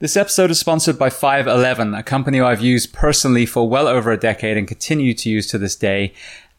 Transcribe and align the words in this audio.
This 0.00 0.16
episode 0.16 0.50
is 0.50 0.58
sponsored 0.58 0.98
by 0.98 1.10
511, 1.10 1.92
a 1.92 2.02
company 2.02 2.40
I've 2.40 2.62
used 2.62 2.94
personally 2.94 3.44
for 3.44 3.68
well 3.68 3.86
over 3.86 4.10
a 4.10 4.16
decade 4.16 4.56
and 4.56 4.66
continue 4.66 5.12
to 5.12 5.28
use 5.28 5.46
to 5.48 5.58
this 5.58 5.76
day. 5.76 6.14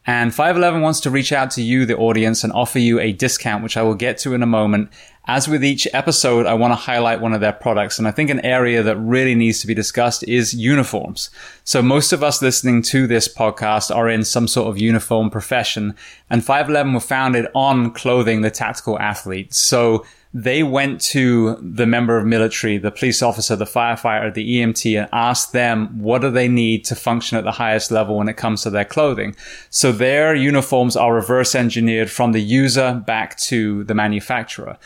And 0.06 0.32
511 0.32 0.80
wants 0.80 1.00
to 1.00 1.10
reach 1.10 1.32
out 1.32 1.50
to 1.52 1.62
you, 1.62 1.84
the 1.84 1.96
audience, 1.96 2.44
and 2.44 2.52
offer 2.52 2.78
you 2.78 3.00
a 3.00 3.10
discount, 3.10 3.64
which 3.64 3.76
I 3.76 3.82
will 3.82 3.96
get 3.96 4.16
to 4.18 4.34
in 4.34 4.44
a 4.44 4.46
moment. 4.46 4.90
As 5.26 5.48
with 5.48 5.64
each 5.64 5.88
episode, 5.92 6.46
I 6.46 6.54
want 6.54 6.70
to 6.70 6.76
highlight 6.76 7.20
one 7.20 7.32
of 7.32 7.40
their 7.40 7.52
products. 7.52 7.98
And 7.98 8.06
I 8.06 8.12
think 8.12 8.30
an 8.30 8.44
area 8.44 8.80
that 8.84 8.96
really 8.96 9.34
needs 9.34 9.60
to 9.62 9.66
be 9.66 9.74
discussed 9.74 10.22
is 10.28 10.54
uniforms. 10.54 11.28
So 11.64 11.82
most 11.82 12.12
of 12.12 12.22
us 12.22 12.42
listening 12.42 12.82
to 12.82 13.08
this 13.08 13.26
podcast 13.26 13.92
are 13.92 14.08
in 14.08 14.24
some 14.24 14.46
sort 14.46 14.68
of 14.68 14.78
uniform 14.78 15.30
profession 15.30 15.96
and 16.30 16.44
511 16.44 16.94
were 16.94 17.00
founded 17.00 17.48
on 17.56 17.90
clothing 17.90 18.42
the 18.42 18.52
tactical 18.52 19.00
athlete. 19.00 19.52
So 19.52 20.04
they 20.34 20.62
went 20.62 21.00
to 21.00 21.56
the 21.60 21.86
member 21.86 22.16
of 22.16 22.24
military, 22.24 22.78
the 22.78 22.90
police 22.90 23.22
officer, 23.22 23.54
the 23.54 23.66
firefighter, 23.66 24.32
the 24.32 24.58
EMT, 24.58 24.98
and 24.98 25.08
asked 25.12 25.52
them 25.52 25.98
what 25.98 26.22
do 26.22 26.30
they 26.30 26.48
need 26.48 26.84
to 26.86 26.94
function 26.94 27.36
at 27.36 27.44
the 27.44 27.52
highest 27.52 27.90
level 27.90 28.16
when 28.16 28.28
it 28.28 28.36
comes 28.36 28.62
to 28.62 28.70
their 28.70 28.84
clothing. 28.84 29.36
So 29.68 29.92
their 29.92 30.34
uniforms 30.34 30.96
are 30.96 31.14
reverse 31.14 31.54
engineered 31.54 32.10
from 32.10 32.32
the 32.32 32.40
user 32.40 33.02
back 33.06 33.36
to 33.40 33.84
the 33.84 33.94
manufacturer. 33.94 34.78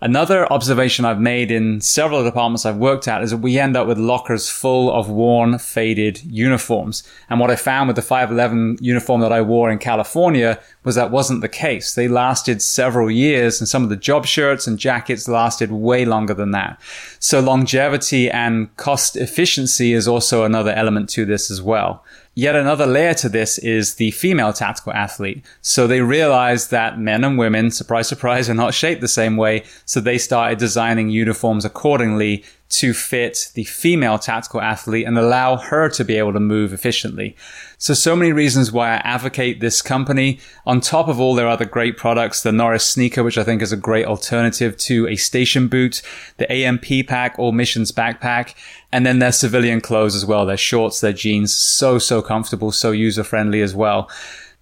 Another 0.00 0.50
observation 0.52 1.04
I've 1.04 1.20
made 1.20 1.50
in 1.50 1.80
several 1.80 2.22
departments 2.22 2.64
I've 2.64 2.76
worked 2.76 3.08
at 3.08 3.20
is 3.24 3.32
that 3.32 3.38
we 3.38 3.58
end 3.58 3.76
up 3.76 3.88
with 3.88 3.98
lockers 3.98 4.48
full 4.48 4.92
of 4.92 5.10
worn, 5.10 5.58
faded 5.58 6.22
uniforms. 6.22 7.02
And 7.28 7.40
what 7.40 7.50
I 7.50 7.56
found 7.56 7.88
with 7.88 7.96
the 7.96 8.02
511 8.02 8.78
uniform 8.80 9.20
that 9.22 9.32
I 9.32 9.40
wore 9.40 9.72
in 9.72 9.78
California 9.80 10.60
was 10.84 10.94
that 10.94 11.10
wasn't 11.10 11.40
the 11.40 11.48
case. 11.48 11.94
They 11.94 12.06
lasted 12.06 12.62
several 12.62 13.10
years 13.10 13.60
and 13.60 13.68
some 13.68 13.82
of 13.82 13.88
the 13.88 13.96
job 13.96 14.24
shirts 14.24 14.68
and 14.68 14.78
jackets 14.78 15.26
lasted 15.26 15.72
way 15.72 16.04
longer 16.04 16.32
than 16.32 16.52
that. 16.52 16.80
So 17.18 17.40
longevity 17.40 18.30
and 18.30 18.74
cost 18.76 19.16
efficiency 19.16 19.94
is 19.94 20.06
also 20.06 20.44
another 20.44 20.70
element 20.70 21.08
to 21.10 21.24
this 21.24 21.50
as 21.50 21.60
well. 21.60 22.04
Yet 22.38 22.54
another 22.54 22.86
layer 22.86 23.14
to 23.14 23.28
this 23.28 23.58
is 23.58 23.96
the 23.96 24.12
female 24.12 24.52
tactical 24.52 24.92
athlete. 24.92 25.44
So 25.60 25.88
they 25.88 26.02
realized 26.02 26.70
that 26.70 26.96
men 26.96 27.24
and 27.24 27.36
women, 27.36 27.72
surprise, 27.72 28.06
surprise, 28.06 28.48
are 28.48 28.54
not 28.54 28.74
shaped 28.74 29.00
the 29.00 29.08
same 29.08 29.36
way. 29.36 29.64
So 29.86 29.98
they 29.98 30.18
started 30.18 30.56
designing 30.56 31.10
uniforms 31.10 31.64
accordingly 31.64 32.44
to 32.68 32.94
fit 32.94 33.50
the 33.54 33.64
female 33.64 34.20
tactical 34.20 34.60
athlete 34.60 35.04
and 35.04 35.18
allow 35.18 35.56
her 35.56 35.88
to 35.88 36.04
be 36.04 36.16
able 36.16 36.32
to 36.32 36.38
move 36.38 36.72
efficiently. 36.72 37.34
So, 37.80 37.94
so 37.94 38.16
many 38.16 38.32
reasons 38.32 38.72
why 38.72 38.88
I 38.90 38.96
advocate 38.96 39.60
this 39.60 39.82
company. 39.82 40.40
On 40.66 40.80
top 40.80 41.06
of 41.06 41.20
all 41.20 41.36
their 41.36 41.46
other 41.46 41.64
great 41.64 41.96
products, 41.96 42.42
the 42.42 42.50
Norris 42.50 42.84
sneaker, 42.84 43.22
which 43.22 43.38
I 43.38 43.44
think 43.44 43.62
is 43.62 43.70
a 43.70 43.76
great 43.76 44.04
alternative 44.04 44.76
to 44.78 45.06
a 45.06 45.14
station 45.14 45.68
boot, 45.68 46.02
the 46.38 46.50
AMP 46.52 47.06
pack 47.06 47.38
or 47.38 47.52
missions 47.52 47.92
backpack, 47.92 48.56
and 48.90 49.06
then 49.06 49.20
their 49.20 49.30
civilian 49.30 49.80
clothes 49.80 50.16
as 50.16 50.26
well. 50.26 50.44
Their 50.44 50.56
shorts, 50.56 51.00
their 51.00 51.12
jeans, 51.12 51.54
so, 51.54 52.00
so 52.00 52.20
comfortable, 52.20 52.72
so 52.72 52.90
user 52.90 53.22
friendly 53.22 53.62
as 53.62 53.76
well. 53.76 54.10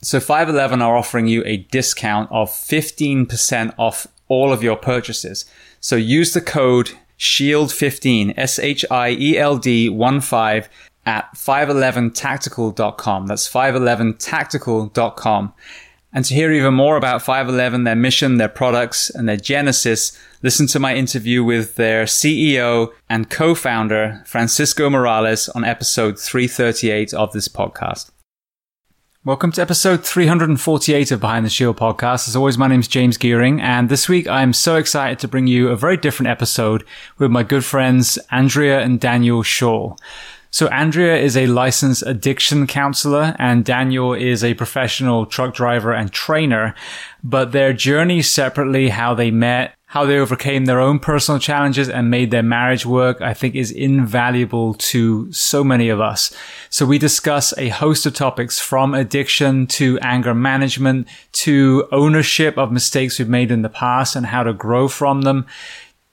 So 0.03 0.21
511 0.21 0.83
are 0.83 0.95
offering 0.95 1.27
you 1.27 1.43
a 1.47 1.57
discount 1.57 2.31
of 2.31 2.51
15% 2.51 3.73
off 3.79 4.07
all 4.29 4.53
of 4.53 4.63
your 4.63 4.77
purchases. 4.77 5.47
So 5.81 5.97
use 5.97 6.35
the 6.35 6.43
code 6.43 6.91
SHIELD15, 7.19 8.35
S-H-I-E-L-D 8.37 9.89
1 9.89 10.21
5 10.21 10.69
at 11.07 11.33
511tactical.com. 11.35 13.27
That's 13.27 13.51
511tactical.com. 13.51 15.55
And 16.13 16.25
to 16.25 16.35
hear 16.35 16.53
even 16.53 16.75
more 16.75 16.97
about 16.97 17.23
511, 17.23 17.85
their 17.85 17.95
mission, 17.95 18.39
their 18.39 18.49
products, 18.49 19.11
and 19.11 19.29
their 19.29 19.37
genesis, 19.37 20.19
listen 20.43 20.67
to 20.69 20.79
my 20.79 20.95
interview 20.95 21.45
with 21.45 21.77
their 21.77 22.05
CEO 22.05 22.93
and 23.09 23.29
co-founder, 23.29 24.23
Francisco 24.27 24.89
Morales, 24.89 25.49
on 25.51 25.65
episode 25.65 26.19
338 26.19 27.13
of 27.13 27.33
this 27.33 27.49
podcast. 27.49 28.11
Welcome 29.27 29.51
to 29.53 29.61
episode 29.61 30.07
348 30.07 31.11
of 31.11 31.21
Behind 31.21 31.45
the 31.45 31.51
Shield 31.51 31.77
podcast. 31.77 32.29
As 32.29 32.37
always, 32.37 32.57
my 32.57 32.69
name 32.69 32.79
is 32.79 32.87
James 32.87 33.19
Geering, 33.19 33.61
and 33.61 33.89
this 33.89 34.09
week 34.09 34.29
I'm 34.29 34.53
so 34.53 34.77
excited 34.77 35.19
to 35.19 35.29
bring 35.29 35.49
you 35.49 35.69
a 35.69 35.77
very 35.77 35.97
different 35.97 36.31
episode 36.31 36.85
with 37.19 37.33
my 37.33 37.43
good 37.43 37.65
friends 37.65 38.19
Andrea 38.31 38.81
and 38.81 39.01
Daniel 39.01 39.43
Shaw. 39.43 39.97
So 40.57 40.69
Andrea 40.69 41.19
is 41.19 41.37
a 41.37 41.49
licensed 41.49 42.03
addiction 42.07 42.67
counselor 42.67 43.37
and 43.39 43.63
Daniel 43.63 44.15
is 44.15 44.43
a 44.43 44.55
professional 44.55 45.27
truck 45.27 45.53
driver 45.53 45.93
and 45.93 46.11
trainer, 46.11 46.75
but 47.23 47.53
their 47.53 47.75
journey 47.75 48.23
separately, 48.23 48.89
how 48.89 49.13
they 49.13 49.31
met, 49.31 49.75
how 49.85 50.07
they 50.07 50.19
overcame 50.19 50.65
their 50.65 50.81
own 50.81 50.99
personal 50.99 51.39
challenges 51.39 51.91
and 51.91 52.11
made 52.11 52.31
their 52.31 52.43
marriage 52.43 52.87
work, 52.87 53.21
I 53.21 53.35
think 53.35 53.55
is 53.55 53.71
invaluable 53.71 54.73
to 54.75 55.31
so 55.31 55.63
many 55.63 55.91
of 55.91 56.01
us. 56.01 56.35
So 56.71 56.87
we 56.87 56.99
discuss 56.99 57.57
a 57.59 57.69
host 57.69 58.07
of 58.07 58.15
topics 58.15 58.59
from 58.59 58.95
addiction 58.95 59.67
to 59.67 59.99
anger 60.01 60.35
management 60.35 61.07
to 61.33 61.87
ownership 61.93 62.57
of 62.57 62.73
mistakes 62.73 63.19
we've 63.19 63.29
made 63.29 63.51
in 63.51 63.61
the 63.61 63.69
past 63.69 64.17
and 64.17 64.25
how 64.25 64.43
to 64.43 64.55
grow 64.55 64.89
from 64.89 65.21
them. 65.21 65.45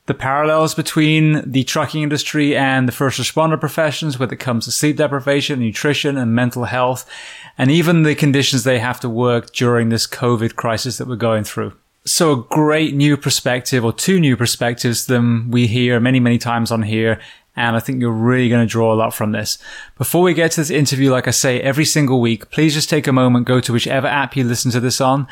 The 0.05 0.13
parallels 0.13 0.75
between 0.75 1.49
the 1.49 1.63
trucking 1.63 2.03
industry 2.03 2.57
and 2.57 2.89
the 2.89 2.91
first 2.91 3.19
responder 3.19 3.57
professions 3.57 4.19
when 4.19 4.29
it 4.31 4.39
comes 4.39 4.65
to 4.65 4.71
sleep 4.71 4.97
deprivation, 4.97 5.61
nutrition 5.61 6.17
and 6.17 6.35
mental 6.35 6.65
health, 6.65 7.09
and 7.57 7.71
even 7.71 8.03
the 8.03 8.13
conditions 8.13 8.65
they 8.65 8.79
have 8.79 8.99
to 8.99 9.09
work 9.09 9.53
during 9.53 9.87
this 9.87 10.05
COVID 10.05 10.57
crisis 10.57 10.97
that 10.97 11.07
we're 11.07 11.15
going 11.15 11.45
through. 11.45 11.73
So 12.05 12.31
a 12.33 12.43
great 12.43 12.93
new 12.93 13.15
perspective 13.15 13.85
or 13.85 13.93
two 13.93 14.19
new 14.19 14.35
perspectives 14.35 15.05
than 15.05 15.49
we 15.49 15.67
hear 15.67 16.01
many, 16.01 16.19
many 16.19 16.37
times 16.37 16.69
on 16.69 16.81
here. 16.81 17.21
And 17.55 17.77
I 17.77 17.79
think 17.79 18.01
you're 18.01 18.11
really 18.11 18.49
going 18.49 18.65
to 18.65 18.69
draw 18.69 18.93
a 18.93 18.95
lot 18.95 19.13
from 19.13 19.31
this. 19.31 19.57
Before 19.97 20.21
we 20.21 20.33
get 20.33 20.51
to 20.51 20.61
this 20.61 20.69
interview, 20.69 21.11
like 21.11 21.29
I 21.29 21.31
say, 21.31 21.61
every 21.61 21.85
single 21.85 22.19
week, 22.19 22.49
please 22.51 22.73
just 22.73 22.89
take 22.89 23.07
a 23.07 23.13
moment, 23.13 23.47
go 23.47 23.61
to 23.61 23.71
whichever 23.71 24.07
app 24.07 24.35
you 24.35 24.43
listen 24.43 24.71
to 24.71 24.81
this 24.81 24.99
on, 24.99 25.27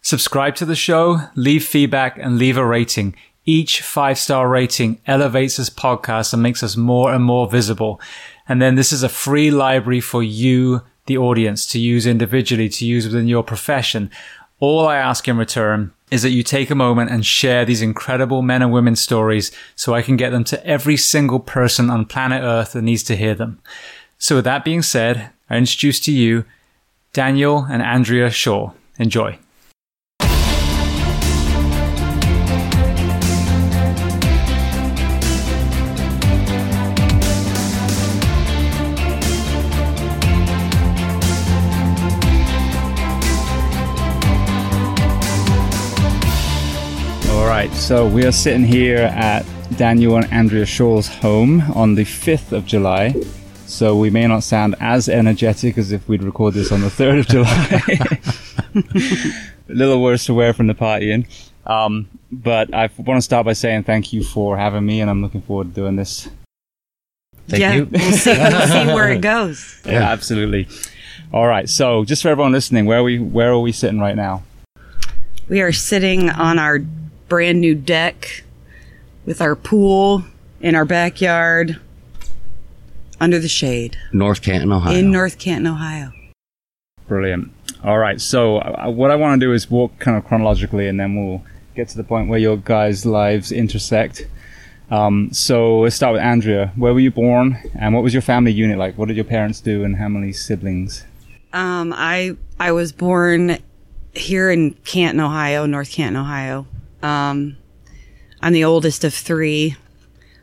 subscribe 0.00 0.54
to 0.56 0.64
the 0.64 0.76
show, 0.76 1.18
leave 1.34 1.64
feedback 1.64 2.18
and 2.18 2.38
leave 2.38 2.56
a 2.56 2.64
rating. 2.64 3.16
Each 3.44 3.80
five 3.82 4.18
star 4.18 4.48
rating 4.48 5.00
elevates 5.06 5.56
this 5.56 5.70
podcast 5.70 6.32
and 6.32 6.42
makes 6.42 6.62
us 6.62 6.76
more 6.76 7.12
and 7.12 7.24
more 7.24 7.48
visible. 7.48 8.00
And 8.48 8.62
then 8.62 8.76
this 8.76 8.92
is 8.92 9.02
a 9.02 9.08
free 9.08 9.50
library 9.50 10.00
for 10.00 10.22
you, 10.22 10.82
the 11.06 11.18
audience, 11.18 11.66
to 11.68 11.80
use 11.80 12.06
individually, 12.06 12.68
to 12.68 12.86
use 12.86 13.06
within 13.06 13.26
your 13.26 13.42
profession. 13.42 14.10
All 14.60 14.86
I 14.86 14.96
ask 14.96 15.26
in 15.26 15.36
return 15.36 15.92
is 16.12 16.22
that 16.22 16.30
you 16.30 16.42
take 16.42 16.70
a 16.70 16.74
moment 16.74 17.10
and 17.10 17.24
share 17.26 17.64
these 17.64 17.82
incredible 17.82 18.42
men 18.42 18.62
and 18.62 18.70
women 18.70 18.94
stories 18.94 19.50
so 19.74 19.94
I 19.94 20.02
can 20.02 20.16
get 20.16 20.30
them 20.30 20.44
to 20.44 20.64
every 20.66 20.96
single 20.96 21.40
person 21.40 21.90
on 21.90 22.04
planet 22.04 22.42
Earth 22.42 22.72
that 22.72 22.82
needs 22.82 23.02
to 23.04 23.16
hear 23.16 23.34
them. 23.34 23.60
So 24.18 24.36
with 24.36 24.44
that 24.44 24.64
being 24.64 24.82
said, 24.82 25.30
I 25.50 25.56
introduce 25.56 25.98
to 26.00 26.12
you 26.12 26.44
Daniel 27.12 27.66
and 27.68 27.82
Andrea 27.82 28.30
Shaw. 28.30 28.72
Enjoy. 28.98 29.38
Right, 47.68 47.74
so 47.74 48.08
we 48.08 48.24
are 48.24 48.32
sitting 48.32 48.64
here 48.64 48.98
at 48.98 49.46
Daniel 49.76 50.16
and 50.16 50.24
Andrea 50.32 50.66
Shaw's 50.66 51.06
home 51.06 51.60
on 51.76 51.94
the 51.94 52.02
5th 52.02 52.50
of 52.50 52.66
July. 52.66 53.14
So 53.66 53.96
we 53.96 54.10
may 54.10 54.26
not 54.26 54.42
sound 54.42 54.74
as 54.80 55.08
energetic 55.08 55.78
as 55.78 55.92
if 55.92 56.08
we'd 56.08 56.24
record 56.24 56.54
this 56.54 56.72
on 56.72 56.80
the 56.80 56.88
3rd 56.88 57.20
of 57.20 57.28
July. 57.28 58.18
A 59.68 59.72
little 59.72 60.02
worse 60.02 60.26
to 60.26 60.34
wear 60.34 60.52
from 60.52 60.66
the 60.66 60.74
partying. 60.74 61.28
Um, 61.64 62.08
but 62.32 62.74
I 62.74 62.90
want 62.98 63.18
to 63.18 63.22
start 63.22 63.46
by 63.46 63.52
saying 63.52 63.84
thank 63.84 64.12
you 64.12 64.24
for 64.24 64.56
having 64.56 64.84
me, 64.84 65.00
and 65.00 65.08
I'm 65.08 65.22
looking 65.22 65.42
forward 65.42 65.68
to 65.68 65.74
doing 65.82 65.94
this. 65.94 66.28
Thank 67.46 67.60
yeah, 67.60 67.74
you. 67.74 67.84
we'll, 67.84 68.12
see, 68.12 68.32
we'll 68.32 68.66
see 68.66 68.86
where 68.92 69.12
it 69.12 69.20
goes. 69.20 69.80
Yeah, 69.84 69.92
yeah, 69.92 70.10
absolutely. 70.10 70.66
All 71.32 71.46
right. 71.46 71.68
So, 71.68 72.04
just 72.04 72.22
for 72.22 72.28
everyone 72.28 72.50
listening, 72.50 72.86
where 72.86 72.98
are 72.98 73.04
we? 73.04 73.20
Where 73.20 73.52
are 73.52 73.60
we 73.60 73.70
sitting 73.70 74.00
right 74.00 74.16
now? 74.16 74.42
We 75.48 75.60
are 75.60 75.72
sitting 75.72 76.28
on 76.28 76.58
our 76.58 76.80
brand 77.32 77.62
new 77.62 77.74
deck 77.74 78.44
with 79.24 79.40
our 79.40 79.56
pool 79.56 80.22
in 80.60 80.74
our 80.74 80.84
backyard 80.84 81.80
under 83.22 83.38
the 83.38 83.48
shade. 83.48 83.96
North 84.12 84.42
Canton, 84.42 84.70
Ohio. 84.70 84.94
In 84.94 85.10
North 85.10 85.38
Canton, 85.38 85.66
Ohio. 85.66 86.12
Brilliant. 87.08 87.50
All 87.82 87.96
right. 87.96 88.20
So, 88.20 88.58
uh, 88.58 88.90
what 88.90 89.10
I 89.10 89.16
want 89.16 89.40
to 89.40 89.46
do 89.46 89.54
is 89.54 89.70
walk 89.70 89.98
kind 89.98 90.14
of 90.14 90.26
chronologically 90.26 90.88
and 90.88 91.00
then 91.00 91.16
we'll 91.16 91.42
get 91.74 91.88
to 91.88 91.96
the 91.96 92.04
point 92.04 92.28
where 92.28 92.38
your 92.38 92.58
guys' 92.58 93.06
lives 93.06 93.50
intersect. 93.50 94.26
Um, 94.90 95.32
so, 95.32 95.78
let's 95.80 95.96
start 95.96 96.12
with 96.12 96.20
Andrea. 96.20 96.70
Where 96.76 96.92
were 96.92 97.00
you 97.00 97.10
born 97.10 97.56
and 97.74 97.94
what 97.94 98.02
was 98.02 98.12
your 98.12 98.20
family 98.20 98.52
unit 98.52 98.76
like? 98.76 98.98
What 98.98 99.08
did 99.08 99.16
your 99.16 99.24
parents 99.24 99.58
do 99.62 99.84
and 99.84 99.96
how 99.96 100.08
many 100.08 100.34
siblings? 100.34 101.06
Um, 101.54 101.94
I, 101.96 102.36
I 102.60 102.72
was 102.72 102.92
born 102.92 103.56
here 104.12 104.50
in 104.50 104.72
Canton, 104.84 105.20
Ohio, 105.20 105.64
North 105.64 105.92
Canton, 105.92 106.20
Ohio. 106.20 106.66
Um, 107.02 107.56
I'm 108.40 108.52
the 108.52 108.64
oldest 108.64 109.04
of 109.04 109.14
three. 109.14 109.76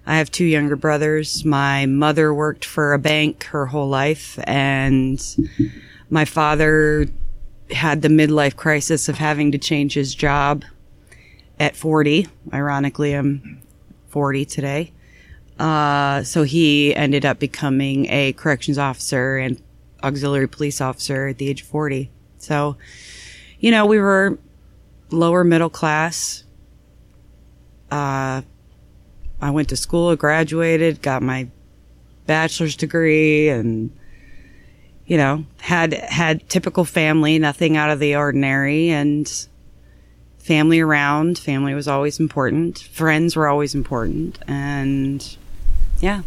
I 0.05 0.17
have 0.17 0.31
two 0.31 0.45
younger 0.45 0.75
brothers. 0.75 1.45
My 1.45 1.85
mother 1.85 2.33
worked 2.33 2.65
for 2.65 2.93
a 2.93 2.99
bank 2.99 3.43
her 3.45 3.67
whole 3.67 3.87
life, 3.87 4.39
and 4.45 5.23
my 6.09 6.25
father 6.25 7.07
had 7.71 8.01
the 8.01 8.07
midlife 8.07 8.55
crisis 8.55 9.07
of 9.07 9.17
having 9.17 9.51
to 9.51 9.57
change 9.57 9.93
his 9.93 10.15
job 10.15 10.63
at 11.59 11.75
40. 11.75 12.27
Ironically, 12.53 13.13
I'm 13.13 13.61
40 14.07 14.45
today. 14.45 14.91
Uh, 15.59 16.23
so 16.23 16.43
he 16.43 16.95
ended 16.95 17.25
up 17.25 17.37
becoming 17.37 18.07
a 18.09 18.33
corrections 18.33 18.77
officer 18.77 19.37
and 19.37 19.61
auxiliary 20.01 20.47
police 20.47 20.79
officer 20.79 21.27
at 21.27 21.37
the 21.37 21.49
age 21.49 21.61
of 21.61 21.67
40. 21.67 22.09
So, 22.37 22.77
you 23.59 23.69
know, 23.69 23.85
we 23.85 23.99
were 23.99 24.37
lower 25.11 25.43
middle 25.43 25.69
class. 25.69 26.43
Uh, 27.91 28.41
I 29.41 29.51
went 29.51 29.69
to 29.69 29.75
school, 29.75 30.15
graduated, 30.15 31.01
got 31.01 31.21
my 31.21 31.47
bachelor's 32.25 32.75
degree 32.75 33.49
and 33.49 33.91
you 35.09 35.17
know, 35.17 35.43
had 35.57 35.93
had 35.93 36.47
typical 36.49 36.85
family, 36.85 37.39
nothing 37.39 37.75
out 37.75 37.89
of 37.89 37.99
the 37.99 38.15
ordinary 38.15 38.89
and 38.89 39.47
family 40.37 40.79
around. 40.79 41.39
Family 41.39 41.73
was 41.73 41.87
always 41.87 42.19
important. 42.19 42.77
Friends 42.77 43.35
were 43.35 43.47
always 43.47 43.73
important 43.73 44.37
and 44.47 45.35
yeah. 45.99 46.21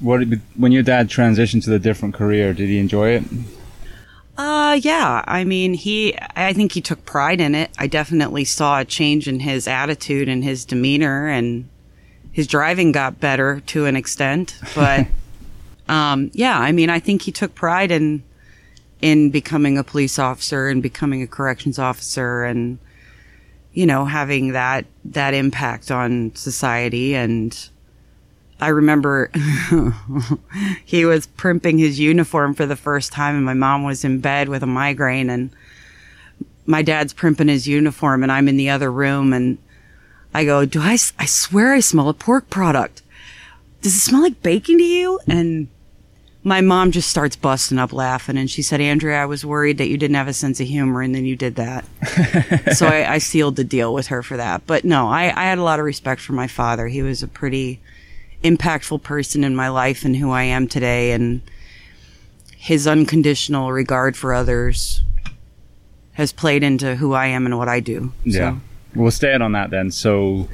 What 0.00 0.24
when 0.56 0.72
your 0.72 0.82
dad 0.82 1.08
transitioned 1.08 1.62
to 1.64 1.70
the 1.70 1.78
different 1.78 2.14
career, 2.14 2.52
did 2.52 2.68
he 2.68 2.78
enjoy 2.78 3.10
it? 3.10 3.22
Uh, 4.36 4.78
yeah. 4.82 5.24
I 5.26 5.44
mean, 5.44 5.74
he, 5.74 6.16
I 6.34 6.52
think 6.52 6.72
he 6.72 6.80
took 6.80 7.04
pride 7.04 7.40
in 7.40 7.54
it. 7.54 7.70
I 7.78 7.86
definitely 7.86 8.44
saw 8.44 8.80
a 8.80 8.84
change 8.84 9.28
in 9.28 9.40
his 9.40 9.66
attitude 9.66 10.28
and 10.28 10.44
his 10.44 10.64
demeanor 10.64 11.26
and 11.26 11.68
his 12.32 12.46
driving 12.46 12.92
got 12.92 13.18
better 13.18 13.60
to 13.60 13.86
an 13.86 13.96
extent, 13.96 14.58
but, 14.74 15.06
um, 15.88 16.30
yeah, 16.34 16.58
I 16.58 16.72
mean, 16.72 16.90
I 16.90 17.00
think 17.00 17.22
he 17.22 17.32
took 17.32 17.54
pride 17.54 17.90
in, 17.90 18.22
in 19.00 19.30
becoming 19.30 19.78
a 19.78 19.84
police 19.84 20.18
officer 20.18 20.68
and 20.68 20.82
becoming 20.82 21.22
a 21.22 21.26
corrections 21.26 21.78
officer 21.78 22.44
and, 22.44 22.78
you 23.72 23.86
know, 23.86 24.04
having 24.04 24.52
that, 24.52 24.84
that 25.06 25.32
impact 25.32 25.90
on 25.90 26.34
society 26.34 27.14
and, 27.14 27.70
I 28.60 28.68
remember 28.68 29.30
he 30.84 31.04
was 31.04 31.26
primping 31.26 31.78
his 31.78 32.00
uniform 32.00 32.54
for 32.54 32.64
the 32.64 32.76
first 32.76 33.12
time 33.12 33.36
and 33.36 33.44
my 33.44 33.54
mom 33.54 33.84
was 33.84 34.04
in 34.04 34.20
bed 34.20 34.48
with 34.48 34.62
a 34.62 34.66
migraine 34.66 35.28
and 35.28 35.50
my 36.64 36.82
dad's 36.82 37.12
primping 37.12 37.48
his 37.48 37.68
uniform 37.68 38.22
and 38.22 38.32
I'm 38.32 38.48
in 38.48 38.56
the 38.56 38.70
other 38.70 38.90
room 38.90 39.32
and 39.32 39.58
I 40.32 40.44
go, 40.44 40.64
do 40.64 40.80
I, 40.80 40.98
I 41.18 41.26
swear 41.26 41.72
I 41.72 41.80
smell 41.80 42.08
a 42.08 42.14
pork 42.14 42.50
product. 42.50 43.02
Does 43.82 43.94
it 43.94 44.00
smell 44.00 44.22
like 44.22 44.42
bacon 44.42 44.78
to 44.78 44.84
you? 44.84 45.20
And 45.26 45.68
my 46.42 46.60
mom 46.60 46.92
just 46.92 47.10
starts 47.10 47.36
busting 47.36 47.78
up 47.78 47.92
laughing 47.92 48.38
and 48.38 48.50
she 48.50 48.62
said, 48.62 48.80
Andrea, 48.80 49.20
I 49.20 49.26
was 49.26 49.44
worried 49.44 49.78
that 49.78 49.88
you 49.88 49.98
didn't 49.98 50.16
have 50.16 50.28
a 50.28 50.32
sense 50.32 50.60
of 50.60 50.66
humor 50.66 51.02
and 51.02 51.14
then 51.14 51.24
you 51.24 51.36
did 51.36 51.56
that. 51.56 51.84
so 52.76 52.86
I, 52.86 53.14
I, 53.14 53.18
sealed 53.18 53.56
the 53.56 53.64
deal 53.64 53.92
with 53.92 54.06
her 54.06 54.22
for 54.22 54.36
that. 54.36 54.66
But 54.66 54.84
no, 54.84 55.08
I, 55.08 55.24
I 55.24 55.44
had 55.44 55.58
a 55.58 55.64
lot 55.64 55.78
of 55.78 55.84
respect 55.84 56.20
for 56.20 56.34
my 56.34 56.46
father. 56.46 56.86
He 56.86 57.02
was 57.02 57.22
a 57.22 57.28
pretty, 57.28 57.80
impactful 58.42 59.02
person 59.02 59.44
in 59.44 59.56
my 59.56 59.68
life 59.68 60.04
and 60.04 60.16
who 60.16 60.30
I 60.30 60.44
am 60.44 60.68
today 60.68 61.12
and 61.12 61.42
his 62.56 62.86
unconditional 62.86 63.72
regard 63.72 64.16
for 64.16 64.34
others 64.34 65.02
has 66.14 66.32
played 66.32 66.62
into 66.62 66.96
who 66.96 67.12
I 67.12 67.26
am 67.26 67.46
and 67.46 67.58
what 67.58 67.68
I 67.68 67.80
do. 67.80 68.12
Yeah. 68.24 68.52
So. 68.52 68.60
We'll 68.94 69.10
stay 69.10 69.34
on 69.34 69.52
that 69.52 69.70
then. 69.70 69.90
So 69.90 70.48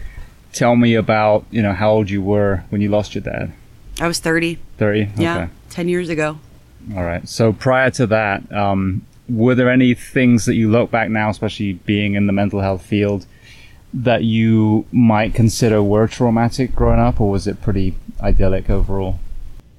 tell 0.53 0.77
me 0.77 0.95
about, 0.95 1.47
you 1.51 1.63
know, 1.63 1.73
how 1.73 1.91
old 1.91 2.11
you 2.11 2.21
were 2.21 2.65
when 2.71 2.81
you 2.81 2.89
lost 2.89 3.15
your 3.15 3.23
dad. 3.23 3.53
I 4.01 4.09
was 4.09 4.19
30. 4.19 4.59
30? 4.79 5.03
Okay. 5.03 5.23
Yeah. 5.23 5.49
10 5.71 5.89
years 5.89 6.09
ago. 6.09 6.39
All 6.97 7.05
right. 7.05 7.27
So 7.29 7.53
prior 7.53 7.91
to 7.93 8.07
that, 8.09 8.53
um, 8.53 9.07
were 9.29 9.55
there 9.55 9.71
any 9.71 9.95
things 9.95 10.47
that 10.47 10.55
you 10.55 10.71
look 10.71 10.91
back 10.91 11.09
now, 11.09 11.31
especially 11.31 11.75
being 11.75 12.15
in 12.15 12.27
the 12.27 12.33
mental 12.33 12.61
health 12.61 12.85
field, 12.85 13.27
that 13.95 14.25
you 14.25 14.87
might 14.91 15.35
consider 15.35 15.83
were 15.83 16.07
traumatic 16.07 16.75
growing 16.75 17.01
up, 17.01 17.21
or 17.21 17.31
was 17.31 17.47
it 17.47 17.61
pretty 17.61 17.95
idyllic 18.21 18.71
overall? 18.71 19.19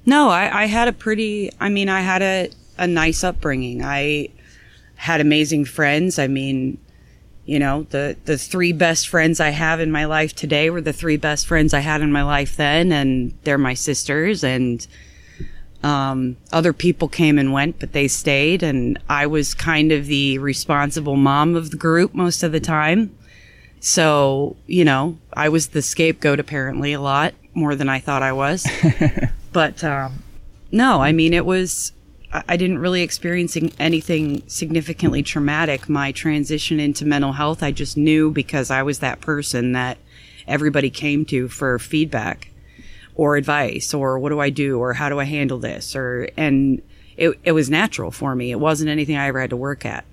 No, 0.06 0.28
I, 0.28 0.62
I 0.62 0.66
had 0.66 0.88
a 0.88 0.92
pretty, 0.92 1.50
I 1.60 1.68
mean, 1.68 1.88
I 1.88 2.00
had 2.00 2.22
a, 2.22 2.50
a 2.78 2.86
nice 2.86 3.24
upbringing. 3.24 3.82
I 3.82 4.28
had 4.96 5.20
amazing 5.20 5.64
friends. 5.64 6.18
I 6.18 6.28
mean, 6.28 6.78
you 7.46 7.58
know, 7.58 7.84
the, 7.90 8.16
the 8.24 8.38
three 8.38 8.72
best 8.72 9.08
friends 9.08 9.40
I 9.40 9.50
have 9.50 9.80
in 9.80 9.90
my 9.90 10.04
life 10.04 10.34
today 10.34 10.70
were 10.70 10.80
the 10.80 10.92
three 10.92 11.16
best 11.16 11.46
friends 11.46 11.74
I 11.74 11.80
had 11.80 12.00
in 12.00 12.12
my 12.12 12.22
life 12.22 12.56
then, 12.56 12.92
and 12.92 13.34
they're 13.44 13.58
my 13.58 13.74
sisters. 13.74 14.44
And 14.44 14.86
um, 15.82 16.36
other 16.52 16.72
people 16.72 17.08
came 17.08 17.38
and 17.38 17.52
went, 17.52 17.80
but 17.80 17.92
they 17.92 18.08
stayed. 18.08 18.62
And 18.62 18.98
I 19.08 19.26
was 19.26 19.54
kind 19.54 19.90
of 19.90 20.06
the 20.06 20.38
responsible 20.38 21.16
mom 21.16 21.56
of 21.56 21.70
the 21.70 21.76
group 21.76 22.14
most 22.14 22.42
of 22.42 22.52
the 22.52 22.60
time. 22.60 23.14
So, 23.84 24.56
you 24.66 24.82
know, 24.82 25.18
I 25.34 25.50
was 25.50 25.68
the 25.68 25.82
scapegoat 25.82 26.40
apparently 26.40 26.94
a 26.94 27.00
lot 27.02 27.34
more 27.52 27.74
than 27.74 27.90
I 27.90 28.00
thought 28.00 28.22
I 28.22 28.32
was. 28.32 28.66
but 29.52 29.84
um, 29.84 30.22
no, 30.72 31.02
I 31.02 31.12
mean, 31.12 31.34
it 31.34 31.44
was, 31.44 31.92
I 32.32 32.56
didn't 32.56 32.78
really 32.78 33.02
experience 33.02 33.58
anything 33.78 34.42
significantly 34.46 35.22
traumatic. 35.22 35.86
My 35.86 36.12
transition 36.12 36.80
into 36.80 37.04
mental 37.04 37.34
health, 37.34 37.62
I 37.62 37.72
just 37.72 37.98
knew 37.98 38.30
because 38.30 38.70
I 38.70 38.82
was 38.82 39.00
that 39.00 39.20
person 39.20 39.72
that 39.72 39.98
everybody 40.48 40.88
came 40.88 41.26
to 41.26 41.48
for 41.48 41.78
feedback 41.78 42.48
or 43.14 43.36
advice 43.36 43.92
or 43.92 44.18
what 44.18 44.30
do 44.30 44.40
I 44.40 44.48
do 44.48 44.78
or 44.78 44.94
how 44.94 45.10
do 45.10 45.20
I 45.20 45.24
handle 45.24 45.58
this 45.58 45.94
or, 45.94 46.30
and 46.38 46.80
it, 47.18 47.38
it 47.44 47.52
was 47.52 47.68
natural 47.68 48.10
for 48.10 48.34
me. 48.34 48.50
It 48.50 48.60
wasn't 48.60 48.88
anything 48.88 49.18
I 49.18 49.26
ever 49.26 49.42
had 49.42 49.50
to 49.50 49.56
work 49.58 49.84
at. 49.84 50.06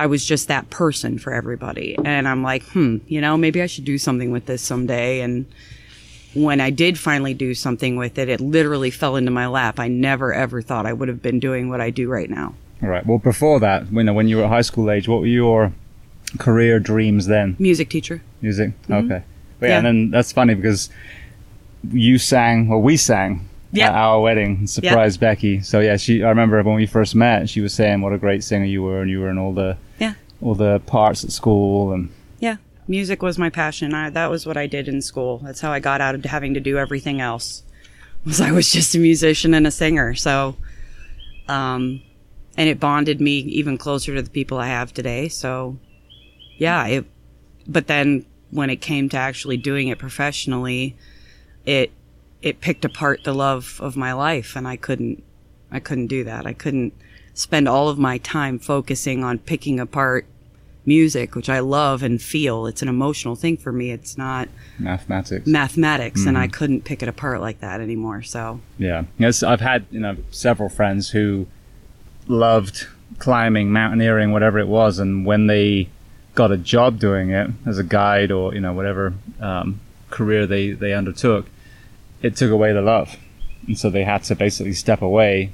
I 0.00 0.06
was 0.06 0.24
just 0.24 0.48
that 0.48 0.70
person 0.70 1.18
for 1.18 1.30
everybody. 1.30 1.94
And 2.06 2.26
I'm 2.26 2.42
like, 2.42 2.62
hmm, 2.62 2.96
you 3.06 3.20
know, 3.20 3.36
maybe 3.36 3.60
I 3.60 3.66
should 3.66 3.84
do 3.84 3.98
something 3.98 4.30
with 4.30 4.46
this 4.46 4.62
someday. 4.62 5.20
And 5.20 5.44
when 6.32 6.58
I 6.58 6.70
did 6.70 6.98
finally 6.98 7.34
do 7.34 7.52
something 7.54 7.96
with 7.96 8.16
it, 8.16 8.30
it 8.30 8.40
literally 8.40 8.90
fell 8.90 9.16
into 9.16 9.30
my 9.30 9.46
lap. 9.46 9.78
I 9.78 9.88
never 9.88 10.32
ever 10.32 10.62
thought 10.62 10.86
I 10.86 10.94
would 10.94 11.08
have 11.08 11.20
been 11.20 11.38
doing 11.38 11.68
what 11.68 11.82
I 11.82 11.90
do 11.90 12.08
right 12.08 12.30
now. 12.30 12.54
All 12.82 12.88
right. 12.88 13.04
Well, 13.04 13.18
before 13.18 13.60
that, 13.60 13.92
you 13.92 14.02
know, 14.02 14.14
when 14.14 14.26
you 14.26 14.38
were 14.38 14.44
at 14.44 14.48
high 14.48 14.62
school 14.62 14.90
age, 14.90 15.06
what 15.06 15.20
were 15.20 15.26
your 15.26 15.70
career 16.38 16.80
dreams 16.80 17.26
then? 17.26 17.56
Music 17.58 17.90
teacher. 17.90 18.22
Music. 18.40 18.70
Mm-hmm. 18.84 19.12
Okay. 19.12 19.22
But 19.58 19.66
yeah, 19.66 19.72
yeah, 19.72 19.76
and 19.76 19.86
then 19.86 20.10
that's 20.10 20.32
funny 20.32 20.54
because 20.54 20.88
you 21.92 22.16
sang, 22.16 22.70
or 22.70 22.80
we 22.80 22.96
sang 22.96 23.46
at 23.78 23.92
our 23.92 24.18
wedding, 24.22 24.66
surprised 24.66 25.20
yep. 25.20 25.36
Becky. 25.36 25.60
So 25.60 25.80
yeah, 25.80 25.98
she. 25.98 26.24
I 26.24 26.30
remember 26.30 26.62
when 26.62 26.76
we 26.76 26.86
first 26.86 27.14
met, 27.14 27.50
she 27.50 27.60
was 27.60 27.74
saying 27.74 28.00
what 28.00 28.14
a 28.14 28.18
great 28.18 28.42
singer 28.42 28.64
you 28.64 28.82
were, 28.82 29.02
and 29.02 29.10
you 29.10 29.20
were 29.20 29.28
in 29.28 29.36
all 29.36 29.52
the 29.52 29.76
all 30.42 30.54
the 30.54 30.80
parts 30.80 31.24
at 31.24 31.32
school 31.32 31.92
and 31.92 32.10
yeah. 32.40 32.56
Music 32.88 33.22
was 33.22 33.38
my 33.38 33.50
passion. 33.50 33.94
I, 33.94 34.10
that 34.10 34.30
was 34.30 34.46
what 34.46 34.56
I 34.56 34.66
did 34.66 34.88
in 34.88 35.00
school. 35.00 35.38
That's 35.38 35.60
how 35.60 35.70
I 35.70 35.78
got 35.78 36.00
out 36.00 36.14
of 36.14 36.24
having 36.24 36.54
to 36.54 36.60
do 36.60 36.76
everything 36.76 37.20
else. 37.20 37.62
Was 38.24 38.40
I 38.40 38.50
was 38.50 38.72
just 38.72 38.94
a 38.94 38.98
musician 38.98 39.54
and 39.54 39.66
a 39.66 39.70
singer. 39.70 40.14
So, 40.14 40.56
um, 41.46 42.02
and 42.56 42.68
it 42.68 42.80
bonded 42.80 43.20
me 43.20 43.38
even 43.38 43.78
closer 43.78 44.14
to 44.14 44.22
the 44.22 44.30
people 44.30 44.58
I 44.58 44.66
have 44.66 44.92
today. 44.92 45.28
So, 45.28 45.78
yeah. 46.56 46.84
It, 46.86 47.04
but 47.66 47.86
then 47.86 48.24
when 48.50 48.70
it 48.70 48.80
came 48.80 49.08
to 49.10 49.16
actually 49.16 49.56
doing 49.56 49.88
it 49.88 49.98
professionally, 49.98 50.96
it 51.64 51.92
it 52.42 52.60
picked 52.60 52.84
apart 52.84 53.22
the 53.22 53.34
love 53.34 53.78
of 53.82 53.96
my 53.96 54.12
life 54.12 54.56
and 54.56 54.66
I 54.66 54.76
couldn't 54.76 55.22
I 55.70 55.78
couldn't 55.78 56.08
do 56.08 56.24
that. 56.24 56.46
I 56.46 56.52
couldn't 56.52 56.92
spend 57.34 57.68
all 57.68 57.88
of 57.88 57.98
my 57.98 58.18
time 58.18 58.58
focusing 58.58 59.22
on 59.22 59.38
picking 59.38 59.78
apart 59.78 60.26
music, 60.86 61.34
which 61.34 61.48
I 61.48 61.60
love 61.60 62.02
and 62.02 62.20
feel. 62.20 62.66
It's 62.66 62.82
an 62.82 62.88
emotional 62.88 63.36
thing 63.36 63.56
for 63.56 63.72
me. 63.72 63.90
It's 63.90 64.16
not 64.16 64.48
mathematics. 64.78 65.46
Mathematics, 65.46 66.20
mm-hmm. 66.20 66.28
and 66.28 66.38
I 66.38 66.46
mm-hmm. 66.46 66.52
couldn't 66.52 66.84
pick 66.84 67.02
it 67.02 67.08
apart 67.08 67.40
like 67.40 67.60
that 67.60 67.80
anymore. 67.80 68.22
So 68.22 68.60
yeah, 68.78 69.04
yes, 69.18 69.42
I've 69.42 69.60
had 69.60 69.86
you 69.90 70.00
know 70.00 70.16
several 70.30 70.68
friends 70.68 71.10
who 71.10 71.46
loved 72.28 72.86
climbing, 73.18 73.72
mountaineering, 73.72 74.32
whatever 74.32 74.58
it 74.58 74.68
was, 74.68 74.98
and 74.98 75.26
when 75.26 75.46
they 75.46 75.88
got 76.34 76.52
a 76.52 76.56
job 76.56 76.98
doing 76.98 77.30
it 77.30 77.50
as 77.66 77.78
a 77.78 77.84
guide 77.84 78.30
or 78.30 78.54
you 78.54 78.60
know 78.60 78.72
whatever 78.72 79.14
um, 79.40 79.80
career 80.10 80.46
they 80.46 80.70
they 80.70 80.92
undertook, 80.92 81.46
it 82.22 82.36
took 82.36 82.50
away 82.50 82.72
the 82.72 82.82
love. 82.82 83.16
And 83.66 83.78
so 83.78 83.90
they 83.90 84.04
had 84.04 84.24
to 84.24 84.34
basically 84.34 84.72
step 84.72 85.02
away 85.02 85.52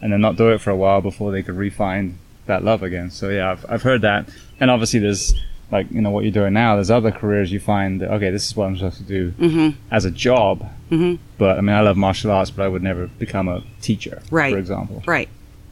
and 0.00 0.12
then 0.12 0.20
not 0.20 0.36
do 0.36 0.50
it 0.50 0.60
for 0.60 0.70
a 0.70 0.76
while 0.76 1.00
before 1.00 1.32
they 1.32 1.42
could 1.42 1.56
refine 1.56 2.18
that 2.48 2.64
love 2.64 2.82
again. 2.82 3.10
So 3.10 3.28
yeah, 3.30 3.52
I've, 3.52 3.66
I've 3.68 3.82
heard 3.82 4.02
that. 4.02 4.28
And 4.60 4.70
obviously 4.70 5.00
there's 5.00 5.34
like, 5.70 5.90
you 5.90 6.00
know, 6.00 6.10
what 6.10 6.24
you're 6.24 6.32
doing 6.32 6.52
now, 6.52 6.74
there's 6.74 6.90
other 6.90 7.12
careers 7.12 7.52
you 7.52 7.60
find 7.60 8.00
that, 8.00 8.10
okay, 8.14 8.30
this 8.30 8.46
is 8.46 8.56
what 8.56 8.66
I'm 8.66 8.76
supposed 8.76 8.98
to 8.98 9.04
do 9.04 9.32
mm-hmm. 9.32 9.80
as 9.90 10.04
a 10.04 10.10
job. 10.10 10.68
Mm-hmm. 10.90 11.22
But 11.38 11.58
I 11.58 11.60
mean, 11.60 11.76
I 11.76 11.80
love 11.80 11.96
martial 11.96 12.30
arts, 12.30 12.50
but 12.50 12.64
I 12.64 12.68
would 12.68 12.82
never 12.82 13.06
become 13.06 13.48
a 13.48 13.62
teacher, 13.80 14.22
right. 14.30 14.52
for 14.52 14.58
example. 14.58 15.02
Right. 15.06 15.28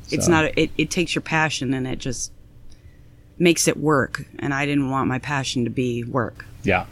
So. 0.07 0.17
It's 0.17 0.29
not, 0.29 0.45
a, 0.45 0.61
it, 0.61 0.71
it 0.79 0.91
takes 0.91 1.15
your 1.15 1.23
passion 1.23 1.75
and 1.75 1.87
it 1.87 1.99
just 1.99 2.31
makes 3.39 3.67
it 3.67 3.77
work. 3.77 4.25
And 4.39 4.55
I 4.55 4.65
didn't 4.67 4.91
want 4.91 5.09
my 5.09 5.19
passion 5.19 5.65
to 5.65 5.71
be 5.71 6.05
work. 6.05 6.47
Yeah. 6.63 6.87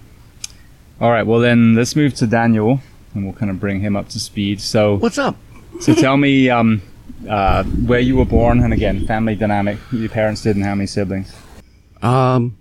All 1.01 1.11
right. 1.11 1.27
Well, 1.27 1.41
then 1.41 1.75
let's 1.75 1.95
move 1.95 2.15
to 2.15 2.27
Daniel. 2.27 2.81
and 3.15 3.25
we'll 3.25 3.35
kind 3.35 3.51
of 3.51 3.61
bring 3.61 3.81
him 3.81 3.97
up 3.97 4.09
to 4.11 4.21
speed. 4.21 4.61
So, 4.61 4.97
What's 4.97 5.19
up? 5.19 5.37
so 5.81 5.95
tell 5.95 6.17
me 6.17 6.51
um, 6.51 6.83
uh, 7.29 7.65
where 7.65 8.01
you 8.01 8.17
were 8.17 8.25
born, 8.25 8.61
and 8.61 8.73
again, 8.73 9.07
family 9.07 9.35
dynamic. 9.35 9.79
Your 9.93 10.09
parents 10.09 10.43
did, 10.43 10.57
and 10.57 10.65
how 10.65 10.75
many 10.75 10.87
siblings? 10.87 11.35
Um, 12.03 12.57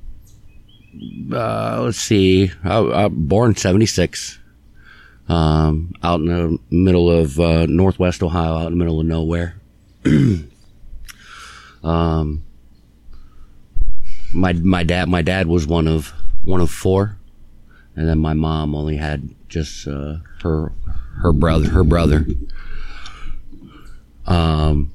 uh, 1.31 1.81
let's 1.83 1.97
see. 1.97 2.51
I, 2.63 2.79
I 2.79 3.07
born 3.09 3.55
'76. 3.55 4.39
Um, 5.29 5.93
out 6.03 6.19
in 6.19 6.25
the 6.25 6.59
middle 6.69 7.09
of 7.09 7.39
uh, 7.39 7.65
Northwest 7.67 8.21
Ohio, 8.21 8.57
out 8.57 8.67
in 8.67 8.73
the 8.73 8.77
middle 8.77 8.99
of 8.99 9.05
nowhere. 9.05 9.55
um, 11.83 12.43
my 14.33 14.53
my 14.53 14.83
dad 14.83 15.07
my 15.07 15.21
dad 15.21 15.47
was 15.47 15.65
one 15.65 15.87
of 15.87 16.13
one 16.43 16.59
of 16.59 16.69
four, 16.69 17.17
and 17.95 18.07
then 18.07 18.19
my 18.19 18.33
mom 18.33 18.75
only 18.75 18.97
had 18.97 19.29
just 19.47 19.87
uh, 19.87 20.17
her 20.41 20.73
her 21.21 21.31
brother 21.31 21.69
her 21.69 21.83
brother. 21.83 22.25
Um, 24.25 24.91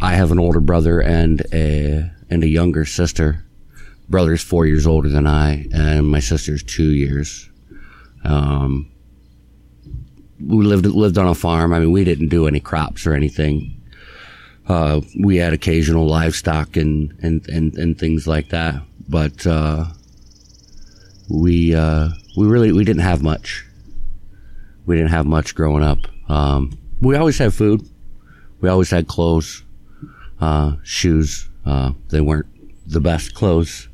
I 0.00 0.14
have 0.14 0.32
an 0.32 0.38
older 0.38 0.60
brother 0.60 1.00
and 1.00 1.42
a 1.52 2.10
and 2.28 2.42
a 2.42 2.48
younger 2.48 2.84
sister. 2.84 3.44
Brother's 4.08 4.42
four 4.42 4.66
years 4.66 4.86
older 4.86 5.08
than 5.08 5.26
I, 5.26 5.66
and 5.72 6.08
my 6.08 6.20
sister's 6.20 6.62
two 6.62 6.90
years. 6.90 7.48
Um, 8.24 8.90
we 10.40 10.64
lived 10.64 10.86
lived 10.86 11.18
on 11.18 11.28
a 11.28 11.34
farm. 11.34 11.72
I 11.72 11.78
mean, 11.78 11.92
we 11.92 12.04
didn't 12.04 12.28
do 12.28 12.46
any 12.46 12.60
crops 12.60 13.06
or 13.06 13.14
anything. 13.14 13.80
Uh, 14.68 15.00
we 15.18 15.36
had 15.36 15.52
occasional 15.52 16.06
livestock 16.06 16.76
and 16.76 17.14
and 17.22 17.48
and, 17.48 17.74
and 17.78 17.98
things 17.98 18.26
like 18.26 18.48
that, 18.50 18.82
but 19.08 19.46
uh, 19.46 19.84
we 21.28 21.74
uh, 21.74 22.08
we 22.36 22.46
really 22.46 22.72
we 22.72 22.84
didn't 22.84 23.02
have 23.02 23.22
much. 23.22 23.64
We 24.84 24.96
didn't 24.96 25.10
have 25.10 25.26
much 25.26 25.54
growing 25.54 25.82
up. 25.82 25.98
Um, 26.28 26.76
we 27.00 27.16
always 27.16 27.38
had 27.38 27.54
food. 27.54 27.88
We 28.62 28.68
always 28.68 28.90
had 28.90 29.08
clothes, 29.08 29.64
uh, 30.40 30.76
shoes. 30.84 31.50
Uh, 31.66 31.92
they 32.08 32.20
weren't 32.20 32.46
the 32.88 33.00
best 33.00 33.34
clothes 33.34 33.88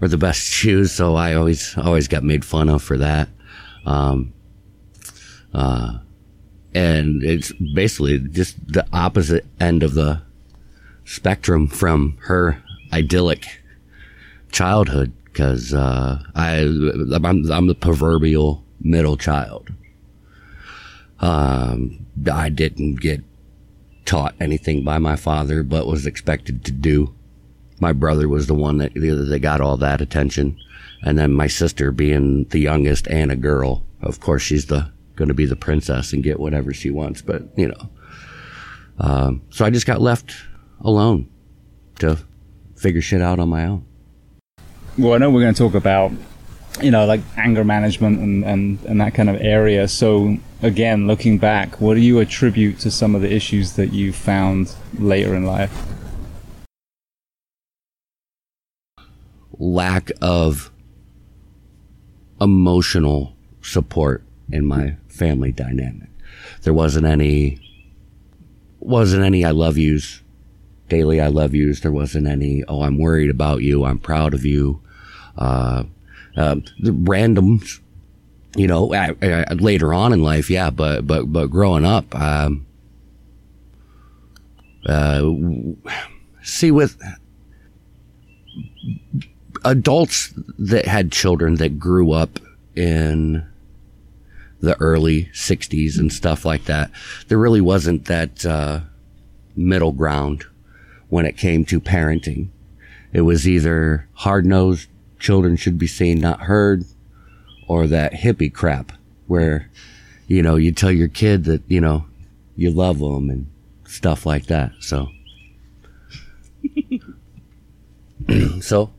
or 0.00 0.08
the 0.08 0.16
best 0.16 0.40
shoes, 0.50 0.92
so 0.92 1.16
I 1.16 1.34
always 1.34 1.76
always 1.76 2.08
got 2.08 2.22
made 2.22 2.44
fun 2.44 2.70
of 2.70 2.82
for 2.82 2.96
that. 2.96 3.28
Um, 3.84 4.32
uh, 5.52 5.98
and 6.72 7.22
it's 7.22 7.52
basically 7.74 8.18
just 8.20 8.56
the 8.72 8.86
opposite 8.92 9.44
end 9.60 9.82
of 9.82 9.94
the 9.94 10.22
spectrum 11.04 11.66
from 11.66 12.16
her 12.22 12.62
idyllic 12.92 13.44
childhood 14.52 15.12
because 15.24 15.74
uh, 15.74 16.22
I 16.36 16.60
I'm, 16.60 17.50
I'm 17.50 17.66
the 17.66 17.74
proverbial 17.74 18.64
middle 18.80 19.16
child. 19.16 19.72
Um, 21.18 22.06
I 22.32 22.48
didn't 22.48 23.00
get 23.00 23.22
taught 24.04 24.34
anything 24.40 24.84
by 24.84 24.98
my 24.98 25.16
father, 25.16 25.62
but 25.62 25.86
was 25.86 26.06
expected 26.06 26.64
to 26.64 26.72
do. 26.72 27.14
My 27.80 27.92
brother 27.92 28.28
was 28.28 28.46
the 28.46 28.54
one 28.54 28.78
that 28.78 28.94
that 28.94 29.38
got 29.42 29.60
all 29.60 29.76
that 29.78 30.00
attention, 30.00 30.56
and 31.02 31.18
then 31.18 31.32
my 31.32 31.46
sister, 31.46 31.90
being 31.90 32.44
the 32.44 32.60
youngest 32.60 33.08
and 33.08 33.32
a 33.32 33.36
girl, 33.36 33.82
of 34.02 34.20
course, 34.20 34.42
she's 34.42 34.66
the 34.66 34.90
going 35.16 35.28
to 35.28 35.34
be 35.34 35.46
the 35.46 35.56
princess 35.56 36.12
and 36.12 36.22
get 36.22 36.40
whatever 36.40 36.72
she 36.72 36.90
wants. 36.90 37.22
But 37.22 37.42
you 37.56 37.68
know, 37.68 37.90
um, 38.98 39.42
so 39.50 39.64
I 39.64 39.70
just 39.70 39.86
got 39.86 40.00
left 40.00 40.34
alone 40.80 41.28
to 41.98 42.18
figure 42.76 43.00
shit 43.00 43.22
out 43.22 43.38
on 43.38 43.48
my 43.48 43.66
own. 43.66 43.84
Well, 44.98 45.14
I 45.14 45.18
know 45.18 45.30
we're 45.30 45.40
going 45.40 45.54
to 45.54 45.58
talk 45.58 45.74
about, 45.74 46.12
you 46.80 46.90
know, 46.90 47.04
like 47.04 47.20
anger 47.36 47.64
management 47.64 48.18
and, 48.20 48.44
and, 48.44 48.78
and 48.84 49.00
that 49.00 49.14
kind 49.14 49.28
of 49.28 49.40
area. 49.40 49.88
So, 49.88 50.38
again, 50.62 51.06
looking 51.06 51.38
back, 51.38 51.80
what 51.80 51.94
do 51.94 52.00
you 52.00 52.18
attribute 52.18 52.78
to 52.80 52.90
some 52.90 53.14
of 53.14 53.20
the 53.20 53.32
issues 53.32 53.74
that 53.74 53.92
you 53.92 54.12
found 54.12 54.74
later 54.98 55.34
in 55.34 55.44
life? 55.44 55.86
Lack 59.58 60.10
of 60.20 60.70
emotional 62.40 63.36
support 63.60 64.24
in 64.50 64.66
my 64.66 64.96
family 65.08 65.52
dynamic. 65.52 66.08
There 66.62 66.74
wasn't 66.74 67.06
any, 67.06 67.60
wasn't 68.80 69.24
any 69.24 69.44
I 69.44 69.50
love 69.50 69.78
yous, 69.78 70.22
daily 70.88 71.20
I 71.20 71.28
love 71.28 71.54
yous. 71.54 71.80
There 71.80 71.92
wasn't 71.92 72.26
any, 72.26 72.64
oh, 72.66 72.82
I'm 72.82 72.98
worried 72.98 73.30
about 73.30 73.62
you. 73.62 73.84
I'm 73.84 73.98
proud 73.98 74.34
of 74.34 74.44
you. 74.44 74.82
Uh, 75.36 75.84
the 76.34 76.90
randoms, 76.90 77.80
you 78.56 78.66
know, 78.66 78.86
later 79.54 79.94
on 79.94 80.12
in 80.12 80.22
life, 80.22 80.50
yeah, 80.50 80.70
but, 80.70 81.06
but, 81.06 81.32
but 81.32 81.46
growing 81.48 81.84
up, 81.84 82.14
um, 82.14 82.66
uh, 84.86 85.30
see 86.42 86.70
with 86.70 87.00
adults 89.64 90.34
that 90.58 90.86
had 90.86 91.12
children 91.12 91.56
that 91.56 91.78
grew 91.78 92.12
up 92.12 92.38
in 92.74 93.46
the 94.60 94.78
early 94.80 95.26
60s 95.26 95.98
and 95.98 96.12
stuff 96.12 96.44
like 96.44 96.64
that, 96.64 96.90
there 97.28 97.38
really 97.38 97.60
wasn't 97.60 98.06
that 98.06 98.46
uh, 98.46 98.80
middle 99.56 99.92
ground 99.92 100.44
when 101.08 101.26
it 101.26 101.36
came 101.36 101.64
to 101.64 101.80
parenting. 101.80 102.48
It 103.12 103.22
was 103.22 103.46
either 103.46 104.08
hard 104.14 104.46
nosed, 104.46 104.88
children 105.22 105.56
should 105.56 105.78
be 105.78 105.86
seen, 105.86 106.20
not 106.20 106.40
heard, 106.42 106.84
or 107.68 107.86
that 107.86 108.12
hippie 108.12 108.52
crap 108.52 108.92
where, 109.26 109.70
you 110.26 110.42
know, 110.42 110.56
you 110.56 110.72
tell 110.72 110.90
your 110.90 111.08
kid 111.08 111.44
that, 111.44 111.62
you 111.68 111.80
know, 111.80 112.04
you 112.56 112.70
love 112.70 112.98
them 112.98 113.30
and 113.30 113.46
stuff 113.86 114.26
like 114.26 114.46
that. 114.46 114.72
So, 114.80 115.08
so 118.60 118.92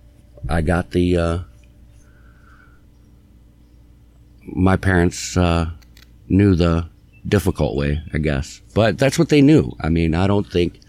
I 0.49 0.61
got 0.61 0.91
the, 0.91 1.17
uh, 1.17 1.39
my 4.45 4.77
parents 4.77 5.35
uh, 5.37 5.69
knew 6.29 6.55
the 6.55 6.89
difficult 7.27 7.75
way, 7.75 8.01
I 8.13 8.17
guess. 8.17 8.61
But 8.73 8.97
that's 8.97 9.19
what 9.19 9.29
they 9.29 9.41
knew. 9.41 9.75
I 9.81 9.89
mean, 9.89 10.15
I 10.15 10.27
don't 10.27 10.49
think 10.49 10.79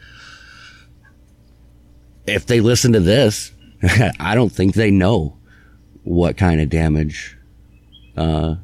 if 2.26 2.46
they 2.46 2.60
listen 2.60 2.92
to 2.92 3.00
this, 3.00 3.50
I 4.20 4.34
don't 4.34 4.52
think 4.52 4.74
they 4.74 4.90
know 4.90 5.36
what 6.04 6.36
kind 6.36 6.60
of 6.60 6.68
damage 6.68 7.36
uh, 8.16 8.56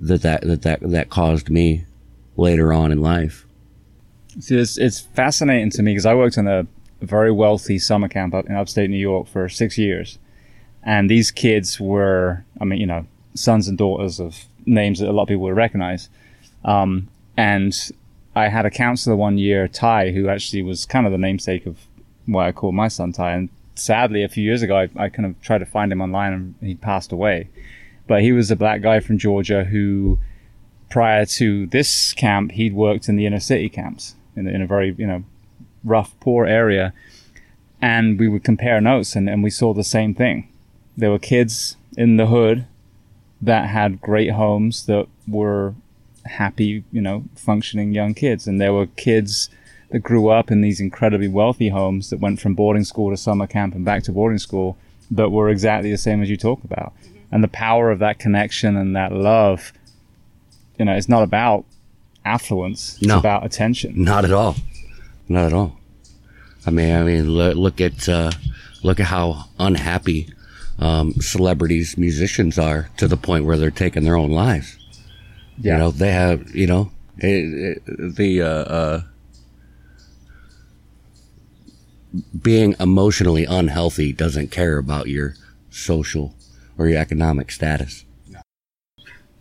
that, 0.00 0.22
that 0.22 0.42
that 0.42 0.62
that 0.62 0.80
that 0.82 1.10
caused 1.10 1.50
me 1.50 1.84
later 2.36 2.72
on 2.72 2.92
in 2.92 3.00
life. 3.00 3.46
See, 4.40 4.56
it's, 4.56 4.78
it's 4.78 5.00
fascinating 5.00 5.70
to 5.70 5.82
me 5.82 5.92
because 5.92 6.06
I 6.06 6.14
worked 6.14 6.38
in 6.38 6.48
a 6.48 6.66
very 7.02 7.30
wealthy 7.30 7.78
summer 7.78 8.08
camp 8.08 8.34
up 8.34 8.46
in 8.46 8.54
upstate 8.54 8.88
New 8.88 8.96
York 8.96 9.26
for 9.26 9.48
six 9.48 9.76
years. 9.76 10.18
And 10.82 11.10
these 11.10 11.30
kids 11.30 11.78
were, 11.78 12.44
I 12.60 12.64
mean, 12.64 12.80
you 12.80 12.86
know, 12.86 13.06
sons 13.34 13.68
and 13.68 13.76
daughters 13.76 14.18
of 14.20 14.44
names 14.66 15.00
that 15.00 15.08
a 15.08 15.12
lot 15.12 15.22
of 15.22 15.28
people 15.28 15.42
would 15.42 15.56
recognize. 15.56 16.08
Um, 16.64 17.08
and 17.36 17.76
I 18.34 18.48
had 18.48 18.66
a 18.66 18.70
counselor 18.70 19.16
one 19.16 19.38
year, 19.38 19.68
Ty, 19.68 20.12
who 20.12 20.28
actually 20.28 20.62
was 20.62 20.86
kind 20.86 21.06
of 21.06 21.12
the 21.12 21.18
namesake 21.18 21.66
of 21.66 21.78
why 22.26 22.48
I 22.48 22.52
called 22.52 22.74
my 22.74 22.88
son 22.88 23.12
Ty. 23.12 23.32
And 23.32 23.48
sadly, 23.74 24.22
a 24.22 24.28
few 24.28 24.44
years 24.44 24.62
ago, 24.62 24.76
I, 24.76 24.88
I 24.96 25.08
kind 25.08 25.26
of 25.26 25.40
tried 25.40 25.58
to 25.58 25.66
find 25.66 25.92
him 25.92 26.00
online 26.00 26.32
and 26.32 26.54
he 26.60 26.74
passed 26.74 27.12
away. 27.12 27.48
But 28.06 28.22
he 28.22 28.32
was 28.32 28.50
a 28.50 28.56
black 28.56 28.82
guy 28.82 29.00
from 29.00 29.18
Georgia 29.18 29.64
who, 29.64 30.18
prior 30.90 31.24
to 31.26 31.66
this 31.66 32.12
camp, 32.12 32.52
he'd 32.52 32.74
worked 32.74 33.08
in 33.08 33.16
the 33.16 33.26
inner 33.26 33.40
city 33.40 33.68
camps 33.68 34.16
in, 34.36 34.46
in 34.48 34.62
a 34.62 34.66
very, 34.66 34.94
you 34.98 35.06
know, 35.06 35.24
rough, 35.84 36.18
poor 36.20 36.46
area. 36.46 36.92
And 37.80 38.18
we 38.18 38.28
would 38.28 38.44
compare 38.44 38.80
notes 38.80 39.16
and, 39.16 39.28
and 39.28 39.42
we 39.42 39.50
saw 39.50 39.74
the 39.74 39.84
same 39.84 40.14
thing. 40.14 40.48
There 40.96 41.10
were 41.10 41.18
kids 41.18 41.76
in 41.96 42.16
the 42.16 42.26
hood 42.26 42.66
that 43.40 43.68
had 43.68 44.00
great 44.00 44.30
homes 44.30 44.86
that 44.86 45.08
were 45.26 45.74
happy, 46.24 46.84
you 46.92 47.00
know, 47.00 47.24
functioning 47.34 47.92
young 47.92 48.14
kids. 48.14 48.46
And 48.46 48.60
there 48.60 48.72
were 48.72 48.86
kids 48.86 49.48
that 49.92 50.00
grew 50.00 50.28
up 50.28 50.50
in 50.50 50.60
these 50.62 50.80
incredibly 50.80 51.28
wealthy 51.28 51.68
homes 51.68 52.10
that 52.10 52.18
went 52.18 52.40
from 52.40 52.54
boarding 52.54 52.84
school 52.84 53.10
to 53.10 53.16
summer 53.16 53.46
camp 53.46 53.74
and 53.74 53.84
back 53.84 54.02
to 54.04 54.12
boarding 54.12 54.38
school 54.38 54.76
that 55.10 55.30
were 55.30 55.48
exactly 55.50 55.90
the 55.90 55.98
same 55.98 56.22
as 56.22 56.28
you 56.30 56.36
talk 56.36 56.64
about. 56.64 56.92
Mm-hmm. 57.04 57.16
And 57.30 57.44
the 57.44 57.48
power 57.48 57.90
of 57.90 57.98
that 58.00 58.18
connection 58.18 58.76
and 58.76 58.96
that 58.96 59.12
love, 59.12 59.72
you 60.78 60.84
know, 60.86 60.92
it's 60.94 61.08
not 61.08 61.22
about 61.22 61.64
affluence. 62.24 62.96
It's 62.98 63.06
No. 63.06 63.18
about 63.18 63.44
attention. 63.44 64.02
Not 64.02 64.24
at 64.24 64.32
all. 64.32 64.56
Not 65.28 65.46
at 65.46 65.52
all. 65.52 65.78
I 66.66 66.70
mean, 66.70 66.94
I 66.94 67.02
mean, 67.02 67.28
lo- 67.28 67.52
look 67.52 67.80
at 67.80 68.08
uh, 68.08 68.30
look 68.82 69.00
at 69.00 69.06
how 69.06 69.44
unhappy 69.58 70.28
um, 70.78 71.12
celebrities, 71.14 71.98
musicians 71.98 72.58
are 72.58 72.88
to 72.96 73.08
the 73.08 73.16
point 73.16 73.44
where 73.44 73.56
they're 73.56 73.70
taking 73.70 74.04
their 74.04 74.16
own 74.16 74.30
lives. 74.30 74.76
Yeah. 75.58 75.72
You 75.74 75.78
know, 75.78 75.90
they 75.90 76.12
have, 76.12 76.54
you 76.54 76.66
know, 76.66 76.90
it, 77.18 77.82
it, 77.86 78.16
the 78.16 78.42
uh, 78.42 78.46
uh, 78.46 79.02
being 82.40 82.74
emotionally 82.78 83.44
unhealthy 83.44 84.12
doesn't 84.12 84.50
care 84.50 84.78
about 84.78 85.08
your 85.08 85.34
social 85.70 86.34
or 86.76 86.88
your 86.88 86.98
economic 86.98 87.50
status. 87.50 88.04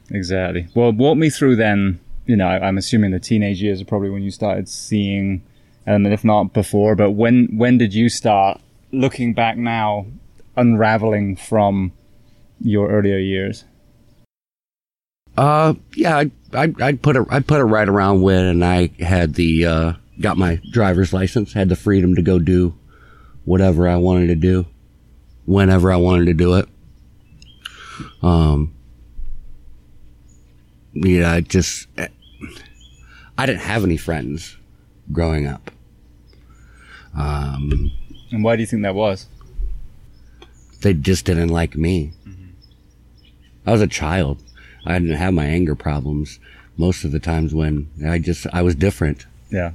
Exactly. 0.10 0.68
Well, 0.75 0.92
walk 0.92 1.18
me 1.18 1.30
through 1.30 1.56
then. 1.56 2.00
You 2.25 2.36
know, 2.36 2.48
I, 2.48 2.68
I'm 2.68 2.78
assuming 2.78 3.12
the 3.12 3.20
teenage 3.20 3.62
years 3.62 3.82
are 3.82 3.86
probably 3.86 4.10
when 4.10 4.24
you 4.24 4.32
started 4.32 4.70
seeing, 4.70 5.42
um, 5.88 6.06
and 6.06 6.13
if 6.13 6.24
not 6.24 6.54
before, 6.54 6.96
but 6.96 7.12
when 7.12 7.58
when 7.58 7.78
did 7.78 7.94
you 7.94 8.10
start 8.10 8.62
looking 8.92 9.34
back 9.34 9.58
now, 9.58 10.06
unraveling 10.56 11.36
from 11.36 11.94
your 12.60 12.90
earlier 12.90 13.18
years? 13.18 13.66
Uh, 15.38 15.74
yeah, 15.96 16.18
I, 16.18 16.32
I, 16.54 16.74
I'd 16.82 17.01
put 17.01 17.16
it, 17.16 17.25
I'd 17.30 17.48
put 17.48 17.62
it 17.62 17.63
right 17.63 17.88
around 17.88 18.22
when 18.22 18.62
I 18.62 18.92
had 19.00 19.36
the, 19.36 19.66
uh, 19.66 19.94
got 20.22 20.38
my 20.38 20.62
driver's 20.72 21.12
license, 21.13 21.54
had 21.54 21.70
the 21.70 21.75
freedom 21.75 22.16
to 22.16 22.22
go 22.22 22.40
do 22.40 22.75
whatever 23.46 23.88
I 23.88 23.96
wanted 23.98 24.28
to 24.28 24.36
do, 24.36 24.66
whenever 25.46 25.92
I 25.92 25.98
wanted 25.98 26.25
to 26.25 26.34
do 26.34 26.56
it. 26.56 26.68
Um, 28.22 28.74
yeah, 30.94 31.32
I 31.32 31.42
just, 31.42 31.88
I 33.38 33.46
didn't 33.46 33.62
have 33.62 33.84
any 33.84 33.98
friends 33.98 34.58
growing 35.12 35.48
up. 35.48 35.72
Um, 37.18 37.92
And 38.32 38.44
why 38.44 38.56
do 38.56 38.62
you 38.62 38.68
think 38.68 38.84
that 38.84 38.96
was? 38.96 39.28
they 40.82 40.94
just 40.96 41.25
didn't 41.25 41.50
like 41.50 41.75
me. 41.75 42.12
I 43.68 43.72
was 43.72 43.82
a 43.82 43.88
child. 43.88 44.42
I 44.84 44.98
didn't 44.98 45.18
have 45.18 45.32
my 45.34 45.46
anger 45.46 45.75
problems 45.75 46.40
most 46.75 47.04
of 47.04 47.12
the 47.12 47.20
times 47.20 47.54
when 47.54 47.88
I 48.04 48.18
just, 48.18 48.48
I 48.51 48.63
was 48.63 48.74
different. 48.74 49.28
Yeah. 49.51 49.74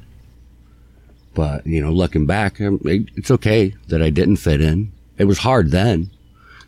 But, 1.37 1.67
you 1.67 1.83
know, 1.83 1.93
looking 1.93 2.25
back, 2.25 2.63
um, 2.63 2.81
it's 2.83 3.31
okay 3.31 3.75
that 3.89 4.01
I 4.01 4.09
didn't 4.09 4.39
fit 4.39 4.63
in. 4.63 4.91
It 5.19 5.25
was 5.25 5.41
hard 5.41 5.71
then, 5.71 6.11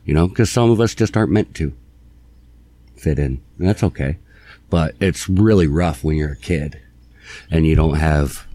you 0.05 0.13
know, 0.13 0.29
because 0.29 0.51
some 0.51 0.71
of 0.71 0.79
us 0.79 0.95
just 0.95 1.17
aren't 1.17 1.33
meant 1.33 1.55
to 1.55 1.73
fit 2.95 3.19
in. 3.19 3.41
And 3.59 3.67
that's 3.67 3.83
okay. 3.83 4.19
But 4.69 4.95
it's 5.01 5.27
really 5.27 5.67
rough 5.67 6.05
when 6.05 6.19
you're 6.19 6.33
a 6.33 6.37
kid 6.37 6.79
and 7.51 7.67
you 7.67 7.77
don't 7.77 7.95
have 7.95 8.47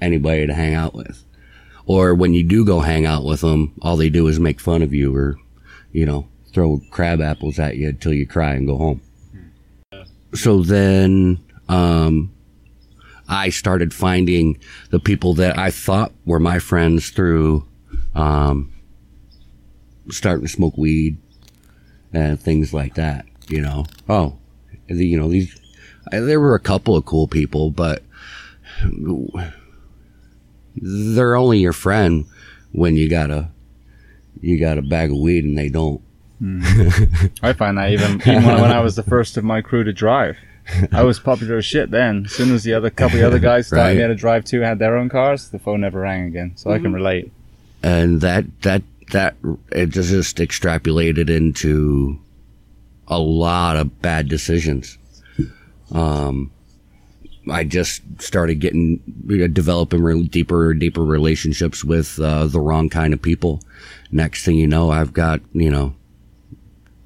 anybody 0.00 0.48
to 0.48 0.52
hang 0.52 0.74
out 0.74 0.94
with. 0.94 1.24
Or 1.86 2.12
when 2.12 2.34
you 2.34 2.42
do 2.42 2.64
go 2.64 2.80
hang 2.80 3.06
out 3.06 3.24
with 3.24 3.42
them, 3.42 3.72
all 3.82 3.96
they 3.96 4.10
do 4.10 4.26
is 4.26 4.40
make 4.40 4.58
fun 4.58 4.82
of 4.82 4.92
you 4.92 5.14
or, 5.14 5.36
you 5.92 6.06
know, 6.06 6.26
throw 6.52 6.80
crab 6.90 7.20
apples 7.20 7.60
at 7.60 7.76
you 7.76 7.90
until 7.90 8.12
you 8.12 8.26
cry 8.26 8.54
and 8.54 8.66
go 8.66 8.76
home. 8.76 9.00
So 10.34 10.64
then, 10.64 11.38
um, 11.68 12.32
I 13.30 13.50
started 13.50 13.94
finding 13.94 14.58
the 14.90 14.98
people 14.98 15.34
that 15.34 15.56
I 15.56 15.70
thought 15.70 16.12
were 16.26 16.40
my 16.40 16.58
friends 16.58 17.10
through, 17.10 17.64
um, 18.14 18.72
starting 20.10 20.44
to 20.44 20.52
smoke 20.52 20.76
weed 20.76 21.16
and 22.12 22.40
things 22.40 22.74
like 22.74 22.96
that, 22.96 23.24
you 23.48 23.60
know. 23.60 23.86
Oh, 24.08 24.36
the, 24.88 25.06
you 25.06 25.16
know, 25.16 25.28
these, 25.28 25.56
there 26.10 26.40
were 26.40 26.56
a 26.56 26.60
couple 26.60 26.96
of 26.96 27.04
cool 27.04 27.28
people, 27.28 27.70
but 27.70 28.02
they're 30.74 31.36
only 31.36 31.60
your 31.60 31.72
friend 31.72 32.26
when 32.72 32.96
you 32.96 33.08
got 33.08 33.30
a, 33.30 33.48
you 34.40 34.58
got 34.58 34.76
a 34.76 34.82
bag 34.82 35.12
of 35.12 35.18
weed 35.18 35.44
and 35.44 35.56
they 35.56 35.68
don't. 35.68 36.02
I 37.42 37.52
find 37.52 37.78
that 37.78 37.90
even 37.90 38.22
even 38.22 38.44
when 38.44 38.72
I 38.72 38.80
was 38.80 38.96
the 38.96 39.02
first 39.02 39.36
of 39.36 39.44
my 39.44 39.60
crew 39.60 39.84
to 39.84 39.92
drive, 39.92 40.38
I 40.92 41.02
was 41.02 41.18
popular 41.20 41.56
as 41.58 41.64
shit 41.64 41.90
then. 41.90 42.24
As 42.26 42.32
soon 42.32 42.52
as 42.52 42.62
the 42.64 42.74
other 42.74 42.90
couple 42.90 43.18
of 43.18 43.24
other 43.24 43.38
guys 43.38 43.66
started 43.68 43.82
Right. 43.84 43.96
me 43.96 44.06
to 44.08 44.14
drive 44.14 44.44
too 44.44 44.60
had 44.60 44.78
their 44.78 44.96
own 44.96 45.08
cars, 45.08 45.48
the 45.50 45.58
phone 45.58 45.80
never 45.82 46.00
rang 46.00 46.24
again. 46.24 46.52
So 46.56 46.70
I 46.70 46.78
can 46.78 46.92
relate. 46.92 47.32
and 47.82 48.20
that 48.20 48.44
that 48.62 48.82
that 49.12 49.36
it 49.72 49.86
just 49.90 50.10
just 50.10 50.36
extrapolated 50.36 51.28
into 51.30 52.18
a 53.08 53.18
lot 53.18 53.76
of 53.76 54.00
bad 54.02 54.28
decisions. 54.28 54.96
Um, 55.92 56.52
I 57.50 57.64
just 57.64 58.02
started 58.22 58.56
getting 58.60 58.98
developing 59.52 60.02
real 60.02 60.22
deeper 60.22 60.72
deeper 60.74 61.04
relationships 61.04 61.82
with 61.84 62.20
uh, 62.20 62.46
the 62.46 62.60
wrong 62.60 62.88
kind 62.88 63.12
of 63.12 63.20
people. 63.20 63.60
Next 64.12 64.44
thing 64.44 64.56
you 64.56 64.68
know, 64.68 64.90
I've 64.90 65.12
got 65.12 65.40
you 65.52 65.70
know 65.70 65.94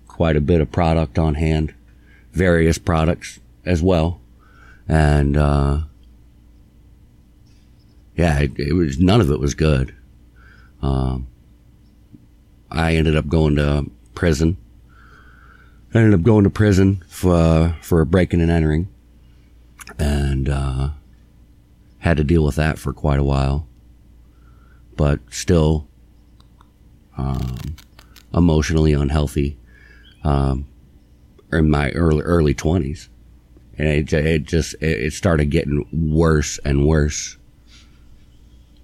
quite 0.09 0.37
a 0.37 0.40
bit 0.40 0.61
of 0.61 0.70
product 0.70 1.18
on 1.18 1.35
hand, 1.37 1.72
various 2.33 2.77
products 2.79 3.40
as 3.64 3.83
well, 3.83 4.20
and 4.88 5.37
uh, 5.37 5.81
yeah, 8.16 8.40
it, 8.40 8.59
it 8.59 8.72
was 8.74 8.98
none 8.98 9.20
of 9.20 9.31
it 9.31 9.40
was 9.40 9.55
good. 9.55 9.94
Um, 10.83 11.27
I 12.70 12.94
ended 12.94 13.16
up 13.16 13.29
going 13.29 13.57
to 13.57 13.90
prison. 14.14 14.57
I 15.94 15.98
ended 15.98 16.14
up 16.14 16.22
going 16.22 16.44
to 16.44 16.50
prison 16.50 17.03
for 17.09 17.77
for 17.81 18.05
breaking 18.05 18.40
and 18.40 18.50
entering, 18.50 18.88
and 19.98 20.48
uh, 20.48 20.90
had 21.98 22.16
to 22.16 22.24
deal 22.24 22.44
with 22.44 22.57
that 22.57 22.79
for 22.79 22.92
quite 22.92 23.18
a 23.18 23.24
while. 23.24 23.66
But 24.96 25.20
still, 25.31 25.88
um, 27.16 27.77
emotionally 28.33 28.92
unhealthy 28.92 29.57
um, 30.22 30.66
in 31.53 31.70
my 31.70 31.90
early 31.90 32.22
early 32.22 32.55
twenties, 32.55 33.09
and 33.78 33.88
it, 33.88 34.12
it 34.12 34.44
just 34.44 34.74
it, 34.80 35.12
started 35.12 35.46
getting 35.46 35.87
worse 35.92 36.58
and 36.64 36.87
worse. 36.87 37.37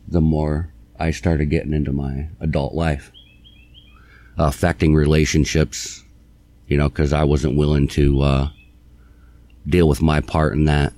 The 0.08 0.20
more 0.20 0.72
I 0.98 1.12
started 1.12 1.46
getting 1.46 1.72
into 1.72 1.92
my 1.92 2.28
adult 2.40 2.74
life, 2.74 3.12
affecting 4.36 4.94
relationships, 4.94 6.02
you 6.66 6.76
know, 6.76 6.88
because 6.88 7.12
I 7.12 7.24
wasn't 7.24 7.56
willing 7.56 7.88
to 7.88 8.22
uh, 8.22 8.48
deal 9.66 9.88
with 9.88 10.02
my 10.02 10.20
part 10.20 10.54
in 10.54 10.64
that. 10.64 10.92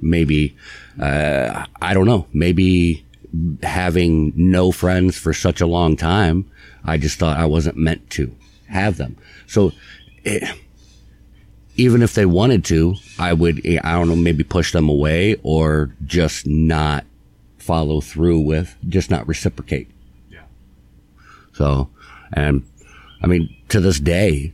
Maybe, 0.00 0.56
uh, 1.00 1.66
I 1.80 1.94
don't 1.94 2.06
know, 2.06 2.26
maybe 2.32 3.04
having 3.62 4.32
no 4.36 4.72
friends 4.72 5.16
for 5.16 5.32
such 5.32 5.60
a 5.60 5.66
long 5.66 5.96
time, 5.96 6.50
I 6.84 6.98
just 6.98 7.18
thought 7.18 7.38
I 7.38 7.46
wasn't 7.46 7.76
meant 7.76 8.10
to 8.10 8.34
have 8.68 8.96
them. 8.96 9.16
So, 9.46 9.72
it, 10.24 10.42
even 11.76 12.02
if 12.02 12.14
they 12.14 12.26
wanted 12.26 12.64
to, 12.66 12.94
I 13.18 13.32
would, 13.32 13.60
eh, 13.64 13.80
I 13.82 13.92
don't 13.92 14.08
know, 14.08 14.16
maybe 14.16 14.44
push 14.44 14.72
them 14.72 14.88
away 14.88 15.36
or 15.42 15.92
just 16.04 16.46
not 16.46 17.04
follow 17.58 18.00
through 18.00 18.40
with, 18.40 18.76
just 18.88 19.10
not 19.10 19.26
reciprocate. 19.26 19.88
Yeah. 20.30 20.42
So, 21.52 21.90
and 22.32 22.62
I 23.22 23.26
mean, 23.26 23.54
to 23.70 23.80
this 23.80 23.98
day, 23.98 24.52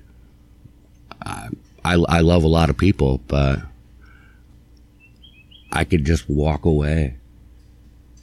I, 1.22 1.48
I, 1.84 1.94
I 1.94 2.20
love 2.20 2.44
a 2.44 2.48
lot 2.48 2.70
of 2.70 2.76
people, 2.78 3.18
but 3.26 3.60
I 5.72 5.84
could 5.84 6.04
just 6.04 6.28
walk 6.28 6.64
away 6.64 7.16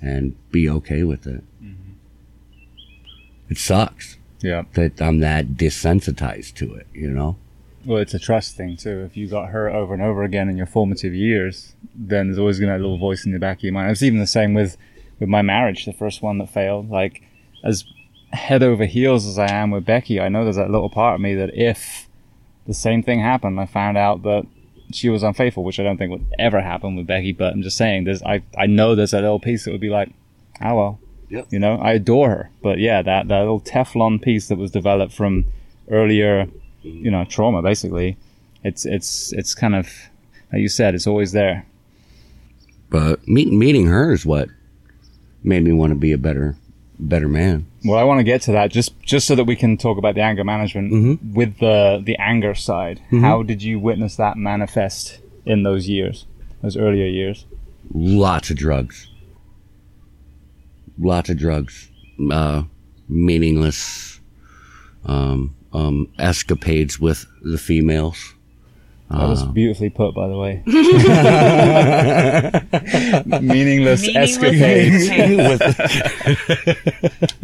and 0.02 0.36
be 0.52 0.70
okay 0.70 1.04
with 1.04 1.28
it. 1.28 1.44
Mm-hmm. 1.64 1.94
It 3.50 3.58
sucks 3.58 4.18
Yeah. 4.42 4.64
that 4.74 5.02
I'm 5.02 5.20
that 5.20 5.50
desensitized 5.56 6.56
to 6.56 6.74
it, 6.76 6.88
you 6.94 7.10
know? 7.10 7.38
Well, 7.88 8.00
it's 8.00 8.14
a 8.14 8.20
trust 8.20 8.58
thing 8.58 8.76
too. 8.76 9.04
If 9.06 9.16
you 9.16 9.28
got 9.30 9.48
hurt 9.50 9.72
over 9.74 9.94
and 9.94 10.04
over 10.04 10.24
again 10.24 10.50
in 10.50 10.58
your 10.58 10.66
formative 10.66 11.14
years, 11.16 11.74
then 11.96 12.28
there's 12.28 12.38
always 12.38 12.60
going 12.60 12.70
to 12.70 12.78
be 12.78 12.82
a 12.82 12.84
little 12.84 12.98
voice 12.98 13.26
in 13.26 13.32
the 13.32 13.40
back 13.40 13.60
of 13.60 13.64
your 13.64 13.72
mind. 13.72 13.92
It's 13.92 14.04
even 14.04 14.20
the 14.20 14.28
same 14.28 14.54
with 14.54 14.76
with 15.22 15.30
my 15.30 15.42
marriage, 15.42 15.86
the 15.86 15.94
first 15.94 16.22
one 16.22 16.38
that 16.40 16.50
failed. 16.50 16.90
Like 16.90 17.24
as 17.64 17.86
head 18.34 18.62
over 18.62 18.84
heels 18.86 19.26
as 19.26 19.40
I 19.40 19.50
am 19.50 19.72
with 19.72 19.86
Becky, 19.86 20.20
I 20.20 20.28
know 20.28 20.44
there's 20.44 20.58
that 20.58 20.70
little 20.70 20.90
part 20.90 21.16
of 21.16 21.22
me 21.22 21.34
that 21.36 21.56
if 21.56 22.10
the 22.68 22.74
same 22.74 23.02
thing 23.04 23.22
happened, 23.22 23.58
I 23.58 23.66
found 23.66 23.98
out 23.98 24.24
that 24.24 24.46
she 24.92 25.08
was 25.08 25.24
unfaithful, 25.24 25.64
which 25.64 25.80
I 25.80 25.84
don't 25.84 25.98
think 25.98 26.12
would 26.12 26.26
ever 26.38 26.60
happen 26.60 26.98
with 26.98 27.08
Becky. 27.08 27.32
But 27.32 27.54
I'm 27.54 27.62
just 27.62 27.78
saying, 27.78 28.04
there's 28.04 28.22
I 28.24 28.44
I 28.58 28.66
know 28.66 28.96
there's 28.96 29.12
that 29.12 29.22
little 29.22 29.40
piece 29.40 29.64
that 29.64 29.72
would 29.72 29.80
be 29.80 29.90
like, 29.90 30.10
oh 30.62 30.76
well, 30.76 31.00
Yep. 31.30 31.48
you 31.52 31.60
know, 31.60 31.78
I 31.78 31.94
adore 31.94 32.30
her, 32.32 32.50
but 32.62 32.80
yeah, 32.80 33.02
that 33.02 33.30
that 33.30 33.40
little 33.40 33.62
Teflon 33.62 34.22
piece 34.22 34.50
that 34.50 34.58
was 34.58 34.72
developed 34.72 35.14
from 35.14 35.46
earlier, 35.90 36.48
you 36.88 37.12
know, 37.12 37.26
trauma, 37.26 37.62
basically, 37.62 38.18
it's 38.64 38.86
it's 38.86 39.34
it's 39.34 39.54
kind 39.56 39.76
of 39.76 39.90
like 40.52 40.62
you 40.62 40.70
said, 40.70 40.96
it's 40.96 41.08
always 41.08 41.32
there. 41.32 41.66
But 42.90 43.28
meet, 43.28 43.52
meeting 43.52 43.88
her 43.88 44.14
is 44.14 44.26
what 44.26 44.50
made 45.44 45.64
me 45.64 45.74
want 45.74 45.92
to 45.92 45.96
be 45.96 46.12
a 46.14 46.18
better, 46.18 46.56
better 47.00 47.28
man. 47.28 47.66
Well, 47.84 47.98
I 48.00 48.04
want 48.04 48.20
to 48.20 48.24
get 48.24 48.42
to 48.44 48.52
that 48.54 48.72
just 48.72 49.00
just 49.02 49.28
so 49.28 49.36
that 49.36 49.44
we 49.44 49.56
can 49.56 49.78
talk 49.78 49.98
about 49.98 50.16
the 50.16 50.22
anger 50.22 50.44
management 50.44 51.22
with 51.34 51.60
the 51.60 52.02
the 52.04 52.16
anger 52.18 52.56
side. 52.56 53.02
How 53.12 53.44
did 53.44 53.62
you 53.62 53.80
witness 53.80 54.16
that 54.16 54.38
manifest 54.38 55.20
in 55.46 55.64
those 55.64 55.88
years, 55.88 56.26
those 56.62 56.78
earlier 56.78 57.06
years? 57.06 57.46
Lots 57.94 58.50
of 58.50 58.58
drugs. 58.58 59.10
Lots 61.00 61.30
of 61.30 61.38
drugs. 61.38 61.90
Uh, 62.32 62.64
meaningless, 63.08 64.20
um, 65.06 65.56
um, 65.78 66.08
escapades 66.18 67.00
with 67.00 67.26
the 67.42 67.58
females. 67.58 68.34
That 69.10 69.30
was 69.30 69.44
beautifully 69.44 69.90
put, 69.90 70.14
by 70.14 70.28
the 70.28 70.38
way. 70.38 70.62
Meaningless, 73.42 74.02
Meaningless 74.02 74.16
escapades. 74.16 75.08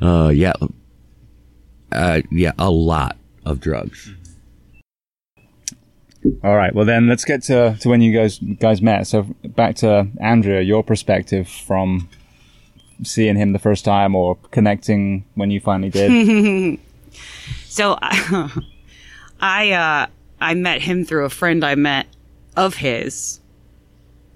Uh, 0.00 0.30
yeah. 0.30 0.52
Uh, 1.92 2.22
yeah, 2.32 2.50
a 2.58 2.68
lot 2.68 3.16
of 3.46 3.60
drugs. 3.60 4.10
All 6.42 6.56
right. 6.56 6.74
Well, 6.74 6.84
then 6.84 7.06
let's 7.06 7.24
get 7.24 7.44
to, 7.44 7.76
to 7.80 7.88
when 7.88 8.00
you 8.00 8.12
guys 8.12 8.38
guys 8.38 8.82
met. 8.82 9.06
So 9.06 9.22
back 9.44 9.76
to 9.76 10.08
Andrea, 10.20 10.60
your 10.62 10.82
perspective 10.82 11.48
from 11.48 12.08
seeing 13.02 13.36
him 13.36 13.52
the 13.52 13.58
first 13.58 13.84
time 13.84 14.14
or 14.14 14.36
connecting 14.50 15.24
when 15.34 15.50
you 15.50 15.60
finally 15.60 15.90
did. 15.90 16.78
So 17.66 17.98
I 19.40 19.72
uh 19.72 20.06
I 20.40 20.54
met 20.54 20.82
him 20.82 21.04
through 21.04 21.24
a 21.24 21.30
friend 21.30 21.64
I 21.64 21.74
met 21.74 22.06
of 22.56 22.76
his 22.76 23.40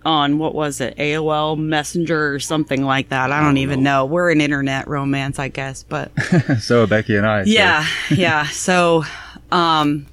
on 0.05 0.39
what 0.39 0.55
was 0.55 0.81
it 0.81 0.97
AOL 0.97 1.59
Messenger 1.59 2.35
or 2.35 2.39
something 2.41 2.85
like 2.85 3.09
that. 3.09 3.33
I 3.33 3.43
don't 3.43 3.57
even 3.59 3.83
know. 3.83 4.05
We're 4.07 4.31
an 4.31 4.41
internet 4.41 4.87
romance, 4.89 5.39
I 5.39 5.49
guess, 5.49 5.83
but 5.83 6.13
so 6.61 6.85
are 6.85 6.87
Becky 6.87 7.17
and 7.17 7.27
I. 7.27 7.45
so- 7.45 7.51
yeah, 7.51 7.87
yeah. 8.11 8.47
So, 8.47 9.03
um, 9.51 10.07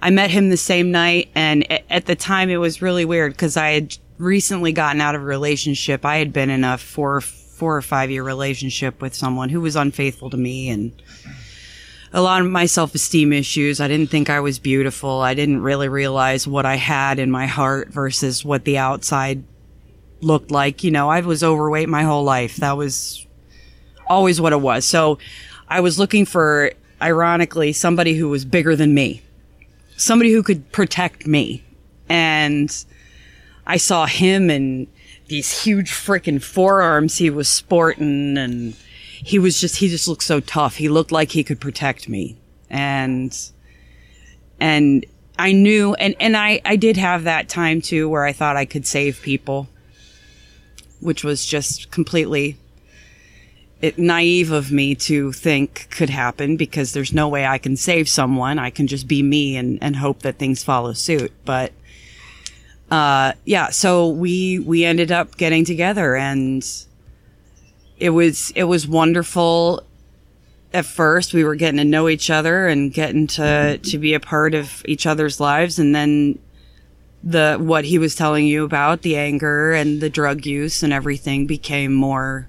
I 0.00 0.08
met 0.10 0.30
him 0.30 0.48
the 0.48 0.56
same 0.56 0.90
night, 0.90 1.28
and 1.34 1.62
a- 1.64 1.92
at 1.92 2.06
the 2.06 2.14
time 2.16 2.48
it 2.48 2.56
was 2.56 2.80
really 2.80 3.04
weird 3.04 3.32
because 3.32 3.56
I 3.58 3.72
had 3.72 3.96
recently 4.18 4.72
gotten 4.72 5.00
out 5.02 5.14
of 5.14 5.20
a 5.20 5.24
relationship. 5.26 6.06
I 6.06 6.16
had 6.16 6.32
been 6.32 6.48
in 6.48 6.64
a 6.64 6.78
four, 6.78 7.20
four 7.62 7.76
or 7.76 7.82
five 7.82 8.10
year 8.10 8.24
relationship 8.24 9.00
with 9.00 9.14
someone 9.14 9.48
who 9.48 9.60
was 9.60 9.76
unfaithful 9.76 10.28
to 10.28 10.36
me, 10.36 10.68
and 10.68 11.00
a 12.12 12.20
lot 12.20 12.40
of 12.40 12.50
my 12.50 12.66
self 12.66 12.92
esteem 12.92 13.32
issues. 13.32 13.80
I 13.80 13.86
didn't 13.86 14.10
think 14.10 14.28
I 14.28 14.40
was 14.40 14.58
beautiful. 14.58 15.20
I 15.20 15.34
didn't 15.34 15.62
really 15.62 15.88
realize 15.88 16.44
what 16.44 16.66
I 16.66 16.74
had 16.74 17.20
in 17.20 17.30
my 17.30 17.46
heart 17.46 17.90
versus 17.90 18.44
what 18.44 18.64
the 18.64 18.78
outside 18.78 19.44
looked 20.20 20.50
like. 20.50 20.82
You 20.82 20.90
know, 20.90 21.08
I 21.08 21.20
was 21.20 21.44
overweight 21.44 21.88
my 21.88 22.02
whole 22.02 22.24
life. 22.24 22.56
That 22.56 22.76
was 22.76 23.24
always 24.08 24.40
what 24.40 24.52
it 24.52 24.60
was. 24.60 24.84
So 24.84 25.20
I 25.68 25.78
was 25.78 26.00
looking 26.00 26.26
for, 26.26 26.72
ironically, 27.00 27.72
somebody 27.72 28.14
who 28.14 28.28
was 28.28 28.44
bigger 28.44 28.74
than 28.74 28.92
me, 28.92 29.22
somebody 29.96 30.32
who 30.32 30.42
could 30.42 30.72
protect 30.72 31.28
me. 31.28 31.62
And 32.08 32.76
I 33.68 33.76
saw 33.76 34.06
him 34.06 34.50
and 34.50 34.88
these 35.28 35.62
huge 35.62 35.90
freaking 35.90 36.42
forearms 36.42 37.18
he 37.18 37.30
was 37.30 37.48
sporting 37.48 38.36
and 38.36 38.74
he 39.24 39.38
was 39.38 39.60
just, 39.60 39.76
he 39.76 39.88
just 39.88 40.08
looked 40.08 40.24
so 40.24 40.40
tough. 40.40 40.76
He 40.76 40.88
looked 40.88 41.12
like 41.12 41.30
he 41.30 41.44
could 41.44 41.60
protect 41.60 42.08
me. 42.08 42.36
And, 42.68 43.36
and 44.58 45.06
I 45.38 45.52
knew, 45.52 45.94
and, 45.94 46.14
and 46.20 46.36
I, 46.36 46.60
I 46.64 46.76
did 46.76 46.96
have 46.96 47.24
that 47.24 47.48
time 47.48 47.80
too 47.80 48.08
where 48.08 48.24
I 48.24 48.32
thought 48.32 48.56
I 48.56 48.64
could 48.64 48.86
save 48.86 49.22
people, 49.22 49.68
which 51.00 51.24
was 51.24 51.46
just 51.46 51.90
completely 51.90 52.58
it, 53.82 53.98
naive 53.98 54.52
of 54.52 54.70
me 54.70 54.94
to 54.94 55.32
think 55.32 55.88
could 55.90 56.08
happen 56.08 56.56
because 56.56 56.92
there's 56.92 57.12
no 57.12 57.28
way 57.28 57.44
I 57.44 57.58
can 57.58 57.76
save 57.76 58.08
someone. 58.08 58.58
I 58.58 58.70
can 58.70 58.86
just 58.86 59.08
be 59.08 59.22
me 59.22 59.56
and, 59.56 59.78
and 59.82 59.96
hope 59.96 60.20
that 60.20 60.38
things 60.38 60.62
follow 60.62 60.92
suit. 60.92 61.32
But, 61.44 61.72
uh, 62.92 63.32
yeah, 63.46 63.70
so 63.70 64.08
we, 64.08 64.58
we 64.58 64.84
ended 64.84 65.10
up 65.10 65.36
getting 65.38 65.64
together 65.64 66.14
and 66.14 66.62
it 67.98 68.10
was, 68.10 68.52
it 68.54 68.64
was 68.64 68.86
wonderful. 68.86 69.82
At 70.74 70.84
first, 70.84 71.32
we 71.32 71.42
were 71.42 71.54
getting 71.54 71.78
to 71.78 71.84
know 71.84 72.08
each 72.08 72.28
other 72.28 72.68
and 72.68 72.92
getting 72.92 73.26
to, 73.28 73.78
to 73.78 73.98
be 73.98 74.12
a 74.12 74.20
part 74.20 74.54
of 74.54 74.82
each 74.86 75.06
other's 75.06 75.40
lives. 75.40 75.78
And 75.78 75.94
then 75.94 76.38
the, 77.24 77.56
what 77.58 77.86
he 77.86 77.98
was 77.98 78.14
telling 78.14 78.46
you 78.46 78.64
about 78.64 79.02
the 79.02 79.16
anger 79.16 79.72
and 79.72 80.00
the 80.00 80.10
drug 80.10 80.44
use 80.44 80.82
and 80.82 80.92
everything 80.92 81.46
became 81.46 81.94
more, 81.94 82.48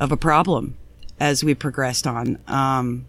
of 0.00 0.12
a 0.12 0.16
problem 0.16 0.76
as 1.20 1.42
we 1.42 1.54
progressed 1.54 2.06
on. 2.06 2.38
Um, 2.46 3.06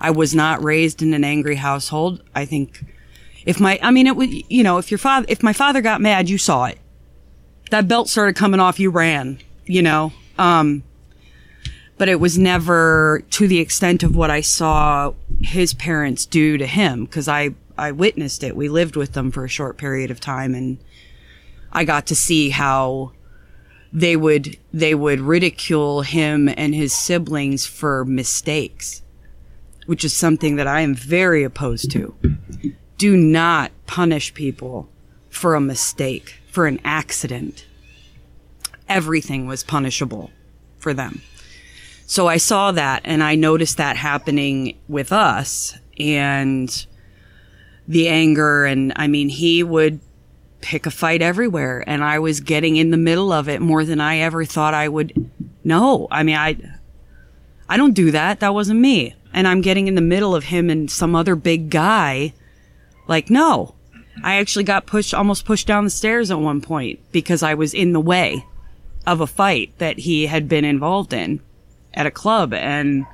I 0.00 0.10
was 0.10 0.34
not 0.34 0.62
raised 0.62 1.02
in 1.02 1.14
an 1.14 1.24
angry 1.24 1.56
household. 1.56 2.22
I 2.34 2.44
think 2.44 2.84
if 3.46 3.60
my, 3.60 3.78
I 3.82 3.90
mean, 3.90 4.06
it 4.06 4.16
would, 4.16 4.30
you 4.50 4.62
know, 4.62 4.78
if 4.78 4.90
your 4.90 4.98
father, 4.98 5.26
if 5.28 5.42
my 5.42 5.52
father 5.52 5.80
got 5.80 6.00
mad, 6.00 6.28
you 6.28 6.38
saw 6.38 6.66
it. 6.66 6.78
That 7.70 7.88
belt 7.88 8.08
started 8.08 8.36
coming 8.36 8.60
off, 8.60 8.78
you 8.78 8.90
ran, 8.90 9.38
you 9.66 9.82
know. 9.82 10.12
Um, 10.38 10.82
but 11.98 12.08
it 12.08 12.20
was 12.20 12.38
never 12.38 13.22
to 13.30 13.46
the 13.46 13.60
extent 13.60 14.02
of 14.02 14.16
what 14.16 14.30
I 14.30 14.40
saw 14.40 15.14
his 15.40 15.72
parents 15.74 16.26
do 16.26 16.58
to 16.58 16.66
him 16.66 17.04
because 17.04 17.28
I, 17.28 17.50
I 17.78 17.92
witnessed 17.92 18.42
it. 18.42 18.56
We 18.56 18.68
lived 18.68 18.96
with 18.96 19.12
them 19.12 19.30
for 19.30 19.44
a 19.44 19.48
short 19.48 19.78
period 19.78 20.10
of 20.10 20.20
time 20.20 20.54
and 20.54 20.78
I 21.72 21.84
got 21.84 22.06
to 22.08 22.14
see 22.14 22.50
how 22.50 23.12
they 23.92 24.16
would 24.16 24.56
they 24.72 24.94
would 24.94 25.20
ridicule 25.20 26.02
him 26.02 26.48
and 26.48 26.74
his 26.74 26.92
siblings 26.92 27.66
for 27.66 28.04
mistakes, 28.04 29.02
which 29.86 30.04
is 30.04 30.14
something 30.14 30.56
that 30.56 30.66
I 30.66 30.80
am 30.80 30.94
very 30.94 31.44
opposed 31.44 31.90
to. 31.92 32.14
Do 33.02 33.16
not 33.16 33.72
punish 33.88 34.32
people 34.32 34.88
for 35.28 35.56
a 35.56 35.60
mistake, 35.60 36.40
for 36.52 36.68
an 36.68 36.78
accident. 36.84 37.66
Everything 38.88 39.48
was 39.48 39.64
punishable 39.64 40.30
for 40.78 40.94
them. 40.94 41.20
So 42.06 42.28
I 42.28 42.36
saw 42.36 42.70
that 42.70 43.02
and 43.04 43.20
I 43.20 43.34
noticed 43.34 43.78
that 43.78 43.96
happening 43.96 44.78
with 44.86 45.10
us 45.10 45.76
and 45.98 46.86
the 47.88 48.06
anger 48.06 48.66
and 48.66 48.92
I 48.94 49.08
mean 49.08 49.28
he 49.28 49.64
would 49.64 49.98
pick 50.60 50.86
a 50.86 50.90
fight 50.92 51.22
everywhere 51.22 51.82
and 51.88 52.04
I 52.04 52.20
was 52.20 52.38
getting 52.38 52.76
in 52.76 52.92
the 52.92 52.96
middle 52.96 53.32
of 53.32 53.48
it 53.48 53.60
more 53.60 53.84
than 53.84 54.00
I 54.00 54.18
ever 54.18 54.44
thought 54.44 54.74
I 54.74 54.88
would. 54.88 55.28
No, 55.64 56.06
I 56.08 56.22
mean, 56.22 56.36
I, 56.36 56.56
I 57.68 57.78
don't 57.78 57.94
do 57.94 58.12
that. 58.12 58.38
That 58.38 58.54
wasn't 58.54 58.78
me. 58.78 59.16
And 59.32 59.48
I'm 59.48 59.60
getting 59.60 59.88
in 59.88 59.96
the 59.96 60.00
middle 60.00 60.36
of 60.36 60.44
him 60.44 60.70
and 60.70 60.88
some 60.88 61.16
other 61.16 61.34
big 61.34 61.68
guy. 61.68 62.34
Like, 63.08 63.30
no, 63.30 63.74
I 64.22 64.36
actually 64.36 64.64
got 64.64 64.86
pushed, 64.86 65.14
almost 65.14 65.44
pushed 65.44 65.66
down 65.66 65.84
the 65.84 65.90
stairs 65.90 66.30
at 66.30 66.38
one 66.38 66.60
point 66.60 67.00
because 67.12 67.42
I 67.42 67.54
was 67.54 67.74
in 67.74 67.92
the 67.92 68.00
way 68.00 68.46
of 69.06 69.20
a 69.20 69.26
fight 69.26 69.76
that 69.78 69.98
he 69.98 70.26
had 70.26 70.48
been 70.48 70.64
involved 70.64 71.12
in 71.12 71.40
at 71.94 72.06
a 72.06 72.10
club. 72.10 72.52
And 72.52 73.04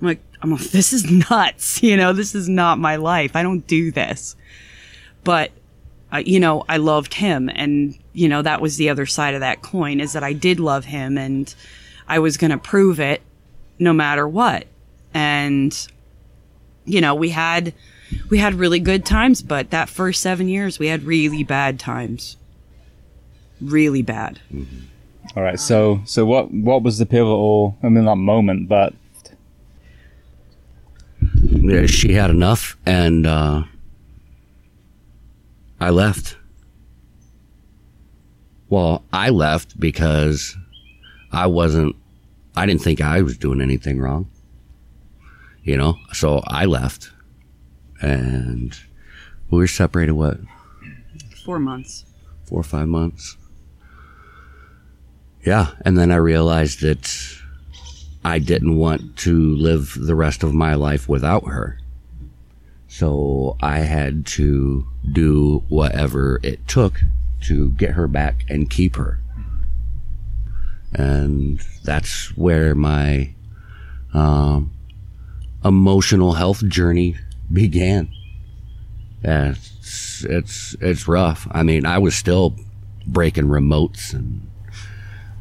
I'm 0.00 0.06
like, 0.06 0.20
I'm 0.42 0.50
like, 0.52 0.70
this 0.70 0.92
is 0.92 1.10
nuts. 1.10 1.82
You 1.90 1.96
know, 1.96 2.12
this 2.12 2.34
is 2.34 2.48
not 2.48 2.78
my 2.78 2.96
life. 2.96 3.36
I 3.36 3.42
don't 3.42 3.66
do 3.66 3.90
this. 3.90 4.36
But 5.22 5.52
uh, 6.12 6.22
you 6.24 6.40
know, 6.40 6.64
I 6.68 6.78
loved 6.78 7.14
him. 7.14 7.48
And, 7.54 7.96
you 8.12 8.28
know, 8.28 8.42
that 8.42 8.60
was 8.60 8.76
the 8.76 8.88
other 8.88 9.06
side 9.06 9.34
of 9.34 9.40
that 9.40 9.62
coin 9.62 10.00
is 10.00 10.12
that 10.12 10.24
I 10.24 10.32
did 10.32 10.58
love 10.58 10.84
him 10.84 11.16
and 11.16 11.52
I 12.08 12.18
was 12.18 12.36
going 12.36 12.50
to 12.50 12.58
prove 12.58 12.98
it 13.00 13.22
no 13.78 13.92
matter 13.92 14.26
what. 14.26 14.66
And, 15.14 15.76
you 16.84 17.00
know, 17.00 17.14
we 17.14 17.30
had, 17.30 17.74
we 18.28 18.38
had 18.38 18.54
really 18.54 18.80
good 18.80 19.04
times, 19.04 19.42
but 19.42 19.70
that 19.70 19.88
first 19.88 20.20
seven 20.20 20.48
years 20.48 20.78
we 20.78 20.88
had 20.88 21.02
really 21.04 21.44
bad 21.44 21.78
times. 21.78 22.36
Really 23.60 24.02
bad. 24.02 24.40
All 25.36 25.42
right. 25.42 25.60
So 25.60 26.00
so 26.04 26.24
what 26.24 26.52
what 26.52 26.82
was 26.82 26.98
the 26.98 27.06
pivotal? 27.06 27.76
I 27.82 27.88
mean, 27.88 28.04
not 28.04 28.16
moment, 28.16 28.68
but 28.68 28.94
Yeah, 31.42 31.86
she 31.86 32.12
had 32.14 32.30
enough, 32.30 32.76
and 32.86 33.26
uh, 33.26 33.64
I 35.80 35.90
left. 35.90 36.36
Well, 38.68 39.04
I 39.12 39.30
left 39.30 39.78
because 39.78 40.56
I 41.32 41.46
wasn't. 41.46 41.96
I 42.56 42.66
didn't 42.66 42.82
think 42.82 43.00
I 43.00 43.22
was 43.22 43.36
doing 43.36 43.60
anything 43.60 44.00
wrong. 44.00 44.28
You 45.62 45.76
know, 45.76 45.96
so 46.12 46.42
I 46.46 46.64
left, 46.64 47.10
and 48.00 48.78
we 49.50 49.58
were 49.58 49.66
separated. 49.66 50.12
What 50.12 50.38
Four 51.44 51.58
months. 51.58 52.04
four 52.44 52.60
or 52.60 52.64
five 52.64 52.88
months. 52.88 53.36
Yeah, 55.44 55.70
and 55.84 55.96
then 55.98 56.10
I 56.10 56.16
realized 56.16 56.80
that 56.82 57.10
I 58.24 58.38
didn't 58.38 58.76
want 58.76 59.16
to 59.18 59.54
live 59.56 59.96
the 59.98 60.14
rest 60.14 60.42
of 60.42 60.52
my 60.52 60.74
life 60.74 61.08
without 61.08 61.46
her. 61.46 61.78
So 62.88 63.56
I 63.62 63.78
had 63.78 64.26
to 64.26 64.86
do 65.12 65.64
whatever 65.68 66.40
it 66.42 66.66
took 66.68 67.00
to 67.42 67.70
get 67.70 67.92
her 67.92 68.06
back 68.06 68.44
and 68.50 68.68
keep 68.68 68.96
her. 68.96 69.20
And 70.92 71.60
that's 71.84 72.36
where 72.36 72.74
my 72.74 73.32
um, 74.12 74.72
emotional 75.64 76.32
health 76.34 76.66
journey 76.68 77.16
began. 77.52 78.10
Yeah, 79.24 79.50
it's, 79.50 80.24
it's 80.24 80.76
it's 80.80 81.06
rough. 81.08 81.46
I 81.50 81.62
mean, 81.62 81.84
I 81.84 81.98
was 81.98 82.14
still 82.14 82.56
breaking 83.06 83.44
remotes 83.46 84.12
and 84.14 84.48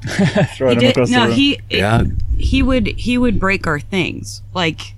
throwing 0.58 0.80
He 0.80 0.80
them 0.80 0.80
did, 0.80 0.91
across 0.91 1.10
the 1.10 1.15
no, 1.17 1.26
room. 1.28 1.34
he, 1.34 1.60
yeah, 1.69 2.04
he 2.38 2.62
would, 2.63 2.88
he 2.88 3.17
would 3.17 3.39
break 3.39 3.67
our 3.67 3.80
things. 3.80 4.41
Like, 4.54 4.95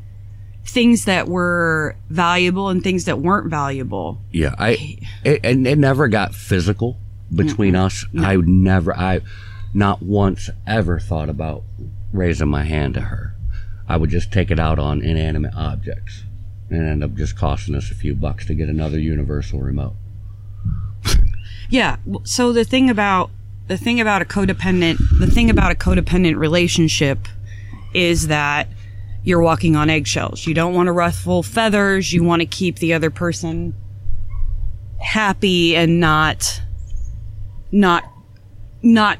things 0.65 1.05
that 1.05 1.27
were 1.27 1.95
valuable 2.09 2.69
and 2.69 2.83
things 2.83 3.05
that 3.05 3.19
weren't 3.19 3.49
valuable. 3.49 4.21
yeah. 4.31 4.55
I 4.57 4.99
it, 5.23 5.41
and 5.43 5.67
it 5.67 5.77
never 5.77 6.07
got 6.07 6.33
physical 6.33 6.97
between 7.33 7.75
us. 7.75 8.05
I 8.19 8.37
would 8.37 8.47
never, 8.47 8.95
I 8.95 9.21
not 9.73 10.01
once 10.01 10.49
ever 10.67 10.99
thought 10.99 11.29
about 11.29 11.63
raising 12.13 12.49
my 12.49 12.63
hand 12.63 12.93
to 12.95 13.01
her. 13.01 13.35
I 13.87 13.97
would 13.97 14.09
just 14.09 14.31
take 14.31 14.51
it 14.51 14.59
out 14.59 14.79
on 14.79 15.01
inanimate 15.01 15.53
objects, 15.55 16.23
and 16.71 16.87
end 16.87 17.03
up 17.03 17.13
just 17.15 17.35
costing 17.35 17.75
us 17.75 17.91
a 17.91 17.95
few 17.95 18.15
bucks 18.15 18.45
to 18.47 18.55
get 18.55 18.69
another 18.69 18.97
universal 18.97 19.59
remote. 19.59 19.93
Yeah. 21.69 21.95
So 22.25 22.51
the 22.51 22.65
thing 22.65 22.89
about 22.89 23.31
the 23.67 23.77
thing 23.77 24.01
about 24.01 24.21
a 24.21 24.25
codependent 24.25 24.97
the 25.19 25.27
thing 25.27 25.49
about 25.49 25.71
a 25.71 25.75
codependent 25.75 26.35
relationship 26.35 27.29
is 27.93 28.27
that 28.27 28.67
you're 29.23 29.41
walking 29.41 29.77
on 29.77 29.89
eggshells. 29.89 30.45
You 30.45 30.53
don't 30.53 30.73
want 30.73 30.87
to 30.87 30.91
ruffle 30.91 31.43
feathers. 31.43 32.11
You 32.11 32.25
want 32.25 32.41
to 32.41 32.45
keep 32.45 32.79
the 32.79 32.93
other 32.93 33.09
person 33.09 33.73
happy 34.99 35.77
and 35.77 36.01
not 36.01 36.61
not 37.71 38.03
not 38.83 39.19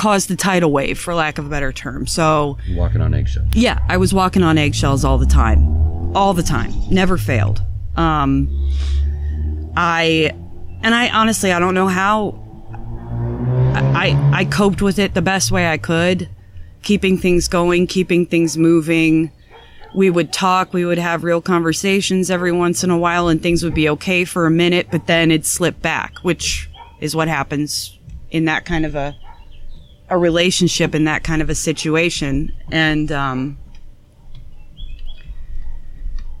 cause 0.00 0.26
the 0.28 0.36
tidal 0.36 0.72
wave 0.72 0.98
for 0.98 1.14
lack 1.14 1.36
of 1.36 1.44
a 1.44 1.48
better 1.50 1.72
term. 1.72 2.06
So 2.06 2.56
Walking 2.70 3.02
on 3.02 3.12
eggshells. 3.12 3.48
yeah, 3.52 3.80
I 3.86 3.98
was 3.98 4.14
walking 4.14 4.42
on 4.42 4.56
eggshells 4.56 5.04
all 5.04 5.18
the 5.18 5.26
time. 5.26 6.16
All 6.16 6.32
the 6.32 6.42
time. 6.42 6.72
Never 6.90 7.18
failed. 7.18 7.62
Um 7.96 8.48
I 9.76 10.32
and 10.82 10.94
I 10.94 11.10
honestly 11.10 11.52
I 11.52 11.58
don't 11.58 11.74
know 11.74 11.86
how 11.88 12.42
I 13.74 14.16
I 14.32 14.44
coped 14.46 14.80
with 14.80 14.98
it 14.98 15.12
the 15.12 15.22
best 15.22 15.52
way 15.52 15.68
I 15.68 15.76
could, 15.76 16.28
keeping 16.82 17.18
things 17.18 17.46
going, 17.46 17.86
keeping 17.86 18.24
things 18.24 18.56
moving. 18.56 19.30
We 19.94 20.08
would 20.08 20.32
talk, 20.32 20.72
we 20.72 20.84
would 20.86 20.98
have 20.98 21.24
real 21.24 21.42
conversations 21.42 22.30
every 22.30 22.52
once 22.52 22.82
in 22.84 22.90
a 22.90 22.96
while 22.96 23.28
and 23.28 23.42
things 23.42 23.62
would 23.64 23.74
be 23.74 23.88
okay 23.90 24.24
for 24.24 24.46
a 24.46 24.50
minute, 24.50 24.86
but 24.90 25.06
then 25.08 25.30
it'd 25.30 25.44
slip 25.44 25.82
back, 25.82 26.16
which 26.22 26.70
is 27.00 27.14
what 27.14 27.28
happens 27.28 27.98
in 28.30 28.46
that 28.46 28.64
kind 28.64 28.86
of 28.86 28.94
a 28.94 29.14
a 30.10 30.18
relationship 30.18 30.94
in 30.94 31.04
that 31.04 31.24
kind 31.24 31.40
of 31.40 31.48
a 31.48 31.54
situation. 31.54 32.52
And 32.70 33.10
um, 33.12 33.58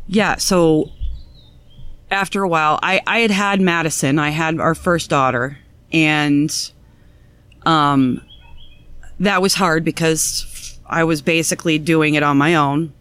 yeah, 0.08 0.36
so 0.36 0.90
after 2.10 2.42
a 2.42 2.48
while, 2.48 2.78
I, 2.82 3.00
I 3.06 3.20
had 3.20 3.30
had 3.30 3.60
Madison. 3.60 4.18
I 4.18 4.30
had 4.30 4.58
our 4.58 4.74
first 4.74 5.08
daughter, 5.08 5.58
and 5.92 6.50
um, 7.64 8.20
that 9.20 9.40
was 9.40 9.54
hard 9.54 9.84
because 9.84 10.78
I 10.84 11.04
was 11.04 11.22
basically 11.22 11.78
doing 11.78 12.14
it 12.14 12.24
on 12.24 12.36
my 12.36 12.56
own 12.56 12.92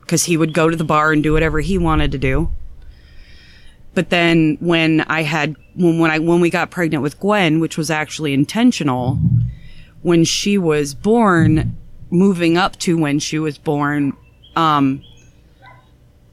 because 0.00 0.24
he 0.24 0.36
would 0.36 0.54
go 0.54 0.70
to 0.70 0.76
the 0.76 0.84
bar 0.84 1.12
and 1.12 1.22
do 1.22 1.34
whatever 1.34 1.60
he 1.60 1.76
wanted 1.76 2.12
to 2.12 2.18
do. 2.18 2.50
But 3.92 4.10
then 4.10 4.56
when 4.60 5.02
I 5.02 5.22
had 5.22 5.56
when 5.74 5.98
when 5.98 6.10
I 6.10 6.18
when 6.18 6.40
we 6.40 6.50
got 6.50 6.70
pregnant 6.70 7.02
with 7.02 7.18
Gwen, 7.18 7.60
which 7.60 7.76
was 7.76 7.90
actually 7.90 8.32
intentional, 8.32 9.18
when 10.06 10.22
she 10.22 10.56
was 10.56 10.94
born, 10.94 11.76
moving 12.10 12.56
up 12.56 12.76
to 12.78 12.96
when 12.96 13.18
she 13.18 13.40
was 13.40 13.58
born, 13.58 14.16
um, 14.54 15.02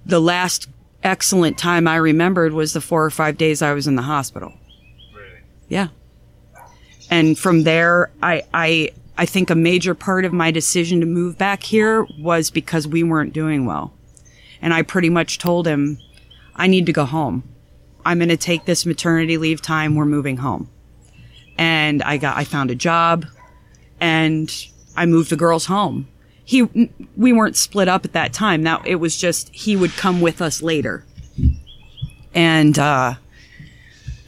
the 0.05 0.19
last 0.19 0.69
excellent 1.01 1.57
time 1.57 1.87
I 1.87 1.95
remembered 1.95 2.53
was 2.53 2.73
the 2.73 2.81
four 2.81 3.03
or 3.03 3.09
five 3.09 3.35
days 3.35 3.63
I 3.63 3.73
was 3.73 3.87
in 3.87 3.95
the 3.95 4.03
hospital. 4.03 4.53
Really? 5.15 5.39
Yeah. 5.69 5.87
And 7.09 7.35
from 7.35 7.63
there, 7.63 8.11
I, 8.21 8.43
I, 8.53 8.91
I 9.17 9.25
think 9.25 9.49
a 9.49 9.55
major 9.55 9.95
part 9.95 10.23
of 10.23 10.33
my 10.33 10.51
decision 10.51 10.99
to 10.99 11.07
move 11.07 11.39
back 11.39 11.63
here 11.63 12.05
was 12.19 12.51
because 12.51 12.87
we 12.87 13.01
weren't 13.01 13.33
doing 13.33 13.65
well. 13.65 13.91
And 14.61 14.71
I 14.71 14.83
pretty 14.83 15.09
much 15.09 15.39
told 15.39 15.65
him, 15.65 15.97
I 16.55 16.67
need 16.67 16.85
to 16.85 16.93
go 16.93 17.05
home. 17.05 17.41
I'm 18.05 18.19
going 18.19 18.29
to 18.29 18.37
take 18.37 18.65
this 18.65 18.85
maternity 18.85 19.37
leave 19.37 19.63
time. 19.63 19.95
We're 19.95 20.05
moving 20.05 20.37
home. 20.37 20.69
And 21.57 22.03
I 22.03 22.17
got, 22.17 22.37
I 22.37 22.43
found 22.43 22.69
a 22.69 22.75
job 22.75 23.25
and 24.03 24.67
I 24.97 25.05
moved 25.05 25.29
the 25.29 25.37
girls 25.37 25.65
home. 25.65 26.09
He, 26.43 26.63
we 27.15 27.31
weren't 27.31 27.55
split 27.55 27.87
up 27.87 28.03
at 28.03 28.11
that 28.11 28.33
time. 28.33 28.61
Now 28.61 28.81
it 28.85 28.95
was 28.95 29.15
just, 29.15 29.47
he 29.55 29.77
would 29.77 29.91
come 29.91 30.19
with 30.19 30.41
us 30.41 30.61
later. 30.61 31.05
And, 32.33 32.77
uh, 32.77 33.13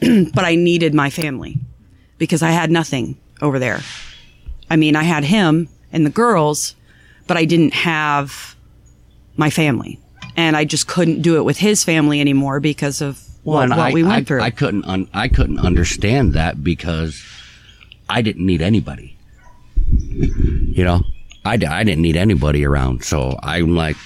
but 0.00 0.44
I 0.44 0.54
needed 0.54 0.94
my 0.94 1.10
family 1.10 1.58
because 2.16 2.42
I 2.42 2.52
had 2.52 2.70
nothing 2.70 3.18
over 3.42 3.58
there. 3.58 3.80
I 4.70 4.76
mean, 4.76 4.96
I 4.96 5.02
had 5.02 5.24
him 5.24 5.68
and 5.92 6.06
the 6.06 6.10
girls, 6.10 6.74
but 7.26 7.36
I 7.36 7.44
didn't 7.44 7.74
have 7.74 8.56
my 9.36 9.50
family. 9.50 10.00
And 10.36 10.56
I 10.56 10.64
just 10.64 10.88
couldn't 10.88 11.20
do 11.20 11.36
it 11.36 11.44
with 11.44 11.58
his 11.58 11.84
family 11.84 12.22
anymore 12.22 12.60
because 12.60 13.02
of 13.02 13.22
well, 13.44 13.60
and 13.60 13.70
what 13.70 13.78
I, 13.78 13.92
we 13.92 14.02
went 14.02 14.14
I, 14.14 14.24
through. 14.24 14.40
I 14.40 14.50
couldn't 14.50 14.86
un- 14.86 15.08
I 15.14 15.28
couldn't 15.28 15.60
understand 15.60 16.32
that 16.32 16.64
because 16.64 17.22
I 18.08 18.22
didn't 18.22 18.44
need 18.44 18.60
anybody. 18.60 19.15
You 20.10 20.84
know, 20.84 21.02
I, 21.44 21.52
I 21.54 21.84
didn't 21.84 22.02
need 22.02 22.16
anybody 22.16 22.64
around. 22.64 23.04
So 23.04 23.38
I'm 23.42 23.74
like, 23.74 23.96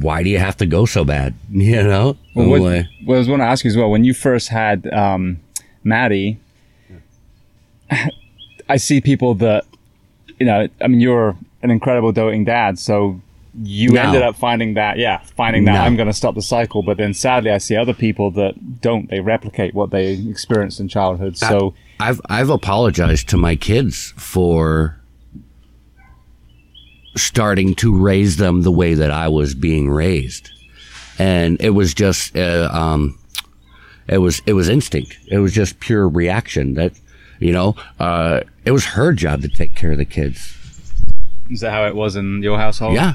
why 0.00 0.22
do 0.22 0.28
you 0.30 0.38
have 0.38 0.56
to 0.58 0.66
go 0.66 0.86
so 0.86 1.04
bad? 1.04 1.34
You 1.50 1.82
know? 1.82 2.16
Well, 2.34 2.48
what, 2.48 2.60
like, 2.60 2.86
what 3.04 3.16
I 3.16 3.18
was 3.18 3.26
going 3.26 3.40
to 3.40 3.44
ask 3.46 3.64
you 3.64 3.70
as 3.70 3.76
well. 3.76 3.90
When 3.90 4.04
you 4.04 4.14
first 4.14 4.48
had 4.48 4.86
um, 4.92 5.40
Maddie, 5.84 6.38
I 8.68 8.76
see 8.76 9.00
people 9.00 9.34
that, 9.36 9.64
you 10.38 10.46
know, 10.46 10.68
I 10.80 10.88
mean, 10.88 11.00
you're 11.00 11.36
an 11.62 11.70
incredible 11.70 12.12
doting 12.12 12.44
dad, 12.44 12.78
so 12.78 13.20
you 13.62 13.90
No. 13.90 14.02
ended 14.02 14.22
up 14.22 14.34
finding 14.36 14.74
that, 14.74 14.96
yeah, 14.98 15.18
finding 15.36 15.64
that 15.66 15.74
No. 15.74 15.80
I'm 15.80 15.94
going 15.96 16.08
to 16.08 16.14
stop 16.14 16.34
the 16.34 16.42
cycle. 16.42 16.82
But 16.82 16.96
then 16.96 17.12
sadly, 17.12 17.50
I 17.50 17.58
see 17.58 17.76
other 17.76 17.92
people 17.92 18.30
that 18.32 18.80
don't. 18.80 19.10
They 19.10 19.20
replicate 19.20 19.74
what 19.74 19.90
they 19.90 20.12
experienced 20.14 20.80
in 20.80 20.88
childhood. 20.88 21.36
So 21.36 21.74
I've 22.02 22.20
I've 22.28 22.50
apologized 22.50 23.28
to 23.28 23.36
my 23.36 23.54
kids 23.54 24.12
for 24.16 24.98
starting 27.16 27.74
to 27.76 27.94
raise 27.94 28.38
them 28.38 28.62
the 28.62 28.72
way 28.72 28.94
that 28.94 29.12
I 29.12 29.28
was 29.28 29.54
being 29.54 29.88
raised, 29.88 30.50
and 31.18 31.60
it 31.60 31.70
was 31.70 31.94
just 31.94 32.36
uh, 32.36 32.68
um, 32.72 33.18
it 34.08 34.18
was 34.18 34.42
it 34.46 34.54
was 34.54 34.68
instinct. 34.68 35.16
It 35.28 35.38
was 35.38 35.52
just 35.52 35.78
pure 35.78 36.08
reaction. 36.08 36.74
That 36.74 36.92
you 37.38 37.52
know, 37.52 37.76
uh, 38.00 38.40
it 38.64 38.72
was 38.72 38.84
her 38.84 39.12
job 39.12 39.42
to 39.42 39.48
take 39.48 39.76
care 39.76 39.92
of 39.92 39.98
the 39.98 40.04
kids. 40.04 40.56
is 41.50 41.60
that 41.60 41.70
how 41.70 41.86
it 41.86 41.94
was 41.94 42.16
in 42.16 42.42
your 42.42 42.58
household? 42.58 42.94
Yeah. 42.94 43.14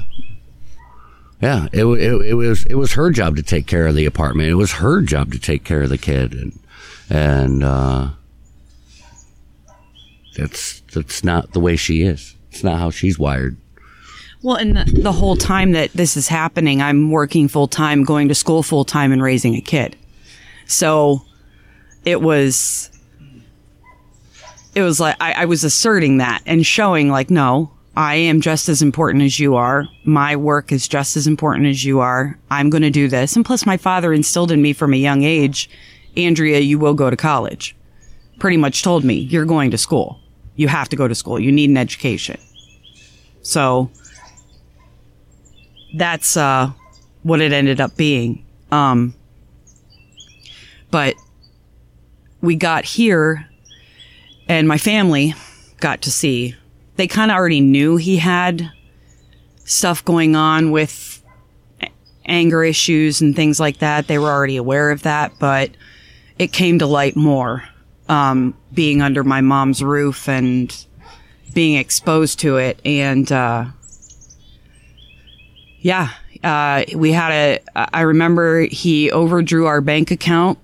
Yeah, 1.42 1.68
it, 1.72 1.84
it 1.84 2.26
it 2.30 2.34
was 2.34 2.64
it 2.64 2.74
was 2.74 2.94
her 2.94 3.10
job 3.10 3.36
to 3.36 3.42
take 3.42 3.66
care 3.66 3.86
of 3.86 3.94
the 3.94 4.06
apartment. 4.06 4.48
It 4.48 4.54
was 4.54 4.72
her 4.72 5.02
job 5.02 5.30
to 5.32 5.38
take 5.38 5.62
care 5.62 5.82
of 5.82 5.90
the 5.90 5.98
kid, 5.98 6.32
and 6.32 6.58
and 7.08 7.62
uh, 7.62 8.08
that's 10.38 10.80
that's 10.92 11.22
not 11.22 11.52
the 11.52 11.60
way 11.60 11.76
she 11.76 12.02
is. 12.02 12.34
It's 12.50 12.64
not 12.64 12.78
how 12.78 12.90
she's 12.90 13.18
wired. 13.18 13.56
Well, 14.42 14.56
and 14.56 14.76
the, 14.76 14.84
the 15.02 15.12
whole 15.12 15.36
time 15.36 15.72
that 15.72 15.92
this 15.92 16.16
is 16.16 16.28
happening, 16.28 16.80
I'm 16.80 17.10
working 17.10 17.48
full 17.48 17.66
time, 17.66 18.04
going 18.04 18.28
to 18.28 18.34
school 18.34 18.62
full 18.62 18.84
time, 18.84 19.12
and 19.12 19.22
raising 19.22 19.54
a 19.56 19.60
kid. 19.60 19.96
So 20.66 21.22
it 22.04 22.20
was, 22.22 22.88
it 24.74 24.82
was 24.82 25.00
like 25.00 25.16
I, 25.20 25.32
I 25.32 25.44
was 25.46 25.64
asserting 25.64 26.18
that 26.18 26.42
and 26.46 26.64
showing, 26.64 27.10
like, 27.10 27.30
no, 27.30 27.72
I 27.96 28.14
am 28.14 28.40
just 28.40 28.68
as 28.68 28.80
important 28.80 29.24
as 29.24 29.40
you 29.40 29.56
are. 29.56 29.88
My 30.04 30.36
work 30.36 30.70
is 30.70 30.86
just 30.86 31.16
as 31.16 31.26
important 31.26 31.66
as 31.66 31.84
you 31.84 31.98
are. 31.98 32.38
I'm 32.48 32.70
going 32.70 32.82
to 32.82 32.90
do 32.90 33.08
this. 33.08 33.34
And 33.34 33.44
plus, 33.44 33.66
my 33.66 33.76
father 33.76 34.12
instilled 34.12 34.52
in 34.52 34.62
me 34.62 34.72
from 34.72 34.94
a 34.94 34.98
young 34.98 35.24
age, 35.24 35.68
Andrea, 36.16 36.60
you 36.60 36.78
will 36.78 36.94
go 36.94 37.10
to 37.10 37.16
college. 37.16 37.74
Pretty 38.38 38.56
much 38.56 38.84
told 38.84 39.02
me, 39.02 39.14
you're 39.14 39.44
going 39.44 39.72
to 39.72 39.78
school. 39.78 40.20
You 40.58 40.66
have 40.66 40.88
to 40.88 40.96
go 40.96 41.06
to 41.06 41.14
school. 41.14 41.38
You 41.38 41.52
need 41.52 41.70
an 41.70 41.76
education. 41.76 42.40
So 43.42 43.90
that's 45.94 46.36
uh, 46.36 46.72
what 47.22 47.40
it 47.40 47.52
ended 47.52 47.80
up 47.80 47.96
being. 47.96 48.44
Um, 48.72 49.14
but 50.90 51.14
we 52.40 52.56
got 52.56 52.84
here, 52.84 53.48
and 54.48 54.66
my 54.66 54.78
family 54.78 55.32
got 55.78 56.02
to 56.02 56.10
see. 56.10 56.56
They 56.96 57.06
kind 57.06 57.30
of 57.30 57.36
already 57.36 57.60
knew 57.60 57.96
he 57.96 58.16
had 58.16 58.72
stuff 59.64 60.04
going 60.04 60.34
on 60.34 60.72
with 60.72 61.22
anger 62.26 62.64
issues 62.64 63.20
and 63.20 63.36
things 63.36 63.60
like 63.60 63.78
that. 63.78 64.08
They 64.08 64.18
were 64.18 64.28
already 64.28 64.56
aware 64.56 64.90
of 64.90 65.02
that, 65.04 65.34
but 65.38 65.70
it 66.36 66.52
came 66.52 66.80
to 66.80 66.86
light 66.86 67.14
more 67.14 67.67
um, 68.08 68.54
being 68.72 69.02
under 69.02 69.24
my 69.24 69.40
mom's 69.40 69.82
roof 69.82 70.28
and 70.28 70.86
being 71.54 71.76
exposed 71.76 72.40
to 72.40 72.56
it. 72.56 72.80
And 72.84 73.30
uh, 73.30 73.66
yeah, 75.80 76.10
uh, 76.42 76.84
we 76.94 77.12
had 77.12 77.32
a. 77.32 77.60
I 77.74 78.02
remember 78.02 78.62
he 78.62 79.10
overdrew 79.10 79.66
our 79.66 79.80
bank 79.80 80.10
account 80.10 80.58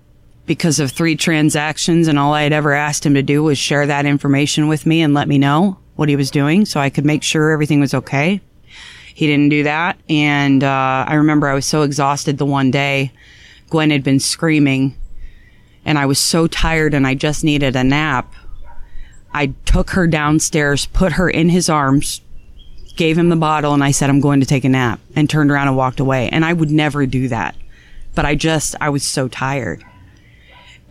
because 0.46 0.78
of 0.78 0.92
three 0.92 1.16
transactions, 1.16 2.08
and 2.08 2.18
all 2.18 2.32
I 2.32 2.42
had 2.42 2.52
ever 2.52 2.72
asked 2.72 3.04
him 3.04 3.14
to 3.14 3.22
do 3.22 3.42
was 3.42 3.58
share 3.58 3.86
that 3.86 4.06
information 4.06 4.68
with 4.68 4.86
me 4.86 5.02
and 5.02 5.14
let 5.14 5.28
me 5.28 5.38
know 5.38 5.78
what 5.96 6.08
he 6.08 6.16
was 6.16 6.30
doing, 6.30 6.64
so 6.64 6.80
I 6.80 6.90
could 6.90 7.04
make 7.04 7.22
sure 7.22 7.50
everything 7.50 7.80
was 7.80 7.94
okay. 7.94 8.40
He 9.14 9.26
didn't 9.26 9.50
do 9.50 9.62
that, 9.62 9.96
and 10.08 10.62
uh, 10.62 11.04
I 11.08 11.14
remember 11.14 11.48
I 11.48 11.54
was 11.54 11.66
so 11.66 11.82
exhausted 11.82 12.36
the 12.38 12.46
one 12.46 12.70
day. 12.70 13.12
Gwen 13.70 13.90
had 13.90 14.02
been 14.02 14.20
screaming, 14.20 14.96
and 15.84 15.98
I 15.98 16.06
was 16.06 16.18
so 16.18 16.46
tired, 16.46 16.94
and 16.94 17.06
I 17.06 17.14
just 17.14 17.44
needed 17.44 17.76
a 17.76 17.84
nap. 17.84 18.32
I 19.32 19.48
took 19.64 19.90
her 19.90 20.06
downstairs, 20.06 20.86
put 20.86 21.12
her 21.14 21.28
in 21.28 21.48
his 21.48 21.68
arms, 21.68 22.20
gave 22.96 23.18
him 23.18 23.28
the 23.30 23.36
bottle 23.36 23.74
and 23.74 23.82
I 23.82 23.90
said, 23.90 24.08
I'm 24.08 24.20
going 24.20 24.38
to 24.38 24.46
take 24.46 24.62
a 24.64 24.68
nap 24.68 25.00
and 25.16 25.28
turned 25.28 25.50
around 25.50 25.66
and 25.66 25.76
walked 25.76 25.98
away. 25.98 26.28
And 26.28 26.44
I 26.44 26.52
would 26.52 26.70
never 26.70 27.04
do 27.06 27.26
that. 27.26 27.56
But 28.14 28.24
I 28.24 28.36
just, 28.36 28.76
I 28.80 28.90
was 28.90 29.02
so 29.02 29.26
tired. 29.26 29.82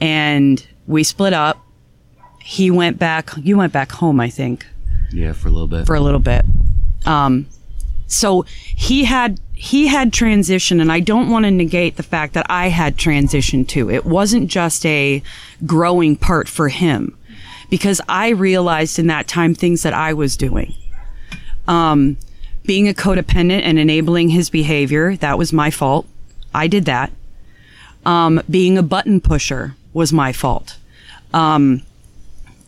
and 0.01 0.65
we 0.87 1.03
split 1.03 1.31
up. 1.33 1.65
He 2.41 2.69
went 2.69 2.99
back. 2.99 3.29
You 3.37 3.55
went 3.57 3.71
back 3.71 3.91
home, 3.93 4.19
I 4.19 4.29
think, 4.29 4.65
Yeah, 5.13 5.31
for 5.31 5.47
a 5.47 5.51
little 5.51 5.67
bit. 5.67 5.85
for 5.87 5.95
a 5.95 6.01
little 6.01 6.19
bit. 6.19 6.43
Um, 7.05 7.47
so 8.07 8.41
he 8.75 9.05
had 9.05 9.39
he 9.63 9.87
had 9.87 10.11
transition, 10.11 10.81
and 10.81 10.91
I 10.91 10.99
don't 10.99 11.29
want 11.29 11.45
to 11.45 11.51
negate 11.51 11.95
the 11.95 12.03
fact 12.03 12.33
that 12.33 12.45
I 12.49 12.67
had 12.67 12.97
transition 12.97 13.63
too. 13.63 13.89
It 13.89 14.03
wasn't 14.03 14.49
just 14.49 14.85
a 14.85 15.23
growing 15.65 16.17
part 16.17 16.49
for 16.49 16.67
him, 16.67 17.17
because 17.69 18.01
I 18.09 18.31
realized 18.31 18.99
in 18.99 19.07
that 19.07 19.25
time 19.25 19.55
things 19.55 19.83
that 19.83 19.93
I 19.93 20.11
was 20.11 20.35
doing. 20.35 20.73
Um, 21.65 22.17
being 22.65 22.89
a 22.89 22.93
codependent 22.93 23.61
and 23.61 23.79
enabling 23.79 24.27
his 24.27 24.49
behavior, 24.49 25.15
that 25.15 25.37
was 25.37 25.53
my 25.53 25.71
fault. 25.71 26.07
I 26.53 26.67
did 26.67 26.83
that. 26.83 27.13
Um, 28.05 28.41
being 28.49 28.77
a 28.77 28.83
button 28.83 29.21
pusher 29.21 29.77
was 29.93 30.11
my 30.11 30.33
fault. 30.33 30.75
Um, 31.33 31.83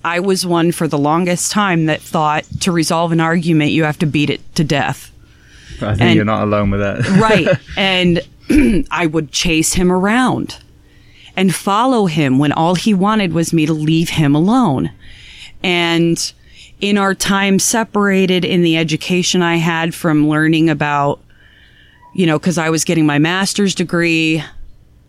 I 0.01 0.21
was 0.21 0.45
one 0.45 0.71
for 0.71 0.87
the 0.87 0.97
longest 0.97 1.51
time 1.51 1.87
that 1.87 2.01
thought 2.01 2.45
to 2.61 2.71
resolve 2.71 3.11
an 3.11 3.19
argument, 3.19 3.71
you 3.71 3.83
have 3.83 3.99
to 3.99 4.05
beat 4.05 4.29
it 4.29 4.55
to 4.55 4.63
death. 4.63 5.11
I 5.81 5.89
think 5.95 6.01
And- 6.01 6.15
you're 6.15 6.25
not 6.25 6.43
alone 6.43 6.71
with 6.71 6.79
that. 6.81 7.05
Right. 7.19 7.47
and 7.77 8.21
I 8.91 9.05
would 9.07 9.31
chase 9.31 9.73
him 9.73 9.91
around 9.91 10.57
and 11.35 11.53
follow 11.53 12.05
him 12.05 12.37
when 12.39 12.51
all 12.51 12.75
he 12.75 12.93
wanted 12.93 13.33
was 13.33 13.51
me 13.53 13.65
to 13.65 13.73
leave 13.73 14.09
him 14.09 14.35
alone. 14.35 14.91
And 15.63 16.17
in 16.79 16.97
our 16.97 17.15
time 17.15 17.59
separated 17.59 18.45
in 18.45 18.61
the 18.61 18.77
education 18.77 19.41
I 19.41 19.55
had 19.57 19.93
from 19.95 20.29
learning 20.29 20.69
about, 20.69 21.19
you 22.13 22.25
know, 22.25 22.37
because 22.39 22.57
I 22.57 22.69
was 22.69 22.83
getting 22.83 23.05
my 23.05 23.17
master's 23.19 23.73
degree 23.75 24.43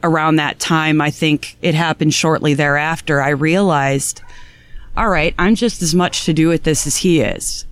around 0.02 0.36
that 0.36 0.58
time, 0.58 1.00
I 1.00 1.10
think 1.10 1.56
it 1.62 1.74
happened 1.74 2.14
shortly 2.14 2.54
thereafter. 2.54 3.20
I 3.20 3.30
realized, 3.30 4.22
all 4.96 5.08
right, 5.08 5.34
I'm 5.38 5.54
just 5.54 5.82
as 5.82 5.94
much 5.94 6.24
to 6.24 6.32
do 6.32 6.48
with 6.48 6.62
this 6.64 6.86
as 6.86 6.98
he 6.98 7.20
is. 7.20 7.66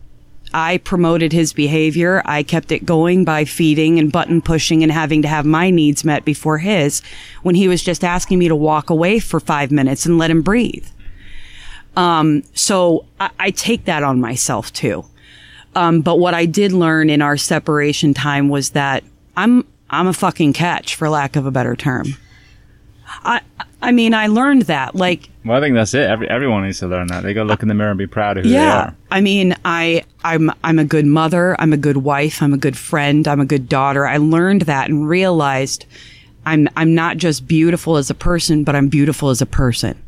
I 0.55 0.79
promoted 0.79 1.33
his 1.33 1.53
behavior. 1.53 2.23
I 2.25 2.45
kept 2.45 2.71
it 2.71 2.87
going 2.87 3.25
by 3.25 3.45
feeding 3.45 3.99
and 3.99 4.13
button 4.13 4.41
pushing 4.41 4.85
and 4.85 4.93
having 4.93 5.21
to 5.23 5.29
have 5.29 5.45
my 5.45 5.69
needs 5.69 6.05
met 6.05 6.25
before 6.25 6.59
his 6.59 7.03
when 7.43 7.57
he 7.57 7.67
was 7.67 7.83
just 7.83 8.05
asking 8.05 8.39
me 8.39 8.47
to 8.47 8.55
walk 8.55 8.89
away 8.89 9.19
for 9.19 9.41
five 9.41 9.73
minutes 9.73 10.07
and 10.07 10.17
let 10.17 10.31
him 10.31 10.43
breathe. 10.43 10.87
Um, 11.97 12.45
so 12.55 13.05
I, 13.19 13.31
I 13.41 13.51
take 13.51 13.85
that 13.87 14.05
on 14.05 14.21
myself 14.21 14.73
too. 14.73 15.05
Um, 15.75 16.03
but 16.03 16.21
what 16.21 16.35
I 16.35 16.47
did 16.47 16.71
learn 16.71 17.11
in 17.11 17.21
our 17.21 17.37
separation 17.37 18.15
time 18.15 18.49
was 18.49 18.71
that 18.71 19.03
I'm, 19.37 19.67
I'm 19.91 20.07
a 20.07 20.13
fucking 20.13 20.53
catch 20.53 20.95
for 20.95 21.09
lack 21.09 21.35
of 21.35 21.47
a 21.47 21.51
better 21.51 21.75
term. 21.75 22.15
I, 23.25 23.41
I 23.83 23.91
mean, 23.91 24.15
I 24.15 24.29
learned 24.29 24.63
that 24.63 24.95
like, 24.95 25.31
well, 25.45 25.59
I 25.59 25.61
think 25.61 25.75
that's 25.75 25.93
it. 25.93 26.09
Every, 26.09 26.29
everyone 26.29 26.65
needs 26.65 26.79
to 26.79 26.87
learn 26.87 27.09
that. 27.09 27.23
They 27.23 27.35
got 27.35 27.43
to 27.43 27.49
look 27.49 27.63
in 27.63 27.69
the 27.69 27.75
mirror 27.75 27.91
and 27.91 27.99
be 27.99 28.07
proud 28.07 28.39
of 28.39 28.45
who 28.45 28.51
they 28.51 28.57
yeah. 28.57 28.79
are. 28.79 28.97
I 29.11 29.21
mean, 29.21 29.55
I 29.65 30.05
I'm 30.23 30.51
I'm 30.63 30.79
a 30.79 30.85
good 30.85 31.07
mother, 31.07 31.55
I'm 31.59 31.73
a 31.73 31.77
good 31.77 31.99
wife, 31.99 32.43
I'm 32.43 32.55
a 32.55 32.59
good 32.59 32.79
friend, 32.79 33.29
I'm 33.29 33.41
a 33.41 33.45
good 33.45 33.69
daughter. 33.69 34.07
I 34.07 34.17
learned 34.17 34.63
that 34.63 34.89
and 34.89 35.09
realized 35.09 35.85
I'm 36.47 36.69
I'm 36.77 36.95
not 36.95 37.19
just 37.19 37.47
beautiful 37.47 37.97
as 37.97 38.09
a 38.09 38.15
person, 38.15 38.65
but 38.65 38.75
I'm 38.75 38.89
beautiful 38.89 39.29
as 39.29 39.43
a 39.43 39.47
person. 39.47 40.03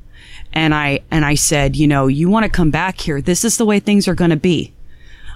And 0.53 0.75
I 0.75 1.01
and 1.11 1.25
I 1.25 1.35
said, 1.35 1.77
you 1.77 1.87
know, 1.87 2.07
you 2.07 2.31
want 2.31 2.45
to 2.45 2.51
come 2.51 2.71
back 2.71 3.01
here. 3.01 3.21
This 3.21 3.45
is 3.45 3.59
the 3.59 3.67
way 3.67 3.79
things 3.79 4.09
are 4.09 4.15
going 4.15 4.31
to 4.31 4.37
be. 4.37 4.73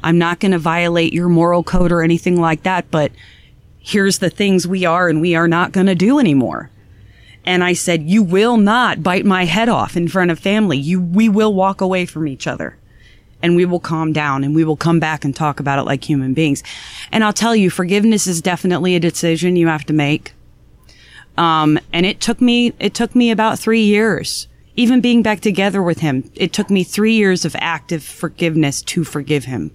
I'm 0.02 0.16
not 0.16 0.40
going 0.40 0.52
to 0.52 0.58
violate 0.58 1.12
your 1.12 1.28
moral 1.28 1.62
code 1.62 1.92
or 1.92 2.02
anything 2.02 2.40
like 2.40 2.62
that, 2.62 2.90
but 2.90 3.12
here's 3.78 4.18
the 4.18 4.30
things 4.30 4.66
we 4.66 4.86
are 4.86 5.08
and 5.08 5.20
we 5.20 5.34
are 5.34 5.48
not 5.48 5.72
going 5.72 5.86
to 5.86 5.94
do 5.94 6.18
anymore. 6.18 6.70
And 7.44 7.64
I 7.64 7.72
said, 7.72 8.02
you 8.02 8.22
will 8.22 8.56
not 8.56 9.02
bite 9.02 9.24
my 9.24 9.44
head 9.44 9.68
off 9.68 9.96
in 9.96 10.08
front 10.08 10.30
of 10.30 10.38
family. 10.38 10.76
You, 10.78 11.00
we 11.00 11.28
will 11.28 11.54
walk 11.54 11.80
away 11.80 12.06
from 12.06 12.28
each 12.28 12.46
other 12.46 12.76
and 13.42 13.56
we 13.56 13.64
will 13.64 13.80
calm 13.80 14.12
down 14.12 14.44
and 14.44 14.54
we 14.54 14.64
will 14.64 14.76
come 14.76 15.00
back 15.00 15.24
and 15.24 15.34
talk 15.34 15.60
about 15.60 15.78
it 15.78 15.84
like 15.84 16.04
human 16.04 16.34
beings. 16.34 16.62
And 17.10 17.24
I'll 17.24 17.32
tell 17.32 17.56
you, 17.56 17.70
forgiveness 17.70 18.26
is 18.26 18.42
definitely 18.42 18.94
a 18.94 19.00
decision 19.00 19.56
you 19.56 19.68
have 19.68 19.84
to 19.86 19.92
make. 19.92 20.34
Um, 21.38 21.78
and 21.92 22.04
it 22.04 22.20
took 22.20 22.40
me, 22.40 22.74
it 22.78 22.94
took 22.94 23.14
me 23.14 23.30
about 23.30 23.58
three 23.58 23.82
years. 23.82 24.46
Even 24.76 25.00
being 25.00 25.22
back 25.22 25.40
together 25.40 25.82
with 25.82 25.98
him, 25.98 26.30
it 26.34 26.52
took 26.52 26.70
me 26.70 26.84
three 26.84 27.14
years 27.14 27.44
of 27.44 27.56
active 27.58 28.04
forgiveness 28.04 28.82
to 28.82 29.04
forgive 29.04 29.44
him. 29.44 29.70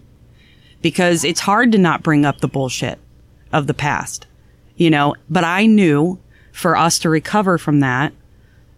Because 0.81 1.23
it's 1.23 1.41
hard 1.41 1.71
to 1.71 1.77
not 1.77 2.03
bring 2.03 2.25
up 2.25 2.39
the 2.39 2.47
bullshit 2.47 2.99
of 3.51 3.67
the 3.67 3.73
past, 3.73 4.27
you 4.75 4.89
know, 4.89 5.15
but 5.29 5.43
I 5.43 5.65
knew 5.65 6.19
for 6.55 6.77
us 6.77 6.97
to 6.99 7.09
recover 7.09 7.57
from 7.57 7.81
that, 7.81 8.13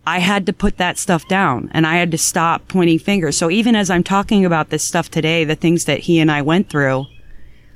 I 0.06 0.18
had 0.18 0.48
to 0.48 0.54
put 0.54 0.78
that 0.78 0.98
stuff 0.98 1.28
down 1.28 1.70
and 1.74 1.86
I 1.86 1.98
had 1.98 2.10
to 2.12 2.18
stop 2.18 2.68
pointing 2.68 2.98
fingers. 2.98 3.38
So 3.38 3.52
even 3.52 3.76
as 3.76 3.92
I'm 3.92 4.04
talking 4.04 4.46
about 4.46 4.70
this 4.70 4.84
stuff 4.84 5.12
today, 5.12 5.44
the 5.44 5.56
things 5.56 5.86
that 5.86 6.00
he 6.00 6.20
and 6.20 6.32
I 6.32 6.42
went 6.42 6.70
through, 6.70 7.06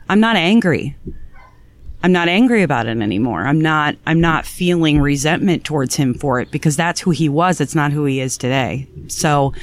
I'm 0.09 0.19
not 0.19 0.37
angry. 0.37 0.95
I'm 2.03 2.11
not 2.11 2.29
angry 2.29 2.63
about 2.63 2.87
it 2.87 2.97
anymore. 2.97 3.45
I'm 3.45 3.61
not, 3.61 3.95
I'm 4.07 4.19
not 4.19 4.47
feeling 4.47 4.99
resentment 4.99 5.65
towards 5.65 5.95
him 5.95 6.15
for 6.15 6.39
it 6.39 6.49
because 6.49 6.75
that's 6.75 7.01
who 7.01 7.11
he 7.11 7.29
was. 7.29 7.61
It's 7.61 7.75
not 7.75 7.91
who 7.91 8.05
he 8.05 8.19
is 8.21 8.37
today. 8.37 8.87
So, 9.07 9.53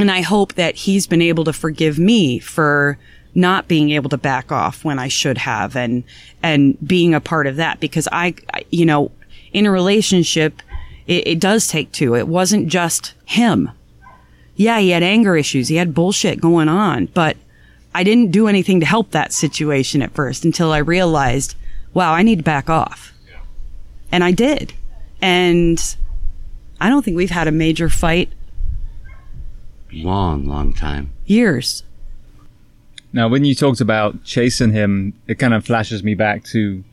and 0.00 0.10
I 0.10 0.22
hope 0.22 0.54
that 0.54 0.74
he's 0.74 1.06
been 1.06 1.22
able 1.22 1.44
to 1.44 1.52
forgive 1.52 2.00
me 2.00 2.40
for 2.40 2.98
not 3.36 3.68
being 3.68 3.90
able 3.90 4.10
to 4.10 4.18
back 4.18 4.50
off 4.50 4.84
when 4.84 4.98
I 4.98 5.06
should 5.06 5.38
have 5.38 5.76
and, 5.76 6.02
and 6.42 6.76
being 6.84 7.14
a 7.14 7.20
part 7.20 7.46
of 7.46 7.56
that 7.56 7.78
because 7.78 8.08
I, 8.10 8.34
you 8.70 8.84
know, 8.84 9.12
in 9.52 9.66
a 9.66 9.70
relationship, 9.70 10.62
it, 11.06 11.26
it 11.26 11.40
does 11.40 11.68
take 11.68 11.92
two. 11.92 12.14
It 12.14 12.28
wasn't 12.28 12.68
just 12.68 13.14
him. 13.24 13.70
Yeah, 14.56 14.78
he 14.78 14.90
had 14.90 15.02
anger 15.02 15.36
issues. 15.36 15.68
He 15.68 15.76
had 15.76 15.94
bullshit 15.94 16.40
going 16.40 16.68
on, 16.68 17.06
but 17.06 17.36
I 17.94 18.04
didn't 18.04 18.30
do 18.30 18.46
anything 18.46 18.80
to 18.80 18.86
help 18.86 19.10
that 19.12 19.32
situation 19.32 20.02
at 20.02 20.12
first 20.12 20.44
until 20.44 20.70
I 20.72 20.78
realized, 20.78 21.54
wow, 21.94 22.12
I 22.12 22.22
need 22.22 22.36
to 22.38 22.42
back 22.44 22.68
off. 22.68 23.12
And 24.12 24.22
I 24.22 24.32
did. 24.32 24.72
And 25.22 25.96
I 26.80 26.88
don't 26.88 27.04
think 27.04 27.16
we've 27.16 27.30
had 27.30 27.48
a 27.48 27.52
major 27.52 27.88
fight 27.88 28.28
Long, 29.92 30.46
long 30.46 30.72
time. 30.72 31.10
years. 31.26 31.82
Now, 33.12 33.26
when 33.28 33.44
you 33.44 33.56
talked 33.56 33.80
about 33.80 34.22
chasing 34.22 34.70
him, 34.70 35.14
it 35.26 35.34
kind 35.40 35.52
of 35.52 35.64
flashes 35.64 36.04
me 36.04 36.14
back 36.14 36.44
to 36.44 36.84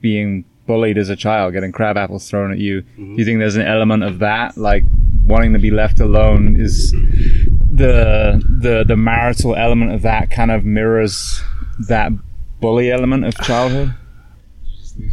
being 0.00 0.44
bullied 0.66 0.98
as 0.98 1.08
a 1.08 1.16
child, 1.16 1.52
getting 1.52 1.72
crab 1.72 1.96
apples 1.96 2.28
thrown 2.28 2.52
at 2.52 2.58
you. 2.58 2.82
Do 2.96 3.14
you 3.16 3.24
think 3.24 3.38
there's 3.38 3.56
an 3.56 3.66
element 3.66 4.02
of 4.02 4.18
that, 4.20 4.56
like 4.56 4.84
wanting 5.26 5.52
to 5.52 5.58
be 5.58 5.70
left 5.70 6.00
alone? 6.00 6.60
Is 6.60 6.92
the 6.92 8.42
the 8.48 8.84
the 8.86 8.96
marital 8.96 9.54
element 9.56 9.92
of 9.92 10.02
that 10.02 10.30
kind 10.30 10.50
of 10.50 10.64
mirrors 10.64 11.42
that 11.88 12.12
bully 12.60 12.90
element 12.90 13.24
of 13.24 13.34
childhood? 13.36 13.94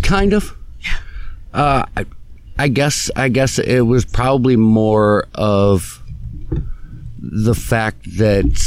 Kind 0.04 0.34
of. 0.34 0.56
Uh, 1.54 1.84
I, 1.98 2.06
I 2.58 2.68
guess. 2.68 3.10
I 3.16 3.30
guess 3.30 3.60
it 3.60 3.82
was 3.82 4.06
probably 4.06 4.56
more 4.56 5.28
of 5.36 6.02
the 7.20 7.56
fact 7.56 8.18
that 8.18 8.62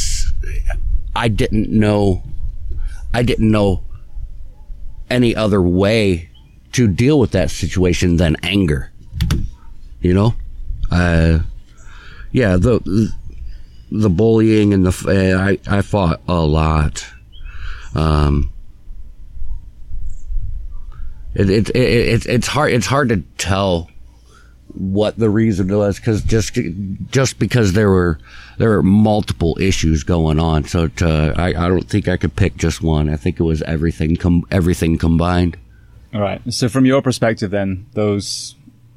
I 1.17 1.29
didn't 1.29 1.71
know. 1.71 2.23
I 3.13 3.23
didn't 3.23 3.51
know 3.51 3.85
any 5.09 5.37
other 5.37 5.63
way 5.63 6.31
to 6.75 6.89
deal 6.89 7.19
with 7.19 7.33
that 7.33 7.51
situation 7.51 8.17
than 8.17 8.37
anger. 8.43 8.91
You 10.01 10.15
know, 10.15 10.35
uh, 10.91 11.41
yeah. 12.33 12.57
The 12.57 13.13
the 13.91 14.11
bullying 14.11 14.75
and 14.75 14.85
the 14.85 14.93
uh, 15.09 15.41
I 15.41 15.79
I 15.79 15.83
fought 15.83 16.21
a 16.29 16.41
lot. 16.41 17.07
Um, 17.95 18.53
it, 21.35 21.51
it, 21.51 21.71
it, 21.71 21.77
it, 21.77 22.27
it's 22.27 22.47
hard 22.47 22.73
it's 22.73 22.87
hard 22.87 23.09
to 23.09 23.23
tell 23.39 23.91
what 24.69 25.17
the 25.17 25.31
reason 25.31 25.69
was 25.69 25.97
because 25.97 26.23
just 26.23 26.59
just 27.11 27.39
because 27.39 27.73
there 27.73 27.91
were 27.91 28.19
there 28.59 28.71
were 28.71 28.83
multiple 28.83 29.57
issues 29.61 30.03
going 30.03 30.41
on 30.41 30.65
so 30.65 30.89
to, 30.89 31.33
I, 31.37 31.49
I 31.49 31.69
don't 31.69 31.89
think 31.89 32.09
I 32.09 32.17
could 32.17 32.35
pick 32.35 32.57
just 32.57 32.83
one 32.83 33.09
I 33.09 33.17
think 33.17 33.39
it 33.39 33.45
was 33.45 33.63
everything 33.63 34.17
com- 34.17 34.45
everything 34.51 34.99
combined 34.99 35.57
Right. 36.15 36.41
So, 36.53 36.69
from 36.69 36.87
your 36.87 37.03
perspective, 37.03 37.51
then 37.51 37.87
those 37.95 38.55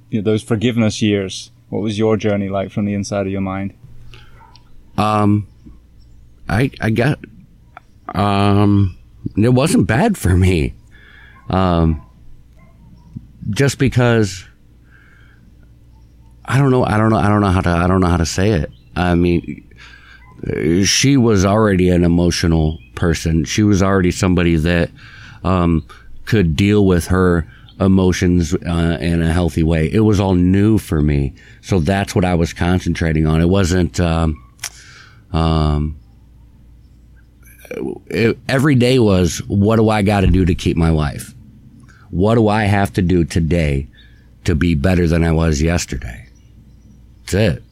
you 0.09 0.22
know, 0.22 0.24
those 0.24 0.43
forgiveness 0.43 1.01
years, 1.01 1.51
what 1.70 1.82
was 1.82 1.97
your 1.97 2.15
journey 2.15 2.47
like 2.47 2.72
from 2.72 2.86
the 2.86 2.93
inside 2.93 3.26
of 3.26 3.32
your 3.32 3.41
mind? 3.41 3.74
um 4.97 5.47
I 6.49 6.72
I 6.82 6.89
got 6.89 7.20
um 8.13 8.97
it 9.36 9.49
wasn't 9.49 9.88
bad 9.88 10.18
for 10.18 10.36
me 10.36 10.74
um 11.49 12.01
just 13.49 13.78
because 13.78 14.45
I 16.45 16.57
don't 16.57 16.72
know 16.72 16.84
I 16.84 16.97
don't 16.97 17.09
know 17.09 17.18
I 17.18 17.28
don't 17.30 17.41
know 17.41 17.51
how 17.51 17.61
to 17.61 17.70
I 17.70 17.88
don't 17.88 18.01
know 18.01 18.07
how 18.07 18.18
to 18.18 18.26
say 18.26 18.51
it 18.51 18.72
I 18.95 19.15
mean 19.15 19.63
she 20.84 21.18
was 21.18 21.45
already 21.45 21.89
an 21.89 22.03
emotional 22.03 22.80
person 22.95 23.45
she 23.45 23.63
was 23.63 23.84
already 23.84 24.11
somebody 24.11 24.55
that 24.55 24.89
um 25.43 25.86
could 26.28 26.56
deal 26.56 26.86
with 26.86 27.08
her 27.08 27.48
emotions 27.80 28.54
uh, 28.54 28.98
in 29.00 29.22
a 29.22 29.32
healthy 29.32 29.64
way. 29.64 29.92
It 29.92 30.02
was 30.02 30.20
all 30.20 30.36
new 30.36 30.78
for 30.78 31.02
me, 31.02 31.34
so 31.62 31.80
that's 31.80 32.14
what 32.14 32.26
I 32.26 32.36
was 32.36 32.54
concentrating 32.54 33.26
on. 33.26 33.42
It 33.42 33.50
wasn't. 33.50 34.00
Um, 34.00 34.44
um, 35.32 35.98
it, 38.08 38.38
every 38.48 38.76
day 38.76 39.00
was 39.00 39.40
what 39.48 39.76
do 39.78 39.90
I 39.90 40.02
got 40.02 40.22
to 40.22 40.28
do 40.28 40.46
to 40.46 40.56
keep 40.56 40.78
my 40.78 40.92
wife? 40.92 41.34
What 42.10 42.36
do 42.36 42.48
I 42.48 42.64
have 42.64 42.94
to 42.94 43.02
do 43.02 43.26
today 43.26 43.88
to 44.46 44.56
be 44.56 44.76
better 44.76 45.08
than 45.08 45.24
I 45.24 45.32
was 45.32 45.62
yesterday? 45.62 46.28
That's 47.22 47.34
it. 47.34 47.64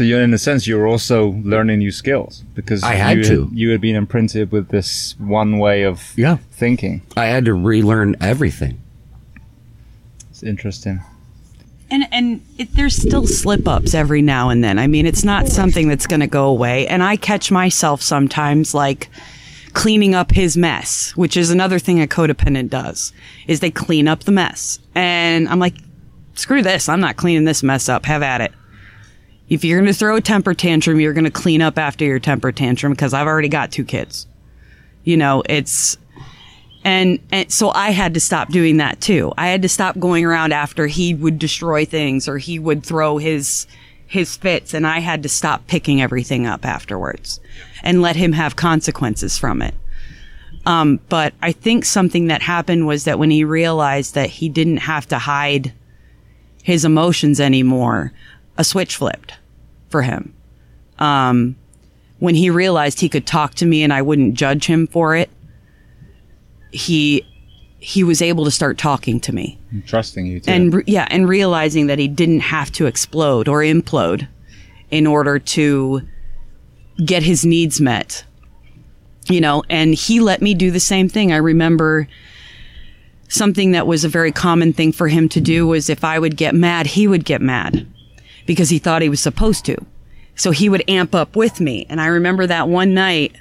So 0.00 0.04
you, 0.04 0.16
in 0.16 0.32
a 0.32 0.38
sense, 0.38 0.66
you're 0.66 0.86
also 0.88 1.32
learning 1.44 1.80
new 1.80 1.90
skills 1.90 2.42
because 2.54 2.82
I 2.82 2.94
had 2.94 3.18
you 3.18 3.24
to. 3.24 3.50
you 3.52 3.68
had 3.68 3.82
been 3.82 3.96
imprinted 3.96 4.50
with 4.50 4.68
this 4.70 5.14
one 5.18 5.58
way 5.58 5.82
of 5.82 6.14
Yeah. 6.16 6.38
thinking. 6.52 7.02
I 7.18 7.26
had 7.26 7.44
to 7.44 7.52
relearn 7.52 8.16
everything. 8.18 8.80
It's 10.30 10.42
interesting. 10.42 11.02
And 11.90 12.04
and 12.10 12.40
it, 12.56 12.72
there's 12.72 12.96
still 12.96 13.26
slip 13.26 13.68
ups 13.68 13.92
every 13.92 14.22
now 14.22 14.48
and 14.48 14.64
then. 14.64 14.78
I 14.78 14.86
mean, 14.86 15.04
it's 15.04 15.22
not 15.22 15.48
something 15.48 15.86
that's 15.86 16.06
going 16.06 16.20
to 16.20 16.26
go 16.26 16.46
away. 16.46 16.86
And 16.86 17.02
I 17.02 17.16
catch 17.16 17.50
myself 17.50 18.00
sometimes 18.00 18.72
like 18.72 19.10
cleaning 19.74 20.14
up 20.14 20.32
his 20.32 20.56
mess, 20.56 21.14
which 21.14 21.36
is 21.36 21.50
another 21.50 21.78
thing 21.78 22.00
a 22.00 22.06
codependent 22.06 22.70
does, 22.70 23.12
is 23.46 23.60
they 23.60 23.70
clean 23.70 24.08
up 24.08 24.20
the 24.24 24.32
mess. 24.32 24.78
And 24.94 25.46
I'm 25.46 25.58
like, 25.58 25.74
screw 26.36 26.62
this. 26.62 26.88
I'm 26.88 27.00
not 27.00 27.16
cleaning 27.18 27.44
this 27.44 27.62
mess 27.62 27.86
up. 27.90 28.06
Have 28.06 28.22
at 28.22 28.40
it. 28.40 28.52
If 29.50 29.64
you're 29.64 29.80
going 29.80 29.92
to 29.92 29.98
throw 29.98 30.14
a 30.14 30.20
temper 30.20 30.54
tantrum, 30.54 31.00
you're 31.00 31.12
going 31.12 31.24
to 31.24 31.30
clean 31.30 31.60
up 31.60 31.76
after 31.76 32.04
your 32.04 32.20
temper 32.20 32.52
tantrum 32.52 32.92
because 32.92 33.12
I've 33.12 33.26
already 33.26 33.48
got 33.48 33.72
two 33.72 33.84
kids. 33.84 34.28
You 35.02 35.16
know, 35.16 35.42
it's 35.48 35.98
and, 36.84 37.18
and 37.30 37.52
so 37.52 37.70
I 37.70 37.90
had 37.90 38.14
to 38.14 38.20
stop 38.20 38.48
doing 38.50 38.78
that 38.78 39.00
too. 39.00 39.32
I 39.36 39.48
had 39.48 39.62
to 39.62 39.68
stop 39.68 39.98
going 39.98 40.24
around 40.24 40.52
after 40.52 40.86
he 40.86 41.14
would 41.14 41.38
destroy 41.38 41.84
things 41.84 42.28
or 42.28 42.38
he 42.38 42.58
would 42.58 42.86
throw 42.86 43.18
his 43.18 43.66
his 44.06 44.36
fits 44.36 44.74
and 44.74 44.86
I 44.86 44.98
had 44.98 45.22
to 45.22 45.28
stop 45.28 45.66
picking 45.68 46.02
everything 46.02 46.44
up 46.46 46.64
afterwards 46.64 47.38
and 47.82 48.02
let 48.02 48.16
him 48.16 48.32
have 48.32 48.56
consequences 48.56 49.38
from 49.38 49.62
it. 49.62 49.74
Um, 50.66 51.00
but 51.08 51.32
I 51.42 51.52
think 51.52 51.84
something 51.84 52.26
that 52.26 52.42
happened 52.42 52.86
was 52.86 53.04
that 53.04 53.18
when 53.18 53.30
he 53.30 53.44
realized 53.44 54.14
that 54.14 54.28
he 54.30 54.48
didn't 54.48 54.78
have 54.78 55.06
to 55.08 55.18
hide 55.18 55.72
his 56.62 56.84
emotions 56.84 57.40
anymore, 57.40 58.12
a 58.58 58.64
switch 58.64 58.96
flipped 58.96 59.34
for 59.90 60.02
him. 60.02 60.34
Um, 60.98 61.56
when 62.18 62.34
he 62.34 62.50
realized 62.50 63.00
he 63.00 63.08
could 63.08 63.26
talk 63.26 63.54
to 63.56 63.66
me 63.66 63.82
and 63.82 63.92
I 63.92 64.02
wouldn't 64.02 64.34
judge 64.34 64.66
him 64.66 64.86
for 64.86 65.16
it, 65.16 65.30
he 66.70 67.24
he 67.82 68.04
was 68.04 68.20
able 68.20 68.44
to 68.44 68.50
start 68.50 68.76
talking 68.76 69.18
to 69.18 69.34
me 69.34 69.58
I'm 69.72 69.82
trusting 69.82 70.26
you 70.26 70.38
too. 70.40 70.50
and 70.50 70.74
re- 70.74 70.84
yeah 70.86 71.06
and 71.10 71.26
realizing 71.26 71.86
that 71.86 71.98
he 71.98 72.08
didn't 72.08 72.40
have 72.40 72.70
to 72.72 72.86
explode 72.86 73.48
or 73.48 73.60
implode 73.62 74.28
in 74.90 75.06
order 75.06 75.38
to 75.38 76.02
get 77.04 77.22
his 77.22 77.44
needs 77.46 77.80
met 77.80 78.22
you 79.30 79.40
know 79.40 79.64
and 79.70 79.94
he 79.94 80.20
let 80.20 80.42
me 80.42 80.52
do 80.54 80.70
the 80.70 80.78
same 80.78 81.08
thing 81.08 81.32
i 81.32 81.36
remember 81.38 82.06
something 83.28 83.70
that 83.72 83.86
was 83.86 84.04
a 84.04 84.08
very 84.08 84.30
common 84.30 84.72
thing 84.74 84.92
for 84.92 85.08
him 85.08 85.26
to 85.30 85.40
do 85.40 85.66
was 85.66 85.88
if 85.88 86.04
i 86.04 86.18
would 86.18 86.36
get 86.36 86.54
mad 86.54 86.86
he 86.86 87.08
would 87.08 87.24
get 87.24 87.40
mad 87.40 87.86
because 88.46 88.70
he 88.70 88.78
thought 88.78 89.02
he 89.02 89.08
was 89.08 89.20
supposed 89.20 89.64
to 89.64 89.76
so 90.34 90.50
he 90.50 90.68
would 90.68 90.84
amp 90.88 91.14
up 91.14 91.36
with 91.36 91.60
me 91.60 91.86
and 91.88 92.00
i 92.00 92.06
remember 92.06 92.46
that 92.46 92.68
one 92.68 92.94
night 92.94 93.34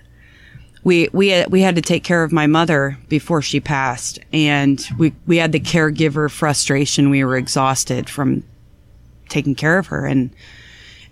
we 0.83 1.09
we 1.11 1.29
had, 1.29 1.51
we 1.51 1.61
had 1.61 1.75
to 1.75 1.81
take 1.81 2.03
care 2.03 2.23
of 2.23 2.31
my 2.31 2.47
mother 2.47 2.97
before 3.09 3.41
she 3.41 3.59
passed, 3.59 4.19
and 4.31 4.83
we 4.97 5.13
we 5.27 5.37
had 5.37 5.51
the 5.51 5.59
caregiver 5.59 6.31
frustration. 6.31 7.09
We 7.09 7.23
were 7.23 7.37
exhausted 7.37 8.09
from 8.09 8.43
taking 9.27 9.55
care 9.55 9.77
of 9.77 9.87
her, 9.87 10.05
and 10.05 10.31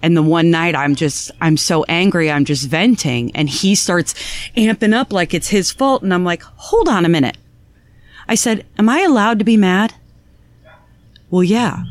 and 0.01 0.15
the 0.15 0.23
one 0.23 0.51
night 0.51 0.75
I'm 0.75 0.95
just 0.95 1.31
I'm 1.41 1.57
so 1.57 1.83
angry, 1.85 2.31
I'm 2.31 2.45
just 2.45 2.67
venting, 2.67 3.35
and 3.35 3.49
he 3.49 3.75
starts 3.75 4.13
amping 4.55 4.93
up 4.93 5.11
like 5.11 5.33
it's 5.33 5.49
his 5.49 5.71
fault, 5.71 6.01
and 6.01 6.13
I'm 6.13 6.23
like, 6.23 6.43
hold 6.43 6.87
on 6.87 7.05
a 7.05 7.09
minute. 7.09 7.37
I 8.27 8.35
said, 8.35 8.65
"Am 8.77 8.87
I 8.89 9.01
allowed 9.01 9.39
to 9.39 9.45
be 9.45 9.57
mad?" 9.57 9.93
Well, 11.29 11.43
yeah. 11.43 11.83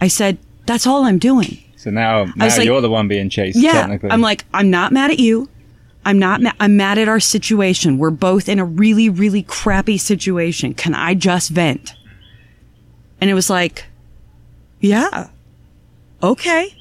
I 0.00 0.06
said, 0.06 0.38
"That's 0.68 0.86
all 0.86 1.04
I'm 1.04 1.18
doing." 1.18 1.58
so 1.78 1.90
now, 1.90 2.24
now 2.36 2.46
like- 2.46 2.64
you're 2.64 2.80
the 2.80 2.90
one 2.90 3.08
being 3.08 3.30
chased. 3.30 3.58
Yeah. 3.58 3.72
technically. 3.72 4.10
I'm 4.10 4.20
like, 4.20 4.44
I'm 4.52 4.70
not 4.70 4.92
mad 4.92 5.10
at 5.10 5.18
you. 5.18 5.48
I'm 6.04 6.18
not 6.18 6.40
mad. 6.40 6.54
I'm 6.58 6.76
mad 6.76 6.98
at 6.98 7.08
our 7.08 7.20
situation. 7.20 7.98
We're 7.98 8.10
both 8.10 8.48
in 8.48 8.58
a 8.58 8.64
really, 8.64 9.08
really 9.08 9.42
crappy 9.42 9.98
situation. 9.98 10.74
Can 10.74 10.94
I 10.94 11.14
just 11.14 11.50
vent? 11.50 11.94
And 13.20 13.30
it 13.30 13.34
was 13.34 13.50
like, 13.50 13.86
yeah, 14.80 15.28
okay. 16.22 16.74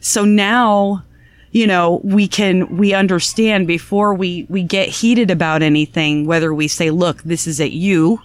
So 0.00 0.24
now, 0.24 1.04
you 1.50 1.66
know, 1.66 2.00
we 2.02 2.26
can, 2.26 2.76
we 2.76 2.94
understand 2.94 3.66
before 3.66 4.14
we, 4.14 4.46
we 4.48 4.62
get 4.62 4.88
heated 4.88 5.30
about 5.30 5.62
anything, 5.62 6.26
whether 6.26 6.52
we 6.54 6.66
say, 6.68 6.90
look, 6.90 7.22
this 7.22 7.46
is 7.46 7.60
at 7.60 7.72
you 7.72 8.20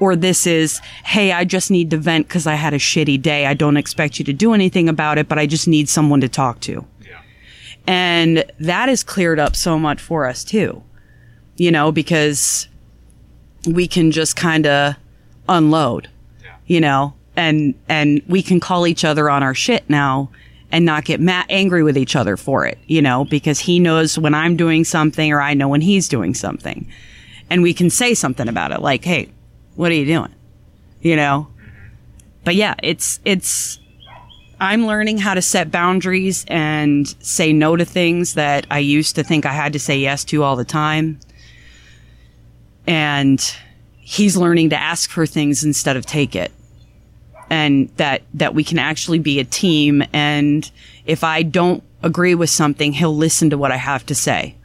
or 0.00 0.16
this 0.16 0.46
is, 0.46 0.80
hey, 1.04 1.32
I 1.32 1.44
just 1.44 1.70
need 1.70 1.90
to 1.90 1.96
vent 1.96 2.28
because 2.28 2.46
I 2.46 2.54
had 2.54 2.74
a 2.74 2.78
shitty 2.78 3.20
day. 3.20 3.46
I 3.46 3.54
don't 3.54 3.76
expect 3.76 4.18
you 4.18 4.24
to 4.26 4.32
do 4.32 4.52
anything 4.52 4.88
about 4.88 5.18
it, 5.18 5.28
but 5.28 5.38
I 5.38 5.46
just 5.46 5.68
need 5.68 5.88
someone 5.88 6.20
to 6.20 6.28
talk 6.28 6.60
to. 6.60 6.84
Yeah. 7.04 7.20
And 7.86 8.44
that 8.60 8.88
has 8.88 9.02
cleared 9.02 9.38
up 9.38 9.56
so 9.56 9.78
much 9.78 10.00
for 10.00 10.26
us 10.26 10.44
too, 10.44 10.82
you 11.56 11.70
know, 11.70 11.90
because 11.92 12.68
we 13.66 13.88
can 13.88 14.10
just 14.10 14.36
kind 14.36 14.66
of 14.66 14.94
unload, 15.48 16.08
you 16.66 16.80
know, 16.80 17.14
and, 17.36 17.74
and 17.88 18.22
we 18.28 18.42
can 18.42 18.60
call 18.60 18.86
each 18.86 19.04
other 19.04 19.30
on 19.30 19.42
our 19.42 19.54
shit 19.54 19.88
now 19.88 20.30
and 20.70 20.84
not 20.84 21.04
get 21.04 21.20
mad, 21.20 21.46
angry 21.48 21.82
with 21.82 21.96
each 21.96 22.14
other 22.14 22.36
for 22.36 22.66
it, 22.66 22.78
you 22.86 23.00
know, 23.00 23.24
because 23.24 23.58
he 23.58 23.78
knows 23.78 24.18
when 24.18 24.34
I'm 24.34 24.56
doing 24.56 24.84
something 24.84 25.32
or 25.32 25.40
I 25.40 25.54
know 25.54 25.68
when 25.68 25.80
he's 25.80 26.08
doing 26.08 26.34
something. 26.34 26.86
And 27.50 27.62
we 27.62 27.72
can 27.72 27.88
say 27.88 28.14
something 28.14 28.48
about 28.48 28.72
it 28.72 28.82
like, 28.82 29.04
Hey, 29.04 29.30
what 29.78 29.92
are 29.92 29.94
you 29.94 30.06
doing? 30.06 30.34
You 31.02 31.14
know? 31.14 31.46
But 32.42 32.56
yeah, 32.56 32.74
it's, 32.82 33.20
it's, 33.24 33.78
I'm 34.58 34.86
learning 34.86 35.18
how 35.18 35.34
to 35.34 35.40
set 35.40 35.70
boundaries 35.70 36.44
and 36.48 37.06
say 37.24 37.52
no 37.52 37.76
to 37.76 37.84
things 37.84 38.34
that 38.34 38.66
I 38.72 38.80
used 38.80 39.14
to 39.14 39.22
think 39.22 39.46
I 39.46 39.52
had 39.52 39.74
to 39.74 39.78
say 39.78 39.96
yes 39.96 40.24
to 40.24 40.42
all 40.42 40.56
the 40.56 40.64
time. 40.64 41.20
And 42.88 43.40
he's 43.98 44.36
learning 44.36 44.70
to 44.70 44.76
ask 44.76 45.10
for 45.10 45.26
things 45.26 45.62
instead 45.62 45.96
of 45.96 46.04
take 46.04 46.34
it. 46.34 46.50
And 47.48 47.88
that, 47.98 48.22
that 48.34 48.54
we 48.54 48.64
can 48.64 48.80
actually 48.80 49.20
be 49.20 49.38
a 49.38 49.44
team. 49.44 50.02
And 50.12 50.68
if 51.06 51.22
I 51.22 51.44
don't 51.44 51.84
agree 52.02 52.34
with 52.34 52.50
something, 52.50 52.94
he'll 52.94 53.16
listen 53.16 53.50
to 53.50 53.58
what 53.58 53.70
I 53.70 53.76
have 53.76 54.04
to 54.06 54.16
say. 54.16 54.56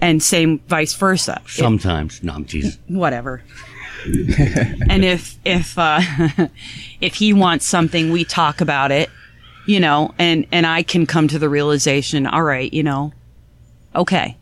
And 0.00 0.20
same 0.20 0.58
vice 0.66 0.94
versa. 0.94 1.42
Sometimes. 1.46 2.24
No, 2.24 2.32
I'm 2.32 2.44
teasing. 2.44 2.80
whatever. 2.88 3.44
and 4.88 5.04
if 5.04 5.38
if 5.44 5.78
uh, 5.78 6.00
if 7.00 7.14
he 7.14 7.32
wants 7.32 7.66
something, 7.66 8.10
we 8.10 8.24
talk 8.24 8.60
about 8.60 8.90
it, 8.90 9.10
you 9.66 9.80
know, 9.80 10.14
and 10.18 10.46
and 10.52 10.66
I 10.66 10.82
can 10.82 11.06
come 11.06 11.28
to 11.28 11.38
the 11.38 11.48
realization, 11.48 12.26
all 12.26 12.42
right, 12.42 12.72
you 12.72 12.82
know, 12.82 13.12
okay, 13.94 14.36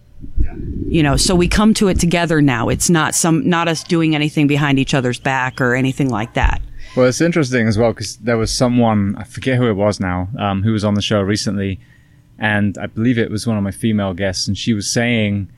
you 0.89 1.03
know, 1.03 1.17
so 1.17 1.35
we 1.35 1.49
come 1.49 1.75
to 1.75 1.89
it 1.89 1.99
together 1.99 2.41
now. 2.41 2.69
It's 2.69 2.89
not 2.89 3.15
some 3.15 3.49
not 3.49 3.69
us 3.69 3.83
doing 3.83 4.15
anything 4.15 4.47
behind 4.47 4.79
each 4.79 4.95
other's 4.95 5.19
back 5.19 5.61
or 5.61 5.75
anything 5.75 6.09
like 6.11 6.35
that. 6.35 6.61
Well, 6.97 7.07
it's 7.07 7.21
interesting 7.21 7.67
as 7.67 7.77
well 7.77 7.93
because 7.93 8.17
there 8.19 8.39
was 8.39 8.53
someone 8.53 9.17
I 9.17 9.25
forget 9.25 9.59
who 9.59 9.69
it 9.69 9.75
was 9.75 10.01
now 10.01 10.29
um, 10.39 10.63
who 10.63 10.73
was 10.73 10.85
on 10.85 10.95
the 10.95 11.03
show 11.03 11.21
recently, 11.21 11.81
and 12.39 12.79
I 12.79 12.87
believe 12.87 13.19
it 13.19 13.31
was 13.31 13.47
one 13.47 13.57
of 13.57 13.63
my 13.63 13.73
female 13.73 14.15
guests, 14.15 14.47
and 14.47 14.57
she 14.57 14.73
was 14.73 14.89
saying 14.89 15.51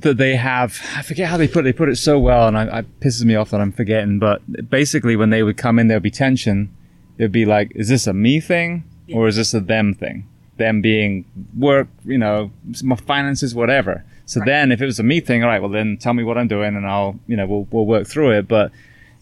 that 0.00 0.16
they 0.16 0.36
have 0.36 0.80
I 0.96 1.02
forget 1.02 1.28
how 1.28 1.36
they 1.36 1.48
put 1.48 1.60
it, 1.60 1.64
they 1.64 1.72
put 1.72 1.88
it 1.88 1.96
so 1.96 2.18
well, 2.18 2.48
and 2.48 2.56
I, 2.58 2.80
it 2.80 3.00
pisses 3.00 3.24
me 3.24 3.34
off 3.34 3.50
that 3.50 3.60
I'm 3.60 3.72
forgetting. 3.72 4.18
But 4.18 4.70
basically, 4.70 5.16
when 5.16 5.30
they 5.30 5.42
would 5.42 5.56
come 5.56 5.78
in, 5.78 5.88
there'd 5.88 6.02
be 6.02 6.10
tension. 6.10 6.74
It'd 7.18 7.32
be 7.32 7.44
like, 7.46 7.72
is 7.74 7.88
this 7.88 8.06
a 8.06 8.12
me 8.12 8.40
thing 8.40 8.84
or 9.12 9.26
is 9.26 9.36
this 9.36 9.52
a 9.54 9.60
them 9.60 9.94
thing? 9.94 10.28
Them 10.56 10.80
being 10.80 11.24
work, 11.56 11.88
you 12.04 12.18
know, 12.18 12.50
my 12.82 12.96
finances, 12.96 13.54
whatever. 13.54 14.04
So 14.26 14.40
then, 14.44 14.70
if 14.72 14.82
it 14.82 14.84
was 14.86 14.98
a 15.00 15.02
me 15.02 15.20
thing, 15.20 15.42
all 15.42 15.48
right, 15.48 15.60
well 15.60 15.70
then 15.70 15.96
tell 15.96 16.12
me 16.14 16.22
what 16.22 16.36
I'm 16.36 16.48
doing, 16.48 16.76
and 16.76 16.86
I'll, 16.86 17.18
you 17.26 17.36
know, 17.36 17.46
we'll 17.46 17.66
we'll 17.70 17.86
work 17.86 18.06
through 18.06 18.32
it. 18.38 18.46
But 18.48 18.70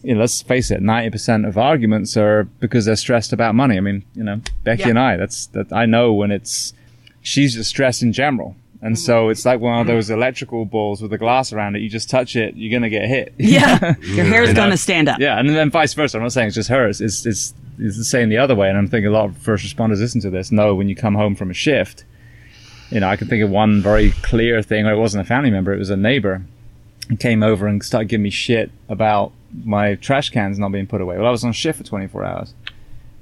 you 0.03 0.13
know, 0.13 0.19
let's 0.19 0.41
face 0.41 0.69
it, 0.69 0.81
ninety 0.81 1.09
percent 1.09 1.45
of 1.45 1.57
arguments 1.57 2.17
are 2.17 2.43
because 2.59 2.85
they're 2.85 2.95
stressed 2.95 3.31
about 3.33 3.55
money. 3.55 3.77
I 3.77 3.79
mean, 3.79 4.03
you 4.15 4.23
know, 4.23 4.41
Becky 4.63 4.83
Yeah. 4.83 4.89
and 4.89 4.99
I, 4.99 5.15
that's 5.17 5.47
that 5.47 5.71
I 5.71 5.85
know 5.85 6.13
when 6.13 6.29
it's 6.31 6.73
she's 7.21 7.55
just 7.55 7.69
stressed 7.69 8.03
in 8.03 8.11
general. 8.13 8.55
And 8.81 8.95
mm-hmm. 8.95 9.03
so 9.03 9.29
it's 9.29 9.45
like 9.45 9.59
one 9.59 9.79
of 9.79 9.87
mm-hmm. 9.87 9.95
those 9.95 10.09
electrical 10.09 10.65
balls 10.65 11.01
with 11.01 11.11
a 11.13 11.17
glass 11.17 11.51
around 11.51 11.75
it. 11.75 11.81
You 11.81 11.89
just 11.89 12.09
touch 12.09 12.35
it, 12.35 12.55
you're 12.55 12.71
gonna 12.71 12.89
get 12.89 13.07
hit. 13.07 13.33
Yeah, 13.39 13.95
your 14.01 14.25
hair's 14.25 14.49
You 14.49 14.55
gonna 14.55 14.77
stand 14.77 15.09
up. 15.09 15.19
Yeah, 15.19 15.39
and 15.39 15.49
then 15.49 15.71
vice 15.71 15.93
versa. 15.93 16.17
I'm 16.17 16.23
not 16.23 16.33
saying 16.33 16.47
it's 16.47 16.55
just 16.55 16.69
hers. 16.69 17.01
It's 17.01 17.25
it's 17.25 17.53
it's 17.79 17.97
the 17.97 18.03
same 18.03 18.29
the 18.29 18.37
other 18.37 18.55
way. 18.55 18.69
And 18.69 18.77
I'm 18.77 18.87
thinking 18.87 19.07
a 19.07 19.13
lot 19.13 19.25
of 19.25 19.37
first 19.37 19.65
responders 19.65 19.99
listen 19.99 20.21
to 20.21 20.29
this 20.29 20.51
know 20.51 20.75
when 20.75 20.89
you 20.89 20.95
come 20.95 21.15
home 21.15 21.35
from 21.35 21.49
a 21.49 21.53
shift. 21.53 22.05
You 22.89 22.99
know, 22.99 23.09
I 23.09 23.15
can 23.15 23.27
think 23.27 23.43
of 23.43 23.49
one 23.49 23.81
very 23.81 24.11
clear 24.21 24.61
thing. 24.61 24.85
Or 24.85 24.93
it 24.93 24.97
wasn't 24.97 25.25
a 25.25 25.27
family 25.27 25.49
member; 25.49 25.73
it 25.73 25.79
was 25.79 25.89
a 25.89 25.97
neighbor. 25.97 26.43
came 27.19 27.41
over 27.41 27.67
and 27.67 27.83
started 27.83 28.09
giving 28.09 28.23
me 28.23 28.29
shit 28.29 28.69
about 28.89 29.31
my 29.63 29.95
trash 29.95 30.29
cans 30.29 30.59
not 30.59 30.71
being 30.71 30.87
put 30.87 31.01
away. 31.01 31.17
Well, 31.17 31.27
I 31.27 31.31
was 31.31 31.43
on 31.43 31.53
shift 31.53 31.77
for 31.77 31.83
24 31.83 32.23
hours, 32.23 32.53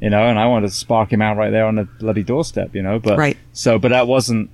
you 0.01 0.09
know, 0.09 0.23
and 0.23 0.39
I 0.39 0.47
wanted 0.47 0.67
to 0.67 0.73
spark 0.73 1.13
him 1.13 1.21
out 1.21 1.37
right 1.37 1.51
there 1.51 1.65
on 1.65 1.75
the 1.75 1.83
bloody 1.83 2.23
doorstep, 2.23 2.75
you 2.75 2.81
know. 2.81 2.99
But 2.99 3.17
Right. 3.17 3.37
so, 3.53 3.79
but 3.79 3.89
that 3.89 4.07
wasn't. 4.07 4.49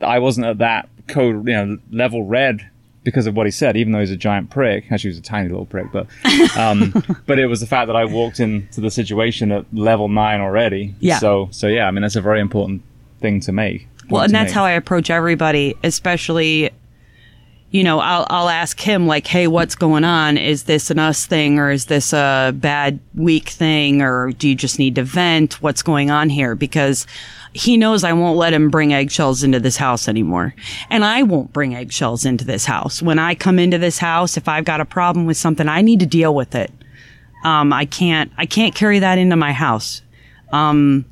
I 0.00 0.18
wasn't 0.18 0.46
at 0.46 0.58
that 0.58 0.88
code, 1.08 1.46
you 1.46 1.54
know, 1.54 1.78
level 1.90 2.24
red 2.24 2.68
because 3.02 3.26
of 3.26 3.34
what 3.34 3.46
he 3.46 3.50
said. 3.50 3.76
Even 3.76 3.92
though 3.92 4.00
he's 4.00 4.10
a 4.10 4.16
giant 4.16 4.50
prick, 4.50 4.84
actually, 4.90 4.98
he 4.98 5.08
was 5.08 5.18
a 5.18 5.22
tiny 5.22 5.48
little 5.48 5.66
prick, 5.66 5.86
but 5.92 6.06
um, 6.56 6.92
but 7.26 7.38
it 7.38 7.46
was 7.46 7.60
the 7.60 7.66
fact 7.66 7.86
that 7.88 7.96
I 7.96 8.04
walked 8.04 8.40
into 8.40 8.80
the 8.80 8.90
situation 8.90 9.52
at 9.52 9.66
level 9.72 10.08
nine 10.08 10.40
already. 10.40 10.94
Yeah. 11.00 11.18
So 11.18 11.48
so 11.50 11.66
yeah, 11.66 11.86
I 11.86 11.90
mean 11.90 12.02
that's 12.02 12.16
a 12.16 12.20
very 12.20 12.40
important 12.40 12.82
thing 13.20 13.40
to 13.40 13.52
make. 13.52 13.86
Well, 14.08 14.22
and 14.22 14.34
that's 14.34 14.52
how 14.52 14.64
I 14.64 14.72
approach 14.72 15.08
everybody, 15.08 15.76
especially, 15.84 16.70
you 17.70 17.84
know, 17.84 18.00
I'll, 18.00 18.26
I'll 18.30 18.48
ask 18.48 18.80
him, 18.80 19.06
like, 19.06 19.26
hey, 19.26 19.46
what's 19.46 19.76
going 19.76 20.04
on? 20.04 20.36
Is 20.36 20.64
this 20.64 20.90
an 20.90 20.98
us 20.98 21.26
thing 21.26 21.58
or 21.58 21.70
is 21.70 21.86
this 21.86 22.12
a 22.12 22.52
bad 22.54 22.98
week 23.14 23.48
thing 23.48 24.02
or 24.02 24.32
do 24.32 24.48
you 24.48 24.56
just 24.56 24.78
need 24.78 24.96
to 24.96 25.04
vent? 25.04 25.62
What's 25.62 25.82
going 25.82 26.10
on 26.10 26.30
here? 26.30 26.56
Because 26.56 27.06
he 27.52 27.76
knows 27.76 28.02
I 28.02 28.12
won't 28.12 28.36
let 28.36 28.52
him 28.52 28.70
bring 28.70 28.92
eggshells 28.92 29.42
into 29.44 29.60
this 29.60 29.76
house 29.76 30.08
anymore. 30.08 30.54
And 30.88 31.04
I 31.04 31.22
won't 31.22 31.52
bring 31.52 31.74
eggshells 31.74 32.24
into 32.24 32.44
this 32.44 32.64
house. 32.64 33.02
When 33.02 33.18
I 33.18 33.34
come 33.36 33.58
into 33.58 33.78
this 33.78 33.98
house, 33.98 34.36
if 34.36 34.48
I've 34.48 34.64
got 34.64 34.80
a 34.80 34.84
problem 34.84 35.26
with 35.26 35.36
something, 35.36 35.68
I 35.68 35.82
need 35.82 36.00
to 36.00 36.06
deal 36.06 36.34
with 36.34 36.54
it. 36.54 36.72
Um, 37.44 37.72
I 37.72 37.86
can't, 37.86 38.32
I 38.36 38.46
can't 38.46 38.74
carry 38.74 38.98
that 38.98 39.18
into 39.18 39.36
my 39.36 39.52
house. 39.52 40.02
Um, 40.52 41.04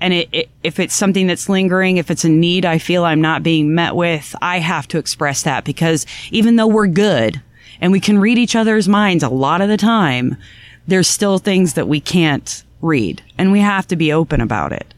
and 0.00 0.12
it, 0.12 0.28
it, 0.32 0.48
if 0.62 0.78
it's 0.78 0.94
something 0.94 1.26
that's 1.26 1.48
lingering, 1.48 1.96
if 1.96 2.10
it's 2.10 2.24
a 2.24 2.28
need 2.28 2.64
I 2.64 2.78
feel 2.78 3.04
I'm 3.04 3.20
not 3.20 3.42
being 3.42 3.74
met 3.74 3.94
with, 3.94 4.34
I 4.42 4.58
have 4.58 4.88
to 4.88 4.98
express 4.98 5.42
that 5.42 5.64
because 5.64 6.06
even 6.30 6.56
though 6.56 6.66
we're 6.66 6.86
good 6.86 7.40
and 7.80 7.92
we 7.92 8.00
can 8.00 8.18
read 8.18 8.38
each 8.38 8.56
other's 8.56 8.88
minds 8.88 9.22
a 9.22 9.28
lot 9.28 9.60
of 9.60 9.68
the 9.68 9.76
time, 9.76 10.36
there's 10.86 11.08
still 11.08 11.38
things 11.38 11.74
that 11.74 11.88
we 11.88 12.00
can't 12.00 12.64
read. 12.82 13.22
And 13.38 13.52
we 13.52 13.60
have 13.60 13.86
to 13.88 13.96
be 13.96 14.12
open 14.12 14.40
about 14.40 14.72
it. 14.72 14.92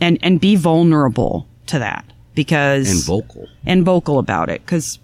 And, 0.00 0.18
and 0.22 0.38
be 0.38 0.56
vulnerable 0.56 1.48
to 1.68 1.78
that 1.78 2.04
because 2.34 2.90
and 2.90 3.04
vocal. 3.04 3.48
and 3.64 3.84
vocal 3.84 4.18
about 4.18 4.50
it 4.50 4.60
because 4.60 4.98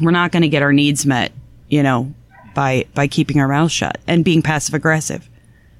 we're 0.00 0.12
not 0.12 0.30
going 0.30 0.42
to 0.42 0.48
get 0.48 0.62
our 0.62 0.72
needs 0.72 1.04
met, 1.06 1.32
you 1.68 1.82
know, 1.82 2.12
by 2.54 2.86
by 2.94 3.08
keeping 3.08 3.40
our 3.40 3.48
mouths 3.48 3.72
shut 3.72 3.98
and 4.06 4.24
being 4.24 4.42
passive 4.42 4.74
aggressive, 4.74 5.28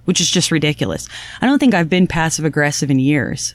which 0.08 0.22
is 0.22 0.30
just 0.30 0.50
ridiculous. 0.50 1.06
I 1.42 1.46
don't 1.46 1.58
think 1.58 1.74
I've 1.74 1.90
been 1.90 2.06
passive 2.06 2.46
aggressive 2.46 2.90
in 2.90 2.98
years. 2.98 3.54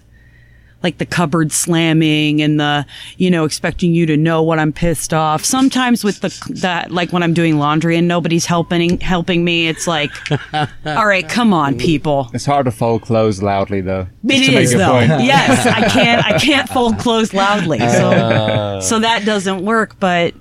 Like 0.83 0.99
the 0.99 1.05
cupboard 1.05 1.51
slamming 1.51 2.43
and 2.43 2.59
the, 2.59 2.85
you 3.17 3.31
know, 3.31 3.43
expecting 3.43 3.95
you 3.95 4.05
to 4.05 4.15
know 4.17 4.43
what 4.43 4.59
I'm 4.59 4.71
pissed 4.71 5.15
off. 5.15 5.43
Sometimes 5.43 6.03
with 6.03 6.19
the 6.19 6.29
that, 6.61 6.91
like 6.91 7.11
when 7.11 7.23
I'm 7.23 7.33
doing 7.33 7.57
laundry 7.57 7.97
and 7.97 8.07
nobody's 8.07 8.45
helping 8.45 8.99
helping 8.99 9.43
me, 9.43 9.67
it's 9.67 9.87
like, 9.87 10.11
all 10.85 11.07
right, 11.07 11.27
come 11.27 11.53
on, 11.53 11.75
people. 11.75 12.29
It's 12.35 12.45
hard 12.45 12.65
to 12.65 12.71
fold 12.71 13.01
clothes 13.01 13.41
loudly 13.41 13.81
though. 13.81 14.05
It 14.23 14.29
just 14.29 14.45
to 14.45 14.51
make 14.51 14.63
is 14.65 14.73
a 14.75 14.77
though. 14.77 14.99
yes, 14.99 15.65
I 15.65 15.87
can't. 15.89 16.23
I 16.23 16.37
can't 16.37 16.69
fold 16.69 16.99
clothes 16.99 17.33
loudly, 17.33 17.79
so 17.79 18.11
uh. 18.11 18.79
so 18.81 18.99
that 18.99 19.25
doesn't 19.25 19.65
work. 19.65 19.95
But 19.99 20.35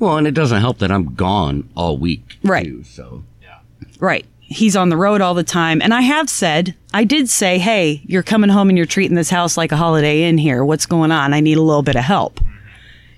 Well, 0.00 0.16
and 0.16 0.26
it 0.26 0.34
doesn't 0.34 0.60
help 0.60 0.78
that 0.78 0.90
I'm 0.90 1.14
gone 1.14 1.68
all 1.76 1.96
week. 1.96 2.38
Right. 2.42 2.64
Too, 2.64 2.82
so 2.82 3.22
right, 4.00 4.26
he's 4.48 4.74
on 4.74 4.88
the 4.88 4.96
road 4.96 5.20
all 5.20 5.34
the 5.34 5.44
time, 5.44 5.80
and 5.82 5.92
I 5.92 6.00
have 6.00 6.28
said, 6.30 6.74
I 6.92 7.04
did 7.04 7.28
say, 7.28 7.58
hey, 7.58 8.00
you're 8.06 8.22
coming 8.22 8.50
home 8.50 8.70
and 8.70 8.78
you're 8.78 8.86
treating 8.86 9.14
this 9.14 9.30
house 9.30 9.56
like 9.56 9.72
a 9.72 9.76
Holiday 9.76 10.22
Inn 10.22 10.38
here. 10.38 10.64
What's 10.64 10.86
going 10.86 11.12
on? 11.12 11.34
I 11.34 11.40
need 11.40 11.58
a 11.58 11.62
little 11.62 11.82
bit 11.82 11.96
of 11.96 12.04
help. 12.04 12.40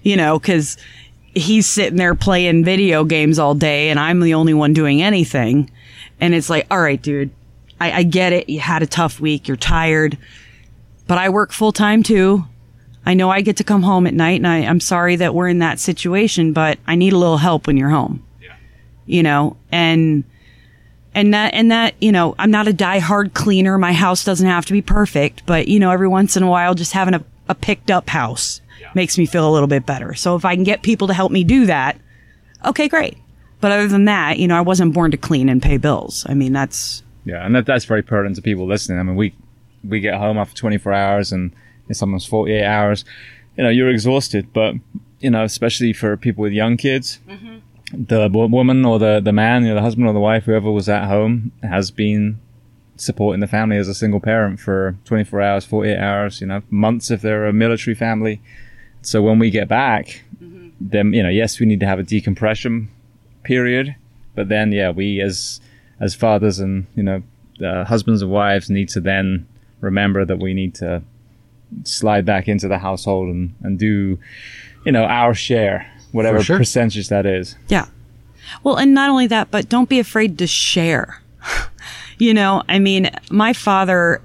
You 0.03 0.17
know, 0.17 0.39
because 0.39 0.77
he's 1.35 1.67
sitting 1.67 1.97
there 1.97 2.15
playing 2.17 2.65
video 2.65 3.05
games 3.05 3.39
all 3.39 3.55
day, 3.55 3.91
and 3.91 4.01
I'm 4.01 4.21
the 4.21 4.35
only 4.35 4.55
one 4.55 4.73
doing 4.73 5.03
anything. 5.03 5.71
And 6.21 6.35
it's 6.35 6.51
like, 6.51 6.67
all 6.71 6.81
right, 6.81 7.01
dude, 7.01 7.31
I, 7.81 7.93
I 7.93 8.03
get 8.03 8.33
it. 8.33 8.49
You 8.49 8.61
had 8.61 8.83
a 8.83 8.87
tough 8.87 9.21
week. 9.21 9.47
You're 9.47 9.57
tired. 9.57 10.19
but 11.07 11.19
I 11.19 11.29
work 11.29 11.51
full 11.51 11.73
time 11.73 12.05
too. 12.05 12.45
I 13.05 13.15
know 13.15 13.31
I 13.31 13.41
get 13.41 13.57
to 13.57 13.65
come 13.65 13.83
home 13.83 14.07
at 14.07 14.15
night 14.15 14.37
and 14.37 14.47
I, 14.47 14.59
I'm 14.59 14.79
sorry 14.79 15.17
that 15.17 15.35
we're 15.35 15.49
in 15.49 15.59
that 15.59 15.81
situation, 15.81 16.53
but 16.53 16.79
I 16.87 16.95
need 16.95 17.13
a 17.13 17.19
little 17.19 17.39
help 17.39 17.67
when 17.67 17.77
you're 17.77 17.89
home. 17.89 18.23
You 19.07 19.25
know, 19.25 19.57
and, 19.73 20.23
and 21.15 21.35
that, 21.35 21.55
and 21.55 21.71
that, 21.71 21.95
you 22.01 22.13
know, 22.13 22.35
I'm 22.39 22.51
not 22.51 22.69
a 22.69 22.73
die-hard 22.73 23.35
cleaner. 23.35 23.79
My 23.79 23.93
house 23.93 24.25
doesn't 24.25 24.47
have 24.47 24.67
to 24.67 24.73
be 24.73 24.83
perfect, 24.83 25.45
but 25.47 25.69
you 25.69 25.81
know, 25.81 25.91
every 25.91 26.09
once 26.09 26.37
in 26.37 26.43
a 26.43 26.49
while, 26.49 26.75
just 26.75 26.93
having 26.93 27.15
a, 27.15 27.25
a 27.49 27.55
picked 27.55 27.91
up 27.91 28.09
house 28.09 28.61
makes 28.95 29.19
me 29.19 29.27
feel 29.27 29.49
a 29.49 29.53
little 29.53 29.69
bit 29.69 29.87
better. 29.87 30.15
So 30.15 30.37
if 30.37 30.45
I 30.45 30.55
can 30.55 30.65
get 30.65 30.83
people 30.83 31.09
to 31.09 31.15
help 31.15 31.33
me 31.33 31.45
do 31.45 31.67
that, 31.67 31.99
okay, 32.65 32.89
great. 32.89 33.19
But 33.61 33.73
other 33.73 33.89
than 33.89 34.07
that, 34.07 34.39
you 34.39 34.49
know, 34.49 34.57
I 34.57 34.63
wasn't 34.63 34.95
born 34.95 35.11
to 35.11 35.17
clean 35.17 35.49
and 35.49 35.63
pay 35.63 35.77
bills. 35.77 36.25
I 36.29 36.35
mean, 36.35 36.53
that's, 36.53 37.03
Yeah, 37.25 37.45
and 37.45 37.55
that, 37.55 37.67
that's 37.67 37.85
very 37.85 38.03
pertinent 38.03 38.37
to 38.37 38.43
people 38.43 38.67
listening. 38.67 38.99
I 38.99 39.03
mean, 39.03 39.17
we 39.17 39.35
we 39.83 40.01
get 40.01 40.15
home 40.15 40.37
after 40.37 40.55
24 40.55 40.93
hours 40.93 41.33
and 41.33 41.53
it's 41.89 42.03
almost 42.03 42.29
48 42.29 42.65
hours. 42.65 43.05
You 43.57 43.65
know, 43.65 43.71
you're 43.71 43.91
exhausted, 43.91 44.53
but 44.53 44.75
you 45.21 45.31
know, 45.31 45.45
especially 45.45 45.93
for 45.93 46.17
people 46.17 46.43
with 46.43 46.53
young 46.53 46.77
kids, 46.77 47.19
mm-hmm. 47.29 47.59
The 47.93 48.29
woman 48.29 48.85
or 48.85 48.99
the 48.99 49.21
the 49.21 49.33
man, 49.33 49.63
you 49.63 49.71
know, 49.71 49.75
the 49.75 49.83
husband 49.83 50.07
or 50.07 50.13
the 50.13 50.21
wife, 50.21 50.45
whoever 50.45 50.71
was 50.71 50.89
at 50.89 51.09
home, 51.09 51.53
has 51.63 51.91
been 51.91 52.41
supporting 52.97 53.41
the 53.41 53.47
family 53.47 53.77
as 53.77 53.89
a 53.89 53.95
single 53.95 54.21
parent 54.21 54.61
for 54.61 54.97
24 55.07 55.41
hours, 55.41 55.65
48 55.65 55.99
hours. 55.99 56.41
You 56.41 56.47
know, 56.49 56.63
months 56.71 57.11
if 57.11 57.23
they're 57.23 57.47
a 57.47 57.53
military 57.53 57.95
family. 57.95 58.41
So 59.03 59.23
when 59.23 59.39
we 59.39 59.51
get 59.51 59.67
back, 59.67 60.23
then 60.81 61.13
you 61.13 61.23
know, 61.23 61.29
yes, 61.29 61.59
we 61.59 61.67
need 61.67 61.81
to 61.81 61.87
have 61.87 61.99
a 61.99 62.03
decompression 62.03 62.89
period, 63.43 63.97
but 64.35 64.49
then 64.49 64.73
yeah, 64.73 64.91
we 64.91 65.21
as 65.21 65.61
as 66.01 66.15
fathers 66.15 66.59
and 66.59 66.87
you 66.95 67.03
know 67.03 67.23
uh, 67.63 67.85
husbands 67.85 68.23
and 68.23 68.31
wives 68.31 68.71
need 68.71 68.89
to 68.89 69.01
then 69.01 69.47
remember 69.81 70.25
that 70.25 70.39
we 70.39 70.55
need 70.55 70.75
to 70.75 71.03
slide 71.85 72.25
back 72.25 72.49
into 72.49 72.67
the 72.67 72.79
household 72.79 73.29
and, 73.29 73.55
and 73.63 73.79
do 73.79 74.19
you 74.85 74.93
know 74.93 75.05
our 75.05 75.35
share 75.35 75.91
whatever 76.13 76.43
sure. 76.43 76.59
percentage 76.59 77.09
that 77.09 77.27
is 77.27 77.57
Yeah. 77.69 77.87
Well, 78.63 78.77
and 78.77 78.95
not 78.95 79.11
only 79.11 79.27
that, 79.29 79.51
but 79.51 79.69
don't 79.69 79.89
be 79.89 80.01
afraid 80.01 80.39
to 80.39 80.47
share. 80.47 81.23
you 82.19 82.35
know, 82.35 82.63
I 82.69 82.79
mean, 82.79 83.11
my 83.31 83.53
father, 83.53 84.23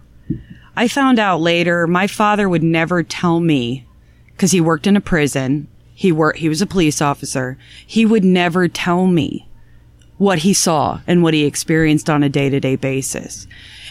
I 0.75 0.87
found 0.87 1.19
out 1.19 1.41
later, 1.41 1.87
my 1.87 2.07
father 2.07 2.49
would 2.49 2.63
never 2.63 3.03
tell 3.03 3.39
me 3.39 3.85
because 4.31 4.51
he 4.51 4.61
worked 4.61 4.87
in 4.87 4.97
a 4.97 5.01
prison. 5.01 5.67
He 5.93 6.11
worked, 6.11 6.39
he 6.39 6.49
was 6.49 6.61
a 6.61 6.67
police 6.67 7.01
officer. 7.01 7.57
He 7.85 8.05
would 8.05 8.23
never 8.23 8.67
tell 8.67 9.07
me 9.07 9.47
what 10.17 10.39
he 10.39 10.53
saw 10.53 11.01
and 11.07 11.21
what 11.23 11.33
he 11.33 11.45
experienced 11.45 12.09
on 12.09 12.23
a 12.23 12.29
day 12.29 12.49
to 12.49 12.59
day 12.59 12.75
basis. 12.75 13.47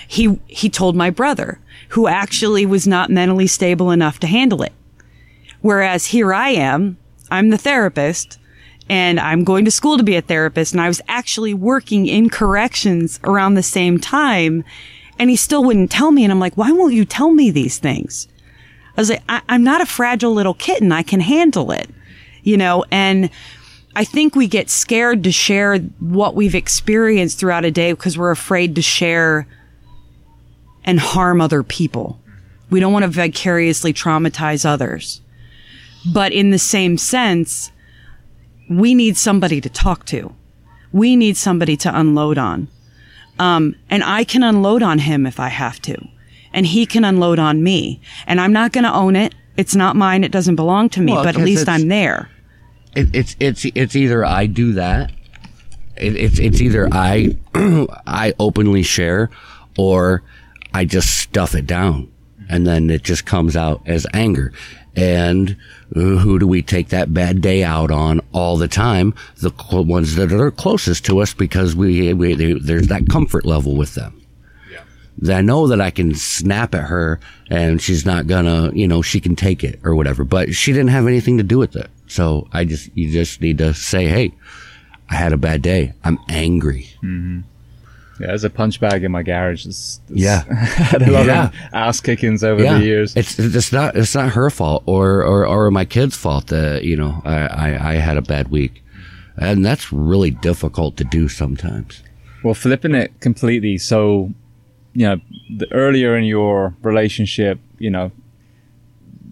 He, 0.06 0.38
he 0.46 0.68
told 0.68 0.96
my 0.96 1.10
brother, 1.10 1.60
who 1.90 2.08
actually 2.08 2.66
was 2.66 2.86
not 2.86 3.10
mentally 3.10 3.46
stable 3.46 3.90
enough 3.90 4.18
to 4.20 4.26
handle 4.26 4.62
it. 4.62 4.72
Whereas 5.60 6.06
here 6.06 6.34
I 6.34 6.50
am, 6.50 6.98
I'm 7.34 7.50
the 7.50 7.58
therapist 7.58 8.38
and 8.88 9.18
I'm 9.18 9.44
going 9.44 9.64
to 9.64 9.70
school 9.70 9.96
to 9.96 10.02
be 10.04 10.16
a 10.16 10.22
therapist 10.22 10.72
and 10.72 10.80
I 10.80 10.88
was 10.88 11.00
actually 11.08 11.52
working 11.54 12.06
in 12.06 12.30
corrections 12.30 13.18
around 13.24 13.54
the 13.54 13.62
same 13.62 13.98
time 13.98 14.64
and 15.18 15.30
he 15.30 15.36
still 15.36 15.64
wouldn't 15.64 15.90
tell 15.90 16.10
me. 16.10 16.24
And 16.24 16.32
I'm 16.32 16.40
like, 16.40 16.56
why 16.56 16.72
won't 16.72 16.94
you 16.94 17.04
tell 17.04 17.30
me 17.30 17.50
these 17.50 17.78
things? 17.78 18.28
I 18.96 19.00
was 19.00 19.10
like, 19.10 19.22
I- 19.28 19.42
I'm 19.48 19.64
not 19.64 19.80
a 19.80 19.86
fragile 19.86 20.32
little 20.32 20.54
kitten. 20.54 20.92
I 20.92 21.02
can 21.02 21.20
handle 21.20 21.72
it, 21.72 21.88
you 22.42 22.56
know, 22.56 22.84
and 22.90 23.30
I 23.96 24.04
think 24.04 24.34
we 24.34 24.48
get 24.48 24.70
scared 24.70 25.22
to 25.24 25.32
share 25.32 25.78
what 26.00 26.34
we've 26.34 26.54
experienced 26.54 27.38
throughout 27.38 27.64
a 27.64 27.70
day 27.70 27.92
because 27.92 28.18
we're 28.18 28.32
afraid 28.32 28.74
to 28.74 28.82
share 28.82 29.46
and 30.84 31.00
harm 31.00 31.40
other 31.40 31.62
people. 31.62 32.20
We 32.70 32.80
don't 32.80 32.92
want 32.92 33.04
to 33.04 33.08
vicariously 33.10 33.92
traumatize 33.92 34.64
others. 34.66 35.20
But 36.12 36.32
in 36.32 36.50
the 36.50 36.58
same 36.58 36.98
sense, 36.98 37.72
we 38.68 38.94
need 38.94 39.16
somebody 39.16 39.60
to 39.60 39.68
talk 39.68 40.04
to. 40.06 40.34
We 40.92 41.16
need 41.16 41.36
somebody 41.36 41.76
to 41.78 41.98
unload 41.98 42.38
on. 42.38 42.68
Um, 43.38 43.74
and 43.90 44.04
I 44.04 44.24
can 44.24 44.42
unload 44.42 44.82
on 44.82 44.98
him 45.00 45.26
if 45.26 45.40
I 45.40 45.48
have 45.48 45.80
to. 45.82 45.96
And 46.52 46.66
he 46.66 46.86
can 46.86 47.04
unload 47.04 47.38
on 47.38 47.62
me. 47.62 48.00
And 48.26 48.40
I'm 48.40 48.52
not 48.52 48.72
going 48.72 48.84
to 48.84 48.92
own 48.92 49.16
it. 49.16 49.34
It's 49.56 49.74
not 49.74 49.96
mine. 49.96 50.22
It 50.24 50.30
doesn't 50.32 50.56
belong 50.56 50.88
to 50.90 51.00
me, 51.00 51.12
Well, 51.12 51.24
but 51.24 51.36
at 51.36 51.42
least 51.44 51.68
I'm 51.68 51.88
there. 51.88 52.28
it, 52.94 53.14
it's 53.14 53.36
it's 53.40 53.64
it's 53.64 53.96
either 53.96 54.24
I 54.24 54.46
do 54.46 54.72
that, 54.74 55.10
it, 55.96 56.14
it's 56.16 56.38
it's 56.38 56.60
either 56.60 56.88
I 56.92 57.36
I 58.06 58.34
openly 58.38 58.82
share, 58.82 59.30
or 59.76 60.22
I 60.72 60.84
just 60.84 61.18
stuff 61.18 61.54
it 61.54 61.66
down, 61.66 62.10
and 62.48 62.66
then 62.66 62.90
it 62.90 63.02
just 63.04 63.26
comes 63.26 63.56
out 63.56 63.82
as 63.86 64.06
anger. 64.12 64.52
And 64.96 65.56
who 65.92 66.38
do 66.38 66.46
we 66.46 66.62
take 66.62 66.90
that 66.90 67.12
bad 67.12 67.40
day 67.40 67.64
out 67.64 67.90
on 67.90 68.20
all 68.32 68.56
the 68.56 68.68
time? 68.68 69.14
The 69.36 69.52
ones 69.70 70.14
that 70.14 70.32
are 70.32 70.50
closest 70.50 71.04
to 71.06 71.18
us 71.18 71.34
because 71.34 71.74
we, 71.74 72.12
we 72.12 72.34
they, 72.34 72.52
there's 72.52 72.88
that 72.88 73.08
comfort 73.08 73.44
level 73.44 73.76
with 73.76 73.94
them. 73.94 74.24
Yeah. 74.70 75.36
I 75.36 75.40
know 75.40 75.66
that 75.66 75.80
I 75.80 75.90
can 75.90 76.14
snap 76.14 76.74
at 76.74 76.84
her 76.84 77.18
and 77.50 77.82
she's 77.82 78.06
not 78.06 78.26
gonna, 78.26 78.70
you 78.72 78.86
know, 78.86 79.02
she 79.02 79.20
can 79.20 79.34
take 79.34 79.64
it 79.64 79.80
or 79.82 79.96
whatever. 79.96 80.22
But 80.24 80.54
she 80.54 80.72
didn't 80.72 80.90
have 80.90 81.06
anything 81.06 81.38
to 81.38 81.44
do 81.44 81.58
with 81.58 81.74
it. 81.74 81.90
So 82.06 82.48
I 82.52 82.64
just, 82.64 82.96
you 82.96 83.10
just 83.10 83.40
need 83.40 83.58
to 83.58 83.74
say, 83.74 84.06
hey, 84.06 84.32
I 85.10 85.16
had 85.16 85.32
a 85.32 85.36
bad 85.36 85.62
day. 85.62 85.92
I'm 86.04 86.18
angry. 86.28 86.88
Mm-hmm. 87.02 87.40
Yeah, 88.20 88.28
there's 88.28 88.44
a 88.44 88.50
punch 88.50 88.80
bag 88.80 89.02
in 89.02 89.10
my 89.10 89.22
garage. 89.22 89.66
It's, 89.66 90.00
it's 90.08 90.20
Yeah. 90.20 90.42
had 90.54 91.02
a 91.02 91.10
lot 91.10 91.26
Yeah. 91.26 91.46
of 91.46 91.54
ass 91.72 92.00
kickings 92.00 92.44
over 92.44 92.62
the 92.62 92.80
years. 92.84 93.16
It's 93.16 93.38
it's 93.38 93.72
not 93.72 93.96
it's 93.96 94.14
not 94.14 94.30
her 94.30 94.50
fault 94.50 94.84
or 94.86 95.24
or, 95.24 95.46
or 95.46 95.70
my 95.70 95.84
kid's 95.84 96.16
fault 96.16 96.46
that 96.48 96.84
you 96.84 96.96
know 96.96 97.20
I, 97.24 97.36
I 97.46 97.90
I 97.90 97.94
had 97.94 98.16
a 98.16 98.22
bad 98.22 98.48
week, 98.48 98.82
and 99.36 99.64
that's 99.66 99.92
really 99.92 100.30
difficult 100.30 100.96
to 100.98 101.04
do 101.04 101.28
sometimes. 101.28 102.02
Well, 102.44 102.54
flipping 102.54 102.94
it 102.94 103.20
completely. 103.20 103.78
So, 103.78 104.30
you 104.92 105.06
know, 105.06 105.20
the, 105.56 105.66
earlier 105.72 106.14
in 106.16 106.24
your 106.24 106.76
relationship, 106.82 107.58
you 107.78 107.90
know, 107.90 108.12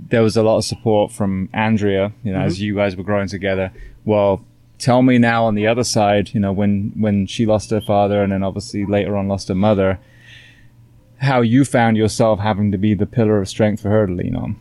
there 0.09 0.23
was 0.23 0.37
a 0.37 0.43
lot 0.43 0.57
of 0.59 0.65
support 0.65 1.13
from 1.13 1.51
Andrea, 1.53 2.13
you 2.25 2.33
know, 2.33 2.39
mm-hmm. 2.39 2.47
as 2.47 2.61
you 2.61 2.75
guys 2.75 2.97
were 2.97 3.05
growing 3.05 3.29
together. 3.29 3.71
Well, 4.07 4.45
tell 4.83 5.01
me 5.03 5.17
now 5.17 5.45
on 5.45 5.55
the 5.55 5.67
other 5.67 5.85
side, 5.85 6.35
you 6.35 6.41
know, 6.41 6.53
when, 6.53 6.93
when 6.97 7.25
she 7.27 7.47
lost 7.47 7.71
her 7.71 7.81
father 7.81 8.23
and 8.23 8.33
then 8.33 8.43
obviously 8.43 8.85
later 8.85 9.17
on 9.17 9.29
lost 9.29 9.47
her 9.47 9.55
mother, 9.55 10.01
how 11.19 11.41
you 11.41 11.65
found 11.65 11.97
yourself 11.97 12.41
having 12.41 12.73
to 12.73 12.79
be 12.79 12.93
the 12.93 13.07
pillar 13.07 13.41
of 13.41 13.49
strength 13.49 13.81
for 13.81 13.91
her 13.91 14.09
to 14.09 14.13
lean 14.13 14.35
on. 14.35 14.57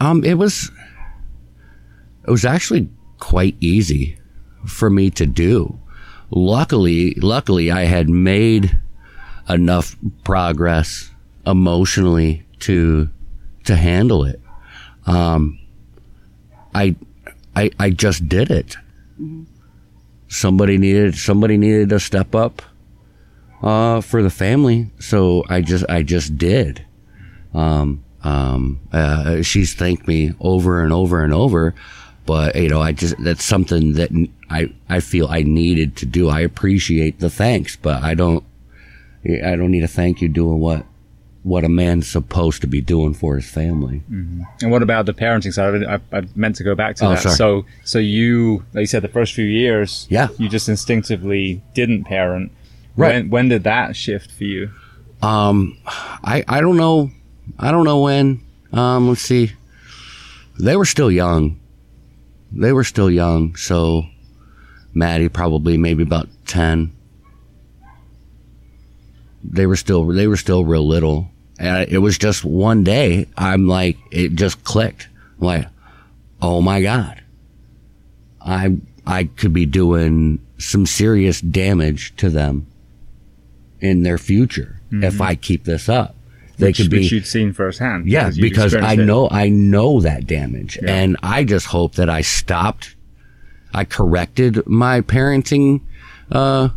Um, 0.00 0.24
it 0.24 0.34
was 0.34 0.70
it 2.26 2.30
was 2.30 2.44
actually 2.44 2.88
quite 3.18 3.54
easy 3.60 4.18
for 4.66 4.88
me 4.88 5.10
to 5.10 5.26
do. 5.26 5.78
Luckily, 6.30 7.14
luckily, 7.14 7.70
I 7.70 7.84
had 7.84 8.08
made 8.08 8.78
enough 9.48 9.94
progress 10.24 11.10
emotionally 11.46 12.46
to 12.60 13.08
to 13.64 13.76
handle 13.76 14.24
it. 14.24 14.40
Um, 15.06 15.58
I 16.74 16.96
I 17.54 17.70
I 17.78 17.90
just 17.90 18.26
did 18.28 18.50
it. 18.50 18.76
Somebody 20.28 20.78
needed 20.78 21.16
somebody 21.16 21.56
needed 21.56 21.90
to 21.90 22.00
step 22.00 22.34
up 22.34 22.62
uh, 23.62 24.00
for 24.00 24.22
the 24.22 24.30
family, 24.30 24.90
so 24.98 25.44
I 25.48 25.60
just 25.60 25.84
I 25.88 26.02
just 26.02 26.36
did. 26.36 26.84
Um, 27.54 28.04
um, 28.22 28.80
uh, 28.92 29.42
she's 29.42 29.74
thanked 29.74 30.08
me 30.08 30.34
over 30.40 30.82
and 30.82 30.92
over 30.92 31.22
and 31.22 31.32
over, 31.32 31.74
but 32.26 32.56
you 32.56 32.68
know, 32.68 32.82
I 32.82 32.92
just 32.92 33.16
that's 33.22 33.44
something 33.44 33.94
that 33.94 34.10
I 34.50 34.72
I 34.88 35.00
feel 35.00 35.28
I 35.28 35.42
needed 35.42 35.96
to 35.98 36.06
do. 36.06 36.28
I 36.28 36.40
appreciate 36.40 37.20
the 37.20 37.30
thanks, 37.30 37.76
but 37.76 38.02
I 38.02 38.14
don't 38.14 38.44
I 39.24 39.56
don't 39.56 39.70
need 39.70 39.84
a 39.84 39.88
thank 39.88 40.20
you 40.20 40.28
doing 40.28 40.60
what 40.60 40.84
what 41.46 41.62
a 41.64 41.68
man's 41.68 42.08
supposed 42.08 42.60
to 42.60 42.66
be 42.66 42.80
doing 42.80 43.14
for 43.14 43.36
his 43.36 43.48
family. 43.48 44.02
And 44.08 44.44
what 44.72 44.82
about 44.82 45.06
the 45.06 45.14
parenting 45.14 45.52
side? 45.52 45.84
I, 45.84 45.94
I, 45.94 46.18
I 46.18 46.22
meant 46.34 46.56
to 46.56 46.64
go 46.64 46.74
back 46.74 46.96
to 46.96 47.06
Oh, 47.06 47.10
that. 47.10 47.20
sorry. 47.20 47.36
So, 47.36 47.64
so 47.84 47.98
you, 48.00 48.64
like 48.74 48.80
you 48.82 48.86
said, 48.86 49.02
the 49.02 49.08
first 49.08 49.32
few 49.32 49.44
years, 49.44 50.08
Yeah. 50.10 50.26
you 50.38 50.48
just 50.48 50.68
instinctively 50.68 51.62
didn't 51.72 52.02
parent. 52.04 52.50
Right. 52.96 53.14
When, 53.14 53.30
when 53.30 53.48
did 53.48 53.62
that 53.62 53.94
shift 53.94 54.32
for 54.32 54.42
you? 54.42 54.70
Um, 55.22 55.78
I 55.86 56.44
I 56.48 56.60
don't 56.60 56.76
know, 56.76 57.10
I 57.60 57.70
don't 57.70 57.84
know 57.84 58.00
when. 58.00 58.40
Um, 58.72 59.08
let's 59.08 59.22
see. 59.22 59.52
They 60.58 60.74
were 60.76 60.84
still 60.84 61.12
young. 61.12 61.60
They 62.50 62.72
were 62.72 62.84
still 62.84 63.10
young, 63.10 63.54
so 63.56 64.04
Maddie 64.94 65.28
probably 65.28 65.76
maybe 65.76 66.02
about 66.02 66.28
ten. 66.46 66.90
They 69.44 69.66
were 69.66 69.76
still 69.76 70.06
they 70.06 70.26
were 70.26 70.36
still 70.36 70.64
real 70.64 70.86
little, 70.86 71.30
and 71.58 71.88
it 71.88 71.98
was 71.98 72.18
just 72.18 72.44
one 72.44 72.84
day. 72.84 73.26
I'm 73.36 73.66
like, 73.68 73.96
it 74.10 74.34
just 74.34 74.62
clicked. 74.64 75.08
I'm 75.40 75.46
like, 75.46 75.66
oh 76.42 76.60
my 76.60 76.82
god, 76.82 77.22
I 78.40 78.76
I 79.06 79.24
could 79.24 79.52
be 79.52 79.66
doing 79.66 80.40
some 80.58 80.86
serious 80.86 81.40
damage 81.40 82.14
to 82.16 82.30
them 82.30 82.66
in 83.80 84.02
their 84.02 84.18
future 84.18 84.80
if 84.90 85.20
I 85.20 85.34
keep 85.34 85.64
this 85.64 85.88
up. 85.88 86.14
They 86.58 86.68
which, 86.68 86.76
could 86.78 86.90
be 86.90 86.98
which 87.00 87.12
you'd 87.12 87.26
seen 87.26 87.52
firsthand. 87.52 88.08
yeah, 88.08 88.30
because 88.34 88.74
I 88.74 88.94
know 88.94 89.28
I 89.30 89.50
know 89.50 90.00
that 90.00 90.26
damage, 90.26 90.78
Yeah. 90.82 90.90
and 90.94 91.16
I 91.22 91.44
just 91.44 91.66
hope 91.66 91.96
that 91.96 92.08
I 92.08 92.22
stopped. 92.22 92.96
I 93.74 93.84
corrected 93.84 94.66
my 94.66 95.02
parenting 95.02 95.82
uh, 96.32 96.70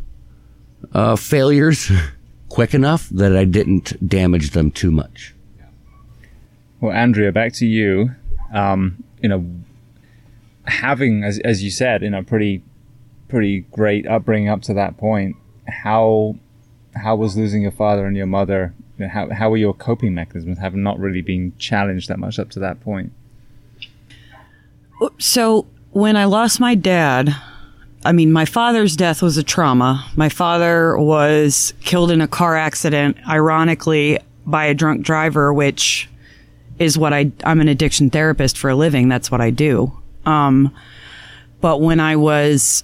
uh, 0.93 1.15
failures 1.15 1.89
quick 2.49 2.73
enough 2.73 3.07
that 3.09 3.35
I 3.35 3.45
didn't 3.45 4.07
damage 4.07 4.51
them 4.51 4.71
too 4.71 4.91
much. 4.91 5.33
Well, 6.81 6.91
Andrea, 6.91 7.31
back 7.31 7.53
to 7.53 7.65
you. 7.65 8.11
Um, 8.53 9.03
you 9.21 9.29
know, 9.29 9.45
having, 10.65 11.23
as, 11.23 11.39
as 11.39 11.63
you 11.63 11.71
said, 11.71 12.01
you 12.01 12.09
know, 12.09 12.23
pretty, 12.23 12.63
pretty 13.27 13.61
great 13.71 14.07
upbringing 14.07 14.49
up 14.49 14.61
to 14.63 14.73
that 14.73 14.97
point. 14.97 15.35
How, 15.67 16.35
how 16.95 17.15
was 17.15 17.37
losing 17.37 17.61
your 17.61 17.71
father 17.71 18.05
and 18.05 18.17
your 18.17 18.25
mother? 18.25 18.73
you 18.97 19.05
know, 19.05 19.11
How, 19.11 19.29
how 19.29 19.49
were 19.49 19.57
your 19.57 19.73
coping 19.73 20.13
mechanisms, 20.13 20.57
having 20.57 20.83
not 20.83 20.99
really 20.99 21.21
been 21.21 21.53
challenged 21.57 22.09
that 22.09 22.19
much 22.19 22.39
up 22.39 22.49
to 22.51 22.59
that 22.59 22.81
point? 22.81 23.11
So 25.17 25.67
when 25.91 26.17
I 26.17 26.25
lost 26.25 26.59
my 26.59 26.75
dad, 26.75 27.35
I 28.09 28.11
mean, 28.11 28.31
my 28.31 28.45
father's 28.45 28.95
death 28.95 29.21
was 29.21 29.37
a 29.37 29.43
trauma. 29.43 30.03
My 30.15 30.29
father 30.29 30.97
was 30.97 31.75
killed 31.81 32.09
in 32.09 32.21
a 32.21 32.27
car 32.27 32.55
accident, 32.57 33.17
ironically, 33.27 34.17
by 34.47 34.65
a 34.65 34.73
drunk 34.73 35.03
driver, 35.03 35.53
which 35.53 36.09
is 36.79 36.97
what 36.97 37.13
I, 37.13 37.31
I'm 37.43 37.61
an 37.61 37.67
addiction 37.67 38.09
therapist 38.09 38.57
for 38.57 38.71
a 38.71 38.75
living. 38.75 39.09
That's 39.09 39.29
what 39.29 39.41
I 39.41 39.51
do. 39.51 39.95
Um, 40.25 40.73
but 41.61 41.81
when 41.81 41.99
I 41.99 42.15
was, 42.15 42.83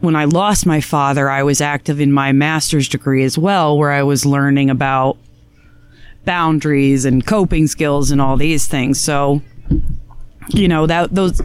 when 0.00 0.14
I 0.14 0.26
lost 0.26 0.66
my 0.66 0.82
father, 0.82 1.30
I 1.30 1.42
was 1.42 1.62
active 1.62 1.98
in 1.98 2.12
my 2.12 2.32
master's 2.32 2.86
degree 2.86 3.24
as 3.24 3.38
well, 3.38 3.78
where 3.78 3.92
I 3.92 4.02
was 4.02 4.26
learning 4.26 4.68
about 4.68 5.16
boundaries 6.26 7.06
and 7.06 7.26
coping 7.26 7.66
skills 7.66 8.10
and 8.10 8.20
all 8.20 8.36
these 8.36 8.66
things. 8.66 9.00
So, 9.00 9.40
you 10.48 10.68
know 10.68 10.86
that 10.86 11.14
those 11.14 11.40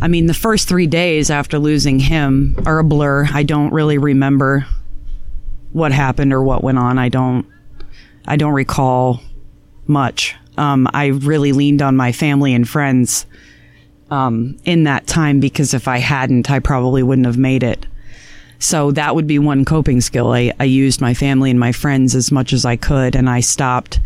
i 0.00 0.08
mean 0.08 0.26
the 0.26 0.34
first 0.34 0.68
three 0.68 0.86
days 0.86 1.30
after 1.30 1.58
losing 1.58 1.98
him 1.98 2.56
are 2.66 2.78
a 2.78 2.84
blur. 2.84 3.26
I 3.32 3.42
don't 3.42 3.72
really 3.72 3.98
remember 3.98 4.66
what 5.72 5.92
happened 5.92 6.32
or 6.32 6.42
what 6.42 6.62
went 6.62 6.78
on. 6.78 6.98
I 6.98 7.08
don't 7.08 7.46
i 8.26 8.36
don't 8.36 8.52
recall 8.52 9.20
much. 9.86 10.34
Um, 10.58 10.88
i 10.92 11.06
really 11.06 11.52
leaned 11.52 11.82
on 11.82 11.96
my 11.96 12.12
family 12.12 12.54
and 12.54 12.68
friends 12.68 13.26
um, 14.10 14.56
in 14.64 14.84
that 14.84 15.06
time 15.06 15.40
because 15.40 15.74
if 15.74 15.88
i 15.88 15.98
hadn't 15.98 16.50
i 16.50 16.58
probably 16.58 17.02
wouldn't 17.02 17.26
have 17.26 17.38
made 17.38 17.62
it. 17.62 17.86
So 18.58 18.90
that 18.92 19.14
would 19.14 19.26
be 19.26 19.38
one 19.38 19.66
coping 19.66 20.00
skill. 20.00 20.32
I, 20.32 20.50
I 20.58 20.64
used 20.64 21.02
my 21.02 21.12
family 21.12 21.50
and 21.50 21.60
my 21.60 21.72
friends 21.72 22.14
as 22.14 22.32
much 22.32 22.52
as 22.52 22.64
i 22.64 22.76
could 22.76 23.14
and 23.14 23.28
i 23.30 23.40
stopped 23.40 24.00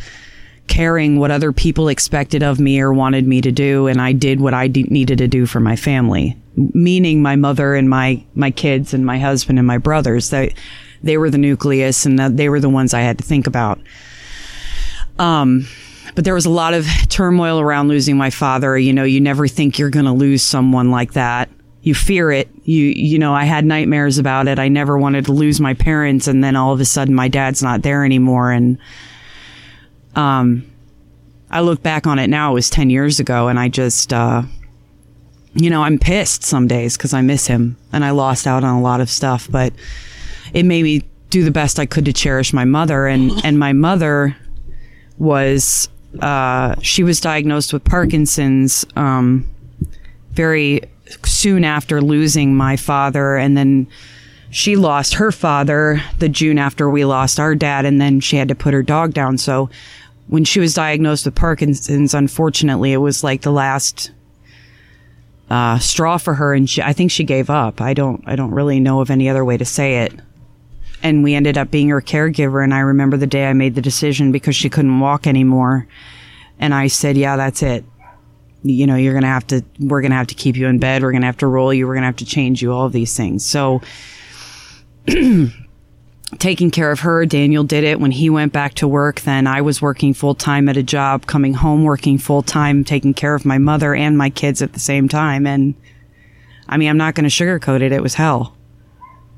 caring 0.70 1.18
what 1.18 1.32
other 1.32 1.52
people 1.52 1.88
expected 1.88 2.44
of 2.44 2.60
me 2.60 2.80
or 2.80 2.92
wanted 2.92 3.26
me 3.26 3.40
to 3.40 3.50
do 3.50 3.88
and 3.88 4.00
I 4.00 4.12
did 4.12 4.40
what 4.40 4.54
I 4.54 4.68
needed 4.68 5.18
to 5.18 5.26
do 5.26 5.44
for 5.44 5.58
my 5.58 5.74
family. 5.74 6.36
Meaning 6.54 7.20
my 7.22 7.34
mother 7.34 7.74
and 7.74 7.90
my 7.90 8.24
my 8.36 8.52
kids 8.52 8.94
and 8.94 9.04
my 9.04 9.18
husband 9.18 9.58
and 9.58 9.66
my 9.66 9.78
brothers 9.78 10.30
they 10.30 10.54
they 11.02 11.18
were 11.18 11.28
the 11.28 11.38
nucleus 11.38 12.06
and 12.06 12.18
they 12.20 12.48
were 12.48 12.60
the 12.60 12.68
ones 12.68 12.94
I 12.94 13.00
had 13.00 13.18
to 13.18 13.24
think 13.24 13.48
about. 13.48 13.80
Um 15.18 15.66
but 16.14 16.24
there 16.24 16.34
was 16.34 16.46
a 16.46 16.50
lot 16.50 16.72
of 16.72 16.86
turmoil 17.08 17.58
around 17.58 17.88
losing 17.88 18.16
my 18.16 18.30
father. 18.30 18.78
You 18.78 18.92
know 18.92 19.04
you 19.04 19.20
never 19.20 19.48
think 19.48 19.76
you're 19.76 19.90
going 19.90 20.06
to 20.06 20.12
lose 20.12 20.44
someone 20.44 20.92
like 20.92 21.14
that. 21.14 21.50
You 21.82 21.96
fear 21.96 22.30
it. 22.30 22.48
You 22.62 22.84
you 22.84 23.18
know 23.18 23.34
I 23.34 23.42
had 23.42 23.64
nightmares 23.64 24.18
about 24.18 24.46
it. 24.46 24.60
I 24.60 24.68
never 24.68 24.96
wanted 24.96 25.24
to 25.24 25.32
lose 25.32 25.60
my 25.60 25.74
parents 25.74 26.28
and 26.28 26.44
then 26.44 26.54
all 26.54 26.72
of 26.72 26.78
a 26.78 26.84
sudden 26.84 27.12
my 27.12 27.26
dad's 27.26 27.60
not 27.60 27.82
there 27.82 28.04
anymore 28.04 28.52
and 28.52 28.78
um, 30.16 30.70
I 31.50 31.61
look 31.61 31.82
back 31.82 32.06
on 32.06 32.18
it 32.18 32.28
now, 32.28 32.52
it 32.52 32.54
was 32.54 32.70
10 32.70 32.90
years 32.90 33.18
ago, 33.18 33.48
and 33.48 33.58
I 33.58 33.68
just, 33.68 34.12
uh, 34.12 34.42
you 35.54 35.68
know, 35.68 35.82
I'm 35.82 35.98
pissed 35.98 36.44
some 36.44 36.68
days 36.68 36.96
because 36.96 37.12
I 37.12 37.22
miss 37.22 37.46
him 37.46 37.76
and 37.92 38.04
I 38.04 38.11
lost 38.11 38.46
out 38.46 38.62
on 38.62 38.76
a 38.76 38.80
lot 38.80 39.00
of 39.00 39.11
stuff, 39.11 39.48
but 39.50 39.72
it 40.52 40.64
made 40.64 40.84
me 40.84 41.02
do 41.30 41.44
the 41.44 41.50
best 41.50 41.78
I 41.78 41.86
could 41.86 42.04
to 42.04 42.12
cherish 42.12 42.52
my 42.52 42.64
mother. 42.64 43.06
And, 43.06 43.32
and 43.44 43.58
my 43.58 43.72
mother 43.72 44.36
was, 45.18 45.88
uh, 46.20 46.76
she 46.82 47.02
was 47.02 47.20
diagnosed 47.20 47.72
with 47.72 47.84
Parkinson's, 47.84 48.84
um, 48.96 49.48
very 50.32 50.82
soon 51.24 51.64
after 51.64 52.00
losing 52.00 52.54
my 52.54 52.76
father. 52.76 53.36
And 53.36 53.56
then 53.56 53.88
she 54.51 54.76
lost 54.76 55.14
her 55.14 55.32
father 55.32 56.03
the 56.18 56.28
June 56.28 56.59
after 56.59 56.90
we 56.90 57.05
lost 57.05 57.38
our 57.38 57.55
dad, 57.55 57.84
and 57.84 58.01
then 58.01 58.20
she 58.20 58.36
had 58.36 58.48
to 58.48 58.55
put 58.55 58.74
her 58.74 58.82
dog 58.82 59.14
down. 59.14 59.38
So 59.38 59.70
when 60.26 60.44
she 60.44 60.61
was 60.61 60.74
diagnosed 60.74 61.24
with 61.24 61.34
Parkinson's, 61.34 62.14
unfortunately, 62.14 62.92
it 62.92 62.98
was 62.98 63.24
like 63.24 63.42
the 63.42 63.51
last 63.53 64.12
uh, 65.48 65.78
straw 65.78 66.18
for 66.18 66.34
her, 66.34 66.55
and 66.55 66.68
she, 66.70 66.82
I 66.82 66.92
think 66.92 67.11
she 67.11 67.24
gave 67.24 67.51
up. 67.51 67.80
I 67.80 67.94
don't, 67.94 68.22
I 68.26 68.36
don't 68.36 68.53
really 68.53 68.78
know 68.80 69.01
of 69.01 69.11
any 69.11 69.28
other 69.28 69.44
way 69.44 69.57
to 69.57 69.64
say 69.64 70.05
it. 70.05 70.12
And 71.03 71.24
we 71.24 71.34
ended 71.34 71.57
up 71.57 71.70
being 71.70 71.88
her 71.88 72.01
caregiver. 72.01 72.62
And 72.62 72.74
I 72.74 72.80
remember 72.80 73.16
the 73.16 73.26
day 73.26 73.46
I 73.46 73.55
made 73.55 73.74
the 73.74 73.80
decision 73.80 74.32
because 74.32 74.55
she 74.55 74.68
couldn't 74.68 75.01
walk 75.01 75.26
anymore, 75.26 75.88
and 76.59 76.74
I 76.74 76.88
said, 76.88 77.16
"Yeah, 77.16 77.36
that's 77.36 77.62
it. 77.62 77.84
you 78.62 78.86
know, 78.86 78.96
you're 78.96 79.14
going 79.14 79.22
to 79.22 79.28
have 79.28 79.46
to, 79.48 79.64
we're 79.78 80.03
going 80.03 80.11
to 80.11 80.16
have 80.16 80.26
to 80.28 80.34
keep 80.34 80.57
you 80.57 80.66
in 80.66 80.78
bed. 80.78 81.03
We're 81.03 81.12
going 81.12 81.22
to 81.22 81.26
have 81.26 81.38
to 81.38 81.46
roll 81.46 81.72
you. 81.72 81.86
We're 81.86 81.94
going 81.94 82.03
to 82.03 82.07
have 82.09 82.16
to 82.16 82.26
change 82.26 82.61
you, 82.62 82.72
all 82.72 82.86
of 82.86 82.92
these 82.92 83.16
things. 83.16 83.44
So, 83.44 83.80
taking 86.38 86.70
care 86.70 86.90
of 86.90 87.01
her, 87.01 87.26
Daniel 87.26 87.64
did 87.64 87.84
it 87.84 88.01
when 88.01 88.11
he 88.11 88.30
went 88.30 88.53
back 88.53 88.74
to 88.74 88.88
work. 88.88 89.20
Then 89.20 89.46
I 89.46 89.61
was 89.61 89.82
working 89.82 90.14
full 90.14 90.34
time 90.34 90.68
at 90.68 90.76
a 90.76 90.82
job, 90.82 91.26
coming 91.26 91.55
home, 91.55 91.84
working 91.84 92.18
full 92.18 92.42
time, 92.42 92.84
taking 92.84 93.14
care 93.14 93.34
of 93.34 93.44
my 93.44 93.59
mother 93.59 93.94
and 93.94 94.16
my 94.16 94.30
kids 94.30 94.62
at 94.62 94.72
the 94.72 94.80
same 94.80 95.09
time. 95.09 95.46
And 95.46 95.74
I 96.68 96.76
mean, 96.76 96.88
I'm 96.88 96.96
not 96.96 97.14
going 97.14 97.28
to 97.28 97.30
sugarcoat 97.30 97.82
it. 97.82 97.92
It 97.92 98.03
was 98.03 98.14
hell. 98.14 98.57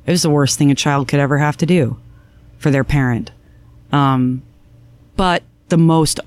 It 0.06 0.10
was 0.10 0.22
the 0.22 0.30
worst 0.30 0.58
thing 0.58 0.70
a 0.70 0.74
child 0.74 1.08
could 1.08 1.20
ever 1.20 1.38
have 1.38 1.56
to 1.58 1.66
do 1.66 1.98
for 2.58 2.70
their 2.70 2.84
parent. 2.84 3.30
Um, 3.92 4.42
but 5.16 5.42
the 5.68 5.76
most 5.78 6.20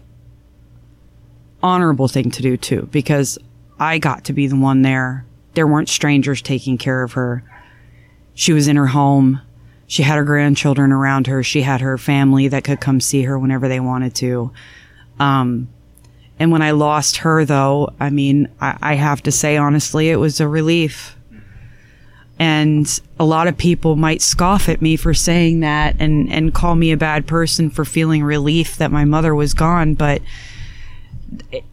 honorable 1.62 2.08
thing 2.08 2.32
to 2.32 2.42
do 2.42 2.58
too, 2.58 2.88
because 2.92 3.38
I 3.80 3.98
got 3.98 4.26
to 4.26 4.34
be 4.34 4.48
the 4.48 4.56
one 4.56 4.82
there. 4.82 5.26
There 5.54 5.68
weren't 5.68 5.90
strangers 5.90 6.42
taking 6.42 6.78
care 6.78 7.04
of 7.04 7.14
her. 7.14 7.44
She 8.36 8.54
was 8.54 8.68
in 8.68 8.76
her 8.76 8.88
home. 8.88 9.42
She 9.88 10.04
had 10.04 10.18
her 10.18 10.24
grandchildren 10.24 10.92
around 10.92 11.28
her. 11.28 11.42
She 11.42 11.62
had 11.62 11.82
her 11.82 11.98
family 11.98 12.50
that 12.50 12.64
could 12.64 12.82
come 12.82 13.00
see 13.00 13.24
her 13.24 13.40
whenever 13.40 13.68
they 13.68 13.80
wanted 13.80 14.14
to. 14.16 14.52
Um, 15.20 15.70
and 16.38 16.52
when 16.52 16.62
I 16.62 16.72
lost 16.72 17.18
her, 17.18 17.46
though, 17.46 17.94
I 18.00 18.10
mean, 18.10 18.50
I, 18.60 18.78
I 18.82 18.94
have 18.96 19.24
to 19.24 19.32
say 19.32 19.58
honestly, 19.58 20.10
it 20.10 20.18
was 20.18 20.40
a 20.40 20.48
relief. 20.48 21.16
And 22.38 23.00
a 23.18 23.24
lot 23.24 23.48
of 23.48 23.58
people 23.58 23.96
might 23.96 24.22
scoff 24.22 24.68
at 24.68 24.82
me 24.82 24.98
for 24.98 25.14
saying 25.14 25.62
that 25.62 25.96
and, 26.00 26.30
and 26.30 26.54
call 26.54 26.76
me 26.76 26.92
a 26.92 26.98
bad 26.98 27.26
person 27.26 27.70
for 27.70 27.86
feeling 27.86 28.24
relief 28.24 28.76
that 28.78 28.92
my 28.92 29.06
mother 29.06 29.34
was 29.34 29.54
gone. 29.54 29.94
But 29.94 30.22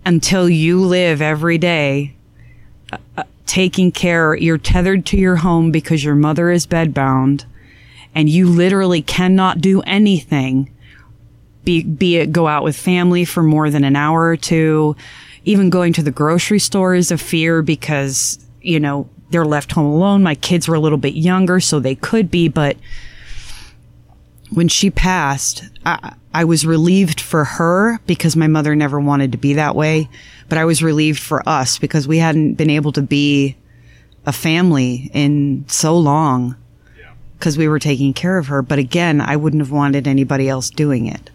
until 0.07 0.49
you 0.49 0.81
live 0.81 1.21
every 1.21 1.59
day 1.59 2.15
uh, 3.17 3.25
taking 3.47 3.93
care, 3.93 4.35
you're 4.35 4.59
tethered 4.59 5.07
to 5.07 5.17
your 5.17 5.37
home 5.37 5.71
because 5.71 6.05
your 6.05 6.15
mother 6.15 6.51
is 6.51 6.67
bedbound 6.67 7.45
and 8.15 8.29
you 8.29 8.49
literally 8.49 9.03
cannot 9.03 9.61
do 9.61 9.81
anything 9.83 10.71
be, 11.65 11.83
be 11.85 12.17
it 12.17 12.33
go 12.33 12.47
out 12.47 12.65
with 12.65 12.77
family 12.77 13.25
for 13.25 13.43
more 13.43 13.71
than 13.71 13.85
an 13.85 13.97
hour 13.97 14.29
or 14.29 14.37
two. 14.37 14.97
Even 15.45 15.71
going 15.71 15.93
to 15.95 16.03
the 16.03 16.11
grocery 16.11 16.59
store 16.59 16.95
is 16.95 17.11
a 17.11 17.19
fear 17.19 17.63
because, 17.63 18.39
you 18.61 18.81
know, 18.81 19.09
they're 19.31 19.45
left 19.45 19.73
home 19.73 19.87
alone. 19.87 20.23
My 20.23 20.35
kids 20.35 20.69
were 20.69 20.75
a 20.75 20.81
little 20.81 20.99
bit 20.99 21.15
younger, 21.15 21.59
so 21.61 21.81
they 21.81 21.95
could 21.95 22.31
be, 22.31 22.49
but 22.49 22.77
when 24.51 24.69
she 24.69 24.91
passed, 24.91 25.65
I, 25.87 26.15
I 26.35 26.45
was 26.45 26.67
relieved 26.67 27.21
for 27.21 27.45
her 27.45 27.99
because 28.07 28.37
my 28.37 28.47
mother 28.47 28.77
never 28.77 29.01
wanted 29.01 29.33
to 29.33 29.39
be 29.39 29.55
that 29.55 29.75
way, 29.75 30.09
but 30.53 30.59
I 30.59 30.67
was 30.67 30.83
relieved 30.83 31.19
for 31.19 31.43
us 31.49 31.79
because 31.79 32.07
we 32.07 32.19
hadn't 32.19 32.57
been 32.57 32.69
able 32.69 32.93
to 32.93 33.01
be 33.01 33.57
a 34.27 34.33
family 34.35 35.11
in 35.15 35.65
so 35.67 35.97
long 35.97 36.57
because 37.39 37.57
we 37.57 37.69
were 37.69 37.79
taking 37.79 38.13
care 38.13 38.37
of 38.37 38.49
her. 38.49 38.61
But 38.61 38.79
again, 38.79 39.23
I 39.23 39.35
wouldn't 39.35 39.63
have 39.63 39.71
wanted 39.71 40.07
anybody 40.07 40.51
else 40.51 40.69
doing 40.69 41.07
it. 41.07 41.31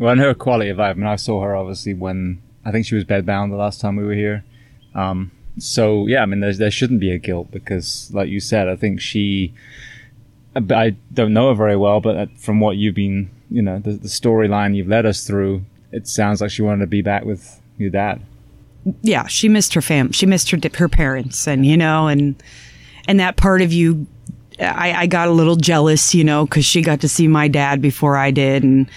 Well, 0.00 0.10
and 0.10 0.20
her 0.20 0.34
quality 0.34 0.70
of 0.70 0.78
life. 0.78 0.96
I 0.96 0.98
mean, 0.98 1.06
I 1.06 1.14
saw 1.14 1.42
her 1.42 1.54
obviously 1.54 1.94
when 1.94 2.42
I 2.64 2.72
think 2.72 2.86
she 2.86 2.96
was 2.96 3.04
bedbound 3.04 3.50
the 3.50 3.56
last 3.56 3.80
time 3.80 3.94
we 3.94 4.02
were 4.02 4.14
here. 4.14 4.44
Um, 4.96 5.30
so 5.60 6.08
yeah, 6.08 6.22
I 6.22 6.26
mean, 6.26 6.40
there 6.40 6.68
shouldn't 6.72 6.98
be 6.98 7.12
a 7.12 7.18
guilt 7.18 7.52
because, 7.52 8.10
like 8.12 8.28
you 8.28 8.40
said, 8.40 8.66
I 8.66 8.74
think 8.74 9.00
she. 9.00 9.54
I 10.56 10.96
don't 11.14 11.32
know 11.32 11.50
her 11.50 11.54
very 11.54 11.76
well, 11.76 12.00
but 12.00 12.36
from 12.36 12.58
what 12.58 12.78
you've 12.78 12.96
been, 12.96 13.30
you 13.48 13.62
know, 13.62 13.78
the, 13.78 13.92
the 13.92 14.08
storyline 14.08 14.74
you've 14.74 14.88
led 14.88 15.06
us 15.06 15.24
through, 15.24 15.64
it 15.92 16.08
sounds 16.08 16.40
like 16.40 16.50
she 16.50 16.62
wanted 16.62 16.80
to 16.80 16.88
be 16.88 17.00
back 17.00 17.24
with 17.24 17.60
your 17.78 17.90
dad. 17.90 18.22
Yeah, 19.02 19.26
she 19.26 19.48
missed 19.48 19.74
her 19.74 19.82
fam. 19.82 20.12
She 20.12 20.26
missed 20.26 20.50
her 20.50 20.58
her 20.74 20.88
parents, 20.88 21.48
and 21.48 21.66
you 21.66 21.76
know, 21.76 22.08
and 22.08 22.40
and 23.08 23.20
that 23.20 23.36
part 23.36 23.62
of 23.62 23.72
you 23.72 24.06
I, 24.58 24.92
I, 24.92 25.06
got 25.06 25.28
a 25.28 25.32
little 25.32 25.56
jealous, 25.56 26.14
you 26.14 26.24
know, 26.24 26.46
because 26.46 26.64
she 26.64 26.80
got 26.82 27.00
to 27.00 27.08
see 27.08 27.28
my 27.28 27.48
dad 27.48 27.82
before 27.82 28.16
I 28.16 28.30
did, 28.30 28.62
and 28.62 28.88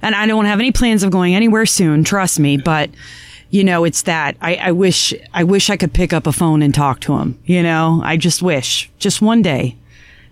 and 0.00 0.14
I 0.14 0.26
don't 0.26 0.46
have 0.46 0.58
any 0.58 0.72
plans 0.72 1.02
of 1.02 1.10
going 1.10 1.34
anywhere 1.34 1.66
soon. 1.66 2.04
Trust 2.04 2.40
me, 2.40 2.56
but 2.56 2.90
you 3.50 3.62
know, 3.62 3.84
it's 3.84 4.02
that 4.02 4.36
I, 4.40 4.56
I 4.56 4.72
wish 4.72 5.12
I 5.34 5.44
wish 5.44 5.70
I 5.70 5.76
could 5.76 5.92
pick 5.92 6.12
up 6.12 6.26
a 6.26 6.32
phone 6.32 6.62
and 6.62 6.74
talk 6.74 7.00
to 7.00 7.18
him. 7.18 7.38
You 7.44 7.62
know, 7.62 8.00
I 8.02 8.16
just 8.16 8.42
wish 8.42 8.90
just 8.98 9.20
one 9.20 9.42
day 9.42 9.76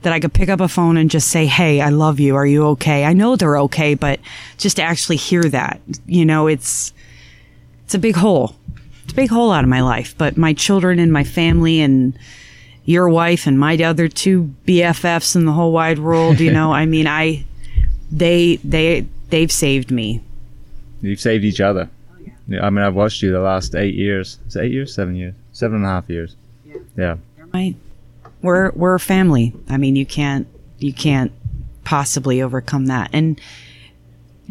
that 0.02 0.12
I 0.14 0.20
could 0.20 0.32
pick 0.32 0.48
up 0.48 0.60
a 0.60 0.68
phone 0.68 0.96
and 0.96 1.10
just 1.10 1.28
say, 1.28 1.46
"Hey, 1.46 1.80
I 1.80 1.90
love 1.90 2.18
you. 2.18 2.34
Are 2.34 2.46
you 2.46 2.66
okay?" 2.68 3.04
I 3.04 3.12
know 3.12 3.36
they're 3.36 3.58
okay, 3.58 3.94
but 3.94 4.20
just 4.56 4.76
to 4.76 4.82
actually 4.82 5.16
hear 5.16 5.42
that, 5.44 5.80
you 6.06 6.24
know, 6.24 6.46
it's 6.46 6.94
it's 7.84 7.94
a 7.94 7.98
big 7.98 8.16
hole. 8.16 8.56
It's 9.10 9.14
a 9.16 9.22
big 9.22 9.30
hole 9.30 9.50
out 9.50 9.64
of 9.64 9.68
my 9.68 9.80
life. 9.80 10.14
But 10.16 10.36
my 10.36 10.52
children 10.52 11.00
and 11.00 11.12
my 11.12 11.24
family 11.24 11.80
and 11.80 12.16
your 12.84 13.08
wife 13.08 13.48
and 13.48 13.58
my 13.58 13.76
other 13.82 14.06
two 14.06 14.54
BFFs 14.68 15.34
in 15.34 15.46
the 15.46 15.52
whole 15.52 15.72
wide 15.72 15.98
world, 15.98 16.38
you 16.38 16.52
know, 16.52 16.72
I 16.72 16.86
mean, 16.86 17.08
I 17.08 17.44
they 18.12 18.56
they 18.62 19.04
they've 19.30 19.50
saved 19.50 19.90
me. 19.90 20.22
You've 21.02 21.18
saved 21.18 21.42
each 21.42 21.60
other. 21.60 21.90
yeah. 22.46 22.64
I 22.64 22.70
mean, 22.70 22.84
I've 22.84 22.94
watched 22.94 23.20
you 23.20 23.32
the 23.32 23.40
last 23.40 23.74
eight 23.74 23.96
years. 23.96 24.38
Is 24.46 24.54
it 24.54 24.62
eight 24.62 24.70
years? 24.72 24.94
Seven 24.94 25.16
years? 25.16 25.34
Seven 25.50 25.78
and 25.78 25.86
a 25.86 25.88
half 25.88 26.08
years. 26.08 26.36
Yeah. 26.64 26.76
Yeah. 26.96 27.16
Right. 27.52 27.74
We're 28.42 28.70
we're 28.76 28.94
a 28.94 29.00
family. 29.00 29.52
I 29.68 29.76
mean, 29.76 29.96
you 29.96 30.06
can't 30.06 30.46
you 30.78 30.92
can't 30.92 31.32
possibly 31.82 32.40
overcome 32.40 32.86
that. 32.86 33.10
And 33.12 33.40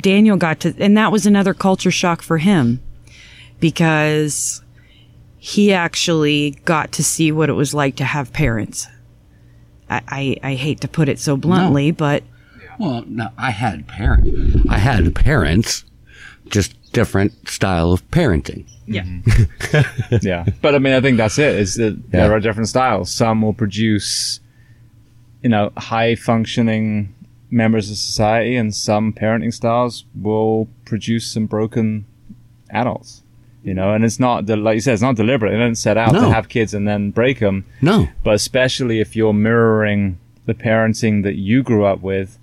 Daniel 0.02 0.36
got 0.36 0.60
to, 0.62 0.76
and 0.80 0.98
that 0.98 1.14
was 1.14 1.26
another 1.26 1.54
culture 1.54 1.92
shock 1.92 2.22
for 2.22 2.40
him 2.40 2.82
because 3.60 4.62
he 5.38 5.74
actually 5.74 6.52
got 6.66 6.92
to 6.94 7.04
see 7.04 7.32
what 7.32 7.50
it 7.50 7.54
was 7.54 7.74
like 7.74 7.96
to 7.98 8.04
have 8.04 8.34
parents. 8.34 8.88
I, 9.90 10.02
I, 10.08 10.52
I 10.52 10.56
hate 10.56 10.82
to 10.82 10.88
put 10.88 11.10
it 11.10 11.20
so 11.20 11.38
bluntly, 11.38 11.92
no. 11.92 11.96
but 11.96 12.24
well, 12.80 13.04
no, 13.08 13.30
I 13.38 13.52
had 13.52 13.88
parents. 13.88 14.30
I 14.70 14.78
had 14.78 15.14
parents, 15.14 15.84
just 16.48 16.76
different 16.94 17.50
style 17.50 17.92
of 17.92 18.10
parenting. 18.10 18.66
Yeah. 18.88 19.04
Mm-hmm. 19.04 20.16
yeah. 20.22 20.46
But 20.62 20.76
I 20.76 20.80
mean, 20.80 20.94
I 20.94 21.02
think 21.02 21.18
that's 21.18 21.38
it. 21.38 21.56
Is 21.56 21.76
that 21.76 21.94
yeah. 21.94 22.02
there 22.12 22.34
are 22.34 22.40
different 22.40 22.70
styles. 22.70 23.12
Some 23.12 23.42
will 23.42 23.54
produce, 23.54 24.40
you 25.44 25.50
know, 25.50 25.72
high 25.78 26.16
functioning 26.16 27.14
members 27.52 27.92
of 27.92 27.98
society, 27.98 28.56
and 28.56 28.74
some 28.74 29.12
parenting 29.14 29.54
styles 29.54 30.06
will 30.16 30.68
produce 30.86 31.28
some 31.28 31.48
broken 31.48 32.06
adults. 32.70 33.24
You 33.62 33.74
know, 33.74 33.94
and 33.94 34.06
it's 34.06 34.20
not 34.20 34.48
like 34.48 34.76
you 34.76 34.82
said, 34.82 34.94
it's 34.94 35.02
not 35.02 35.16
deliberate. 35.16 35.52
They 35.52 35.58
don't 35.58 35.76
set 35.76 35.98
out 35.98 36.14
no. 36.14 36.22
to 36.22 36.30
have 36.30 36.48
kids 36.48 36.74
and 36.74 36.88
then 36.88 37.12
break 37.12 37.40
them. 37.40 37.66
No. 37.82 38.08
But 38.24 38.36
especially 38.36 39.02
if 39.02 39.16
you're 39.16 39.34
mirroring 39.34 40.18
the 40.46 40.54
parenting 40.54 41.24
that 41.24 41.36
you 41.36 41.62
grew 41.62 41.84
up 41.86 42.00
with, 42.00 42.40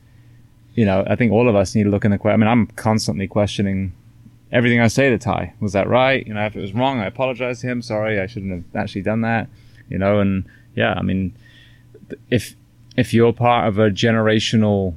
you 0.75 0.85
know, 0.85 1.05
I 1.09 1.17
think 1.17 1.33
all 1.33 1.49
of 1.49 1.57
us 1.57 1.75
need 1.75 1.85
to 1.85 1.91
look 1.91 2.05
in 2.05 2.11
the 2.11 2.19
question. 2.19 2.43
I 2.43 2.45
mean, 2.45 2.51
I'm 2.51 2.67
constantly 2.67 3.27
questioning 3.27 3.95
everything 4.53 4.81
I 4.81 4.89
say 4.89 5.09
to 5.09 5.19
Ty. 5.19 5.55
Was 5.59 5.73
that 5.73 5.89
right? 5.89 6.27
You 6.27 6.35
know, 6.35 6.45
if 6.45 6.55
it 6.55 6.61
was 6.61 6.75
wrong, 6.75 7.01
I 7.01 7.07
apologize 7.07 7.61
to 7.61 7.67
him. 7.67 7.81
Sorry, 7.81 8.21
I 8.21 8.27
shouldn't 8.27 8.53
have 8.53 8.77
actually 8.77 9.03
done 9.03 9.23
that. 9.23 9.49
You 9.89 9.99
know, 9.99 10.21
and 10.21 10.45
yeah, 10.75 10.95
I 10.95 11.03
mean, 11.03 11.35
if 12.31 12.55
if 12.97 13.15
you're 13.15 13.33
part 13.33 13.69
of 13.69 13.79
a 13.79 13.91
generational 13.91 14.95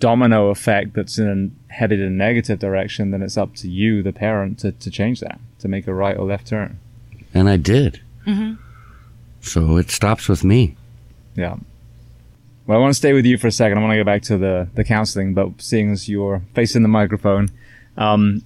domino 0.00 0.48
effect 0.48 0.94
that's 0.94 1.18
in 1.18 1.54
headed 1.68 2.00
in 2.00 2.06
a 2.06 2.10
negative 2.10 2.58
direction, 2.58 3.12
then 3.12 3.22
it's 3.22 3.36
up 3.36 3.54
to 3.56 3.68
you, 3.68 4.02
the 4.02 4.12
parent, 4.12 4.58
to, 4.60 4.72
to 4.72 4.90
change 4.90 5.20
that, 5.20 5.38
to 5.60 5.68
make 5.68 5.86
a 5.86 5.94
right 5.94 6.16
or 6.16 6.26
left 6.26 6.48
turn. 6.48 6.78
And 7.32 7.48
I 7.48 7.56
did. 7.56 8.00
Mm-hmm. 8.26 8.54
So 9.40 9.76
it 9.76 9.90
stops 9.90 10.28
with 10.28 10.42
me. 10.42 10.76
Yeah. 11.36 11.56
Well, 12.66 12.78
I 12.78 12.80
want 12.80 12.92
to 12.92 12.98
stay 12.98 13.12
with 13.12 13.24
you 13.24 13.38
for 13.38 13.46
a 13.46 13.52
second. 13.52 13.78
I 13.78 13.80
want 13.80 13.92
to 13.92 13.96
go 13.96 14.04
back 14.04 14.22
to 14.22 14.36
the, 14.36 14.68
the 14.74 14.84
counseling, 14.84 15.34
but 15.34 15.60
seeing 15.60 15.92
as 15.92 16.08
you're 16.08 16.42
facing 16.54 16.82
the 16.82 16.88
microphone, 16.88 17.48
um, 17.96 18.42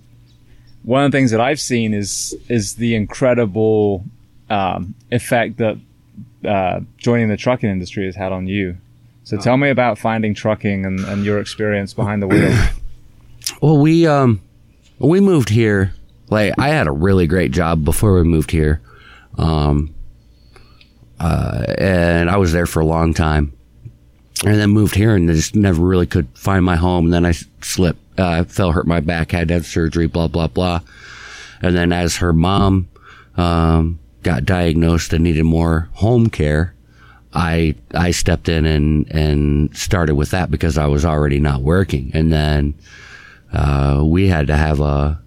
one 0.82 1.04
of 1.04 1.10
the 1.10 1.16
things 1.16 1.30
that 1.30 1.40
I've 1.40 1.60
seen 1.60 1.94
is 1.94 2.36
is 2.48 2.74
the 2.74 2.94
incredible 2.94 4.04
um, 4.50 4.94
effect 5.10 5.56
that 5.56 5.78
uh, 6.44 6.80
joining 6.98 7.28
the 7.28 7.36
trucking 7.36 7.70
industry 7.70 8.04
has 8.04 8.16
had 8.16 8.32
on 8.32 8.46
you. 8.46 8.76
So 9.24 9.38
tell 9.38 9.56
me 9.56 9.70
about 9.70 9.98
finding 9.98 10.34
trucking 10.34 10.84
and, 10.84 11.00
and 11.00 11.24
your 11.24 11.38
experience 11.38 11.94
behind 11.94 12.22
the 12.22 12.28
wheel. 12.28 12.56
well, 13.62 13.78
we 13.78 14.06
um, 14.06 14.40
we 14.98 15.20
moved 15.20 15.48
here. 15.48 15.94
Like 16.28 16.54
I 16.58 16.68
had 16.68 16.86
a 16.86 16.92
really 16.92 17.26
great 17.26 17.50
job 17.50 17.84
before 17.84 18.14
we 18.14 18.22
moved 18.22 18.50
here, 18.50 18.80
um, 19.38 19.94
uh, 21.18 21.64
and 21.78 22.30
I 22.30 22.36
was 22.36 22.52
there 22.52 22.66
for 22.66 22.80
a 22.80 22.86
long 22.86 23.14
time 23.14 23.52
and 24.44 24.60
then 24.60 24.70
moved 24.70 24.94
here 24.94 25.14
and 25.14 25.28
just 25.28 25.54
never 25.54 25.82
really 25.82 26.06
could 26.06 26.28
find 26.34 26.64
my 26.64 26.76
home. 26.76 27.06
And 27.06 27.14
then 27.14 27.26
I 27.26 27.32
slipped, 27.62 28.00
uh, 28.18 28.44
fell, 28.44 28.72
hurt 28.72 28.86
my 28.86 29.00
back, 29.00 29.30
had 29.32 29.48
to 29.48 29.54
have 29.54 29.66
surgery, 29.66 30.06
blah, 30.06 30.28
blah, 30.28 30.48
blah. 30.48 30.80
And 31.62 31.76
then 31.76 31.92
as 31.92 32.16
her 32.16 32.32
mom, 32.32 32.88
um, 33.36 33.98
got 34.22 34.44
diagnosed 34.44 35.12
and 35.12 35.24
needed 35.24 35.44
more 35.44 35.88
home 35.94 36.28
care, 36.28 36.73
I, 37.34 37.74
I 37.92 38.12
stepped 38.12 38.48
in 38.48 38.64
and, 38.64 39.10
and 39.10 39.76
started 39.76 40.14
with 40.14 40.30
that 40.30 40.50
because 40.50 40.78
I 40.78 40.86
was 40.86 41.04
already 41.04 41.40
not 41.40 41.62
working. 41.62 42.10
And 42.14 42.32
then, 42.32 42.74
uh, 43.52 44.02
we 44.04 44.28
had 44.28 44.46
to 44.46 44.56
have 44.56 44.80
a, 44.80 45.20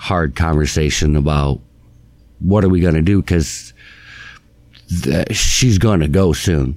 hard 0.00 0.34
conversation 0.34 1.14
about 1.14 1.60
what 2.38 2.64
are 2.64 2.70
we 2.70 2.80
going 2.80 2.94
to 2.94 3.02
do 3.02 3.20
because 3.20 3.74
th- 5.02 5.36
she's 5.36 5.76
going 5.76 6.00
to 6.00 6.08
go 6.08 6.32
soon. 6.32 6.74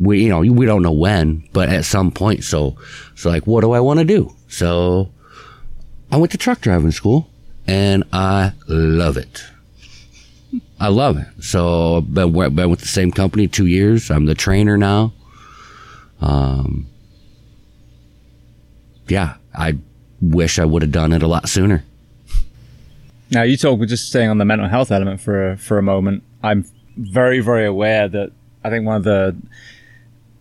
We, 0.00 0.24
you 0.24 0.28
know, 0.28 0.40
we 0.40 0.66
don't 0.66 0.82
know 0.82 0.92
when, 0.92 1.48
but 1.52 1.68
at 1.68 1.84
some 1.84 2.10
point. 2.10 2.42
So, 2.42 2.76
so 3.14 3.30
like, 3.30 3.46
what 3.46 3.60
do 3.60 3.70
I 3.70 3.78
want 3.78 4.00
to 4.00 4.04
do? 4.04 4.34
So 4.48 5.12
I 6.10 6.16
went 6.16 6.32
to 6.32 6.38
truck 6.38 6.60
driving 6.60 6.90
school 6.90 7.30
and 7.68 8.02
I 8.12 8.52
love 8.66 9.16
it. 9.16 9.44
I 10.78 10.88
love 10.88 11.18
it. 11.18 11.26
So 11.40 12.02
been, 12.02 12.32
been 12.54 12.70
with 12.70 12.80
the 12.80 12.88
same 12.88 13.10
company 13.10 13.48
two 13.48 13.66
years. 13.66 14.10
I'm 14.10 14.26
the 14.26 14.34
trainer 14.34 14.76
now. 14.76 15.12
Um, 16.20 16.86
yeah, 19.08 19.36
I 19.54 19.78
wish 20.20 20.58
I 20.58 20.64
would 20.64 20.82
have 20.82 20.92
done 20.92 21.12
it 21.12 21.22
a 21.22 21.28
lot 21.28 21.48
sooner. 21.48 21.84
Now 23.30 23.42
you 23.42 23.56
talk 23.56 23.80
just 23.86 24.08
staying 24.08 24.30
on 24.30 24.38
the 24.38 24.44
mental 24.44 24.68
health 24.68 24.90
element 24.90 25.20
for 25.20 25.52
a, 25.52 25.56
for 25.56 25.78
a 25.78 25.82
moment. 25.82 26.22
I'm 26.42 26.64
very 26.96 27.40
very 27.40 27.66
aware 27.66 28.08
that 28.08 28.32
I 28.64 28.70
think 28.70 28.86
one 28.86 28.96
of 28.96 29.04
the 29.04 29.36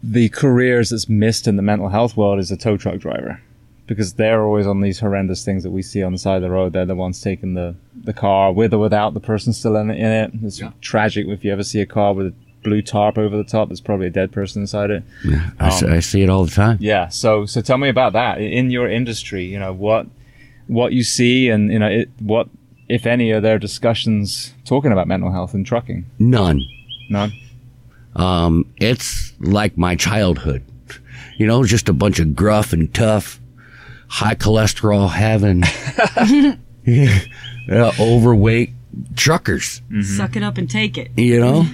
the 0.03 0.29
careers 0.29 0.91
that's 0.91 1.09
missed 1.09 1.47
in 1.47 1.55
the 1.55 1.61
mental 1.61 1.89
health 1.89 2.15
world 2.15 2.39
is 2.39 2.51
a 2.51 2.57
tow 2.57 2.77
truck 2.77 2.99
driver 2.99 3.41
because 3.87 4.13
they're 4.13 4.43
always 4.43 4.67
on 4.67 4.81
these 4.81 4.99
horrendous 4.99 5.45
things 5.45 5.63
that 5.63 5.71
we 5.71 5.81
see 5.81 6.03
on 6.03 6.11
the 6.11 6.17
side 6.17 6.37
of 6.37 6.41
the 6.41 6.49
road. 6.49 6.73
They're 6.73 6.85
the 6.85 6.95
ones 6.95 7.21
taking 7.21 7.53
the, 7.53 7.75
the 8.03 8.13
car 8.13 8.51
with 8.51 8.73
or 8.73 8.79
without 8.79 9.13
the 9.13 9.19
person 9.19 9.53
still 9.53 9.75
in, 9.75 9.89
in 9.89 10.11
it. 10.11 10.31
It's 10.43 10.59
yeah. 10.59 10.71
tragic 10.81 11.27
if 11.27 11.43
you 11.43 11.51
ever 11.51 11.63
see 11.63 11.81
a 11.81 11.85
car 11.85 12.13
with 12.13 12.27
a 12.27 12.33
blue 12.63 12.81
tarp 12.81 13.17
over 13.17 13.37
the 13.37 13.43
top. 13.43 13.69
There's 13.69 13.81
probably 13.81 14.07
a 14.07 14.11
dead 14.11 14.31
person 14.31 14.63
inside 14.63 14.89
it. 14.89 15.03
Yeah, 15.23 15.51
I, 15.59 15.67
um, 15.67 15.71
see, 15.71 15.87
I 15.87 15.99
see 15.99 16.23
it 16.23 16.29
all 16.29 16.45
the 16.45 16.51
time. 16.51 16.77
Yeah. 16.81 17.09
So 17.09 17.45
so 17.45 17.61
tell 17.61 17.77
me 17.77 17.89
about 17.89 18.13
that 18.13 18.41
in 18.41 18.71
your 18.71 18.89
industry. 18.89 19.45
You 19.45 19.59
know 19.59 19.73
what 19.73 20.07
what 20.67 20.93
you 20.93 21.03
see 21.03 21.49
and 21.49 21.71
you 21.71 21.77
know 21.77 21.87
it, 21.87 22.09
what 22.19 22.49
if 22.87 23.05
any, 23.05 23.31
are 23.31 23.41
there 23.41 23.57
discussions 23.57 24.53
talking 24.63 24.91
about 24.91 25.07
mental 25.07 25.31
health 25.31 25.53
in 25.53 25.63
trucking? 25.63 26.05
None. 26.19 26.61
None. 27.09 27.33
Um, 28.15 28.71
it's 28.77 29.33
like 29.39 29.77
my 29.77 29.95
childhood. 29.95 30.63
You 31.37 31.47
know, 31.47 31.63
just 31.63 31.89
a 31.89 31.93
bunch 31.93 32.19
of 32.19 32.35
gruff 32.35 32.73
and 32.73 32.93
tough, 32.93 33.39
high 34.15 34.35
cholesterol 34.35 35.09
having, 35.09 35.63
uh, 37.69 37.91
overweight 37.99 38.71
truckers. 39.15 39.81
Mm-hmm. 39.89 40.01
Suck 40.01 40.37
it 40.37 40.43
up 40.43 40.57
and 40.57 40.69
take 40.69 40.97
it. 40.97 41.11
You 41.17 41.39
know, 41.39 41.65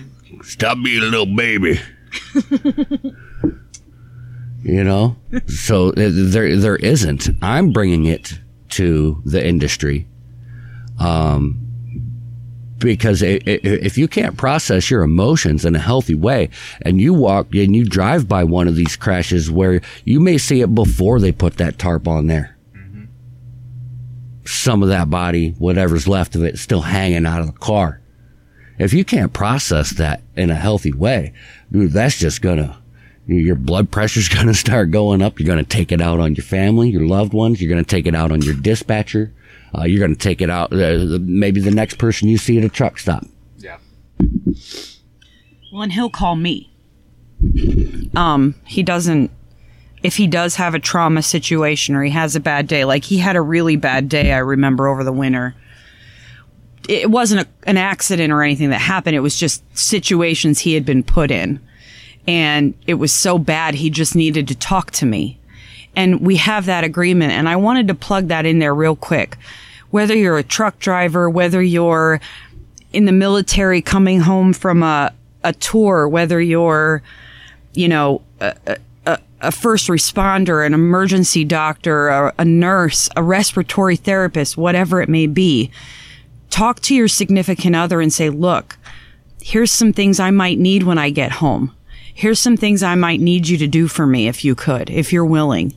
stop 0.42 0.78
being 0.84 1.04
a 1.04 1.06
little 1.06 1.28
baby. 1.36 1.80
you 4.64 4.84
know, 4.84 5.18
so 5.46 5.90
uh, 5.90 5.94
there 5.96 6.58
there 6.58 6.78
isn't. 6.78 7.30
I'm 7.44 7.72
bringing 7.72 8.06
it 8.06 8.40
to 8.70 9.22
the 9.26 9.46
industry 9.46 10.08
um, 10.98 11.61
because 12.82 13.22
it, 13.22 13.48
it, 13.48 13.64
if 13.64 13.98
you 13.98 14.08
can't 14.08 14.38
process 14.38 14.90
your 14.90 15.04
emotions 15.04 15.66
in 15.66 15.76
a 15.76 15.80
healthy 15.80 16.16
way 16.16 16.50
and 16.82 17.00
you 17.00 17.14
walk 17.14 17.54
and 17.54 17.76
you 17.76 17.86
drive 17.86 18.28
by 18.28 18.44
one 18.44 18.68
of 18.68 18.76
these 18.76 18.96
crashes 18.96 19.50
where 19.50 19.82
you 20.04 20.20
may 20.20 20.38
see 20.38 20.62
it 20.62 20.74
before 20.76 21.20
they 21.20 21.32
put 21.32 21.58
that 21.58 21.80
tarp 21.80 22.08
on 22.08 22.28
there. 22.28 22.58
Mm-hmm. 22.76 23.06
Some 24.46 24.84
of 24.84 24.90
that 24.90 25.10
body, 25.10 25.52
whatever's 25.52 26.08
left 26.08 26.36
of 26.36 26.44
it, 26.44 26.58
still 26.58 26.82
hanging 26.82 27.26
out 27.26 27.42
of 27.42 27.48
the 27.48 27.60
car. 27.60 28.02
If 28.78 28.94
you 28.94 29.06
can't 29.06 29.32
process 29.32 29.92
that 29.92 30.22
in 30.36 30.50
a 30.50 30.56
healthy 30.56 30.92
way, 30.92 31.34
dude, 31.72 31.92
that's 31.92 32.18
just 32.18 32.42
gonna, 32.42 32.82
your 33.28 33.56
blood 33.56 33.92
pressure's 33.92 34.30
gonna 34.30 34.54
start 34.54 34.92
going 34.92 35.22
up. 35.22 35.40
You're 35.40 35.48
gonna 35.48 35.64
take 35.64 35.92
it 35.92 36.02
out 36.02 36.20
on 36.20 36.36
your 36.36 36.44
family, 36.44 36.90
your 36.90 37.06
loved 37.06 37.34
ones. 37.34 37.62
You're 37.62 37.70
gonna 37.70 37.84
take 37.84 38.08
it 38.08 38.16
out 38.16 38.32
on 38.32 38.42
your 38.42 38.56
dispatcher 38.56 39.34
uh, 39.78 39.84
you're 39.84 40.00
going 40.00 40.14
to 40.16 40.20
take 40.20 40.42
it 40.42 40.50
out. 40.50 40.74
Uh, 40.74 41.20
maybe 41.22 41.62
the 41.62 41.72
next 41.72 41.98
person 41.98 42.28
you 42.28 42.38
see 42.38 42.58
at 42.58 42.64
a 42.64 42.70
truck 42.70 43.00
stop. 43.00 43.26
Yeah. 43.58 43.78
Well, 45.72 45.84
and 45.84 45.94
he'll 45.94 46.10
call 46.10 46.36
me. 46.36 46.72
Um, 48.16 48.56
he 48.66 48.84
doesn't. 48.84 49.32
If 50.04 50.18
he 50.18 50.28
does 50.28 50.56
have 50.56 50.74
a 50.74 50.80
trauma 50.80 51.22
situation 51.22 51.96
or 51.96 52.04
he 52.04 52.10
has 52.12 52.36
a 52.36 52.40
bad 52.40 52.68
day, 52.68 52.86
like 52.86 53.04
he 53.04 53.18
had 53.20 53.36
a 53.36 53.42
really 53.42 53.76
bad 53.76 54.10
day, 54.10 54.32
I 54.32 54.40
remember 54.40 54.88
over 54.88 55.04
the 55.04 55.14
winter. 55.14 55.56
It 56.90 57.12
wasn't 57.12 57.42
a, 57.42 57.70
an 57.70 57.78
accident 57.78 58.34
or 58.34 58.42
anything 58.42 58.72
that 58.72 58.80
happened. 58.80 59.16
It 59.16 59.20
was 59.20 59.38
just 59.38 59.64
situations 59.78 60.60
he 60.60 60.74
had 60.74 60.86
been 60.86 61.04
put 61.04 61.30
in. 61.30 61.60
And 62.28 62.74
it 62.88 62.96
was 62.96 63.14
so 63.14 63.38
bad, 63.38 63.76
he 63.76 63.90
just 63.90 64.16
needed 64.16 64.48
to 64.48 64.56
talk 64.56 64.92
to 64.92 65.06
me 65.06 65.40
and 65.96 66.22
we 66.22 66.38
have 66.38 66.66
that 66.66 66.84
agreement. 66.84 67.32
And 67.34 67.50
I 67.50 67.56
wanted 67.56 67.88
to 67.88 67.96
plug 67.96 68.28
that 68.28 68.46
in 68.46 68.60
there 68.60 68.74
real 68.74 68.96
quick. 68.96 69.38
Whether 69.90 70.16
you're 70.16 70.38
a 70.38 70.44
truck 70.44 70.80
driver, 70.80 71.30
whether 71.30 71.62
you're 71.62 72.22
in 72.94 73.06
the 73.06 73.12
military 73.12 73.82
coming 73.82 74.22
home 74.22 74.54
from 74.54 74.84
a, 74.84 75.14
a 75.44 75.54
tour, 75.54 76.08
whether 76.08 76.40
you're, 76.40 77.02
you 77.74 77.88
know, 77.88 78.22
a, 78.40 78.78
a, 79.06 79.20
a 79.42 79.52
first 79.52 79.88
responder, 79.88 80.66
an 80.66 80.74
emergency 80.74 81.44
doctor, 81.44 82.08
a, 82.08 82.34
a 82.38 82.46
nurse, 82.46 83.10
a 83.16 83.24
respiratory 83.24 83.96
therapist, 83.96 84.58
whatever 84.58 85.02
it 85.02 85.10
may 85.10 85.28
be, 85.28 85.72
talk 86.50 86.80
to 86.82 86.96
your 86.96 87.08
significant 87.08 87.76
other 87.76 88.00
and 88.00 88.14
say, 88.14 88.30
look, 88.30 88.78
here's 89.42 89.72
some 89.72 89.92
things 89.92 90.20
I 90.20 90.32
might 90.32 90.60
need 90.60 90.84
when 90.84 90.98
I 90.98 91.10
get 91.10 91.32
home 91.32 91.76
here's 92.14 92.40
some 92.40 92.58
things 92.58 92.84
I 92.84 92.96
might 92.96 93.20
need 93.20 93.48
you 93.48 93.58
to 93.58 93.68
do 93.68 93.88
for 93.88 94.06
me 94.06 94.28
if 94.28 94.44
you 94.44 94.56
could, 94.56 94.90
if 94.90 95.12
you're 95.14 95.26
willing. 95.26 95.74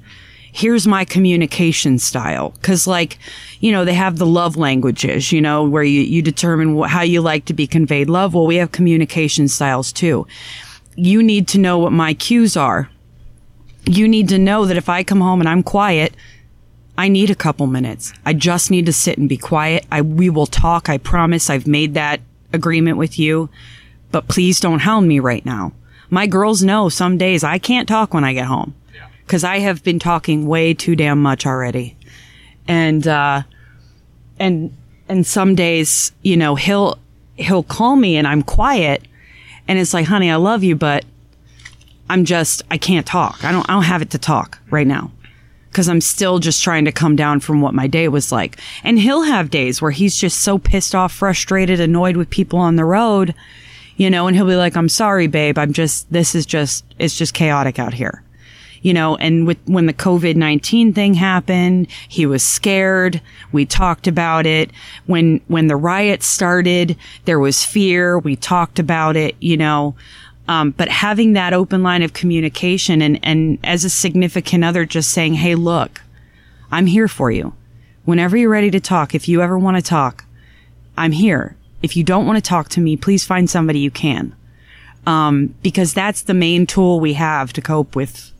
Here's 0.53 0.87
my 0.87 1.05
communication 1.05 1.99
style. 1.99 2.55
Cause 2.63 2.87
like, 2.87 3.19
you 3.61 3.73
know, 3.73 3.85
they 3.85 3.95
have 3.95 4.19
the 4.19 4.27
love 4.27 4.57
languages, 4.57 5.33
you 5.33 5.41
know, 5.41 5.65
where 5.65 5.83
you, 5.83 6.03
you 6.03 6.23
determine 6.23 6.81
how 6.83 7.03
you 7.03 7.21
like 7.21 7.47
to 7.47 7.55
be 7.55 7.67
conveyed 7.67 8.09
love. 8.09 8.35
Well, 8.35 8.47
we 8.47 8.57
have 8.57 8.71
communication 8.71 9.49
styles 9.49 9.93
too. 9.93 10.27
You 10.95 11.23
need 11.23 11.49
to 11.49 11.59
know 11.59 11.79
what 11.79 11.93
my 11.93 12.15
cues 12.15 12.57
are. 12.57 12.89
You 13.85 14.07
need 14.07 14.29
to 14.29 14.39
know 14.39 14.65
that 14.65 14.77
if 14.77 14.89
I 14.89 15.03
come 15.03 15.21
home 15.21 15.41
and 15.41 15.49
I'm 15.49 15.65
quiet, 15.65 16.15
I 16.97 17.09
need 17.09 17.31
a 17.31 17.35
couple 17.35 17.67
minutes. 17.67 18.13
I 18.25 18.33
just 18.33 18.71
need 18.71 18.87
to 18.87 18.93
sit 18.93 19.19
and 19.19 19.29
be 19.29 19.37
quiet. 19.37 19.85
I, 19.91 20.03
we 20.03 20.31
will 20.31 20.47
talk. 20.47 20.89
I 20.89 20.99
promise 20.99 21.51
I've 21.51 21.67
made 21.67 21.95
that 21.95 22.21
agreement 22.53 22.97
with 22.97 23.19
you, 23.19 23.51
but 24.13 24.29
please 24.29 24.61
don't 24.61 24.79
hound 24.79 25.09
me 25.09 25.19
right 25.19 25.45
now 25.45 25.73
my 26.15 26.27
girls 26.27 26.63
know 26.63 26.89
some 26.89 27.19
days 27.19 27.45
I 27.45 27.59
can't 27.59 27.89
talk 27.89 28.15
when 28.15 28.25
I 28.25 28.33
get 28.33 28.47
home 28.47 28.75
because 29.27 29.45
I 29.45 29.59
have 29.59 29.83
been 29.83 29.99
talking 29.99 30.47
way 30.47 30.73
too 30.73 30.97
damn 30.97 31.21
much 31.21 31.45
already. 31.45 31.97
And, 32.69 33.07
uh, 33.07 33.43
and, 34.39 34.75
and 35.09 35.27
some 35.27 35.55
days, 35.55 36.13
you 36.23 36.37
know, 36.37 36.55
he'll, 36.55 36.99
he'll 37.37 37.63
call 37.63 37.97
me 37.97 38.17
and 38.17 38.27
I'm 38.27 38.43
quiet 38.43 39.03
and 39.67 39.79
it's 39.79 39.93
like, 39.93 40.07
honey, 40.07 40.31
I 40.31 40.37
love 40.37 40.63
you, 40.63 40.77
but 40.77 41.05
I'm 42.09 42.25
just, 42.25 42.63
I 42.71 42.79
can't 42.79 43.07
talk. 43.07 43.45
I 43.45 43.53
don't, 43.53 43.69
I 43.69 43.73
don't 43.73 43.83
have 43.83 44.03
it 44.03 44.11
to 44.11 44.19
talk 44.19 44.59
right 44.71 44.87
now 44.87 45.11
because 45.71 45.89
I'm 45.89 46.01
still 46.01 46.39
just 46.39 46.63
trying 46.63 46.85
to 46.85 46.93
come 46.93 47.17
down 47.17 47.41
from 47.41 47.61
what 47.61 47.75
my 47.75 47.89
day 47.89 48.07
was 48.09 48.31
like. 48.31 48.61
And 48.85 48.99
he'll 48.99 49.23
have 49.23 49.51
days 49.51 49.83
where 49.83 49.91
he's 49.91 50.17
just 50.17 50.41
so 50.41 50.59
pissed 50.59 50.95
off, 50.95 51.13
frustrated, 51.13 51.81
annoyed 51.81 52.17
with 52.17 52.31
people 52.31 52.61
on 52.61 52.77
the 52.77 52.85
road 52.85 53.35
you 53.97 54.11
know, 54.11 54.27
and 54.27 54.37
he'll 54.37 54.47
be 54.47 54.57
like, 54.57 54.77
I'm 54.77 54.89
sorry, 54.89 55.27
babe. 55.27 55.59
I'm 55.59 55.73
just, 55.73 56.11
this 56.13 56.35
is 56.35 56.47
just, 56.47 56.85
it's 56.99 57.17
just 57.17 57.35
chaotic 57.35 57.79
out 57.79 57.95
here. 57.95 58.23
You 58.83 58.93
know, 58.93 59.17
and 59.17 59.47
with, 59.47 59.57
when 59.65 59.87
the 59.87 59.95
COVID-19 59.95 60.95
thing 60.95 61.15
happened, 61.15 61.87
he 62.09 62.27
was 62.27 62.43
scared. 62.43 63.23
We 63.51 63.65
talked 63.65 64.07
about 64.07 64.45
it. 64.45 64.71
When, 65.07 65.41
when 65.49 65.69
the 65.69 65.77
riots 65.77 66.27
started, 66.27 66.97
there 67.25 67.39
was 67.39 67.65
fear. 67.65 68.19
We 68.19 68.37
talked 68.37 68.79
about 68.79 69.17
it, 69.17 69.37
you 69.41 69.57
know. 69.57 69.95
Um, 70.49 70.73
but 70.73 70.91
having 70.91 71.33
that 71.33 71.55
open 71.55 71.83
line 71.83 72.03
of 72.03 72.13
communication 72.13 73.01
and, 73.01 73.19
and 73.23 73.59
as 73.65 73.87
a 73.87 73.91
significant 73.91 74.65
other, 74.65 74.85
just 74.85 75.11
saying, 75.11 75.35
Hey, 75.35 75.55
look, 75.55 76.03
I'm 76.71 76.85
here 76.85 77.09
for 77.09 77.31
you. 77.31 77.55
Whenever 78.05 78.37
you're 78.37 78.51
ready 78.51 78.71
to 78.71 78.81
talk, 78.81 79.15
if 79.15 79.29
you 79.29 79.41
ever 79.41 79.59
want 79.59 79.79
to 79.79 79.83
talk, 79.83 80.27
I'm 80.97 81.13
here. 81.13 81.57
If 81.85 81.99
you 81.99 82.03
don't 82.03 82.25
want 82.25 82.39
to 82.39 82.49
talk 82.49 82.71
to 82.71 82.81
me, 82.81 82.97
please 82.97 83.27
find 83.27 83.49
somebody 83.51 83.79
you 83.79 83.91
can. 83.91 84.35
Um, 85.07 85.55
because 85.63 85.93
that's 85.93 86.23
the 86.23 86.33
main 86.33 86.67
tool 86.67 86.99
we 86.99 87.13
have 87.13 87.53
to 87.53 87.61
cope 87.61 87.95
with 87.95 88.33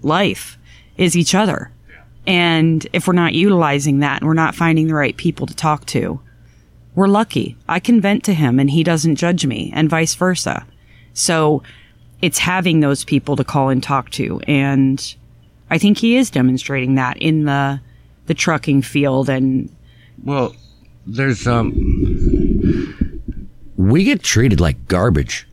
life 0.00 0.56
is 0.96 1.14
each 1.14 1.34
other. 1.34 1.70
Yeah. 1.90 2.04
And 2.26 2.86
if 2.94 3.06
we're 3.06 3.12
not 3.12 3.34
utilizing 3.34 3.98
that 3.98 4.22
and 4.22 4.26
we're 4.26 4.32
not 4.32 4.54
finding 4.54 4.86
the 4.86 4.94
right 4.94 5.14
people 5.14 5.46
to 5.46 5.54
talk 5.54 5.84
to, 5.86 6.20
we're 6.94 7.06
lucky. 7.06 7.54
I 7.68 7.80
can 7.80 8.00
vent 8.00 8.24
to 8.24 8.32
him 8.32 8.58
and 8.58 8.70
he 8.70 8.82
doesn't 8.82 9.16
judge 9.16 9.44
me 9.44 9.70
and 9.74 9.90
vice 9.90 10.14
versa. 10.14 10.66
So 11.12 11.62
it's 12.22 12.38
having 12.38 12.80
those 12.80 13.04
people 13.04 13.36
to 13.36 13.44
call 13.44 13.68
and 13.68 13.82
talk 13.82 14.08
to. 14.12 14.40
And 14.48 15.14
I 15.68 15.76
think 15.76 15.98
he 15.98 16.16
is 16.16 16.30
demonstrating 16.30 16.94
that 16.94 17.18
in 17.18 17.44
the, 17.44 17.82
the 18.24 18.32
trucking 18.32 18.80
field 18.80 19.28
and. 19.28 19.68
Well, 20.24 20.56
there's, 21.06 21.46
um, 21.46 22.49
we 23.76 24.04
get 24.04 24.22
treated 24.22 24.60
like 24.60 24.88
garbage 24.88 25.46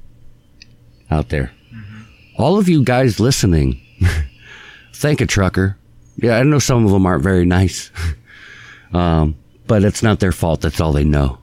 out 1.09 1.29
there. 1.29 1.51
Mm-hmm. 1.73 2.01
All 2.37 2.57
of 2.57 2.67
you 2.67 2.83
guys 2.83 3.19
listening, 3.19 3.81
thank 4.93 5.21
a 5.21 5.25
trucker. 5.25 5.77
Yeah, 6.17 6.37
I 6.37 6.43
know 6.43 6.59
some 6.59 6.85
of 6.85 6.91
them 6.91 7.05
aren't 7.05 7.23
very 7.23 7.45
nice. 7.45 7.91
um, 8.93 9.35
but 9.67 9.83
it's 9.83 10.03
not 10.03 10.19
their 10.19 10.31
fault. 10.31 10.61
That's 10.61 10.81
all 10.81 10.93
they 10.93 11.03
know. 11.03 11.37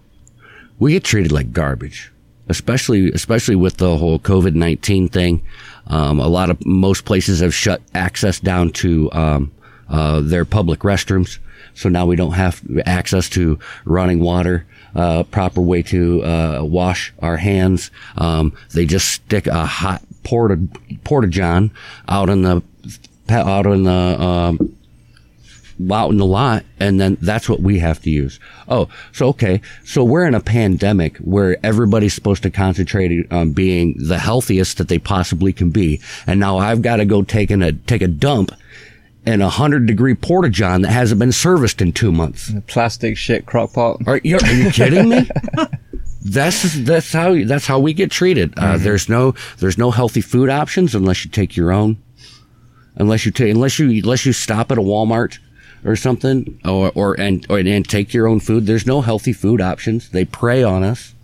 We 0.78 0.92
get 0.92 1.04
treated 1.04 1.30
like 1.30 1.52
garbage, 1.52 2.12
especially 2.48 3.10
especially 3.12 3.54
with 3.54 3.76
the 3.76 3.96
whole 3.96 4.18
COVID 4.18 4.54
nineteen 4.54 5.08
thing. 5.08 5.42
Um, 5.86 6.18
a 6.18 6.26
lot 6.26 6.50
of 6.50 6.64
most 6.66 7.04
places 7.04 7.40
have 7.40 7.54
shut 7.54 7.82
access 7.94 8.40
down 8.40 8.70
to 8.70 9.12
um, 9.12 9.52
uh, 9.88 10.20
their 10.20 10.44
public 10.44 10.80
restrooms, 10.80 11.38
so 11.74 11.88
now 11.88 12.06
we 12.06 12.16
don't 12.16 12.32
have 12.32 12.62
access 12.86 13.28
to 13.30 13.58
running 13.84 14.20
water. 14.20 14.66
Uh, 14.94 15.24
proper 15.24 15.60
way 15.60 15.82
to 15.82 16.22
uh, 16.22 16.60
wash 16.62 17.12
our 17.20 17.36
hands. 17.36 17.90
Um, 18.16 18.56
they 18.72 18.86
just 18.86 19.08
stick 19.08 19.46
a 19.48 19.66
hot 19.66 20.02
porta 20.22 20.58
porta 21.04 21.28
john 21.28 21.70
out 22.08 22.30
in 22.30 22.42
the 22.42 22.62
out 23.28 23.66
in 23.66 23.84
the 23.84 23.90
um, 23.90 24.76
out 25.90 26.10
in 26.10 26.18
the 26.18 26.24
lot, 26.24 26.64
and 26.78 27.00
then 27.00 27.18
that's 27.20 27.48
what 27.48 27.60
we 27.60 27.78
have 27.78 28.00
to 28.02 28.10
use. 28.10 28.38
Oh, 28.68 28.88
so 29.12 29.28
okay, 29.28 29.60
so 29.84 30.04
we're 30.04 30.26
in 30.26 30.34
a 30.34 30.40
pandemic 30.40 31.16
where 31.18 31.58
everybody's 31.64 32.14
supposed 32.14 32.42
to 32.44 32.50
concentrate 32.50 33.30
on 33.32 33.52
being 33.52 33.96
the 33.98 34.18
healthiest 34.18 34.78
that 34.78 34.88
they 34.88 34.98
possibly 34.98 35.52
can 35.52 35.70
be, 35.70 36.00
and 36.26 36.38
now 36.40 36.58
I've 36.58 36.82
got 36.82 36.96
to 36.96 37.04
go 37.04 37.22
take 37.22 37.50
a 37.50 37.72
take 37.72 38.02
a 38.02 38.08
dump 38.08 38.52
in 39.26 39.40
a 39.40 39.48
hundred 39.48 39.86
degree 39.86 40.14
porta 40.14 40.50
john 40.50 40.82
that 40.82 40.90
hasn't 40.90 41.18
been 41.18 41.32
serviced 41.32 41.80
in 41.80 41.92
two 41.92 42.12
months. 42.12 42.52
Plastic 42.66 43.16
shit 43.16 43.46
crock 43.46 43.72
pot. 43.72 44.00
Are 44.06 44.20
you, 44.22 44.36
are 44.38 44.52
you 44.52 44.70
kidding 44.70 45.08
me? 45.08 45.28
that's 46.24 46.74
that's 46.84 47.12
how 47.12 47.34
that's 47.44 47.66
how 47.66 47.78
we 47.78 47.92
get 47.92 48.10
treated. 48.10 48.52
Uh, 48.56 48.74
Mm-hmm. 48.74 48.84
There's 48.84 49.08
no 49.08 49.34
there's 49.58 49.78
no 49.78 49.90
healthy 49.90 50.20
food 50.20 50.50
options 50.50 50.94
unless 50.94 51.24
you 51.24 51.30
take 51.30 51.56
your 51.56 51.70
own. 51.72 51.98
Unless 52.96 53.26
you 53.26 53.32
take 53.32 53.52
unless 53.54 53.78
you 53.78 53.90
unless 53.90 54.24
you 54.24 54.32
stop 54.32 54.70
at 54.72 54.78
a 54.78 54.82
Walmart 54.82 55.38
or 55.84 55.96
something 55.96 56.58
or 56.64 56.90
or 56.94 57.18
and 57.20 57.46
or 57.50 57.58
and 57.58 57.88
take 57.88 58.14
your 58.14 58.26
own 58.26 58.40
food. 58.40 58.66
There's 58.66 58.86
no 58.86 59.00
healthy 59.02 59.32
food 59.32 59.60
options. 59.60 60.10
They 60.10 60.24
prey 60.24 60.62
on 60.62 60.82
us. 60.82 61.14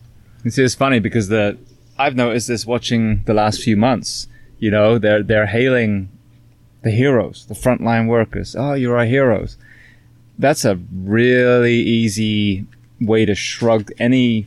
You 0.45 0.51
see, 0.51 0.63
it's 0.63 0.75
funny 0.75 1.01
because 1.01 1.29
the 1.29 1.59
I've 1.99 2.17
noticed 2.17 2.49
this 2.49 2.67
watching 2.67 3.23
the 3.25 3.35
last 3.35 3.63
few 3.63 3.77
months. 3.77 4.27
You 4.59 4.71
know, 4.71 4.99
they're 4.99 5.23
they're 5.23 5.47
hailing 5.47 6.09
the 6.83 6.91
heroes, 6.91 7.47
the 7.47 7.55
frontline 7.55 8.07
workers. 8.09 8.57
Oh, 8.59 8.75
you're 8.75 8.97
our 8.97 9.05
heroes. 9.07 9.57
That's 10.39 10.65
a 10.65 10.79
really 10.95 11.77
easy 11.81 12.67
way 13.01 13.25
to 13.25 13.35
shrug 13.35 13.91
any 13.99 14.47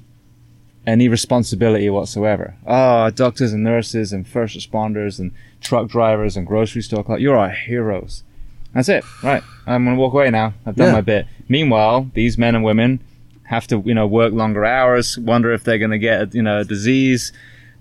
any 0.86 1.07
responsibility 1.07 1.89
whatsoever. 1.89 2.55
Oh, 2.67 3.09
doctors 3.09 3.53
and 3.53 3.63
nurses 3.63 4.11
and 4.11 4.27
first 4.27 4.57
responders 4.57 5.17
and 5.17 5.31
truck 5.61 5.88
drivers 5.88 6.36
and 6.36 6.45
grocery 6.45 6.81
store 6.81 7.03
clerks, 7.05 7.21
you're 7.21 7.38
our 7.38 7.51
heroes. 7.51 8.23
That's 8.73 8.89
it. 8.89 9.05
Right. 9.23 9.41
I'm 9.65 9.86
gonna 9.86 9.95
walk 9.97 10.13
away 10.13 10.29
now. 10.29 10.53
I've 10.65 10.75
done 10.75 10.88
Yeah. 10.88 10.93
my 10.93 11.01
bit. 11.01 11.27
Meanwhile, 11.47 12.11
these 12.15 12.38
men 12.38 12.53
and 12.55 12.65
women 12.65 12.99
have 13.43 13.65
to, 13.67 13.81
you 13.86 13.93
know, 13.93 14.05
work 14.07 14.34
longer 14.34 14.65
hours, 14.65 15.17
wonder 15.17 15.53
if 15.53 15.63
they're 15.63 15.77
gonna 15.77 15.97
get, 15.99 16.36
you 16.36 16.41
know, 16.41 16.59
a 16.59 16.63
disease, 16.65 17.31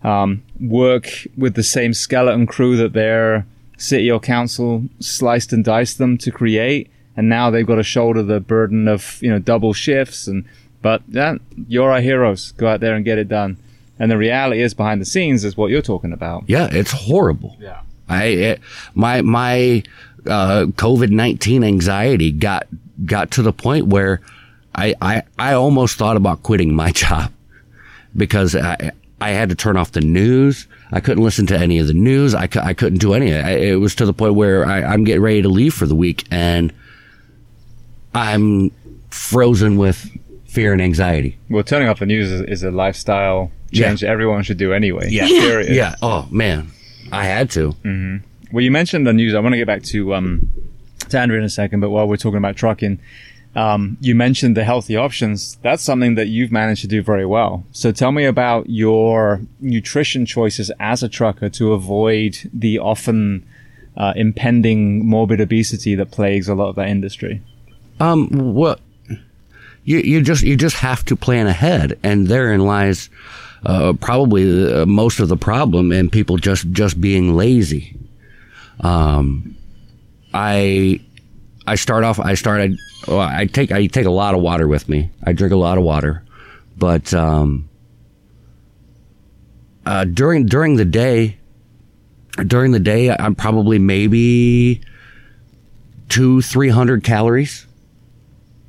um, 0.04 0.42
work 0.60 1.26
with 1.36 1.54
the 1.54 1.62
same 1.64 1.94
skeleton 1.94 2.46
crew 2.46 2.76
that 2.76 2.92
their 2.92 3.46
city 3.82 4.10
or 4.10 4.20
council 4.20 4.84
sliced 5.00 5.52
and 5.52 5.64
diced 5.64 5.98
them 5.98 6.16
to 6.18 6.30
create, 6.30 6.90
and 7.16 7.28
now 7.28 7.50
they've 7.50 7.66
got 7.66 7.76
to 7.76 7.82
shoulder 7.82 8.22
the 8.22 8.40
burden 8.40 8.88
of, 8.88 9.18
you 9.22 9.30
know, 9.30 9.38
double 9.38 9.72
shifts 9.72 10.26
and 10.26 10.44
but 10.82 11.02
yeah, 11.08 11.36
you're 11.68 11.92
our 11.92 12.00
heroes. 12.00 12.52
Go 12.52 12.66
out 12.66 12.80
there 12.80 12.94
and 12.94 13.04
get 13.04 13.16
it 13.16 13.28
done. 13.28 13.56
And 13.98 14.10
the 14.10 14.18
reality 14.18 14.60
is 14.60 14.74
behind 14.74 15.00
the 15.00 15.04
scenes 15.04 15.44
is 15.44 15.56
what 15.56 15.70
you're 15.70 15.80
talking 15.80 16.12
about. 16.12 16.44
Yeah, 16.48 16.68
it's 16.70 16.90
horrible. 16.90 17.56
Yeah. 17.60 17.82
I 18.08 18.24
it, 18.24 18.60
my 18.94 19.22
my 19.22 19.84
uh, 20.26 20.66
COVID 20.74 21.10
nineteen 21.10 21.62
anxiety 21.62 22.32
got 22.32 22.66
got 23.06 23.30
to 23.32 23.42
the 23.42 23.52
point 23.52 23.86
where 23.86 24.20
I, 24.74 24.94
I 25.00 25.22
I 25.38 25.52
almost 25.54 25.96
thought 25.98 26.16
about 26.16 26.42
quitting 26.42 26.74
my 26.74 26.90
job 27.04 27.32
because 28.16 28.56
I 28.56 28.90
I 29.20 29.30
had 29.30 29.50
to 29.50 29.54
turn 29.54 29.76
off 29.76 29.92
the 29.92 30.00
news. 30.00 30.66
I 30.92 31.00
couldn't 31.00 31.24
listen 31.24 31.46
to 31.46 31.58
any 31.58 31.78
of 31.78 31.86
the 31.86 31.94
news. 31.94 32.34
I, 32.34 32.46
cou- 32.46 32.60
I 32.60 32.74
couldn't 32.74 32.98
do 32.98 33.14
any. 33.14 33.30
of 33.30 33.36
it. 33.38 33.44
I, 33.44 33.50
it 33.52 33.74
was 33.76 33.94
to 33.96 34.04
the 34.06 34.12
point 34.12 34.34
where 34.34 34.66
I, 34.66 34.82
I'm 34.82 35.04
getting 35.04 35.22
ready 35.22 35.40
to 35.42 35.48
leave 35.48 35.72
for 35.74 35.86
the 35.86 35.94
week 35.94 36.24
and 36.30 36.72
I'm 38.14 38.70
frozen 39.10 39.76
with 39.78 40.10
fear 40.44 40.72
and 40.72 40.82
anxiety. 40.82 41.38
Well, 41.48 41.62
turning 41.62 41.88
off 41.88 41.98
the 41.98 42.06
news 42.06 42.30
is, 42.30 42.40
is 42.42 42.62
a 42.62 42.70
lifestyle 42.70 43.50
change 43.72 44.02
that 44.02 44.08
everyone 44.08 44.42
should 44.42 44.58
do 44.58 44.72
anyway. 44.72 45.08
Yeah. 45.10 45.26
Period. 45.26 45.74
Yeah. 45.74 45.94
Oh 46.02 46.28
man, 46.30 46.68
I 47.10 47.24
had 47.24 47.50
to. 47.52 47.74
Well, 48.52 48.62
you 48.62 48.70
mentioned 48.70 49.06
the 49.06 49.14
news. 49.14 49.34
I 49.34 49.40
want 49.40 49.54
to 49.54 49.56
get 49.56 49.66
back 49.66 49.82
to 49.84 50.14
um, 50.14 50.50
to 51.08 51.18
Andrea 51.18 51.38
in 51.38 51.44
a 51.44 51.48
second, 51.50 51.80
but 51.80 51.88
while 51.88 52.06
we're 52.06 52.18
talking 52.18 52.36
about 52.36 52.54
trucking, 52.56 52.98
um, 53.54 53.98
you 54.00 54.14
mentioned 54.14 54.56
the 54.56 54.64
healthy 54.64 54.96
options. 54.96 55.58
That's 55.62 55.82
something 55.82 56.14
that 56.14 56.28
you've 56.28 56.52
managed 56.52 56.80
to 56.82 56.88
do 56.88 57.02
very 57.02 57.26
well. 57.26 57.64
So 57.72 57.92
tell 57.92 58.12
me 58.12 58.24
about 58.24 58.70
your 58.70 59.42
nutrition 59.60 60.24
choices 60.24 60.70
as 60.80 61.02
a 61.02 61.08
trucker 61.08 61.50
to 61.50 61.72
avoid 61.72 62.50
the 62.52 62.78
often 62.78 63.46
uh, 63.96 64.14
impending 64.16 65.06
morbid 65.06 65.40
obesity 65.40 65.94
that 65.96 66.10
plagues 66.10 66.48
a 66.48 66.54
lot 66.54 66.70
of 66.70 66.76
that 66.76 66.88
industry. 66.88 67.42
Um, 68.00 68.28
what 68.54 68.80
you 69.84 69.98
you 69.98 70.22
just 70.22 70.42
you 70.42 70.56
just 70.56 70.76
have 70.76 71.04
to 71.06 71.16
plan 71.16 71.46
ahead, 71.46 71.98
and 72.02 72.28
therein 72.28 72.60
lies 72.60 73.10
uh, 73.66 73.92
probably 74.00 74.72
uh, 74.72 74.86
most 74.86 75.20
of 75.20 75.28
the 75.28 75.36
problem, 75.36 75.92
and 75.92 76.10
people 76.10 76.38
just 76.38 76.70
just 76.70 77.00
being 77.00 77.36
lazy. 77.36 77.96
Um, 78.80 79.56
I 80.32 81.00
I 81.66 81.76
start 81.76 82.04
off. 82.04 82.18
I 82.18 82.34
started. 82.34 82.76
Well, 83.06 83.20
I 83.20 83.46
take 83.46 83.72
I 83.72 83.86
take 83.86 84.06
a 84.06 84.10
lot 84.10 84.34
of 84.34 84.40
water 84.40 84.66
with 84.66 84.88
me. 84.88 85.10
I 85.24 85.32
drink 85.32 85.52
a 85.52 85.56
lot 85.56 85.78
of 85.78 85.84
water, 85.84 86.22
but 86.76 87.12
um, 87.14 87.68
uh, 89.86 90.04
during 90.04 90.46
during 90.46 90.76
the 90.76 90.84
day, 90.84 91.38
during 92.46 92.72
the 92.72 92.80
day, 92.80 93.10
I'm 93.10 93.34
probably 93.34 93.78
maybe 93.78 94.80
two 96.08 96.42
three 96.42 96.68
hundred 96.68 97.04
calories 97.04 97.66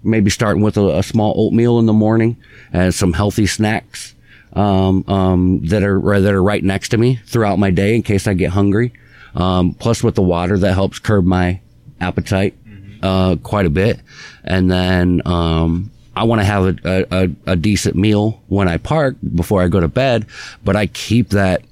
maybe 0.03 0.29
starting 0.29 0.61
with 0.61 0.77
a, 0.77 0.99
a 0.99 1.03
small 1.03 1.33
oatmeal 1.37 1.79
in 1.79 1.85
the 1.85 1.93
morning 1.93 2.37
and 2.71 2.93
some 2.93 3.13
healthy 3.13 3.45
snacks 3.45 4.13
um, 4.53 5.03
um, 5.07 5.65
that 5.65 5.83
are 5.83 6.19
that 6.19 6.33
are 6.33 6.43
right 6.43 6.63
next 6.63 6.89
to 6.89 6.97
me 6.97 7.15
throughout 7.25 7.57
my 7.57 7.71
day 7.71 7.95
in 7.95 8.03
case 8.03 8.27
I 8.27 8.33
get 8.33 8.51
hungry. 8.51 8.93
Um, 9.35 9.73
plus 9.73 10.03
with 10.03 10.13
the 10.13 10.21
water 10.21 10.59
that 10.59 10.73
helps 10.73 10.99
curb 10.99 11.25
my 11.25 11.59
appetite 11.99 12.55
uh, 13.03 13.35
quite 13.43 13.65
a 13.65 13.69
bit, 13.69 13.99
and 14.43 14.71
then 14.71 15.21
um, 15.25 15.91
I 16.15 16.23
want 16.23 16.41
to 16.41 16.45
have 16.45 16.85
a, 16.85 17.05
a, 17.11 17.29
a, 17.51 17.55
decent 17.55 17.95
meal 17.95 18.41
when 18.47 18.67
I 18.67 18.77
park 18.77 19.17
before 19.35 19.61
I 19.61 19.67
go 19.67 19.79
to 19.79 19.87
bed, 19.87 20.25
but 20.63 20.75
I 20.75 20.87
keep 20.87 21.29
that 21.29 21.63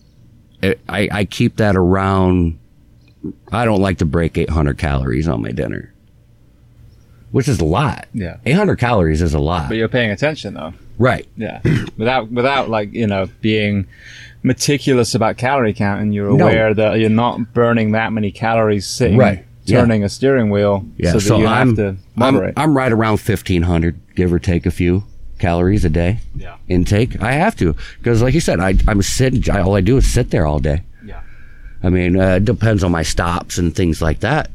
I, 0.62 1.10
I 1.12 1.26
keep 1.26 1.58
that 1.58 1.76
around. 1.76 2.60
I 3.52 3.66
don't 3.66 3.82
like 3.82 4.00
to 4.00 4.06
break 4.06 4.38
800 4.38 4.78
calories 4.78 5.28
on 5.28 5.42
my 5.42 5.52
dinner 5.52 5.92
which 7.32 7.48
is 7.48 7.60
a 7.60 7.66
lot. 7.66 8.08
Yeah. 8.14 8.38
800 8.46 8.78
calories 8.78 9.22
is 9.22 9.34
a 9.34 9.40
lot. 9.40 9.70
But 9.70 9.78
you're 9.78 9.88
paying 9.88 10.12
attention 10.12 10.54
though. 10.54 10.74
right. 10.98 11.28
Yeah. 11.36 11.62
without 11.98 12.32
without 12.32 12.70
like, 12.70 12.94
you 12.94 13.08
know, 13.08 13.30
being 13.42 13.88
meticulous 14.44 15.16
about 15.16 15.38
calorie 15.38 15.74
count 15.74 16.02
and 16.02 16.14
you're 16.14 16.36
No. 16.36 16.48
aware 16.48 16.74
that 16.74 17.00
you're 17.00 17.10
not 17.10 17.54
burning 17.54 17.92
that 17.94 18.12
many 18.12 18.32
calories 18.32 18.86
sitting 18.86 19.18
Right. 19.18 19.46
Yeah. 19.66 19.82
turning 19.82 20.04
a 20.04 20.10
steering 20.10 20.50
wheel 20.50 20.86
Yeah. 20.98 21.12
so 21.14 21.20
So, 21.20 21.38
you 21.38 21.46
I'm, 21.48 21.68
have 21.70 21.76
to 21.78 21.96
I'm. 22.18 22.54
I'm 22.58 22.76
right 22.78 22.92
around 22.92 23.20
1500, 23.20 24.00
give 24.16 24.34
or 24.34 24.40
take 24.40 24.66
a 24.66 24.72
few 24.72 25.04
calories 25.40 25.84
a 25.86 25.90
day 25.90 26.20
Yeah. 26.36 26.56
intake. 26.68 27.22
I 27.22 27.34
have 27.34 27.56
to. 27.58 27.76
Because 28.00 28.22
like 28.22 28.34
you 28.34 28.40
said, 28.40 28.60
I, 28.60 28.76
I'm 28.88 29.02
sitting, 29.02 29.44
I, 29.54 29.62
all 29.62 29.76
I 29.76 29.82
do 29.82 29.98
is 29.98 30.12
sit 30.12 30.30
there 30.32 30.46
all 30.46 30.60
day. 30.60 30.82
Yeah. 31.06 31.22
I 31.84 31.90
mean, 31.90 32.20
uh, 32.20 32.36
it 32.36 32.46
depends 32.46 32.84
on 32.84 32.92
my 32.92 33.04
stops 33.04 33.58
and 33.58 33.76
things 33.76 34.02
like 34.02 34.20
that. 34.22 34.50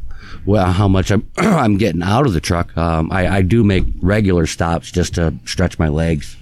Well, 0.45 0.71
how 0.73 0.87
much 0.89 1.11
I'm, 1.11 1.27
I'm 1.39 1.77
getting 1.77 2.03
out 2.03 2.27
of 2.27 2.33
the 2.33 2.41
truck. 2.41 2.77
Um, 2.77 3.11
I, 3.13 3.27
I 3.39 3.43
do 3.43 3.65
make 3.65 3.85
regular 4.01 4.47
stops 4.47 4.91
just 4.93 5.15
to 5.15 5.35
stretch 5.45 5.79
my 5.79 5.89
legs. 5.89 6.37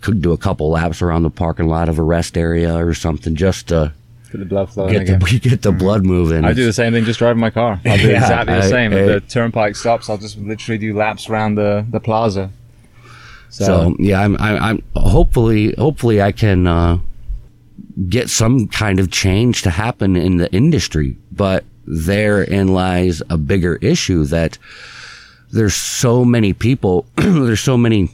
Could 0.00 0.20
do 0.22 0.32
a 0.32 0.38
couple 0.38 0.70
laps 0.70 1.00
around 1.02 1.22
the 1.22 1.30
parking 1.30 1.68
lot 1.68 1.88
of 1.88 1.98
a 1.98 2.02
rest 2.02 2.36
area 2.38 2.74
or 2.74 2.92
something 2.94 3.34
just 3.36 3.68
to 3.68 3.92
Get 4.32 4.38
the 4.38 4.44
blood 4.46 4.70
flowing 4.72 4.92
get 4.92 5.02
again. 5.02 5.18
the, 5.20 5.38
get 5.42 5.62
the 5.62 5.72
blood 5.72 6.04
moving. 6.04 6.44
I 6.44 6.52
do 6.52 6.64
the 6.64 6.72
same 6.72 6.92
thing 6.92 7.04
just 7.04 7.18
driving 7.20 7.40
my 7.40 7.50
car. 7.50 7.80
I'll 7.84 7.96
do 7.98 8.08
Yeah, 8.08 8.22
exactly 8.22 8.54
the 8.54 8.64
I- 8.64 8.70
same. 8.70 8.92
I- 8.92 8.96
If 8.96 9.06
the 9.06 9.20
turnpike 9.28 9.76
stops, 9.76 10.08
I'll 10.10 10.18
just 10.18 10.38
literally 10.38 10.78
do 10.78 10.96
laps 10.96 11.28
around 11.28 11.54
the, 11.56 11.86
the 11.90 12.00
plaza. 12.00 12.50
So, 13.50 13.64
So 13.64 13.96
yeah, 13.98 14.20
I'm, 14.20 14.36
I'm, 14.38 14.62
I'm 14.62 14.82
hopefully, 14.96 15.74
hopefully 15.76 16.20
I 16.22 16.32
can, 16.32 16.66
uh, 16.66 16.98
get 18.08 18.30
some 18.30 18.68
kind 18.68 18.98
of 18.98 19.10
change 19.10 19.60
to 19.62 19.70
happen 19.70 20.16
in 20.16 20.38
the 20.38 20.50
industry, 20.52 21.16
but 21.30 21.64
therein 21.86 22.68
lies 22.68 23.20
a 23.28 23.36
bigger 23.36 23.76
issue 23.82 24.24
that 24.24 24.56
there's 25.52 25.74
so 25.74 26.24
many 26.24 26.54
people, 26.54 27.04
there's 27.16 27.60
so 27.60 27.76
many 27.76 28.08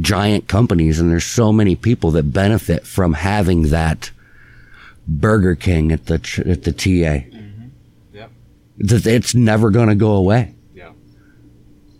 giant 0.00 0.48
companies 0.48 0.98
and 0.98 1.10
there's 1.10 1.24
so 1.24 1.52
many 1.52 1.76
people 1.76 2.10
that 2.10 2.24
benefit 2.32 2.84
from 2.86 3.12
having 3.14 3.62
that 3.70 4.10
Burger 5.08 5.54
King 5.54 5.90
at 5.90 6.06
the, 6.06 6.18
tr- 6.18 6.48
at 6.48 6.62
the 6.64 6.72
TA. 6.72 7.26
Yep. 8.12 8.30
It's 8.78 9.34
never 9.34 9.70
going 9.70 9.88
to 9.88 9.94
go 9.94 10.12
away. 10.12 10.54
Yeah. 10.74 10.92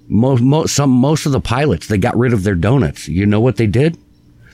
most, 0.07 0.43
most 0.43 0.75
some 0.75 0.91
most 0.91 1.27
of 1.27 1.33
the 1.33 1.41
pilots 1.41 1.89
they 1.89 1.99
got 1.99 2.17
rid 2.17 2.33
of 2.33 2.45
their 2.45 2.55
donuts. 2.55 3.09
You 3.09 3.27
know 3.27 3.41
what 3.41 3.57
they 3.57 3.67
did? 3.67 3.99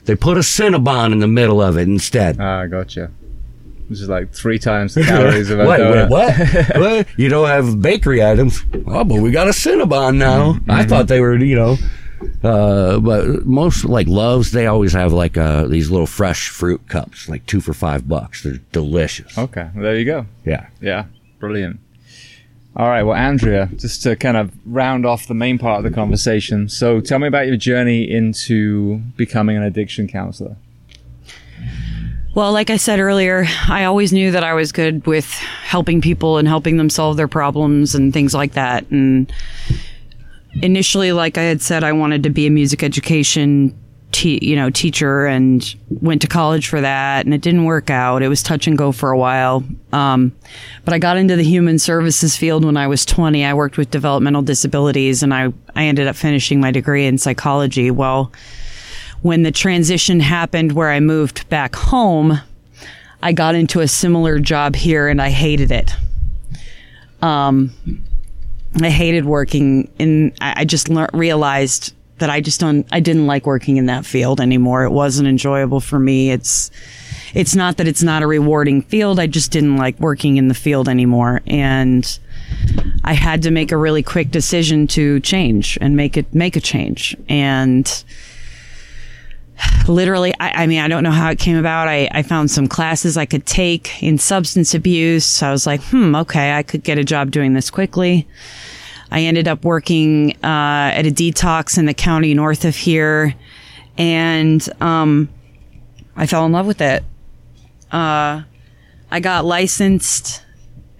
They 0.05 0.15
put 0.15 0.37
a 0.37 0.41
Cinnabon 0.41 1.11
in 1.11 1.19
the 1.19 1.27
middle 1.27 1.61
of 1.61 1.77
it 1.77 1.87
instead. 1.87 2.39
Ah, 2.39 2.65
gotcha. 2.65 3.11
Which 3.87 3.99
is 4.01 4.09
like 4.09 4.33
three 4.33 4.57
times 4.57 4.95
the 4.95 5.03
calories 5.03 5.49
of 5.51 5.59
a 5.59 5.65
wait, 5.67 5.79
donut. 5.79 6.09
what? 6.09 6.35
what? 6.79 7.07
You 7.19 7.29
don't 7.29 7.47
have 7.47 7.81
bakery 7.81 8.23
items? 8.23 8.63
Oh, 8.87 9.03
but 9.03 9.21
we 9.21 9.31
got 9.31 9.47
a 9.47 9.51
Cinnabon 9.51 10.17
now. 10.17 10.53
Mm-hmm. 10.53 10.71
I 10.71 10.85
thought 10.85 11.07
they 11.07 11.19
were, 11.19 11.35
you 11.37 11.55
know, 11.55 11.77
uh, 12.43 12.99
but 12.99 13.45
most 13.45 13.85
like 13.85 14.07
Loves, 14.07 14.51
they 14.51 14.67
always 14.67 14.93
have 14.93 15.13
like 15.13 15.37
uh, 15.37 15.65
these 15.65 15.89
little 15.89 16.07
fresh 16.07 16.49
fruit 16.49 16.87
cups, 16.87 17.27
like 17.29 17.45
two 17.45 17.61
for 17.61 17.73
five 17.73 18.07
bucks. 18.07 18.43
They're 18.43 18.59
delicious. 18.71 19.37
Okay, 19.37 19.69
well, 19.73 19.83
there 19.83 19.97
you 19.97 20.05
go. 20.05 20.25
Yeah. 20.45 20.67
Yeah, 20.81 21.05
brilliant. 21.39 21.79
All 22.77 22.89
right, 22.89 23.03
well, 23.03 23.15
Andrea, 23.15 23.69
just 23.77 24.03
to 24.03 24.17
kind 24.17 24.35
of 24.35 24.51
round 24.65 25.05
off 25.05 25.27
the 25.27 25.33
main 25.33 25.57
part 25.57 25.77
of 25.77 25.89
the 25.89 25.95
conversation. 25.95 26.67
So, 26.67 26.99
tell 26.99 27.19
me 27.19 27.27
about 27.27 27.47
your 27.47 27.55
journey 27.55 28.03
into 28.03 28.97
becoming 29.15 29.55
an 29.55 29.63
addiction 29.63 30.09
counselor. 30.09 30.57
Well, 32.35 32.51
like 32.51 32.69
I 32.69 32.75
said 32.75 32.99
earlier, 32.99 33.45
I 33.69 33.85
always 33.85 34.11
knew 34.11 34.31
that 34.31 34.43
I 34.43 34.53
was 34.55 34.73
good 34.73 35.07
with 35.07 35.25
helping 35.63 36.01
people 36.01 36.37
and 36.37 36.49
helping 36.49 36.75
them 36.75 36.89
solve 36.89 37.15
their 37.15 37.29
problems 37.29 37.95
and 37.95 38.11
things 38.11 38.33
like 38.33 38.53
that. 38.53 38.85
And 38.91 39.31
initially, 40.61 41.11
like 41.11 41.37
I 41.37 41.43
had 41.43 41.61
said, 41.61 41.83
I 41.83 41.91
wanted 41.91 42.23
to 42.23 42.29
be 42.29 42.47
a 42.47 42.49
music 42.49 42.83
education, 42.83 43.77
te- 44.11 44.43
you 44.45 44.55
know, 44.55 44.69
teacher, 44.69 45.25
and 45.25 45.75
went 46.01 46.21
to 46.21 46.27
college 46.27 46.67
for 46.67 46.81
that. 46.81 47.25
And 47.25 47.33
it 47.33 47.41
didn't 47.41 47.65
work 47.65 47.89
out. 47.89 48.23
It 48.23 48.27
was 48.27 48.43
touch 48.43 48.67
and 48.67 48.77
go 48.77 48.91
for 48.91 49.11
a 49.11 49.17
while. 49.17 49.63
Um, 49.91 50.35
but 50.83 50.93
I 50.93 50.99
got 50.99 51.17
into 51.17 51.35
the 51.35 51.43
human 51.43 51.79
services 51.79 52.35
field 52.35 52.65
when 52.65 52.77
I 52.77 52.87
was 52.87 53.05
20. 53.05 53.45
I 53.45 53.53
worked 53.53 53.77
with 53.77 53.91
developmental 53.91 54.41
disabilities, 54.41 55.23
and 55.23 55.33
I 55.33 55.53
I 55.75 55.85
ended 55.85 56.07
up 56.07 56.15
finishing 56.15 56.59
my 56.59 56.71
degree 56.71 57.05
in 57.05 57.17
psychology. 57.17 57.91
Well 57.91 58.31
when 59.25 59.41
the 59.41 59.51
transition 59.51 60.19
happened 60.19 60.73
where 60.73 60.91
I 60.91 60.99
moved 60.99 61.49
back 61.49 61.75
home, 61.75 62.39
I 63.23 63.31
got 63.31 63.55
into 63.55 63.79
a 63.79 63.87
similar 63.87 64.37
job 64.37 64.75
here 64.75 65.07
and 65.07 65.19
I 65.19 65.31
hated 65.31 65.71
it. 65.71 65.91
Um, 67.23 67.71
I 68.81 68.89
hated 68.89 69.25
working 69.25 69.89
in, 69.97 70.33
I 70.41 70.65
just 70.65 70.89
realized 71.13 71.93
that 72.17 72.29
I 72.29 72.41
just 72.41 72.59
don't, 72.59 72.87
I 72.91 72.99
didn't 72.99 73.27
like 73.27 73.45
working 73.45 73.77
in 73.77 73.85
that 73.87 74.05
field 74.05 74.39
anymore. 74.39 74.83
It 74.83 74.91
wasn't 74.91 75.27
enjoyable 75.27 75.79
for 75.79 75.99
me. 75.99 76.31
It's, 76.31 76.71
it's 77.33 77.55
not 77.55 77.77
that 77.77 77.87
it's 77.87 78.03
not 78.03 78.23
a 78.23 78.27
rewarding 78.27 78.81
field. 78.81 79.19
I 79.19 79.27
just 79.27 79.51
didn't 79.51 79.77
like 79.77 79.99
working 79.99 80.37
in 80.37 80.47
the 80.47 80.53
field 80.53 80.87
anymore. 80.87 81.41
And 81.47 82.19
I 83.03 83.13
had 83.13 83.41
to 83.43 83.51
make 83.51 83.71
a 83.71 83.77
really 83.77 84.03
quick 84.03 84.31
decision 84.31 84.87
to 84.87 85.19
change 85.19 85.77
and 85.81 85.95
make 85.95 86.15
it, 86.17 86.33
make 86.33 86.55
a 86.55 86.61
change. 86.61 87.15
And, 87.27 88.03
literally 89.87 90.33
I, 90.39 90.63
I 90.63 90.67
mean 90.67 90.79
i 90.79 90.87
don't 90.87 91.03
know 91.03 91.11
how 91.11 91.29
it 91.29 91.39
came 91.39 91.57
about. 91.57 91.87
I, 91.87 92.09
I 92.11 92.21
found 92.23 92.51
some 92.51 92.67
classes 92.67 93.17
i 93.17 93.25
could 93.25 93.45
take 93.45 94.01
in 94.03 94.17
substance 94.17 94.73
abuse. 94.73 95.25
So 95.25 95.47
i 95.47 95.51
was 95.51 95.65
like 95.65 95.81
hmm 95.83 96.15
okay 96.15 96.53
i 96.53 96.63
could 96.63 96.83
get 96.83 96.97
a 96.97 97.03
job 97.03 97.31
doing 97.31 97.53
this 97.53 97.69
quickly. 97.69 98.27
I 99.11 99.21
ended 99.21 99.47
up 99.47 99.63
working 99.63 100.31
uh, 100.43 100.91
at 100.93 101.05
a 101.05 101.11
detox 101.11 101.77
in 101.77 101.85
the 101.85 101.93
county 101.93 102.33
north 102.33 102.65
of 102.65 102.75
here. 102.75 103.35
And 103.97 104.67
um, 104.81 105.29
i 106.15 106.25
fell 106.25 106.45
in 106.45 106.51
love 106.51 106.65
with 106.65 106.81
it. 106.81 107.03
Uh, 107.91 108.41
i 109.11 109.19
got 109.19 109.45
licensed 109.45 110.41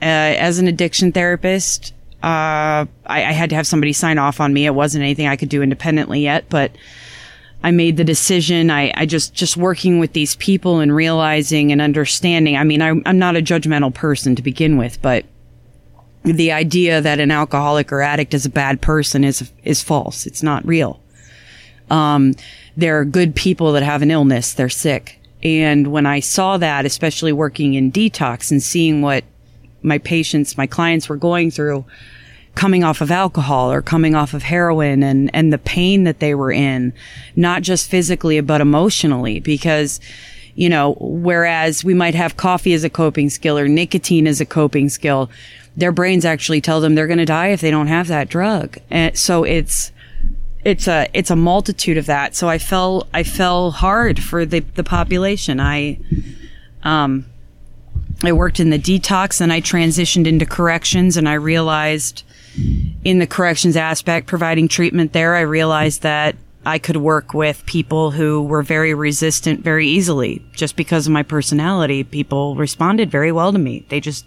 uh, 0.02 0.06
as 0.06 0.60
an 0.60 0.68
addiction 0.68 1.12
therapist. 1.12 1.94
Uh, 2.24 2.86
I, 3.06 3.26
I 3.26 3.32
had 3.34 3.50
to 3.52 3.56
have 3.56 3.68
somebody 3.68 3.94
sign 3.94 4.18
off 4.18 4.40
on 4.40 4.54
me. 4.54 4.66
It 4.66 4.74
wasn't 4.76 5.04
anything 5.04 5.28
i 5.28 5.36
could 5.36 5.50
do 5.50 5.62
independently 5.62 6.22
yet 6.22 6.46
but 6.50 6.72
I 7.66 7.72
made 7.72 7.98
the 7.98 8.04
decision. 8.04 8.70
I, 8.70 8.94
I 8.96 9.08
just, 9.08 9.34
just 9.34 9.58
working 9.58 9.98
with 9.98 10.14
these 10.14 10.36
people 10.36 10.82
and 10.82 10.96
realizing 10.96 11.72
and 11.72 11.82
understanding. 11.82 12.56
I 12.56 12.64
mean, 12.64 12.80
I, 12.80 12.90
I'm 13.08 13.18
not 13.18 13.36
a 13.36 13.42
judgmental 13.42 13.92
person 13.92 14.36
to 14.36 14.44
begin 14.44 14.78
with, 14.78 15.02
but 15.02 15.26
the 16.22 16.52
idea 16.52 17.02
that 17.02 17.20
an 17.20 17.32
alcoholic 17.32 17.92
or 17.92 18.04
addict 18.04 18.36
is 18.36 18.46
a 18.46 18.52
bad 18.52 18.82
person 18.82 19.24
is, 19.24 19.52
is 19.64 19.82
false. 19.82 20.28
It's 20.28 20.44
not 20.44 20.64
real. 20.64 21.02
Um, 21.90 22.36
there 22.78 23.00
are 23.00 23.06
good 23.06 23.36
people 23.36 23.72
that 23.72 23.82
have 23.82 24.04
an 24.04 24.12
illness. 24.12 24.54
They're 24.54 24.70
sick. 24.70 25.20
And 25.42 25.88
when 25.88 26.06
I 26.06 26.20
saw 26.20 26.58
that, 26.58 26.86
especially 26.86 27.34
working 27.34 27.74
in 27.74 27.92
detox 27.92 28.52
and 28.52 28.62
seeing 28.62 29.02
what 29.02 29.24
my 29.82 29.98
patients, 29.98 30.56
my 30.56 30.68
clients 30.68 31.10
were 31.10 31.18
going 31.18 31.50
through, 31.50 31.84
coming 32.56 32.84
off 32.84 33.02
of 33.02 33.12
alcohol 33.12 33.72
or 33.72 33.82
coming 33.82 34.16
off 34.16 34.34
of 34.34 34.44
heroin 34.44 35.04
and, 35.04 35.30
and 35.34 35.52
the 35.52 35.58
pain 35.58 36.06
that 36.06 36.20
they 36.20 36.34
were 36.34 36.52
in, 36.52 36.94
not 37.36 37.62
just 37.62 37.90
physically, 37.90 38.40
but 38.40 38.62
emotionally, 38.62 39.42
because, 39.42 40.00
you 40.56 40.70
know, 40.70 40.94
whereas 41.00 41.84
we 41.84 41.94
might 41.94 42.16
have 42.16 42.38
coffee 42.38 42.74
as 42.74 42.84
a 42.84 42.90
coping 42.90 43.30
skill 43.30 43.58
or 43.58 43.68
nicotine 43.68 44.26
as 44.26 44.40
a 44.40 44.46
coping 44.46 44.88
skill, 44.88 45.30
their 45.76 45.92
brains 45.92 46.24
actually 46.24 46.62
tell 46.62 46.80
them 46.80 46.96
they're 46.96 47.08
going 47.08 47.20
to 47.20 47.26
die 47.26 47.48
if 47.48 47.60
they 47.60 47.72
don't 47.72 47.88
have 47.88 48.08
that 48.08 48.30
drug. 48.30 48.78
And 48.90 49.18
so 49.18 49.44
it's, 49.44 49.92
it's 50.64 50.88
a, 50.88 51.08
it's 51.14 51.30
a 51.30 51.36
multitude 51.36 51.98
of 51.98 52.06
that. 52.06 52.36
So 52.36 52.48
I 52.48 52.58
fell, 52.58 53.08
I 53.14 53.24
fell 53.24 53.72
hard 53.72 54.24
for 54.24 54.46
the, 54.46 54.62
the 54.62 54.84
population. 54.84 55.60
I, 55.60 56.00
um, 56.84 57.26
I 58.24 58.32
worked 58.32 58.62
in 58.62 58.70
the 58.70 58.80
detox 58.80 59.42
and 59.42 59.52
I 59.52 59.60
transitioned 59.60 60.26
into 60.26 60.46
corrections 60.46 61.18
and 61.18 61.28
I 61.28 61.34
realized 61.34 62.24
in 63.04 63.20
the 63.20 63.28
corrections 63.28 63.76
aspect, 63.76 64.28
providing 64.28 64.68
treatment 64.68 65.14
there, 65.14 65.36
I 65.36 65.42
realized 65.42 66.02
that 66.02 66.36
I 66.66 66.80
could 66.80 66.98
work 66.98 67.34
with 67.34 67.66
people 67.66 68.12
who 68.12 68.42
were 68.42 68.64
very 68.64 68.94
resistant 68.94 69.62
very 69.62 69.88
easily. 69.88 70.44
Just 70.54 70.76
because 70.76 71.06
of 71.06 71.14
my 71.14 71.22
personality, 71.22 72.04
people 72.04 72.56
responded 72.56 73.12
very 73.12 73.32
well 73.32 73.52
to 73.52 73.60
me. 73.60 73.86
They 73.90 74.00
just, 74.00 74.26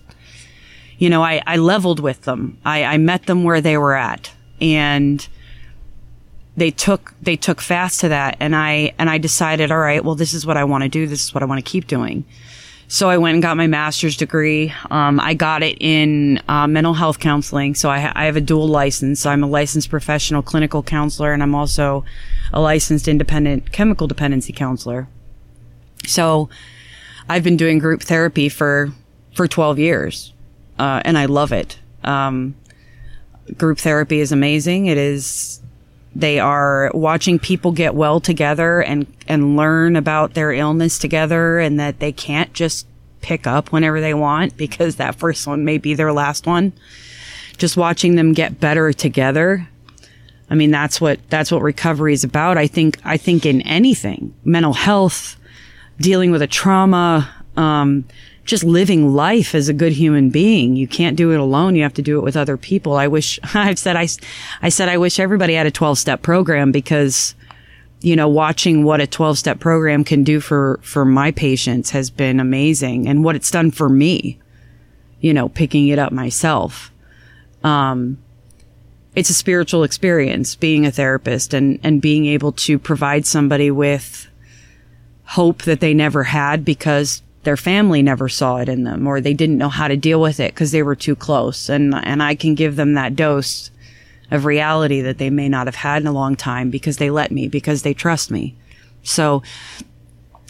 you 0.99 1.11
know, 1.11 1.23
I, 1.23 1.43
I 1.47 1.57
leveled 1.57 2.01
with 2.01 2.23
them. 2.23 2.59
I, 2.65 2.85
I 2.85 2.99
met 2.99 3.27
them 3.27 3.43
where 3.43 3.61
they 3.61 3.77
were 3.77 3.95
at 3.95 4.33
and 4.61 5.27
they 6.57 6.71
took, 6.71 7.15
they 7.21 7.37
took 7.37 7.61
fast 7.61 8.01
to 8.01 8.09
that. 8.11 8.37
And 8.39 8.55
I, 8.55 8.95
and 8.99 9.11
I 9.11 9.19
decided, 9.19 9.73
all 9.73 9.79
right, 9.79 10.05
well, 10.05 10.15
this 10.15 10.35
is 10.35 10.47
what 10.47 10.57
I 10.57 10.65
want 10.65 10.83
to 10.83 10.89
do. 10.89 11.07
This 11.07 11.25
is 11.25 11.35
what 11.35 11.43
I 11.43 11.47
want 11.47 11.65
to 11.65 11.69
keep 11.69 11.89
doing. 11.89 12.25
So 12.91 13.11
I 13.11 13.19
went 13.19 13.35
and 13.35 13.43
got 13.43 13.59
my 13.59 13.67
master's 13.67 14.17
degree. 14.17 14.73
Um, 14.91 15.21
I 15.21 15.35
got 15.35 15.63
it 15.63 15.77
in 15.79 16.41
uh, 16.49 16.67
mental 16.67 16.95
health 16.95 17.19
counseling. 17.19 17.75
So 17.75 17.91
I, 17.91 18.01
ha- 18.01 18.13
I 18.17 18.25
have 18.25 18.37
a 18.37 18.41
dual 18.41 18.67
license. 18.67 19.27
I'm 19.27 19.45
a 19.45 19.47
licensed 19.47 19.91
professional 19.91 20.41
clinical 20.41 20.83
counselor, 20.83 21.35
and 21.35 21.43
I'm 21.43 21.55
also 21.55 22.07
a 22.51 22.61
licensed 22.61 23.07
independent 23.07 23.73
chemical 23.73 24.07
dependency 24.07 24.55
counselor. 24.55 25.07
So 26.07 26.49
I've 27.29 27.45
been 27.45 27.59
doing 27.59 27.79
group 27.79 28.03
therapy 28.03 28.49
for 28.49 28.91
for 29.35 29.47
12 29.47 29.79
years, 29.79 30.33
uh, 30.79 31.03
and 31.05 31.19
I 31.19 31.27
love 31.27 31.53
it. 31.53 31.79
Um, 32.05 32.57
group 33.59 33.79
therapy 33.79 34.21
is 34.21 34.33
amazing. 34.33 34.87
It 34.87 34.97
is. 34.97 35.61
They 36.19 36.41
are 36.41 36.91
watching 36.95 37.39
people 37.39 37.71
get 37.71 37.95
well 37.95 38.19
together 38.19 38.83
and, 38.83 39.07
and 39.29 39.57
learn 39.57 39.95
about 39.95 40.35
their 40.35 40.51
illness 40.51 40.99
together 40.99 41.61
and 41.61 41.79
that 41.79 42.01
they 42.01 42.11
can't 42.11 42.53
just 42.53 42.89
pick 43.21 43.47
up 43.47 43.71
whenever 43.71 44.01
they 44.01 44.15
want 44.15 44.57
because 44.57 44.97
that 44.97 45.15
first 45.15 45.47
one 45.47 45.65
may 45.65 45.79
be 45.79 45.95
their 45.95 46.13
last 46.13 46.45
one. 46.45 46.73
Just 47.57 47.77
watching 47.77 48.17
them 48.17 48.33
get 48.33 48.59
better 48.59 48.93
together. 48.93 49.69
I 50.51 50.57
mean, 50.57 50.73
that's 50.73 51.01
what, 51.01 51.21
that's 51.31 51.53
what 51.53 51.63
recovery 51.63 52.15
is 52.15 52.25
about. 52.25 52.59
I 52.59 52.67
think, 52.67 52.99
I 53.05 53.17
think 53.17 53.47
in 53.47 53.63
anything, 53.63 54.35
mental 54.45 54.73
health, 54.73 55.37
dealing 56.01 56.33
with 56.33 56.43
a 56.43 56.49
trauma, 56.49 57.33
um, 57.57 58.05
just 58.49 58.65
living 58.65 59.15
life 59.15 59.55
as 59.55 59.69
a 59.69 59.75
good 59.75 59.93
human 59.93 60.31
being. 60.31 60.75
You 60.75 60.89
can't 60.89 61.19
do 61.19 61.33
it 61.33 61.39
alone. 61.39 61.77
You 61.77 61.83
have 61.83 61.93
to 61.95 62.03
do 62.03 62.19
it 62.19 62.25
with 62.25 62.35
other 62.35 62.57
people. 62.57 62.95
I 62.95 63.07
wish 63.07 63.39
I've 63.55 63.79
said, 63.79 63.95
I, 63.95 64.09
I 64.63 64.71
said, 64.71 64.89
I 64.89 64.97
wish 64.97 65.21
everybody 65.21 65.53
had 65.53 65.67
a 65.67 65.71
12 65.71 65.99
step 65.99 66.23
program 66.23 66.73
because, 66.73 67.35
you 68.01 68.17
know, 68.17 68.27
watching 68.27 68.85
what 68.85 69.03
a 69.03 69.07
12 69.07 69.39
step 69.39 69.61
program 69.61 70.03
can 70.03 70.25
do 70.25 70.41
for, 70.41 70.81
for 70.83 71.05
my 71.05 71.31
patients 71.31 71.91
has 71.91 72.09
been 72.09 72.41
amazing 72.41 73.07
and 73.07 73.23
what 73.23 73.37
it's 73.37 73.51
done 73.51 73.71
for 73.71 73.91
me, 73.91 74.39
you 75.21 75.35
know, 75.35 75.51
picking 75.51 75.89
it 75.89 75.99
up 75.99 76.11
myself. 76.11 76.91
Um, 77.63 78.17
it's 79.15 79.29
a 79.29 79.35
spiritual 79.35 79.83
experience 79.83 80.55
being 80.55 80.87
a 80.87 80.91
therapist 80.91 81.53
and, 81.53 81.79
and 81.83 82.01
being 82.01 82.25
able 82.25 82.53
to 82.53 82.79
provide 82.79 83.27
somebody 83.27 83.71
with 83.71 84.27
hope 85.25 85.65
that 85.65 85.81
they 85.81 85.93
never 85.93 86.23
had 86.25 86.65
because 86.65 87.21
their 87.49 87.57
family 87.57 88.03
never 88.03 88.29
saw 88.29 88.59
it 88.59 88.69
in 88.69 88.85
them 88.85 89.07
or 89.07 89.23
they 89.23 89.33
didn't 89.33 89.57
know 89.57 89.71
how 89.71 89.89
to 89.89 89.97
deal 89.97 90.21
with 90.21 90.39
it 90.39 90.53
because 90.53 90.71
they 90.71 90.83
were 90.83 90.95
too 90.95 91.17
close 91.17 91.71
and 91.71 91.95
and 91.95 92.23
I 92.23 92.35
can 92.35 92.55
give 92.55 92.77
them 92.77 92.93
that 92.93 93.17
dose 93.17 93.71
of 94.31 94.45
reality 94.45 95.01
that 95.01 95.17
they 95.17 95.31
may 95.31 95.49
not 95.49 95.67
have 95.67 95.75
had 95.75 96.03
in 96.03 96.07
a 96.07 96.13
long 96.13 96.37
time 96.37 96.69
because 96.69 96.99
they 96.99 97.09
let 97.09 97.31
me 97.31 97.49
because 97.49 97.85
they 97.85 97.95
trust 97.95 98.31
me 98.31 98.55
so 99.03 99.43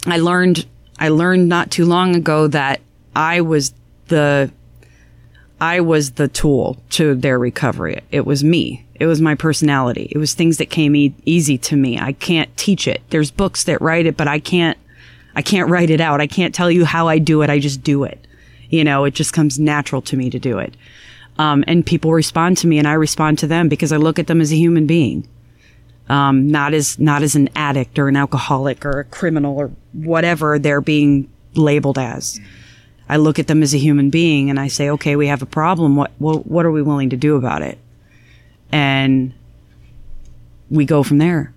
I 0.05 0.17
learned 0.17 0.65
I 0.99 1.07
learned 1.07 1.47
not 1.47 1.71
too 1.71 1.85
long 1.85 2.17
ago 2.17 2.47
that 2.47 2.81
I 3.15 3.39
was 3.39 3.73
the 4.09 4.51
I 5.61 5.79
was 5.79 6.11
the 6.11 6.27
tool 6.27 6.83
to 6.89 7.15
their 7.15 7.39
recovery. 7.39 8.01
It 8.11 8.25
was 8.25 8.43
me. 8.43 8.85
It 8.95 9.05
was 9.05 9.21
my 9.21 9.35
personality. 9.35 10.09
It 10.11 10.17
was 10.17 10.33
things 10.33 10.57
that 10.57 10.69
came 10.69 10.97
e- 10.97 11.15
easy 11.23 11.57
to 11.59 11.77
me. 11.77 11.97
I 11.97 12.11
can't 12.11 12.55
teach 12.57 12.89
it. 12.89 13.01
There's 13.09 13.31
books 13.31 13.63
that 13.63 13.81
write 13.81 14.05
it, 14.05 14.17
but 14.17 14.27
I 14.27 14.39
can't, 14.39 14.77
I 15.35 15.41
can't 15.41 15.69
write 15.69 15.89
it 15.89 16.01
out. 16.01 16.21
I 16.21 16.27
can't 16.27 16.53
tell 16.53 16.71
you 16.71 16.85
how 16.85 17.07
I 17.07 17.19
do 17.19 17.41
it. 17.41 17.49
I 17.49 17.59
just 17.59 17.83
do 17.83 18.03
it. 18.03 18.25
You 18.69 18.83
know, 18.83 19.05
it 19.05 19.13
just 19.13 19.33
comes 19.33 19.59
natural 19.59 20.01
to 20.03 20.17
me 20.17 20.29
to 20.29 20.39
do 20.39 20.59
it. 20.59 20.75
Um, 21.37 21.63
and 21.67 21.85
people 21.85 22.11
respond 22.11 22.57
to 22.57 22.67
me 22.67 22.77
and 22.77 22.87
I 22.87 22.93
respond 22.93 23.39
to 23.39 23.47
them 23.47 23.69
because 23.69 23.91
I 23.91 23.97
look 23.97 24.19
at 24.19 24.27
them 24.27 24.41
as 24.41 24.51
a 24.51 24.57
human 24.57 24.85
being. 24.85 25.27
Um, 26.09 26.47
not 26.47 26.73
as, 26.73 26.99
not 26.99 27.21
as 27.21 27.35
an 27.35 27.49
addict 27.55 27.99
or 27.99 28.07
an 28.07 28.15
alcoholic 28.15 28.83
or 28.85 28.99
a 28.99 29.03
criminal 29.05 29.57
or 29.57 29.71
whatever 29.93 30.57
they're 30.57 30.81
being 30.81 31.29
labeled 31.53 31.97
as. 31.99 32.39
I 33.07 33.17
look 33.17 33.39
at 33.39 33.47
them 33.47 33.63
as 33.63 33.73
a 33.73 33.77
human 33.79 34.09
being 34.09 34.49
and 34.49 34.59
I 34.59 34.67
say, 34.67 34.89
okay, 34.91 35.15
we 35.15 35.27
have 35.27 35.41
a 35.41 35.47
problem. 35.47 35.95
What, 35.95 36.11
what, 36.17 36.45
what 36.45 36.65
are 36.65 36.71
we 36.71 36.81
willing 36.81 37.11
to 37.11 37.17
do 37.17 37.35
about 37.35 37.61
it? 37.61 37.77
And 38.71 39.33
we 40.69 40.85
go 40.85 41.03
from 41.03 41.19
there. 41.19 41.53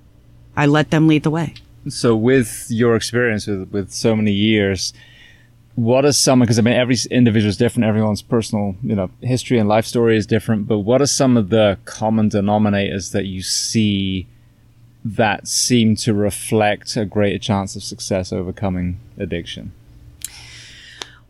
I 0.57 0.67
let 0.67 0.91
them 0.91 1.09
lead 1.09 1.25
the 1.25 1.31
way. 1.31 1.55
So, 1.89 2.15
with 2.15 2.67
your 2.69 2.95
experience 2.97 3.47
with, 3.47 3.71
with 3.71 3.93
so 3.93 4.15
many 4.15 4.33
years, 4.33 4.93
what 5.75 6.05
are 6.05 6.13
some, 6.13 6.41
because 6.41 6.59
I 6.59 6.63
mean, 6.63 6.75
every 6.75 6.97
individual 7.11 7.49
is 7.49 7.57
different, 7.57 7.87
everyone's 7.87 8.23
personal, 8.23 8.77
you 8.83 8.95
know, 8.95 9.11
history 9.21 9.59
and 9.59 9.69
life 9.69 9.87
story 9.87 10.17
is 10.17 10.27
different, 10.27 10.69
but 10.69 10.81
what 10.81 11.01
are 11.01 11.07
some 11.07 11.37
of 11.37 11.49
the 11.49 11.79
common 11.85 12.31
denominators 12.31 13.13
that 13.13 13.25
you 13.25 13.43
see 13.43 14.27
that 15.05 15.49
seem 15.49 15.97
to 15.97 16.15
reflect 16.15 16.97
a 16.97 17.05
greater 17.05 17.39
chance 17.39 17.75
of 17.75 17.83
success 17.83 18.33
overcoming 18.33 19.01
addiction? 19.19 19.73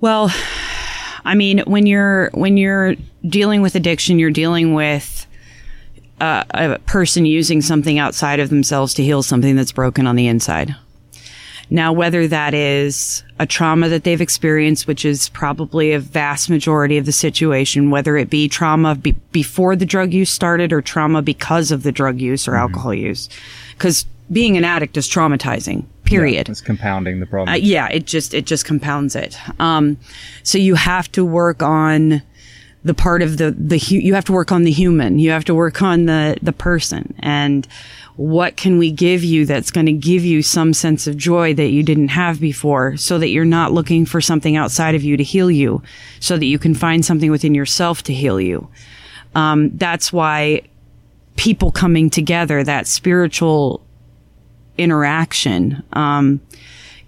Well, 0.01 0.35
I 1.24 1.35
mean, 1.35 1.61
when 1.61 1.87
you're 1.87 2.31
when 2.35 2.57
you're 2.57 2.97
dealing 3.27 3.62
with 3.62 3.77
addiction, 3.77 4.19
you're 4.19 4.31
dealing 4.31 4.74
with 4.74 5.22
uh, 6.23 6.44
a 6.55 6.78
person 6.81 7.27
using 7.27 7.61
something 7.61 7.99
outside 7.99 8.39
of 8.39 8.49
themselves 8.49 8.94
to 8.94 9.03
heal 9.03 9.24
something 9.24 9.57
that's 9.57 9.73
broken 9.73 10.07
on 10.07 10.15
the 10.15 10.28
inside. 10.28 10.74
Now, 11.69 11.93
whether 11.93 12.28
that 12.28 12.55
is 12.55 13.24
a 13.40 13.47
trauma 13.47 13.89
that 13.89 14.05
they've 14.05 14.20
experienced, 14.20 14.86
which 14.86 15.05
is 15.05 15.31
probably 15.31 15.93
a 15.93 15.99
vast 15.99 16.49
majority 16.49 16.97
of 16.97 17.07
the 17.07 17.12
situation, 17.12 17.90
whether 17.90 18.16
it 18.16 18.31
be 18.31 18.49
trauma 18.49 18.94
be- 18.94 19.16
before 19.32 19.74
the 19.74 19.86
drug 19.86 20.12
use 20.12 20.31
started 20.31 20.73
or 20.73 20.81
trauma 20.81 21.23
because 21.23 21.73
of 21.73 21.82
the 21.82 21.90
drug 21.90 22.20
use 22.20 22.47
or 22.47 22.55
alcohol 22.55 22.94
use, 22.94 23.28
because 23.73 24.07
being 24.31 24.57
an 24.57 24.65
addict 24.65 24.97
is 24.97 25.09
traumatizing. 25.09 25.85
Period. 26.05 26.49
It's 26.49 26.61
compounding 26.61 27.20
the 27.20 27.27
problem. 27.27 27.55
Uh, 27.55 27.57
yeah, 27.57 27.89
it 27.89 28.07
just 28.07 28.35
it 28.35 28.44
just 28.44 28.65
compounds 28.65 29.16
it. 29.16 29.36
Um, 29.59 29.97
so 30.43 30.59
you 30.59 30.74
have 30.74 31.11
to 31.12 31.24
work 31.24 31.62
on 31.62 32.23
the 32.84 32.94
part 32.94 33.22
of 33.22 33.38
the 33.38 33.52
the 33.52 33.78
you 33.78 34.14
have 34.14 34.24
to 34.24 34.32
work 34.32 34.52
on 34.52 34.64
the 34.64 34.70
human. 34.70 35.18
You 35.18 35.30
have 35.30 35.44
to 35.46 35.54
work 35.54 35.82
on 35.82 36.06
the 36.06 36.36
the 36.42 36.52
person 36.52 37.14
and 37.20 37.66
what 38.16 38.56
can 38.56 38.78
we 38.78 38.90
give 38.90 39.24
you 39.24 39.46
that's 39.46 39.70
going 39.70 39.86
to 39.86 39.92
give 39.92 40.24
you 40.24 40.42
some 40.42 40.74
sense 40.74 41.06
of 41.06 41.16
joy 41.16 41.54
that 41.54 41.68
you 41.68 41.82
didn't 41.82 42.09
have 42.09 42.40
before 42.40 42.96
so 42.96 43.18
that 43.18 43.28
you're 43.28 43.44
not 43.44 43.72
looking 43.72 44.04
for 44.04 44.20
something 44.20 44.54
outside 44.54 44.94
of 44.94 45.02
you 45.02 45.16
to 45.16 45.22
heal 45.22 45.50
you 45.50 45.82
so 46.20 46.36
that 46.36 46.44
you 46.44 46.59
can 46.59 46.74
find 46.74 47.04
something 47.04 47.30
within 47.30 47.54
yourself 47.54 48.02
to 48.02 48.12
heal 48.12 48.38
you 48.38 48.68
um, 49.34 49.70
that's 49.76 50.12
why 50.12 50.60
people 51.36 51.72
coming 51.72 52.10
together 52.10 52.62
that 52.62 52.86
spiritual 52.86 53.82
interaction 54.76 55.82
um, 55.94 56.40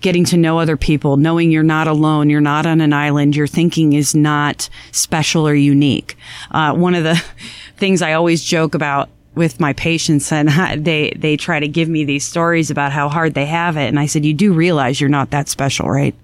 getting 0.04 0.26
to 0.26 0.36
know 0.36 0.58
other 0.58 0.76
people, 0.76 1.16
knowing 1.16 1.50
you're 1.50 1.62
not 1.62 1.88
alone, 1.88 2.28
you're 2.28 2.38
not 2.38 2.66
on 2.66 2.82
an 2.82 2.92
island, 2.92 3.34
your 3.34 3.46
thinking 3.46 3.94
is 3.94 4.14
not 4.14 4.68
special 4.92 5.48
or 5.48 5.54
unique. 5.54 6.14
Uh, 6.50 6.74
one 6.74 6.94
of 6.94 7.04
the 7.04 7.16
things 7.78 8.02
I 8.02 8.12
always 8.12 8.44
joke 8.44 8.74
about 8.74 9.08
with 9.34 9.60
my 9.60 9.72
patients 9.72 10.30
and 10.30 10.50
they, 10.84 11.10
they 11.16 11.38
try 11.38 11.58
to 11.58 11.66
give 11.66 11.88
me 11.88 12.04
these 12.04 12.22
stories 12.22 12.70
about 12.70 12.92
how 12.92 13.08
hard 13.08 13.32
they 13.32 13.46
have 13.46 13.78
it. 13.78 13.88
And 13.88 13.98
I 13.98 14.04
said, 14.04 14.26
you 14.26 14.34
do 14.34 14.52
realize 14.52 15.00
you're 15.00 15.08
not 15.08 15.30
that 15.30 15.48
special, 15.48 15.88
right? 15.88 16.14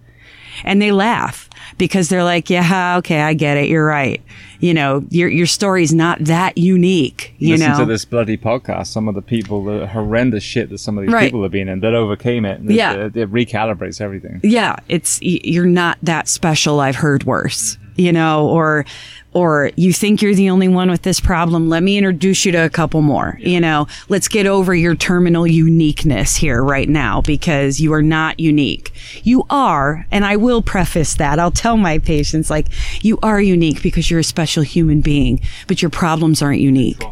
And 0.62 0.82
they 0.82 0.92
laugh 0.92 1.48
because 1.80 2.08
they're 2.08 2.22
like, 2.22 2.48
yeah, 2.48 2.96
okay, 2.98 3.20
I 3.20 3.34
get 3.34 3.56
it. 3.56 3.68
You're 3.68 3.84
right. 3.84 4.22
You 4.60 4.74
know, 4.74 5.04
your, 5.10 5.28
your 5.28 5.46
story's 5.46 5.92
not 5.92 6.18
that 6.26 6.56
unique, 6.58 7.34
you 7.38 7.54
Listen 7.56 7.72
know? 7.72 7.78
to 7.78 7.84
this 7.86 8.04
bloody 8.04 8.36
podcast. 8.36 8.86
Some 8.88 9.08
of 9.08 9.14
the 9.16 9.22
people, 9.22 9.64
the 9.64 9.86
horrendous 9.88 10.44
shit 10.44 10.68
that 10.70 10.78
some 10.78 10.98
of 10.98 11.02
these 11.04 11.12
Right. 11.12 11.24
people 11.24 11.42
have 11.42 11.50
been 11.52 11.68
in, 11.68 11.80
that 11.80 11.94
overcame 11.94 12.44
it. 12.44 12.60
Yeah. 12.62 12.92
it, 13.06 13.16
it 13.16 13.32
recalibrates 13.32 14.00
everything. 14.00 14.40
yeah, 14.44 14.76
it's 14.88 15.18
you're 15.22 15.64
not 15.66 15.98
that 16.02 16.28
special. 16.28 16.78
I've 16.78 16.96
heard 16.96 17.24
worse, 17.24 17.78
you 17.96 18.12
know, 18.12 18.46
or 18.48 18.84
or 19.32 19.70
you 19.76 19.92
think 19.92 20.20
you're 20.20 20.34
the 20.34 20.50
only 20.50 20.66
one 20.66 20.90
with 20.90 21.02
this 21.02 21.20
problem. 21.20 21.68
Let 21.68 21.82
me 21.82 21.96
introduce 21.96 22.44
you 22.44 22.52
to 22.52 22.64
a 22.64 22.70
couple 22.70 23.00
more. 23.00 23.38
You 23.40 23.60
know, 23.60 23.86
let's 24.08 24.26
get 24.26 24.46
over 24.46 24.74
your 24.74 24.96
terminal 24.96 25.46
uniqueness 25.46 26.36
here 26.36 26.62
right 26.64 26.88
now 26.88 27.20
because 27.20 27.80
you 27.80 27.92
are 27.92 28.02
not 28.02 28.40
unique. 28.40 28.92
You 29.22 29.46
are, 29.48 30.06
and 30.10 30.24
I 30.24 30.36
will 30.36 30.62
preface 30.62 31.14
that. 31.14 31.38
I'll 31.38 31.52
tell 31.52 31.76
my 31.76 31.98
patients 31.98 32.50
like 32.50 32.66
you 33.04 33.18
are 33.22 33.40
unique 33.40 33.82
because 33.82 34.10
you're 34.10 34.20
a 34.20 34.24
special 34.24 34.64
human 34.64 35.00
being, 35.00 35.40
but 35.68 35.80
your 35.80 35.90
problems 35.90 36.42
aren't 36.42 36.60
unique. 36.60 37.02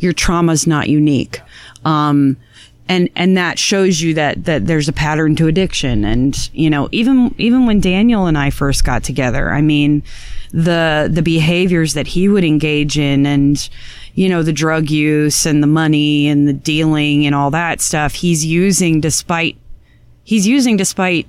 Your 0.00 0.12
trauma's 0.12 0.66
not 0.66 0.88
unique. 0.88 1.40
Um, 1.84 2.36
and 2.88 3.08
and 3.16 3.36
that 3.36 3.58
shows 3.58 4.00
you 4.00 4.14
that 4.14 4.44
that 4.44 4.66
there's 4.66 4.88
a 4.88 4.92
pattern 4.92 5.34
to 5.36 5.46
addiction 5.46 6.04
and 6.04 6.50
you 6.52 6.68
know 6.68 6.88
even 6.92 7.34
even 7.38 7.66
when 7.66 7.80
Daniel 7.80 8.26
and 8.26 8.36
I 8.36 8.50
first 8.50 8.84
got 8.84 9.02
together 9.02 9.50
I 9.50 9.62
mean 9.62 10.02
the 10.54 11.10
the 11.12 11.20
behaviors 11.20 11.94
that 11.94 12.06
he 12.06 12.28
would 12.28 12.44
engage 12.44 12.96
in 12.96 13.26
and 13.26 13.68
you 14.14 14.28
know 14.28 14.40
the 14.40 14.52
drug 14.52 14.88
use 14.88 15.46
and 15.46 15.60
the 15.60 15.66
money 15.66 16.28
and 16.28 16.46
the 16.46 16.52
dealing 16.52 17.26
and 17.26 17.34
all 17.34 17.50
that 17.50 17.80
stuff 17.80 18.14
he's 18.14 18.46
using 18.46 19.00
despite 19.00 19.56
he's 20.22 20.46
using 20.46 20.76
despite 20.76 21.26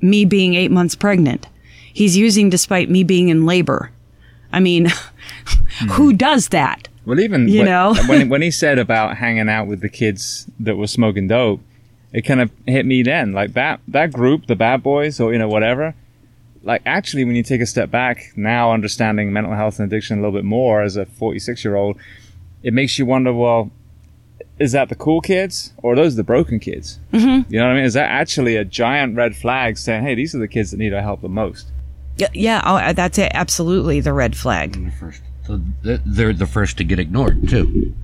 me 0.00 0.24
being 0.24 0.54
8 0.54 0.70
months 0.70 0.94
pregnant 0.94 1.46
he's 1.92 2.16
using 2.16 2.48
despite 2.48 2.88
me 2.88 3.04
being 3.04 3.28
in 3.28 3.44
labor 3.44 3.90
I 4.50 4.60
mean 4.60 4.86
who 5.90 6.10
hmm. 6.10 6.16
does 6.16 6.48
that 6.48 6.88
Well, 7.04 7.20
even 7.20 7.48
You 7.48 7.58
when, 7.58 7.66
know? 7.66 7.94
when 8.08 8.30
when 8.30 8.40
he 8.40 8.50
said 8.62 8.78
about 8.78 9.18
hanging 9.18 9.50
out 9.50 9.66
with 9.66 9.82
the 9.82 9.90
kids 9.90 10.46
that 10.58 10.76
were 10.76 10.86
smoking 10.86 11.28
dope, 11.28 11.60
it 12.14 12.22
kind 12.22 12.40
of 12.40 12.50
hit 12.64 12.86
me 12.86 13.02
then. 13.02 13.32
Like 13.32 13.52
that 13.52 13.80
that 13.88 14.10
group, 14.10 14.46
the 14.46 14.56
bad 14.56 14.82
boys, 14.82 15.20
or 15.20 15.32
you 15.32 15.38
know 15.38 15.48
whatever. 15.48 15.94
Like 16.64 16.82
actually, 16.86 17.24
when 17.24 17.36
you 17.36 17.42
take 17.42 17.60
a 17.60 17.66
step 17.66 17.90
back 17.90 18.32
now, 18.36 18.72
understanding 18.72 19.32
mental 19.32 19.54
health 19.54 19.78
and 19.78 19.86
addiction 19.86 20.18
a 20.18 20.20
little 20.22 20.36
bit 20.36 20.44
more 20.44 20.82
as 20.82 20.96
a 20.96 21.04
46 21.04 21.64
year 21.64 21.76
old, 21.76 21.98
it 22.62 22.72
makes 22.72 22.98
you 22.98 23.04
wonder. 23.04 23.32
Well, 23.32 23.70
is 24.58 24.72
that 24.72 24.88
the 24.88 24.94
cool 24.94 25.20
kids 25.20 25.74
or 25.78 25.92
are 25.92 25.96
those 25.96 26.16
the 26.16 26.24
broken 26.24 26.58
kids? 26.58 26.98
Mm-hmm. 27.12 27.52
You 27.52 27.58
know 27.58 27.66
what 27.66 27.72
I 27.72 27.74
mean? 27.76 27.84
Is 27.84 27.94
that 27.94 28.10
actually 28.10 28.56
a 28.56 28.64
giant 28.64 29.14
red 29.14 29.36
flag 29.36 29.76
saying, 29.76 30.04
"Hey, 30.04 30.14
these 30.14 30.34
are 30.34 30.38
the 30.38 30.48
kids 30.48 30.70
that 30.70 30.78
need 30.78 30.94
our 30.94 31.02
help 31.02 31.20
the 31.20 31.28
most"? 31.28 31.70
Yeah, 32.16 32.28
yeah, 32.32 32.62
oh, 32.64 32.92
that's 32.92 33.18
it. 33.18 33.32
Absolutely, 33.34 34.00
the 34.00 34.12
red 34.12 34.36
flag. 34.36 34.92
First. 34.98 35.22
So 35.46 35.60
th- 35.82 36.00
they're 36.06 36.32
the 36.32 36.46
first 36.46 36.78
to 36.78 36.84
get 36.84 36.98
ignored 36.98 37.48
too. 37.48 37.94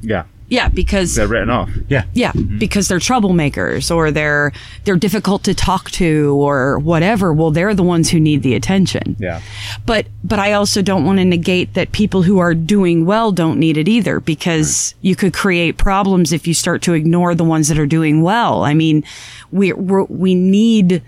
Yeah, 0.00 0.24
Yeah, 0.48 0.68
because 0.68 1.14
they're 1.14 1.26
written 1.26 1.50
off. 1.50 1.70
Yeah. 1.88 2.04
yeah, 2.12 2.32
mm-hmm. 2.32 2.58
because 2.58 2.88
they're 2.88 2.98
troublemakers 2.98 3.94
or 3.94 4.10
they're 4.10 4.52
they're 4.84 4.96
difficult 4.96 5.42
to 5.44 5.54
talk 5.54 5.90
to 5.92 6.34
or 6.38 6.78
whatever. 6.78 7.32
Well, 7.32 7.50
they're 7.50 7.74
the 7.74 7.82
ones 7.82 8.10
who 8.10 8.20
need 8.20 8.42
the 8.42 8.54
attention. 8.54 9.16
Yeah. 9.18 9.40
But 9.86 10.06
but 10.22 10.38
I 10.38 10.52
also 10.52 10.82
don't 10.82 11.04
want 11.04 11.18
to 11.18 11.24
negate 11.24 11.74
that 11.74 11.92
people 11.92 12.22
who 12.22 12.38
are 12.38 12.54
doing 12.54 13.06
well 13.06 13.32
don't 13.32 13.58
need 13.58 13.76
it 13.76 13.88
either 13.88 14.20
because 14.20 14.94
you 15.00 15.16
could 15.16 15.32
create 15.32 15.78
problems 15.78 16.32
if 16.32 16.46
you 16.46 16.54
start 16.54 16.82
to 16.82 16.92
ignore 16.92 17.34
the 17.34 17.44
ones 17.44 17.68
that 17.68 17.78
are 17.78 17.86
doing 17.86 18.22
well. 18.22 18.64
I 18.64 18.74
mean, 18.74 19.02
we 19.50 19.72
we're, 19.72 20.04
we 20.04 20.34
need 20.34 21.02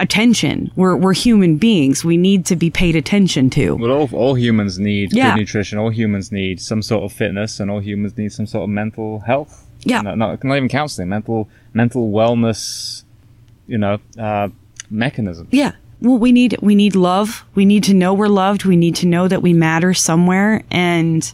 attention. 0.00 0.70
We're 0.76 0.96
we're 0.96 1.12
human 1.12 1.56
beings. 1.56 2.04
We 2.04 2.16
need 2.16 2.46
to 2.46 2.56
be 2.56 2.70
paid 2.70 2.96
attention 2.96 3.50
to. 3.50 3.74
Well, 3.76 3.92
all, 3.92 4.08
all 4.12 4.34
humans 4.34 4.78
need 4.78 5.12
Yeah. 5.12 5.34
good 5.34 5.40
nutrition. 5.40 5.78
All 5.78 5.90
humans 5.90 6.32
need 6.32 6.60
some 6.60 6.82
sort 6.82 7.04
of 7.04 7.12
fitness, 7.12 7.60
and 7.60 7.70
all 7.70 7.80
humans 7.80 8.16
need 8.16 8.32
some 8.32 8.46
sort 8.46 8.64
of 8.64 8.70
mental 8.70 9.20
health. 9.20 9.66
Yeah. 9.84 10.02
not, 10.02 10.18
not, 10.18 10.44
not 10.44 10.56
even 10.56 10.68
counseling, 10.68 11.08
mental 11.08 11.48
mental 11.74 12.10
wellness. 12.10 13.04
You 13.66 13.78
know, 13.78 13.98
uh, 14.18 14.48
mechanism. 14.90 15.46
Yeah. 15.52 15.72
Well, 16.00 16.18
we 16.18 16.32
need 16.32 16.56
we 16.60 16.74
need 16.74 16.96
love. 16.96 17.44
We 17.54 17.64
need 17.64 17.84
to 17.84 17.94
know 17.94 18.12
we're 18.14 18.28
loved. 18.28 18.64
We 18.64 18.76
need 18.76 18.96
to 18.96 19.06
know 19.06 19.28
that 19.28 19.42
we 19.42 19.52
matter 19.52 19.94
somewhere. 19.94 20.64
And 20.70 21.32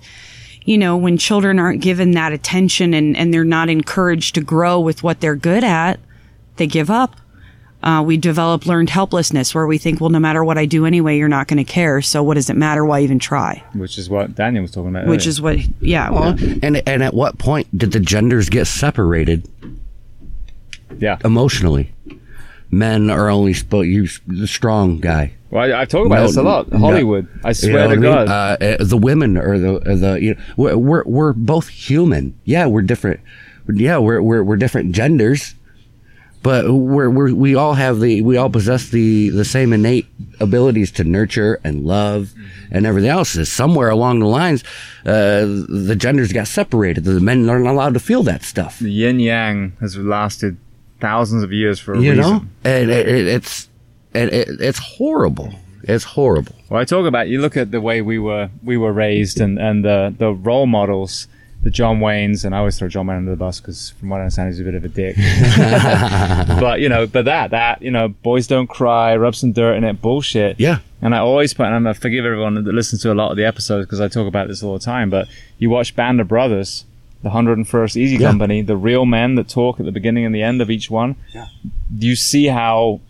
you 0.65 0.77
know, 0.77 0.97
when 0.97 1.17
children 1.17 1.59
aren't 1.59 1.81
given 1.81 2.11
that 2.13 2.33
attention 2.33 2.93
and 2.93 3.17
and 3.17 3.33
they're 3.33 3.45
not 3.45 3.69
encouraged 3.71 4.35
to 4.35 4.41
grow 4.43 4.79
with 4.81 5.03
what 5.03 5.21
they're 5.21 5.37
good 5.37 5.65
at, 5.65 5.99
they 6.57 6.67
give 6.67 6.91
up. 6.91 7.17
Uh, 7.83 8.03
we 8.05 8.17
develop 8.17 8.67
learned 8.67 8.91
helplessness 8.91 9.55
where 9.55 9.67
we 9.67 9.79
think, 9.79 10.01
well, 10.01 10.11
no 10.11 10.19
matter 10.19 10.43
what 10.43 10.59
I 10.59 10.67
do 10.67 10.87
anyway, 10.87 11.19
you're 11.19 11.29
not 11.29 11.47
going 11.47 11.59
to 11.65 11.71
care. 11.73 12.03
So 12.03 12.21
what 12.23 12.35
does 12.35 12.51
it 12.51 12.57
matter? 12.57 12.85
Why 12.85 13.01
even 13.03 13.19
try? 13.21 13.63
Which 13.75 13.97
is 13.99 14.11
what 14.11 14.35
Daniel 14.35 14.63
was 14.63 14.73
talking 14.73 14.91
about. 14.91 15.07
Which 15.07 15.21
earlier. 15.23 15.29
is 15.29 15.41
what, 15.43 15.59
yeah. 15.81 16.11
Well, 16.11 16.37
and 16.63 16.83
and 16.89 17.03
at 17.03 17.15
what 17.15 17.39
point 17.39 17.67
did 17.79 17.93
the 17.93 18.01
genders 18.01 18.49
get 18.49 18.67
separated 18.67 19.49
yeah, 20.99 21.19
emotionally? 21.25 21.93
men 22.69 23.11
are 23.11 23.29
only 23.31 23.55
supposed 23.55 23.87
you 23.89 24.09
the 24.27 24.47
strong 24.49 24.99
guy. 24.99 25.33
Well, 25.51 25.63
I, 25.73 25.83
I 25.83 25.85
talk 25.85 26.07
about 26.07 26.17
No, 26.17 26.27
this 26.27 26.37
a 26.37 26.43
lot. 26.43 26.73
no. 26.73 26.79
Hollywood. 26.79 27.29
I 27.45 27.51
You 27.51 27.55
swear 27.55 27.73
know 27.73 27.79
to 27.83 27.89
what 27.89 27.93
I 27.93 28.17
mean? 28.19 28.27
God. 28.27 28.29
Uh, 28.29 28.65
uh, 28.65 28.85
the 28.85 28.97
women 28.97 29.37
are 29.37 29.57
the 29.59 29.79
the 29.79 30.19
you 30.21 30.35
know 30.35 30.41
we're, 30.57 30.77
we're 30.77 31.05
we're 31.05 31.33
both 31.33 31.69
human. 31.69 32.35
Yeah, 32.45 32.67
we're 32.67 32.83
different. 32.83 33.21
Yeah, 33.73 33.99
we're 33.99 34.21
we're 34.21 34.43
we're 34.43 34.57
different 34.57 34.93
genders, 34.93 35.55
but 36.47 36.63
we're 36.73 37.11
we're 37.17 37.35
we 37.35 37.55
all 37.57 37.75
have 37.75 37.99
the 38.01 38.23
we 38.23 38.37
all 38.41 38.51
possess 38.59 38.83
the 38.91 39.31
the 39.31 39.45
same 39.45 39.73
innate 39.73 40.07
abilities 40.41 40.91
to 40.93 41.03
nurture 41.05 41.53
and 41.65 41.85
love 41.85 42.23
and 42.71 42.87
everything 42.87 43.11
else. 43.11 43.35
Is 43.43 43.51
somewhere 43.51 43.91
along 43.91 44.21
the 44.21 44.27
lines, 44.41 44.63
uh, 45.05 45.43
the 45.89 45.97
genders 46.05 46.33
got 46.33 46.47
separated. 46.47 47.05
The 47.05 47.21
men 47.21 47.49
aren't 47.51 47.67
allowed 47.67 47.95
to 47.95 48.01
feel 48.01 48.23
that 48.25 48.43
stuff. 48.43 48.79
the 48.79 48.91
yin 49.03 49.19
yang 49.21 49.73
has 49.81 49.97
lasted 49.97 50.57
thousands 51.01 51.43
of 51.43 51.51
years 51.53 51.79
for 51.81 51.93
a 51.95 52.01
You 52.01 52.13
reason. 52.13 52.23
know, 52.23 52.37
and 52.65 52.91
it, 52.91 53.09
it, 53.09 53.27
it's 53.37 53.69
and 54.15 54.31
it, 54.31 54.49
it's 54.61 54.79
horrible. 54.79 55.51
It's 55.83 56.05
horrible. 56.17 56.55
Well, 56.69 56.81
I 56.81 56.85
talk 56.85 57.07
about 57.07 57.29
you 57.29 57.41
look 57.41 57.57
at 57.57 57.71
the 57.71 57.81
way 57.81 58.03
we 58.03 58.19
were 58.19 58.51
we 58.63 58.77
were 58.77 58.93
raised 58.93 59.41
and 59.41 59.59
and 59.59 59.85
the 59.85 60.15
the 60.23 60.31
role 60.33 60.67
models, 60.67 61.29
the 61.67 61.71
John 61.73 61.99
Waynes, 61.99 62.45
and 62.45 62.55
I 62.55 62.59
always 62.59 62.79
throw 62.79 62.87
John 62.87 63.09
Wayne 63.09 63.17
under 63.17 63.33
the 63.33 63.37
bus 63.37 63.59
because 63.59 63.91
from 63.99 64.11
what 64.11 64.19
I 64.19 64.21
understand 64.21 64.51
he's 64.51 64.61
a 64.61 64.63
bit 64.63 64.77
of 64.77 64.85
a 64.85 64.89
dick. 64.89 65.17
but 66.61 66.79
you 66.79 66.89
know, 66.89 67.09
but 67.09 67.25
that 67.25 67.51
that 67.51 67.83
you 67.83 67.91
know, 67.91 68.07
boys 68.07 68.47
don't 68.47 68.69
cry, 68.69 69.17
rub 69.17 69.35
some 69.35 69.51
dirt 69.51 69.75
in 69.75 69.83
it, 69.83 70.01
bullshit. 70.01 70.61
Yeah. 70.61 70.79
And 71.03 71.13
I 71.13 71.19
always 71.19 71.55
put, 71.55 71.67
and 71.67 71.75
I'm 71.75 71.83
gonna 71.83 71.95
forgive 71.95 72.25
everyone 72.25 72.55
that 72.55 72.73
listens 72.73 73.03
to 73.03 73.13
a 73.13 73.15
lot 73.15 73.33
of 73.33 73.37
the 73.37 73.45
episodes 73.45 73.85
because 73.85 74.01
I 74.01 74.07
talk 74.07 74.29
about 74.29 74.47
this 74.47 74.63
all 74.63 74.75
the 74.75 74.85
time. 74.85 75.11
But 75.11 75.27
you 75.59 75.69
watch 75.69 75.97
Band 75.97 76.21
of 76.21 76.29
Brothers, 76.29 76.85
the 77.25 77.31
101st 77.31 77.97
Easy 77.97 78.15
Yeah. 78.15 78.29
Company, 78.29 78.63
the 78.63 78.77
real 78.77 79.05
men 79.05 79.35
that 79.35 79.49
talk 79.49 79.81
at 79.81 79.87
the 79.87 79.93
beginning 79.93 80.25
and 80.25 80.33
the 80.33 80.43
end 80.45 80.63
of 80.63 80.71
each 80.71 80.89
one. 80.89 81.17
Yeah. 81.35 81.47
You 81.99 82.15
see 82.15 82.47
how 82.47 83.01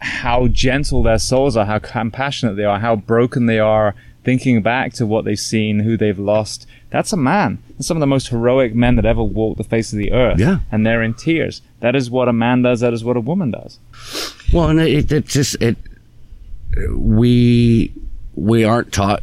how 0.00 0.48
gentle 0.48 1.04
their 1.04 1.18
souls 1.20 1.56
are, 1.56 1.64
how 1.64 1.78
compassionate 1.78 2.56
they 2.56 2.64
are, 2.64 2.80
how 2.80 2.96
broken 2.96 3.46
they 3.46 3.60
are, 3.60 3.94
thinking 4.28 4.60
back 4.60 4.92
to 4.92 5.06
what 5.06 5.24
they've 5.24 5.38
seen, 5.38 5.78
who 5.78 5.96
they've 5.96 6.18
lost. 6.18 6.66
That's 6.90 7.14
a 7.14 7.16
man. 7.16 7.62
That's 7.70 7.86
some 7.86 7.96
of 7.96 8.00
the 8.00 8.06
most 8.06 8.28
heroic 8.28 8.74
men 8.74 8.96
that 8.96 9.06
ever 9.06 9.22
walked 9.22 9.56
the 9.56 9.64
face 9.64 9.90
of 9.90 9.98
the 9.98 10.12
earth. 10.12 10.38
Yeah. 10.38 10.58
And 10.70 10.84
they're 10.84 11.02
in 11.02 11.14
tears. 11.14 11.62
That 11.80 11.96
is 11.96 12.10
what 12.10 12.28
a 12.28 12.32
man 12.34 12.60
does. 12.60 12.80
That 12.80 12.92
is 12.92 13.02
what 13.02 13.16
a 13.16 13.20
woman 13.20 13.52
does. 13.52 13.78
Well, 14.52 14.68
and 14.68 14.80
it, 14.80 15.10
it 15.10 15.24
just 15.24 15.56
it 15.62 15.78
we 16.94 17.90
we 18.34 18.64
aren't 18.64 18.92
taught 18.92 19.22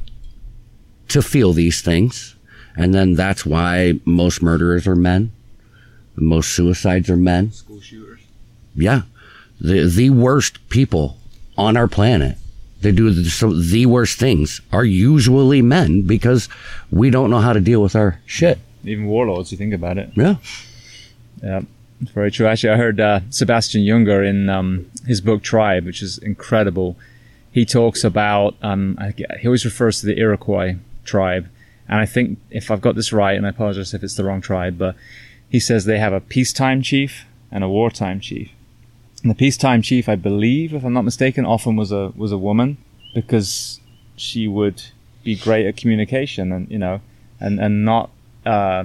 to 1.09 1.21
feel 1.21 1.53
these 1.53 1.83
things, 1.83 2.35
and 2.75 2.91
then 2.91 3.13
that's 3.13 3.45
why 3.45 3.99
most 4.05 4.41
murderers 4.41 4.87
are 4.87 4.95
men, 4.95 5.31
most 6.15 6.55
suicides 6.55 7.11
are 7.11 7.15
men. 7.15 7.51
School 7.51 7.79
shooters. 7.79 8.21
Yeah, 8.73 9.03
the 9.61 9.85
the 9.85 10.09
worst 10.09 10.67
people 10.69 11.17
on 11.59 11.77
our 11.77 11.87
planet. 11.87 12.37
They 12.85 12.91
do 12.91 13.09
the, 13.09 13.63
the 13.71 13.87
worst 13.87 14.19
things 14.19 14.61
are 14.71 14.85
usually 14.85 15.63
men 15.63 16.03
because 16.03 16.47
we 16.91 17.09
don't 17.09 17.31
know 17.31 17.39
how 17.39 17.51
to 17.51 17.59
deal 17.59 17.81
with 17.81 17.95
our 17.95 18.19
shit. 18.27 18.59
Even 18.83 19.07
warlords, 19.07 19.51
you 19.51 19.57
think 19.57 19.73
about 19.73 19.97
it. 19.97 20.11
Yeah. 20.13 20.35
Yeah, 21.41 21.61
very 22.13 22.29
true. 22.29 22.45
Actually, 22.45 22.73
I 22.73 22.77
heard 22.77 22.99
uh, 22.99 23.21
Sebastian 23.31 23.81
Junger 23.81 24.23
in 24.23 24.51
um, 24.51 24.91
his 25.07 25.19
book 25.19 25.41
Tribe, 25.41 25.83
which 25.83 26.03
is 26.03 26.19
incredible. 26.19 26.95
He 27.51 27.65
talks 27.65 28.03
about, 28.03 28.55
um, 28.61 28.99
I, 28.99 29.15
he 29.39 29.47
always 29.47 29.65
refers 29.65 30.01
to 30.01 30.05
the 30.05 30.19
Iroquois 30.19 30.75
tribe. 31.05 31.49
And 31.87 31.99
I 31.99 32.05
think, 32.05 32.37
if 32.51 32.69
I've 32.69 32.81
got 32.81 32.93
this 32.93 33.11
right, 33.11 33.35
and 33.35 33.47
I 33.47 33.49
apologize 33.49 33.95
if 33.95 34.03
it's 34.03 34.13
the 34.13 34.25
wrong 34.25 34.41
tribe, 34.41 34.77
but 34.77 34.95
he 35.49 35.59
says 35.59 35.85
they 35.85 35.97
have 35.97 36.13
a 36.13 36.21
peacetime 36.21 36.83
chief 36.83 37.25
and 37.51 37.63
a 37.63 37.67
wartime 37.67 38.19
chief. 38.19 38.51
And 39.25 39.31
the 39.31 39.35
peacetime 39.35 39.81
chief, 39.81 40.07
I 40.07 40.15
believe, 40.15 40.71
if 40.75 40.83
I'm 40.85 40.93
not 40.93 41.01
mistaken, 41.03 41.45
often 41.47 41.75
was 41.75 41.91
a 41.91 42.13
was 42.15 42.31
a 42.31 42.37
woman 42.37 42.77
because 43.15 43.79
she 44.15 44.47
would 44.47 44.83
be 45.23 45.35
great 45.35 45.65
at 45.65 45.75
communication 45.77 46.51
and 46.51 46.69
you 46.69 46.77
know, 46.77 47.01
and 47.39 47.59
and 47.59 47.83
not 47.83 48.11
uh, 48.45 48.83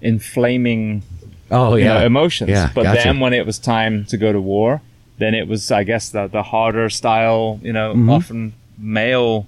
inflaming 0.00 1.02
Oh 1.50 1.74
yeah. 1.74 1.94
know, 1.94 2.06
emotions. 2.06 2.50
Yeah, 2.50 2.70
but 2.72 2.84
gotcha. 2.84 3.02
then 3.02 3.18
when 3.18 3.32
it 3.32 3.44
was 3.46 3.58
time 3.58 4.04
to 4.04 4.16
go 4.16 4.32
to 4.32 4.40
war, 4.40 4.80
then 5.18 5.34
it 5.34 5.48
was, 5.48 5.72
I 5.72 5.82
guess, 5.82 6.08
the, 6.10 6.28
the 6.28 6.44
harder 6.44 6.88
style, 6.88 7.58
you 7.60 7.72
know, 7.72 7.94
Mm-hmm. 7.94 8.10
often 8.10 8.54
male 8.78 9.46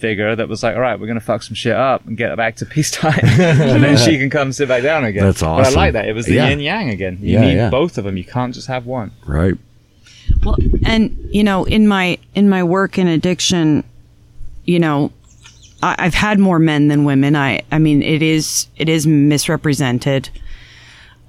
figure 0.00 0.34
that 0.34 0.48
was 0.48 0.62
like, 0.62 0.74
all 0.74 0.80
right, 0.80 0.98
we're 0.98 1.06
going 1.06 1.18
to 1.18 1.24
fuck 1.24 1.42
some 1.42 1.54
shit 1.54 1.74
up 1.74 2.06
and 2.06 2.16
get 2.16 2.34
back 2.36 2.56
to 2.56 2.66
peacetime. 2.66 3.18
and 3.22 3.84
then 3.84 3.96
she 3.96 4.18
can 4.18 4.30
come 4.30 4.52
sit 4.52 4.66
back 4.68 4.82
down 4.82 5.04
again. 5.04 5.24
That's 5.24 5.40
But 5.40 5.66
I 5.66 5.70
like 5.70 5.92
that. 5.92 6.08
It 6.08 6.14
was 6.14 6.26
the 6.26 6.34
Yeah. 6.34 6.48
yin 6.48 6.60
yang 6.60 6.88
again. 6.90 7.18
You 7.20 7.34
Yeah, 7.34 7.40
need 7.42 7.54
yeah. 7.56 7.70
both 7.70 7.98
of 7.98 8.04
them. 8.04 8.16
You 8.16 8.24
can't 8.24 8.54
just 8.54 8.66
have 8.68 8.86
one. 8.86 9.10
Right. 9.26 9.54
Well, 10.44 10.56
and 10.84 11.16
you 11.30 11.42
know, 11.44 11.64
in 11.64 11.86
my 11.88 12.18
in 12.34 12.48
my 12.48 12.62
work 12.62 12.98
in 12.98 13.06
addiction, 13.08 13.84
you 14.64 14.78
know, 14.78 15.10
I, 15.82 15.96
I've 15.98 16.14
had 16.14 16.38
more 16.38 16.58
men 16.58 16.88
than 16.88 17.04
women. 17.04 17.34
I 17.36 17.60
I 17.72 17.78
mean, 17.78 18.02
it 18.02 18.22
is 18.22 18.68
it 18.76 18.88
is 18.88 19.06
misrepresented. 19.06 20.30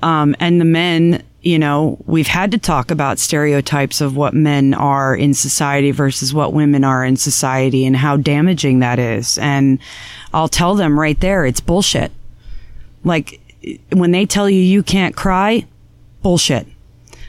Um, 0.04 0.36
and 0.40 0.60
the 0.62 0.66
men, 0.66 1.24
you 1.44 1.58
know, 1.58 1.98
we've 2.06 2.28
had 2.28 2.52
to 2.52 2.58
talk 2.60 2.92
about 2.92 3.18
stereotypes 3.18 4.00
of 4.00 4.16
what 4.16 4.34
men 4.34 4.74
are 4.76 5.16
in 5.16 5.34
society 5.34 5.90
versus 5.92 6.34
what 6.34 6.54
women 6.54 6.84
are 6.84 7.04
in 7.04 7.18
society 7.18 7.86
and 7.86 7.96
how 7.98 8.16
damaging 8.18 8.80
that 8.80 9.00
is. 9.00 9.38
And 9.40 9.80
I'll 10.34 10.48
tell 10.48 10.76
them 10.76 11.00
right 11.00 11.20
there, 11.20 11.46
it's 11.46 11.60
bullshit. 11.60 12.12
Like 13.04 13.40
when 13.92 14.12
they 14.12 14.26
tell 14.28 14.48
you 14.50 14.60
you 14.62 14.84
can't 14.84 15.16
cry, 15.16 15.66
bullshit. 16.22 16.68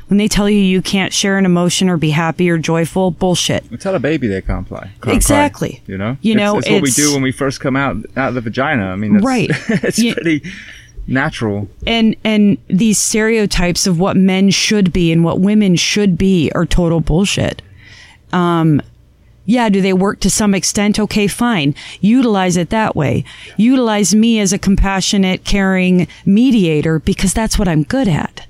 When 0.08 0.18
they 0.18 0.28
tell 0.28 0.50
you 0.50 0.58
you 0.58 0.82
can't 0.82 1.10
share 1.14 1.38
an 1.38 1.46
emotion 1.46 1.88
or 1.88 1.96
be 1.96 2.10
happy 2.10 2.50
or 2.50 2.58
joyful, 2.58 3.12
bullshit. 3.12 3.64
Tell 3.80 3.94
a 3.94 3.98
baby 3.98 4.26
they 4.26 4.42
can't 4.42 4.68
fly. 4.68 4.80
can't 4.82 5.00
cry, 5.00 5.14
Exactly. 5.14 5.82
you 5.86 5.96
know? 5.96 6.18
You 6.20 6.32
It's- 6.34 6.36
know, 6.52 6.58
it's, 6.58 6.68
what 6.68 6.82
we 6.82 6.90
do 6.90 7.14
when 7.14 7.22
we 7.22 7.32
first 7.32 7.60
come 7.60 7.76
out, 7.76 7.96
out 8.14 8.28
of 8.28 8.34
the 8.34 8.42
vagina. 8.42 8.88
I 8.92 8.96
mean, 8.96 9.14
that's, 9.14 9.24
Right. 9.24 9.48
it's 9.68 9.98
Yeah. 9.98 10.12
pretty 10.12 10.42
natural. 11.06 11.68
and 11.86 12.16
and 12.24 12.58
these 12.68 12.98
stereotypes 12.98 13.86
of 13.86 13.98
what 13.98 14.16
men 14.16 14.50
should 14.50 14.92
be 14.92 15.12
and 15.12 15.24
what 15.24 15.40
women 15.40 15.76
should 15.76 16.16
be 16.16 16.50
are 16.54 16.66
total 16.66 17.00
bullshit. 17.00 17.62
Um 18.32 18.80
yeah, 19.44 19.68
do 19.68 19.80
they 19.80 19.92
work 19.92 20.20
to 20.20 20.30
some 20.30 20.54
extent? 20.54 21.00
Okay, 21.00 21.26
fine. 21.26 21.74
Utilize 22.00 22.56
it 22.56 22.70
that 22.70 22.94
way. 22.94 23.24
Utilize 23.56 24.14
me 24.14 24.38
as 24.38 24.52
a 24.52 24.58
compassionate, 24.58 25.44
caring 25.44 26.06
mediator 26.24 27.00
because 27.00 27.34
that's 27.34 27.58
what 27.58 27.66
I'm 27.66 27.82
good 27.82 28.06
at. 28.06 28.46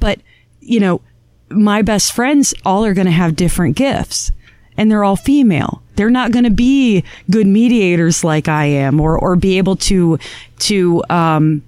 But, 0.00 0.20
you 0.60 0.80
know, 0.80 1.00
my 1.48 1.82
best 1.82 2.12
friends 2.12 2.52
all 2.64 2.84
are 2.84 2.94
going 2.94 3.06
to 3.06 3.10
have 3.12 3.36
different 3.36 3.76
gifts 3.76 4.32
and 4.76 4.90
they're 4.90 5.04
all 5.04 5.16
female. 5.16 5.82
They're 5.96 6.10
not 6.10 6.32
going 6.32 6.44
to 6.44 6.50
be 6.50 7.04
good 7.30 7.46
mediators 7.46 8.24
like 8.24 8.48
I 8.48 8.66
am 8.66 9.00
or, 9.00 9.18
or 9.18 9.36
be 9.36 9.56
able 9.56 9.76
to, 9.76 10.18
to, 10.60 11.02
um, 11.08 11.62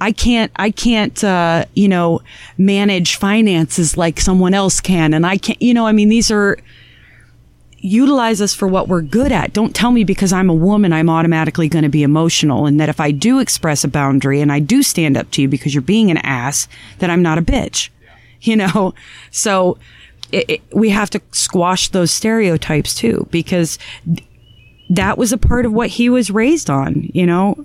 I 0.00 0.12
can't, 0.12 0.52
I 0.56 0.70
can't, 0.70 1.22
uh, 1.24 1.64
you 1.74 1.88
know, 1.88 2.20
manage 2.58 3.16
finances 3.16 3.96
like 3.96 4.20
someone 4.20 4.52
else 4.52 4.80
can. 4.80 5.14
And 5.14 5.26
I 5.26 5.38
can't, 5.38 5.60
you 5.60 5.72
know, 5.72 5.86
I 5.86 5.92
mean, 5.92 6.10
these 6.10 6.30
are, 6.30 6.58
utilize 7.78 8.40
us 8.40 8.54
for 8.54 8.66
what 8.66 8.88
we're 8.88 9.02
good 9.02 9.32
at. 9.32 9.52
Don't 9.52 9.74
tell 9.74 9.92
me 9.92 10.04
because 10.04 10.32
I'm 10.32 10.50
a 10.50 10.54
woman, 10.54 10.92
I'm 10.92 11.08
automatically 11.08 11.68
going 11.68 11.84
to 11.84 11.88
be 11.88 12.02
emotional. 12.02 12.66
And 12.66 12.80
that 12.80 12.88
if 12.88 13.00
I 13.00 13.10
do 13.10 13.38
express 13.38 13.84
a 13.84 13.88
boundary 13.88 14.40
and 14.40 14.52
I 14.52 14.58
do 14.58 14.82
stand 14.82 15.16
up 15.16 15.30
to 15.32 15.42
you 15.42 15.48
because 15.48 15.74
you're 15.74 15.82
being 15.82 16.10
an 16.10 16.18
ass, 16.18 16.68
that 16.98 17.10
I'm 17.10 17.22
not 17.22 17.38
a 17.38 17.42
bitch. 17.42 17.90
You 18.40 18.56
know? 18.56 18.94
So 19.30 19.78
it, 20.32 20.50
it, 20.50 20.62
we 20.72 20.90
have 20.90 21.10
to 21.10 21.20
squash 21.32 21.88
those 21.88 22.10
stereotypes 22.10 22.94
too, 22.94 23.28
because 23.30 23.78
that 24.88 25.18
was 25.18 25.32
a 25.32 25.38
part 25.38 25.66
of 25.66 25.72
what 25.72 25.88
he 25.90 26.08
was 26.08 26.30
raised 26.30 26.70
on, 26.70 27.10
you 27.12 27.26
know, 27.26 27.64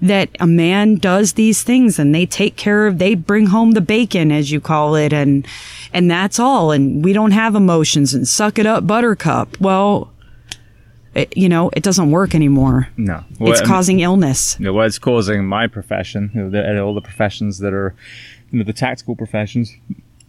that 0.00 0.28
a 0.38 0.46
man 0.46 0.94
does 0.96 1.32
these 1.32 1.62
things 1.64 1.98
and 1.98 2.14
they 2.14 2.24
take 2.26 2.56
care 2.56 2.86
of, 2.86 2.98
they 2.98 3.14
bring 3.14 3.46
home 3.46 3.72
the 3.72 3.80
bacon, 3.80 4.30
as 4.30 4.52
you 4.52 4.60
call 4.60 4.94
it, 4.94 5.12
and, 5.12 5.46
and 5.92 6.08
that's 6.10 6.38
all. 6.38 6.70
And 6.70 7.04
we 7.04 7.12
don't 7.12 7.32
have 7.32 7.54
emotions 7.56 8.14
and 8.14 8.26
suck 8.28 8.58
it 8.58 8.66
up, 8.66 8.86
buttercup. 8.86 9.60
Well, 9.60 10.12
it, 11.14 11.36
you 11.36 11.48
know, 11.48 11.70
it 11.74 11.82
doesn't 11.82 12.12
work 12.12 12.36
anymore. 12.36 12.88
No. 12.96 13.24
It's 13.30 13.40
Well, 13.40 13.52
I 13.52 13.56
mean- 13.56 13.66
causing 13.66 14.00
illness. 14.00 14.56
you 14.60 14.66
know, 14.66 14.72
what 14.72 14.86
it's 14.86 14.98
causing 15.00 15.44
my 15.44 15.66
profession, 15.66 16.30
you 16.34 16.42
know, 16.42 16.50
the, 16.50 16.64
and 16.64 16.78
all 16.78 16.94
the 16.94 17.00
professions 17.00 17.58
that 17.58 17.72
are, 17.72 17.96
you 18.52 18.58
know, 18.60 18.64
the 18.64 18.72
tactical 18.72 19.16
professions, 19.16 19.74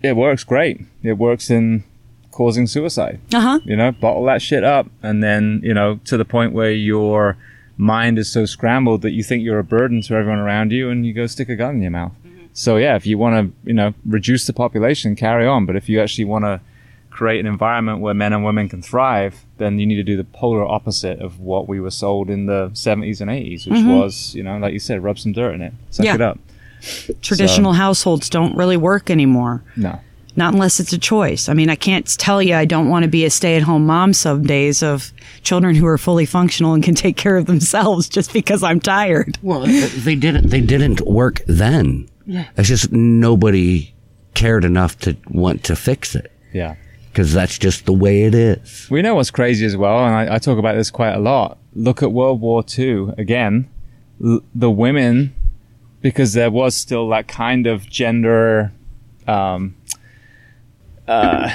it 0.01 0.15
works 0.15 0.43
great. 0.43 0.81
It 1.03 1.19
works 1.19 1.51
in 1.51 1.84
causing 2.32 2.68
suicide. 2.68 3.20
Uh 3.34 3.40
huh. 3.41 3.60
You 3.66 3.76
know, 3.76 3.91
bottle 3.91 4.26
that 4.26 4.41
shit 4.41 4.64
up, 4.64 4.88
and 5.03 5.24
then 5.24 5.62
you 5.64 5.74
know, 5.74 5.99
to 6.06 6.18
the 6.18 6.26
point 6.26 6.53
where 6.53 6.72
your 6.72 7.38
mind 7.78 8.20
is 8.20 8.32
so 8.32 8.45
scrambled 8.45 9.02
that 9.02 9.12
you 9.12 9.24
think 9.24 9.44
you're 9.44 9.60
a 9.60 9.64
burden 9.64 10.02
to 10.03 10.16
everyone 10.16 10.40
around 10.40 10.72
you, 10.72 10.90
and 10.90 11.06
you 11.06 11.14
go 11.14 11.28
stick 11.28 11.49
a 11.49 11.56
gun 11.56 11.76
in 11.76 11.82
your 11.82 11.91
mouth. 11.91 12.12
So 12.53 12.78
yeah, 12.78 12.95
if 12.95 13.06
you 13.06 13.18
want 13.18 13.34
to, 13.64 13.68
you 13.68 13.74
know, 13.74 13.94
reduce 14.06 14.45
the 14.45 14.53
population, 14.53 15.16
carry 15.16 15.48
on. 15.48 15.66
But 15.66 15.76
if 15.78 15.88
you 15.88 16.02
actually 16.02 16.26
want 16.26 16.44
to 16.45 16.60
create 17.10 17.40
an 17.40 17.45
environment 17.45 17.99
where 17.99 18.14
men 18.14 18.34
and 18.34 18.44
women 18.44 18.68
can 18.70 18.82
thrive, 18.82 19.45
then 19.58 19.80
you 19.80 19.86
need 19.86 19.95
to 19.95 20.03
do 20.03 20.16
the 20.18 20.24
polar 20.24 20.66
opposite 20.66 21.20
of 21.20 21.40
what 21.40 21.68
we 21.68 21.80
were 21.80 21.91
sold 21.91 22.30
in 22.30 22.45
the 22.48 22.70
70s 22.74 23.20
and 23.22 23.30
80s, 23.30 23.68
which 23.70 23.84
was, 23.86 24.34
you 24.36 24.44
know, 24.44 24.58
like 24.58 24.74
you 24.74 24.80
said, 24.80 25.03
rub 25.03 25.18
some 25.20 25.32
dirt 25.34 25.53
in 25.56 25.62
it, 25.62 25.74
suck 25.91 26.06
Yeah. 26.06 26.16
it 26.16 26.22
up. 26.22 26.40
Traditional 27.22 27.74
households 27.74 28.30
don't 28.30 28.56
really 28.56 28.78
work 28.78 29.10
anymore. 29.10 29.62
No. 29.76 29.99
Not 30.36 30.53
unless 30.53 30.80
it's 30.80 30.94
a 30.94 30.98
choice. 30.98 31.49
I 31.49 31.53
mean, 31.53 31.70
I 31.70 31.76
can't 31.76 32.08
tell 32.18 32.41
you 32.41 32.56
I 32.56 32.66
don't 32.66 32.90
want 32.90 33.03
to 33.03 33.10
be 33.10 33.26
a 33.26 33.30
stay 33.30 33.58
at 33.58 33.64
home 33.64 33.86
mom 33.86 34.14
some 34.14 34.44
days 34.44 34.82
of 34.82 35.12
children 35.44 35.76
who 35.76 35.86
are 35.86 35.98
fully 35.98 36.26
functional 36.26 36.74
and 36.74 36.84
can 36.84 36.95
take 36.95 37.18
care 37.18 37.36
of 37.38 37.45
themselves 37.48 38.08
just 38.08 38.32
because 38.32 38.64
I'm 38.64 38.80
tired. 38.80 39.38
Well, 39.41 39.62
they 39.62 40.16
didn't. 40.16 40.49
They 40.49 40.62
didn't 40.62 41.02
work 41.02 41.41
then. 41.48 42.08
Yeah. 42.26 42.48
It's 42.56 42.70
just 42.70 42.91
nobody 42.91 43.94
cared 44.34 44.64
enough 44.64 44.98
to 44.99 45.18
want 45.28 45.64
to 45.66 45.76
fix 45.76 46.16
it 46.16 46.32
Yeah. 46.53 46.76
because 47.12 47.34
that's 47.34 47.58
just 47.58 47.86
the 47.86 47.94
way 47.94 48.24
it 48.24 48.34
is. 48.34 48.88
We 48.90 49.02
know 49.02 49.16
what's 49.16 49.32
crazy 49.32 49.66
as 49.66 49.76
well, 49.76 50.06
and 50.06 50.16
I, 50.16 50.36
I 50.36 50.38
talk 50.40 50.58
about 50.58 50.76
this 50.76 50.90
quite 50.90 51.12
a 51.14 51.20
lot. 51.20 51.58
Look 51.74 52.02
at 52.02 52.12
World 52.14 52.40
War 52.40 52.64
II 52.78 53.10
again. 53.18 53.70
L- 54.24 54.41
the 54.56 54.72
women, 54.72 55.36
because 56.02 56.32
there 56.34 56.52
was 56.52 56.76
still 56.76 57.10
that 57.10 57.28
kind 57.28 57.68
of 57.68 57.90
gender 57.90 58.72
um, 59.28 59.76
Uh, 61.07 61.49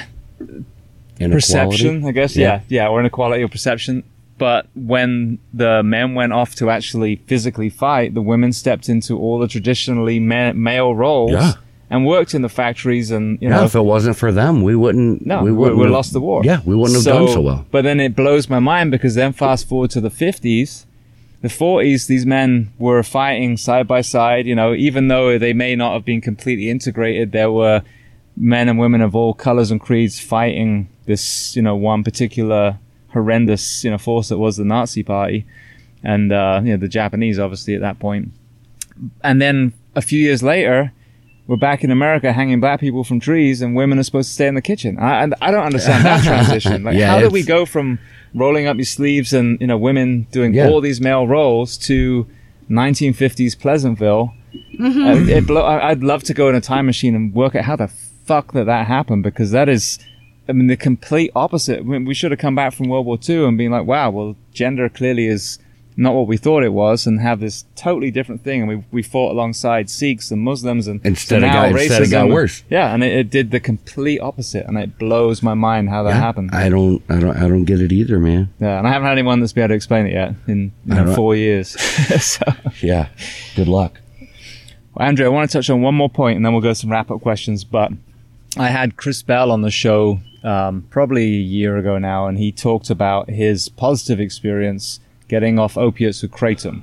inequality. 1.18 1.30
perception, 1.34 2.04
I 2.06 2.12
guess. 2.12 2.36
Yeah. 2.36 2.60
yeah, 2.68 2.88
or 2.88 3.00
inequality 3.00 3.42
of 3.42 3.50
perception. 3.50 4.02
But 4.38 4.66
when 4.74 5.38
the 5.54 5.82
men 5.82 6.14
went 6.14 6.32
off 6.34 6.54
to 6.56 6.68
actually 6.68 7.16
physically 7.26 7.70
fight, 7.70 8.12
the 8.14 8.20
women 8.20 8.52
stepped 8.52 8.88
into 8.88 9.18
all 9.18 9.38
the 9.38 9.48
traditionally 9.48 10.20
ma- 10.20 10.52
male 10.52 10.94
roles 10.94 11.32
Yeah. 11.32 11.52
and 11.88 12.04
worked 12.06 12.34
in 12.34 12.42
the 12.42 12.50
factories, 12.50 13.10
and 13.10 13.38
you 13.40 13.48
Yeah, 13.48 13.56
know, 13.56 13.64
if 13.64 13.74
it 13.74 13.80
wasn't 13.80 14.16
for 14.16 14.30
them, 14.32 14.62
we 14.62 14.76
wouldn't. 14.76 15.24
No, 15.24 15.42
we 15.42 15.52
wouldn't 15.52 15.78
we 15.78 15.86
lost 15.86 16.12
the 16.12 16.20
war. 16.20 16.42
Yeah, 16.44 16.60
we 16.66 16.74
wouldn't 16.76 16.96
have 16.96 17.04
done 17.04 17.28
so 17.28 17.40
well. 17.40 17.64
But 17.70 17.84
then 17.84 17.98
it 17.98 18.14
blows 18.14 18.50
my 18.50 18.58
mind 18.58 18.90
because 18.90 19.14
then 19.14 19.32
fast 19.32 19.66
forward 19.66 19.90
to 19.92 20.02
the 20.02 20.10
50s, 20.10 20.84
the 21.40 21.48
40s, 21.48 22.06
these 22.06 22.26
men 22.26 22.72
were 22.78 23.02
fighting 23.02 23.56
side 23.56 23.88
by 23.88 24.02
side. 24.02 24.46
You 24.46 24.54
know, 24.54 24.74
even 24.74 25.08
though 25.08 25.38
they 25.38 25.54
may 25.54 25.74
not 25.76 25.94
have 25.94 26.04
been 26.04 26.20
completely 26.20 26.68
integrated, 26.68 27.32
there 27.32 27.50
were 27.50 27.80
men 28.36 28.68
and 28.68 28.78
women 28.78 29.00
of 29.00 29.14
all 29.16 29.32
colors 29.34 29.70
and 29.70 29.80
creeds 29.80 30.20
fighting 30.20 30.88
this, 31.06 31.54
you 31.56 31.62
know, 31.62 31.74
one 31.76 32.04
particular 32.04 32.78
horrendous, 33.12 33.82
you 33.84 33.90
know, 33.90 33.98
force 33.98 34.28
that 34.28 34.38
was 34.38 34.56
the 34.56 34.64
Nazi 34.64 35.02
Party, 35.02 35.46
and 36.02 36.32
uh, 36.32 36.60
you 36.62 36.70
know 36.72 36.76
the 36.76 36.88
Japanese, 36.88 37.38
obviously 37.38 37.74
at 37.74 37.80
that 37.80 37.98
point. 37.98 38.30
And 39.22 39.40
then 39.40 39.72
a 39.94 40.02
few 40.02 40.18
years 40.20 40.42
later, 40.42 40.92
we're 41.46 41.56
back 41.56 41.84
in 41.84 41.90
America 41.90 42.32
hanging 42.32 42.60
black 42.60 42.80
people 42.80 43.04
from 43.04 43.20
trees, 43.20 43.62
and 43.62 43.74
women 43.76 43.98
are 43.98 44.02
supposed 44.02 44.28
to 44.28 44.34
stay 44.34 44.46
in 44.48 44.54
the 44.54 44.62
kitchen. 44.62 44.98
I, 44.98 45.22
and 45.22 45.34
I 45.40 45.50
don't 45.50 45.64
understand 45.64 46.04
that 46.04 46.24
transition. 46.30 46.82
Like, 46.84 46.96
Yeah, 46.96 47.08
how 47.12 47.20
did 47.20 47.32
we 47.32 47.42
go 47.42 47.64
from 47.64 47.98
rolling 48.34 48.66
up 48.66 48.76
your 48.76 48.84
sleeves 48.84 49.32
and 49.32 49.58
you 49.60 49.66
know 49.66 49.78
women 49.78 50.26
doing 50.32 50.52
Yeah. 50.54 50.68
all 50.68 50.80
these 50.80 51.00
male 51.00 51.26
roles 51.26 51.78
to 51.78 52.26
1950s 52.68 53.58
Pleasantville? 53.58 54.34
Uh, 54.80 55.24
it 55.28 55.46
blow, 55.46 55.62
I, 55.62 55.90
I'd 55.90 56.02
love 56.02 56.22
to 56.24 56.34
go 56.34 56.48
in 56.48 56.54
a 56.54 56.60
time 56.60 56.86
machine 56.86 57.14
and 57.14 57.32
work 57.34 57.54
out 57.54 57.64
how 57.64 57.76
the 57.76 57.88
fuck 58.26 58.52
that 58.52 58.64
that 58.64 58.86
happened 58.86 59.22
because 59.22 59.50
that 59.52 59.68
is. 59.68 59.98
I 60.48 60.52
mean, 60.52 60.68
the 60.68 60.76
complete 60.76 61.32
opposite. 61.34 61.80
I 61.80 61.82
mean, 61.82 62.04
we 62.04 62.14
should 62.14 62.30
have 62.30 62.38
come 62.38 62.54
back 62.54 62.72
from 62.72 62.88
World 62.88 63.04
War 63.04 63.18
II 63.28 63.46
and 63.46 63.58
been 63.58 63.72
like, 63.72 63.84
wow, 63.86 64.10
well, 64.10 64.36
gender 64.52 64.88
clearly 64.88 65.26
is 65.26 65.58
not 65.96 66.14
what 66.14 66.28
we 66.28 66.36
thought 66.36 66.62
it 66.62 66.72
was 66.72 67.04
and 67.06 67.20
have 67.20 67.40
this 67.40 67.64
totally 67.74 68.12
different 68.12 68.44
thing. 68.44 68.60
And 68.60 68.68
we, 68.68 68.84
we 68.92 69.02
fought 69.02 69.32
alongside 69.32 69.90
Sikhs 69.90 70.30
and 70.30 70.40
Muslims 70.42 70.86
and 70.86 71.00
Instead 71.04 71.40
now 71.40 71.52
got- 71.70 71.72
instead 71.80 72.02
it 72.02 72.10
got 72.10 72.26
racism- 72.28 72.32
worse. 72.32 72.62
Yeah. 72.70 72.94
And 72.94 73.02
it, 73.02 73.12
it 73.16 73.30
did 73.30 73.50
the 73.50 73.58
complete 73.58 74.20
opposite. 74.20 74.66
And 74.66 74.78
it 74.78 74.98
blows 75.00 75.42
my 75.42 75.54
mind 75.54 75.88
how 75.88 76.04
that 76.04 76.10
Yeah, 76.10 76.20
happened. 76.20 76.50
I 76.52 76.68
don't. 76.68 77.02
I 77.08 77.18
don't. 77.18 77.36
I 77.36 77.48
don't 77.48 77.64
get 77.64 77.80
it 77.80 77.90
either, 77.90 78.20
man. 78.20 78.52
yeah. 78.60 78.78
And 78.78 78.86
I 78.86 78.92
haven't 78.92 79.06
had 79.06 79.12
anyone 79.18 79.40
that's 79.40 79.52
been 79.52 79.64
able 79.64 79.70
to 79.70 79.74
explain 79.74 80.06
it 80.06 80.12
yet 80.12 80.34
in 80.46 80.70
you 80.84 80.94
know, 80.94 81.12
four 81.16 81.34
years. 81.34 81.70
so, 82.22 82.44
Yeah. 82.82 83.08
Good 83.56 83.66
luck. 83.66 84.00
well, 84.94 85.08
Andrea, 85.08 85.26
I 85.26 85.30
want 85.30 85.50
to 85.50 85.58
touch 85.58 85.70
on 85.70 85.82
one 85.82 85.96
more 85.96 86.10
point 86.10 86.36
and 86.36 86.44
then 86.46 86.52
we'll 86.52 86.62
go 86.62 86.68
to 86.68 86.74
some 86.76 86.92
wrap 86.92 87.10
up 87.10 87.20
questions. 87.20 87.64
But 87.64 87.90
I 88.56 88.68
had 88.68 88.96
Chris 88.96 89.22
Bell 89.22 89.50
on 89.50 89.62
the 89.62 89.70
show 89.70 90.20
um, 90.42 90.86
probably 90.90 91.24
a 91.24 91.42
year 91.42 91.76
ago 91.76 91.98
now, 91.98 92.26
and 92.26 92.38
he 92.38 92.52
talked 92.52 92.90
about 92.90 93.28
his 93.28 93.68
positive 93.68 94.20
experience 94.20 95.00
getting 95.28 95.58
off 95.58 95.76
opiates 95.76 96.22
with 96.22 96.30
kratom. 96.30 96.82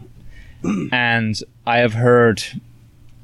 and 0.92 1.40
I 1.66 1.78
have 1.78 1.94
heard 1.94 2.44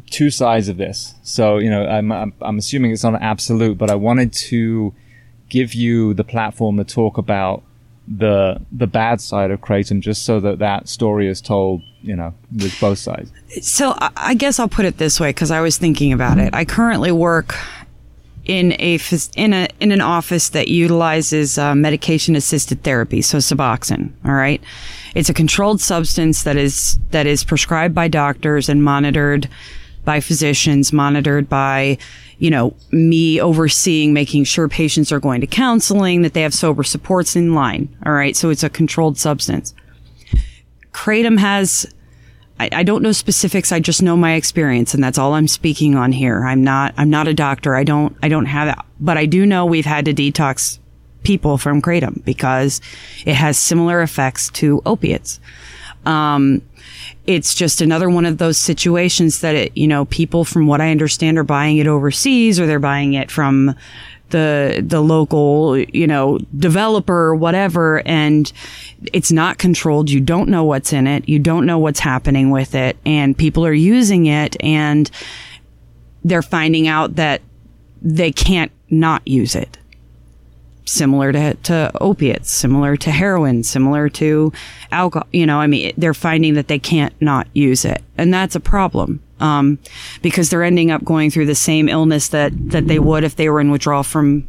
two 0.09 0.29
sides 0.29 0.67
of 0.67 0.77
this. 0.77 1.13
So, 1.23 1.57
you 1.57 1.69
know, 1.69 1.85
I'm, 1.85 2.11
I'm, 2.11 2.33
I'm 2.41 2.57
assuming 2.57 2.91
it's 2.91 3.03
not 3.03 3.21
absolute, 3.21 3.77
but 3.77 3.89
I 3.89 3.95
wanted 3.95 4.33
to 4.33 4.93
give 5.49 5.73
you 5.73 6.13
the 6.13 6.23
platform 6.23 6.77
to 6.77 6.83
talk 6.83 7.17
about 7.17 7.63
the 8.11 8.59
the 8.71 8.87
bad 8.87 9.21
side 9.21 9.51
of 9.51 9.61
kratom 9.61 9.99
just 9.99 10.25
so 10.25 10.39
that 10.39 10.57
that 10.57 10.89
story 10.89 11.27
is 11.27 11.39
told, 11.41 11.83
you 12.01 12.15
know, 12.15 12.33
with 12.51 12.75
both 12.79 12.97
sides. 12.97 13.31
So 13.61 13.95
I 14.17 14.33
guess 14.33 14.57
I'll 14.57 14.67
put 14.67 14.85
it 14.85 14.97
this 14.97 15.19
way 15.19 15.29
because 15.29 15.51
I 15.51 15.61
was 15.61 15.77
thinking 15.77 16.11
about 16.11 16.39
it. 16.39 16.55
I 16.55 16.65
currently 16.65 17.11
work 17.11 17.55
in 18.49 18.73
a 18.79 18.99
in 19.35 19.53
a 19.53 19.67
in 19.79 19.91
an 19.91 20.01
office 20.01 20.49
that 20.49 20.67
utilizes 20.67 21.59
uh, 21.59 21.75
medication 21.75 22.35
assisted 22.35 22.81
therapy, 22.83 23.21
so 23.21 23.37
Suboxone. 23.37 24.11
All 24.25 24.33
right, 24.33 24.59
it's 25.13 25.29
a 25.29 25.35
controlled 25.35 25.79
substance 25.79 26.41
that 26.43 26.57
is 26.57 26.97
that 27.11 27.27
is 27.27 27.43
prescribed 27.43 27.93
by 27.93 28.07
doctors 28.07 28.67
and 28.67 28.83
monitored 28.83 29.47
by 30.03 30.19
physicians, 30.19 30.91
monitored 30.91 31.47
by 31.47 31.99
you 32.39 32.49
know 32.49 32.75
me 32.91 33.39
overseeing, 33.39 34.13
making 34.13 34.45
sure 34.45 34.67
patients 34.67 35.11
are 35.11 35.19
going 35.19 35.41
to 35.41 35.47
counseling, 35.47 36.23
that 36.23 36.33
they 36.33 36.41
have 36.41 36.53
sober 36.53 36.83
supports 36.83 37.35
in 37.35 37.53
line. 37.53 37.95
All 38.03 38.13
right, 38.13 38.35
so 38.35 38.49
it's 38.49 38.63
a 38.63 38.69
controlled 38.69 39.19
substance. 39.19 39.75
Kratom 40.91 41.37
has 41.37 41.85
I, 42.59 42.69
I 42.71 42.83
don't 42.83 43.01
know 43.01 43.11
specifics. 43.11 43.71
I 43.71 43.79
just 43.79 44.01
know 44.01 44.17
my 44.17 44.33
experience, 44.33 44.93
and 44.93 45.03
that's 45.03 45.17
all 45.17 45.33
I'm 45.33 45.47
speaking 45.47 45.95
on 45.95 46.11
here. 46.11 46.45
I'm 46.45 46.63
not. 46.63 46.93
I'm 46.97 47.09
not 47.09 47.27
a 47.27 47.33
doctor. 47.33 47.75
I 47.75 47.83
don't. 47.83 48.15
I 48.21 48.27
don't 48.27 48.45
have 48.45 48.67
that. 48.67 48.85
But 48.99 49.17
I 49.17 49.25
do 49.25 49.45
know 49.45 49.65
we've 49.65 49.85
had 49.85 50.05
to 50.05 50.13
detox 50.13 50.79
people 51.23 51.57
from 51.57 51.81
kratom 51.81 52.23
because 52.23 52.81
it 53.25 53.35
has 53.35 53.57
similar 53.57 54.01
effects 54.01 54.49
to 54.49 54.81
opiates. 54.85 55.39
Um, 56.05 56.61
it's 57.27 57.53
just 57.53 57.81
another 57.81 58.09
one 58.09 58.25
of 58.25 58.37
those 58.37 58.57
situations 58.57 59.41
that 59.41 59.55
it, 59.55 59.77
you 59.77 59.87
know, 59.87 60.05
people 60.05 60.45
from 60.45 60.65
what 60.65 60.81
I 60.81 60.91
understand 60.91 61.37
are 61.37 61.43
buying 61.43 61.77
it 61.77 61.87
overseas 61.87 62.59
or 62.59 62.65
they're 62.65 62.79
buying 62.79 63.13
it 63.13 63.29
from 63.29 63.75
the, 64.29 64.83
the 64.85 65.01
local, 65.01 65.77
you 65.77 66.07
know, 66.07 66.39
developer 66.57 67.35
whatever. 67.35 68.01
And 68.05 68.51
it's 69.13 69.31
not 69.31 69.57
controlled. 69.57 70.09
You 70.09 70.19
don't 70.19 70.49
know 70.49 70.63
what's 70.63 70.93
in 70.93 71.07
it. 71.07 71.27
You 71.27 71.39
don't 71.39 71.65
know 71.65 71.79
what's 71.79 71.99
happening 71.99 72.49
with 72.49 72.75
it. 72.75 72.97
And 73.05 73.37
people 73.37 73.65
are 73.65 73.73
using 73.73 74.25
it 74.25 74.55
and 74.61 75.09
they're 76.23 76.41
finding 76.41 76.87
out 76.87 77.15
that 77.15 77.41
they 78.01 78.31
can't 78.31 78.71
not 78.89 79.27
use 79.27 79.55
it 79.55 79.77
similar 80.89 81.31
to, 81.31 81.53
to 81.53 81.91
opiates, 82.01 82.49
similar 82.49 82.97
to 82.97 83.11
heroin, 83.11 83.63
similar 83.63 84.09
to 84.09 84.51
alcohol. 84.91 85.27
You 85.31 85.45
know, 85.45 85.59
I 85.59 85.67
mean, 85.67 85.93
they're 85.97 86.13
finding 86.13 86.55
that 86.55 86.67
they 86.67 86.79
can't 86.79 87.13
not 87.21 87.47
use 87.53 87.85
it. 87.85 88.03
And 88.17 88.33
that's 88.33 88.55
a 88.55 88.59
problem. 88.59 89.21
Um, 89.39 89.79
because 90.21 90.49
they're 90.49 90.63
ending 90.63 90.91
up 90.91 91.03
going 91.05 91.31
through 91.31 91.45
the 91.45 91.55
same 91.55 91.87
illness 91.87 92.27
that, 92.29 92.51
that 92.71 92.87
they 92.87 92.99
would 92.99 93.23
if 93.23 93.37
they 93.37 93.49
were 93.49 93.61
in 93.61 93.71
withdrawal 93.71 94.03
from 94.03 94.47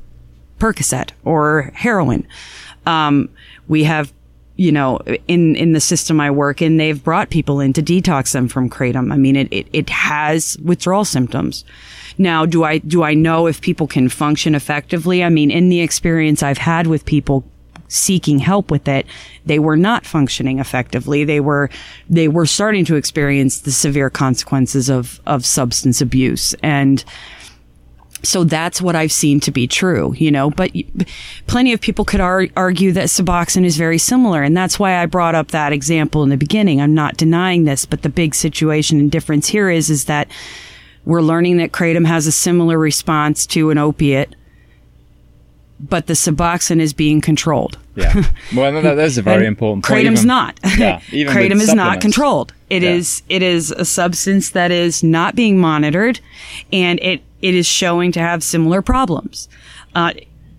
Percocet 0.59 1.11
or 1.25 1.71
heroin. 1.75 2.27
Um, 2.87 3.29
we 3.69 3.85
have, 3.85 4.13
you 4.57 4.73
know, 4.73 4.99
in, 5.29 5.57
in 5.57 5.73
the 5.73 5.81
system 5.81 6.21
I 6.21 6.31
work 6.31 6.61
in, 6.61 6.77
they've 6.77 7.03
brought 7.03 7.31
people 7.31 7.61
in 7.61 7.73
to 7.75 7.83
detox 7.83 8.33
them 8.33 8.49
from 8.49 8.69
kratom. 8.69 9.13
I 9.13 9.17
mean, 9.17 9.37
it, 9.37 9.49
it, 9.53 9.69
it 9.73 9.91
has 9.91 10.59
withdrawal 10.59 11.05
symptoms. 11.05 11.65
Now, 12.19 12.45
do 12.45 12.65
I, 12.65 12.79
do 12.79 13.03
I 13.03 13.15
know 13.15 13.47
if 13.47 13.61
people 13.61 13.87
can 13.87 14.09
function 14.09 14.55
effectively? 14.55 15.25
I 15.25 15.31
mean, 15.31 15.51
in 15.51 15.69
the 15.69 15.81
experience 15.81 16.43
I've 16.43 16.59
had 16.59 16.87
with 16.87 17.07
people 17.07 17.45
seeking 17.91 18.39
help 18.39 18.71
with 18.71 18.89
it, 18.89 19.07
they 19.45 19.59
were 19.59 19.77
not 19.77 20.07
functioning 20.07 20.59
effectively. 20.59 21.25
They 21.25 21.41
were, 21.41 21.69
they 22.09 22.29
were 22.29 22.47
starting 22.47 22.85
to 22.87 22.97
experience 22.97 23.61
the 23.61 23.73
severe 23.73 24.09
consequences 24.09 24.89
of, 24.89 25.21
of 25.27 25.45
substance 25.45 26.01
abuse. 26.01 26.55
And, 26.63 27.05
so 28.23 28.45
that's 28.45 28.83
what 28.83 28.97
I've 28.97 29.13
seen 29.13 29.41
to 29.41 29.51
be 29.51 29.67
true, 29.67 30.15
you 30.17 30.31
know, 30.31 30.51
but 30.51 30.71
plenty 31.47 31.73
of 31.73 31.81
people 31.81 32.05
could 32.05 32.21
ar- 32.21 32.49
argue 32.57 32.93
that 32.93 33.07
Suboxone 33.07 33.65
is 33.65 33.77
very 33.77 33.99
similar. 33.99 34.43
And 34.43 34.57
that's 34.57 34.79
why 34.79 34.97
I 34.97 35.07
brought 35.07 35.35
up 35.35 35.49
that 35.49 35.73
example 35.73 36.23
in 36.23 36.29
the 36.29 36.37
beginning. 36.37 36.81
I'm 36.81 36.95
not 36.95 37.17
denying 37.17 37.65
this, 37.65 37.87
but 37.87 38.03
the 38.03 38.09
big 38.11 38.35
situation 38.35 38.99
and 38.99 39.11
difference 39.11 39.49
here 39.49 39.71
is, 39.71 39.89
is 39.89 40.05
that 40.05 40.29
we're 41.05 41.23
learning 41.23 41.57
that 41.59 41.73
Kratom 41.73 42.07
has 42.07 42.27
a 42.27 42.33
similar 42.33 42.79
response 42.79 43.47
to 43.47 43.71
an 43.71 43.79
opiate, 43.79 44.35
but 45.89 46.07
the 46.07 46.13
Suboxone 46.13 46.81
is 46.81 46.93
being 46.93 47.21
controlled. 47.21 47.79
Yeah. 47.97 48.31
Well, 48.55 48.81
that, 48.83 48.95
that's 48.95 49.17
a 49.17 49.23
very 49.23 49.47
important 49.55 49.85
point. 49.85 50.07
Kratom's 50.07 50.21
even- 50.21 50.27
not. 50.29 50.61
Yeah, 50.77 51.01
even 51.13 51.35
Kratom 51.35 51.61
is 51.61 51.75
not 51.75 52.01
controlled. 52.01 52.53
It 52.69 52.83
Yeah. 52.83 52.91
is. 52.91 53.23
It 53.29 53.43
is 53.43 53.71
a 53.71 53.85
substance 53.85 54.51
that 54.51 54.71
is 54.71 55.03
not 55.03 55.35
being 55.35 55.59
monitored, 55.59 56.21
and 56.73 56.99
it 57.01 57.23
it 57.43 57.55
is 57.55 57.67
showing 57.67 58.13
to 58.13 58.21
have 58.21 58.43
similar 58.45 58.83
problems. 58.83 59.49
Uh, 59.95 60.13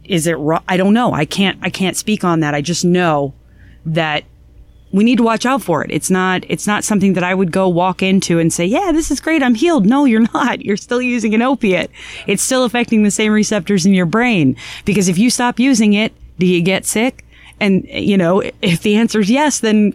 is 0.03 0.27
it? 0.27 0.35
I 0.67 0.75
don't 0.77 0.93
know. 0.93 1.13
I 1.13 1.25
can't. 1.25 1.57
I 1.61 1.69
can't 1.69 1.95
speak 1.95 2.23
on 2.23 2.39
that. 2.41 2.53
I 2.53 2.61
just 2.61 2.83
know 2.83 3.33
that 3.85 4.23
we 4.91 5.03
need 5.03 5.17
to 5.17 5.23
watch 5.23 5.45
out 5.45 5.61
for 5.61 5.83
it. 5.83 5.91
It's 5.91 6.09
not 6.09 6.43
it's 6.49 6.67
not 6.67 6.83
something 6.83 7.13
that 7.13 7.23
I 7.23 7.33
would 7.33 7.51
go 7.51 7.67
walk 7.69 8.03
into 8.03 8.39
and 8.39 8.51
say, 8.51 8.65
"Yeah, 8.65 8.91
this 8.91 9.11
is 9.11 9.19
great. 9.19 9.41
I'm 9.41 9.55
healed." 9.55 9.85
No, 9.85 10.05
you're 10.05 10.27
not. 10.33 10.63
You're 10.63 10.77
still 10.77 11.01
using 11.01 11.33
an 11.33 11.41
opiate. 11.41 11.91
It's 12.27 12.43
still 12.43 12.63
affecting 12.63 13.03
the 13.03 13.11
same 13.11 13.31
receptors 13.31 13.85
in 13.85 13.93
your 13.93 14.05
brain 14.05 14.55
because 14.85 15.07
if 15.07 15.17
you 15.17 15.29
stop 15.29 15.59
using 15.59 15.93
it, 15.93 16.13
do 16.39 16.45
you 16.45 16.61
get 16.61 16.85
sick? 16.85 17.25
And 17.59 17.85
you 17.87 18.17
know, 18.17 18.41
if 18.61 18.81
the 18.81 18.95
answer 18.95 19.19
is 19.19 19.29
yes, 19.29 19.59
then 19.59 19.93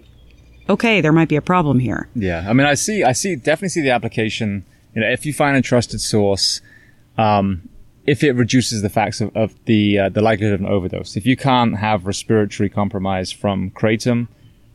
okay, 0.68 1.00
there 1.00 1.12
might 1.12 1.28
be 1.28 1.36
a 1.36 1.42
problem 1.42 1.78
here. 1.78 2.08
Yeah, 2.14 2.44
I 2.48 2.52
mean, 2.52 2.66
I 2.66 2.74
see, 2.74 3.04
I 3.04 3.12
see, 3.12 3.36
definitely 3.36 3.70
see 3.70 3.82
the 3.82 3.90
application. 3.90 4.64
You 4.94 5.02
know, 5.02 5.08
if 5.08 5.26
you 5.26 5.32
find 5.32 5.56
a 5.56 5.62
trusted 5.62 6.00
source, 6.00 6.60
um, 7.18 7.68
if 8.06 8.22
it 8.22 8.32
reduces 8.32 8.82
the 8.82 8.88
facts 8.88 9.20
of, 9.20 9.36
of 9.36 9.52
the 9.66 9.98
uh, 9.98 10.08
the 10.08 10.22
likelihood 10.22 10.54
of 10.54 10.60
an 10.60 10.66
overdose, 10.66 11.16
if 11.16 11.26
you 11.26 11.36
can't 11.36 11.76
have 11.78 12.06
respiratory 12.06 12.68
compromise 12.68 13.32
from 13.32 13.70
kratom, 13.70 14.28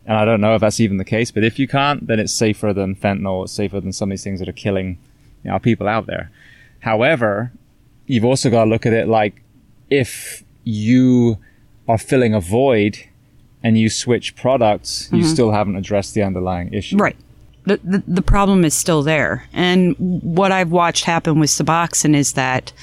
and 0.05 0.17
I 0.17 0.25
don't 0.25 0.41
know 0.41 0.55
if 0.55 0.61
that's 0.61 0.79
even 0.79 0.97
the 0.97 1.05
case, 1.05 1.31
but 1.31 1.43
if 1.43 1.59
you 1.59 1.67
can't, 1.67 2.07
then 2.07 2.19
it's 2.19 2.33
safer 2.33 2.73
than 2.73 2.95
fentanyl. 2.95 3.43
It's 3.43 3.53
safer 3.53 3.79
than 3.79 3.93
some 3.93 4.09
of 4.09 4.13
these 4.13 4.23
things 4.23 4.39
that 4.39 4.49
are 4.49 4.53
killing 4.53 4.97
you 5.43 5.51
know, 5.51 5.59
people 5.59 5.87
out 5.87 6.07
there. 6.07 6.31
However, 6.79 7.51
you've 8.07 8.25
also 8.25 8.49
got 8.49 8.65
to 8.65 8.69
look 8.69 8.85
at 8.85 8.93
it 8.93 9.07
like 9.07 9.41
if 9.89 10.43
you 10.63 11.37
are 11.87 11.97
filling 11.97 12.33
a 12.33 12.39
void 12.39 12.97
and 13.63 13.77
you 13.77 13.89
switch 13.89 14.35
products, 14.35 15.09
you 15.11 15.19
mm-hmm. 15.19 15.27
still 15.27 15.51
haven't 15.51 15.75
addressed 15.75 16.13
the 16.13 16.23
underlying 16.23 16.73
issue. 16.73 16.97
Right. 16.97 17.15
The, 17.65 17.79
the, 17.83 18.03
the 18.07 18.21
problem 18.23 18.65
is 18.65 18.73
still 18.73 19.03
there. 19.03 19.47
And 19.53 19.95
what 19.99 20.51
I've 20.51 20.71
watched 20.71 21.05
happen 21.05 21.39
with 21.39 21.51
Suboxone 21.51 22.15
is 22.15 22.33
that, 22.33 22.73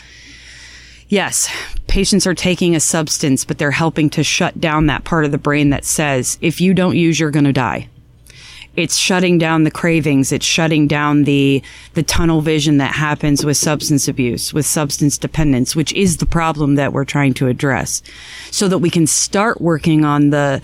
yes, 1.08 1.48
patients 1.86 2.26
are 2.26 2.34
taking 2.34 2.76
a 2.76 2.80
substance, 2.80 3.44
but 3.44 3.58
they're 3.58 3.70
helping 3.70 4.10
to 4.10 4.22
shut 4.22 4.60
down 4.60 4.86
that 4.86 5.04
part 5.04 5.24
of 5.24 5.32
the 5.32 5.38
brain 5.38 5.70
that 5.70 5.84
says, 5.84 6.38
if 6.40 6.60
you 6.60 6.74
don't 6.74 6.96
use, 6.96 7.18
you're 7.18 7.30
going 7.30 7.44
to 7.44 7.52
die. 7.52 7.88
It's 8.76 8.96
shutting 8.96 9.38
down 9.38 9.64
the 9.64 9.72
cravings. 9.72 10.30
It's 10.30 10.46
shutting 10.46 10.86
down 10.86 11.24
the, 11.24 11.62
the 11.94 12.04
tunnel 12.04 12.42
vision 12.42 12.76
that 12.78 12.94
happens 12.94 13.44
with 13.44 13.56
substance 13.56 14.06
abuse, 14.06 14.54
with 14.54 14.66
substance 14.66 15.18
dependence, 15.18 15.74
which 15.74 15.92
is 15.94 16.18
the 16.18 16.26
problem 16.26 16.76
that 16.76 16.92
we're 16.92 17.04
trying 17.04 17.34
to 17.34 17.48
address 17.48 18.02
so 18.52 18.68
that 18.68 18.78
we 18.78 18.88
can 18.88 19.08
start 19.08 19.60
working 19.60 20.04
on 20.04 20.30
the, 20.30 20.62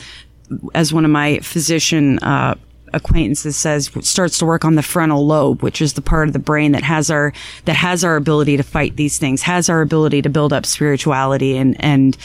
as 0.74 0.92
one 0.92 1.04
of 1.04 1.10
my 1.10 1.40
physician, 1.40 2.20
uh, 2.20 2.54
acquaintances 2.94 3.56
says 3.56 3.90
starts 4.02 4.38
to 4.38 4.46
work 4.46 4.64
on 4.64 4.74
the 4.74 4.82
frontal 4.82 5.26
lobe, 5.26 5.62
which 5.62 5.82
is 5.82 5.94
the 5.94 6.02
part 6.02 6.28
of 6.28 6.32
the 6.32 6.38
brain 6.38 6.72
that 6.72 6.82
has 6.82 7.10
our 7.10 7.32
that 7.64 7.76
has 7.76 8.04
our 8.04 8.16
ability 8.16 8.56
to 8.56 8.62
fight 8.62 8.96
these 8.96 9.18
things, 9.18 9.42
has 9.42 9.68
our 9.68 9.80
ability 9.80 10.22
to 10.22 10.28
build 10.28 10.52
up 10.52 10.66
spirituality 10.66 11.56
and 11.56 11.76
and 11.80 12.16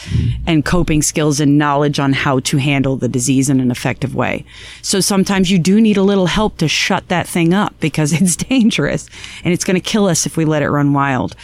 and 0.48 0.66
coping 0.66 1.02
skills 1.02 1.40
and 1.40 1.58
knowledge 1.58 2.00
on 2.00 2.14
how 2.14 2.40
to 2.40 2.58
handle 2.58 2.96
the 2.96 3.08
disease 3.08 3.50
in 3.50 3.60
an 3.60 3.72
effective 3.72 4.16
way. 4.16 4.46
So 4.82 5.00
sometimes 5.00 5.52
you 5.52 5.60
do 5.60 5.82
need 5.82 5.98
a 5.98 6.04
little 6.04 6.28
help 6.28 6.58
to 6.58 6.68
shut 6.68 7.08
that 7.10 7.28
thing 7.28 7.54
up 7.54 7.74
because 7.80 8.14
it's 8.22 8.36
dangerous 8.36 9.10
and 9.44 9.54
it's 9.54 9.64
going 9.64 9.76
to 9.76 9.82
kill 9.82 10.06
us 10.06 10.26
if 10.26 10.38
we 10.38 10.46
let 10.46 10.62
it 10.62 10.70
run 10.70 10.94
wild. 10.94 11.36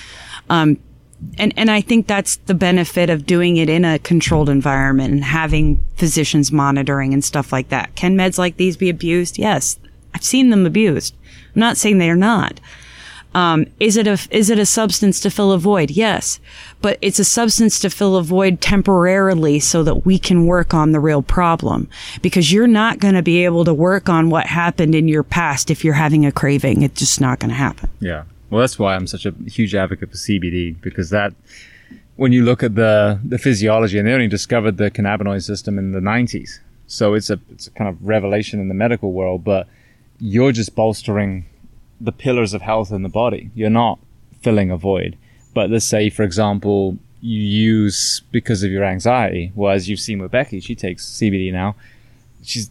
Um, 0.49 0.77
and 1.37 1.53
and 1.57 1.69
I 1.69 1.81
think 1.81 2.07
that's 2.07 2.37
the 2.37 2.53
benefit 2.53 3.09
of 3.09 3.25
doing 3.25 3.57
it 3.57 3.69
in 3.69 3.85
a 3.85 3.99
controlled 3.99 4.49
environment 4.49 5.13
and 5.13 5.23
having 5.23 5.85
physicians 5.95 6.51
monitoring 6.51 7.13
and 7.13 7.23
stuff 7.23 7.51
like 7.51 7.69
that. 7.69 7.95
Can 7.95 8.15
meds 8.15 8.37
like 8.37 8.57
these 8.57 8.77
be 8.77 8.89
abused? 8.89 9.37
Yes, 9.37 9.77
I've 10.13 10.23
seen 10.23 10.49
them 10.49 10.65
abused. 10.65 11.15
I'm 11.55 11.59
not 11.59 11.77
saying 11.77 11.97
they 11.97 12.09
are 12.09 12.15
not. 12.15 12.59
Um, 13.35 13.65
is 13.81 13.97
it 13.97 14.07
a 14.07 14.17
is 14.31 14.49
it 14.49 14.59
a 14.59 14.65
substance 14.65 15.19
to 15.19 15.29
fill 15.29 15.51
a 15.51 15.57
void? 15.57 15.91
Yes, 15.91 16.39
but 16.81 16.97
it's 17.01 17.19
a 17.19 17.25
substance 17.25 17.81
to 17.81 17.89
fill 17.89 18.15
a 18.15 18.23
void 18.23 18.61
temporarily 18.61 19.59
so 19.59 19.83
that 19.83 20.05
we 20.05 20.17
can 20.17 20.45
work 20.45 20.73
on 20.73 20.93
the 20.93 21.01
real 21.01 21.21
problem. 21.21 21.89
Because 22.21 22.53
you're 22.53 22.65
not 22.65 22.99
going 22.99 23.15
to 23.15 23.21
be 23.21 23.43
able 23.43 23.65
to 23.65 23.73
work 23.73 24.07
on 24.07 24.29
what 24.29 24.45
happened 24.45 24.95
in 24.95 25.09
your 25.09 25.23
past 25.23 25.69
if 25.69 25.83
you're 25.83 25.95
having 25.95 26.25
a 26.25 26.31
craving. 26.31 26.81
It's 26.81 26.99
just 26.99 27.19
not 27.19 27.39
going 27.39 27.49
to 27.49 27.55
happen. 27.55 27.89
Yeah. 27.99 28.23
Well, 28.55 28.61
that's 28.61 28.79
why 28.79 28.95
I'm 28.95 29.05
such 29.05 29.25
a 29.25 29.33
huge 29.47 29.75
advocate 29.75 30.11
for 30.11 30.15
CBD 30.15 30.79
because 30.79 31.09
that, 31.09 31.33
when 32.15 32.31
you 32.31 32.45
look 32.45 32.63
at 32.63 32.75
the 32.75 33.19
the 33.21 33.37
physiology, 33.37 33.99
and 33.99 34.07
they 34.07 34.13
only 34.13 34.29
discovered 34.29 34.77
the 34.77 34.89
cannabinoid 34.89 35.43
system 35.43 35.77
in 35.77 35.91
the 35.91 35.99
90s, 35.99 36.59
so 36.87 37.15
it's 37.15 37.29
a 37.29 37.37
it's 37.49 37.67
a 37.67 37.71
kind 37.71 37.89
of 37.89 38.01
revelation 38.01 38.61
in 38.61 38.69
the 38.69 38.73
medical 38.73 39.11
world. 39.11 39.43
But 39.43 39.67
you're 40.21 40.53
just 40.53 40.73
bolstering 40.73 41.47
the 41.99 42.13
pillars 42.13 42.53
of 42.53 42.61
health 42.61 42.93
in 42.93 43.03
the 43.03 43.09
body. 43.09 43.51
You're 43.55 43.69
not 43.69 43.99
filling 44.41 44.71
a 44.71 44.77
void. 44.77 45.17
But 45.53 45.69
let's 45.69 45.83
say, 45.83 46.09
for 46.09 46.23
example, 46.23 46.97
you 47.19 47.41
use 47.41 48.21
because 48.31 48.63
of 48.63 48.71
your 48.71 48.85
anxiety. 48.85 49.51
Well, 49.53 49.73
as 49.73 49.89
you've 49.89 49.99
seen 49.99 50.19
with 50.21 50.31
Becky, 50.31 50.61
she 50.61 50.75
takes 50.75 51.05
CBD 51.05 51.51
now. 51.51 51.75
She's 52.41 52.69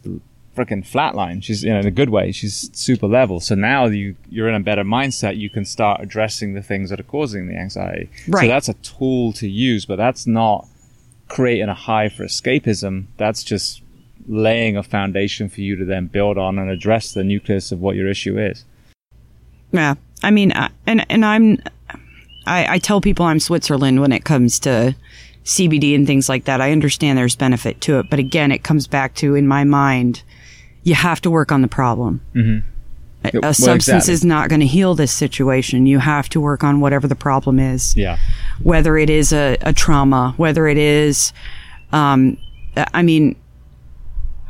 freaking 0.55 0.87
flatline. 0.87 1.43
She's 1.43 1.63
you 1.63 1.73
know, 1.73 1.79
in 1.79 1.85
a 1.85 1.91
good 1.91 2.09
way. 2.09 2.31
She's 2.31 2.69
super 2.73 3.07
level. 3.07 3.39
So 3.39 3.55
now 3.55 3.85
you 3.85 4.15
you're 4.29 4.49
in 4.49 4.55
a 4.55 4.59
better 4.59 4.83
mindset. 4.83 5.37
You 5.37 5.49
can 5.49 5.65
start 5.65 6.01
addressing 6.01 6.53
the 6.53 6.61
things 6.61 6.89
that 6.89 6.99
are 6.99 7.03
causing 7.03 7.47
the 7.47 7.55
anxiety. 7.55 8.09
Right. 8.27 8.43
So 8.43 8.47
that's 8.47 8.69
a 8.69 8.73
tool 8.75 9.33
to 9.33 9.47
use, 9.47 9.85
but 9.85 9.97
that's 9.97 10.25
not 10.25 10.67
creating 11.27 11.69
a 11.69 11.73
high 11.73 12.09
for 12.09 12.23
escapism. 12.23 13.05
That's 13.17 13.43
just 13.43 13.81
laying 14.27 14.75
a 14.77 14.83
foundation 14.83 15.49
for 15.49 15.61
you 15.61 15.75
to 15.75 15.85
then 15.85 16.07
build 16.07 16.37
on 16.37 16.57
and 16.57 16.69
address 16.69 17.13
the 17.13 17.23
nucleus 17.23 17.71
of 17.71 17.79
what 17.79 17.95
your 17.95 18.07
issue 18.07 18.39
is. 18.39 18.65
Yeah, 19.71 19.95
I 20.23 20.31
mean, 20.31 20.51
uh, 20.51 20.69
and 20.87 21.05
and 21.09 21.25
I'm, 21.25 21.61
I, 22.45 22.75
I 22.75 22.77
tell 22.79 23.01
people 23.01 23.25
I'm 23.25 23.39
Switzerland 23.39 24.01
when 24.01 24.11
it 24.11 24.23
comes 24.23 24.59
to 24.59 24.95
CBD 25.43 25.95
and 25.95 26.07
things 26.07 26.29
like 26.29 26.45
that. 26.45 26.61
I 26.61 26.71
understand 26.71 27.17
there's 27.17 27.35
benefit 27.35 27.81
to 27.81 27.99
it, 27.99 28.09
but 28.09 28.19
again, 28.19 28.51
it 28.51 28.63
comes 28.63 28.87
back 28.87 29.15
to 29.15 29.35
in 29.35 29.47
my 29.47 29.63
mind, 29.63 30.23
you 30.85 30.95
have 30.95 31.19
to 31.21 31.29
work 31.31 31.51
on 31.51 31.61
the 31.61 31.67
problem. 31.67 32.21
A, 33.25 33.29
a 33.29 33.39
Well, 33.41 33.53
substance 33.53 33.87
exactly. 33.87 34.13
is 34.13 34.23
not 34.23 34.49
going 34.49 34.59
to 34.61 34.67
heal 34.67 34.93
this 34.93 35.11
situation. 35.11 35.87
You 35.87 35.97
have 35.99 36.29
to 36.29 36.39
work 36.39 36.63
on 36.63 36.79
whatever 36.79 37.07
the 37.07 37.15
problem 37.15 37.59
is. 37.59 37.97
Yeah. 37.97 38.17
Whether 38.61 38.95
it 38.97 39.09
is 39.09 39.33
a, 39.33 39.57
a 39.61 39.73
trauma, 39.73 40.35
whether 40.37 40.67
it 40.67 40.77
is, 40.77 41.33
um, 41.91 42.37
I 42.93 43.01
mean, 43.01 43.35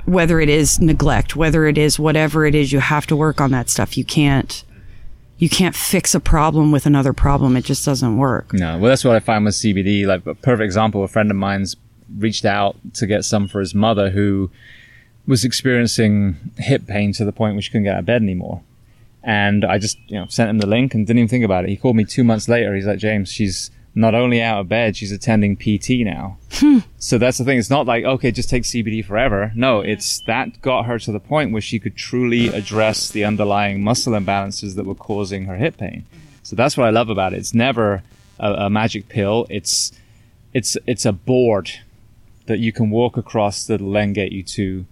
whether 0.06 0.42
it 0.42 0.50
is 0.50 0.80
neglect, 0.80 1.38
whether 1.38 1.66
it 1.66 1.78
is 1.78 1.98
whatever 1.98 2.46
it 2.46 2.54
is, 2.54 2.72
you 2.74 2.80
have 2.80 3.08
to 3.08 3.16
work 3.16 3.40
on 3.40 3.52
that 3.52 3.70
stuff. 3.70 3.98
You 3.98 4.04
can't, 4.04 4.64
you 5.38 5.48
can't 5.50 5.74
fix 5.76 6.14
a 6.14 6.20
problem 6.20 6.74
with 6.74 6.86
another 6.86 7.14
problem. 7.14 7.56
It 7.56 7.64
just 7.64 7.86
doesn't 7.86 8.18
work. 8.18 8.54
No, 8.54 8.78
well, 8.78 8.90
that's 8.90 9.06
what 9.06 9.16
I 9.16 9.20
find 9.22 9.46
with 9.46 9.56
CBD. 9.56 10.06
Like 10.06 10.26
a 10.26 10.36
perfect 10.36 10.66
example, 10.66 11.02
a 11.04 11.08
friend 11.08 11.32
of 11.32 11.38
mine's 11.38 11.78
reached 12.18 12.46
out 12.46 12.76
to 12.96 13.08
get 13.08 13.24
some 13.24 13.48
for 13.48 13.62
his 13.62 13.74
mother 13.74 14.10
who 14.10 14.52
was 15.28 15.44
experiencing 15.44 16.38
hip 16.58 16.86
pain 16.86 17.12
to 17.14 17.26
the 17.26 17.32
point 17.32 17.56
where 17.56 17.62
she 17.62 17.72
couldn't 17.72 17.84
get 17.86 17.96
out 17.96 18.00
of 18.00 18.06
bed 18.06 18.22
anymore. 18.22 18.62
And 19.24 19.66
I 19.66 19.80
just, 19.80 19.98
you 20.08 20.20
know, 20.20 20.28
sent 20.28 20.50
him 20.50 20.60
the 20.60 20.68
link 20.68 20.94
and 20.94 21.08
didn't 21.08 21.20
even 21.20 21.30
think 21.30 21.46
about 21.46 21.64
it. 21.64 21.70
He 21.70 21.78
called 21.78 21.96
me 21.96 22.06
two 22.06 22.24
months 22.24 22.48
later. 22.48 22.76
He's 22.76 22.86
like, 22.86 23.00
James, 23.00 23.32
she's 23.32 23.72
not 23.96 24.14
only 24.14 24.42
out 24.42 24.60
of 24.60 24.70
bed, 24.70 24.96
she's 24.96 25.12
attending 25.12 25.56
PT 25.56 26.06
now. 26.06 26.38
Hmm. 26.52 26.80
so 27.00 27.18
that's 27.18 27.38
the 27.38 27.46
thing. 27.46 27.58
It's 27.58 27.70
not 27.70 27.88
like, 27.88 28.04
okay, 28.04 28.32
just 28.32 28.50
take 28.50 28.64
CBD 28.64 29.04
forever. 29.04 29.52
No, 29.56 29.80
it's 29.80 30.20
that 30.22 30.62
got 30.62 30.86
her 30.86 31.00
to 31.00 31.12
the 31.12 31.20
point 31.20 31.54
where 31.54 31.62
she 31.62 31.80
could 31.80 31.96
truly 31.96 32.50
address 32.50 33.10
the 33.10 33.24
underlying 33.24 33.84
muscle 33.84 34.14
imbalances 34.14 34.76
that 34.76 34.86
were 34.86 34.96
causing 34.96 35.46
her 35.46 35.56
hip 35.56 35.78
pain. 35.78 36.06
So 36.44 36.56
that's 36.56 36.78
what 36.78 36.86
I 36.86 36.92
love 36.92 37.10
about 37.10 37.34
it. 37.34 37.38
It's 37.38 37.54
never 37.54 38.04
a, 38.38 38.52
a 38.54 38.70
magic 38.70 39.10
pill. 39.10 39.48
It's, 39.50 39.92
it's, 40.54 40.78
it's 40.86 41.06
a 41.06 41.14
board 41.14 41.72
that 42.46 42.60
you 42.60 42.72
can 42.72 42.92
walk 42.92 43.18
across 43.18 43.66
that'll 43.66 43.92
then 43.92 44.14
get 44.14 44.32
you 44.32 44.44
to 44.44 44.86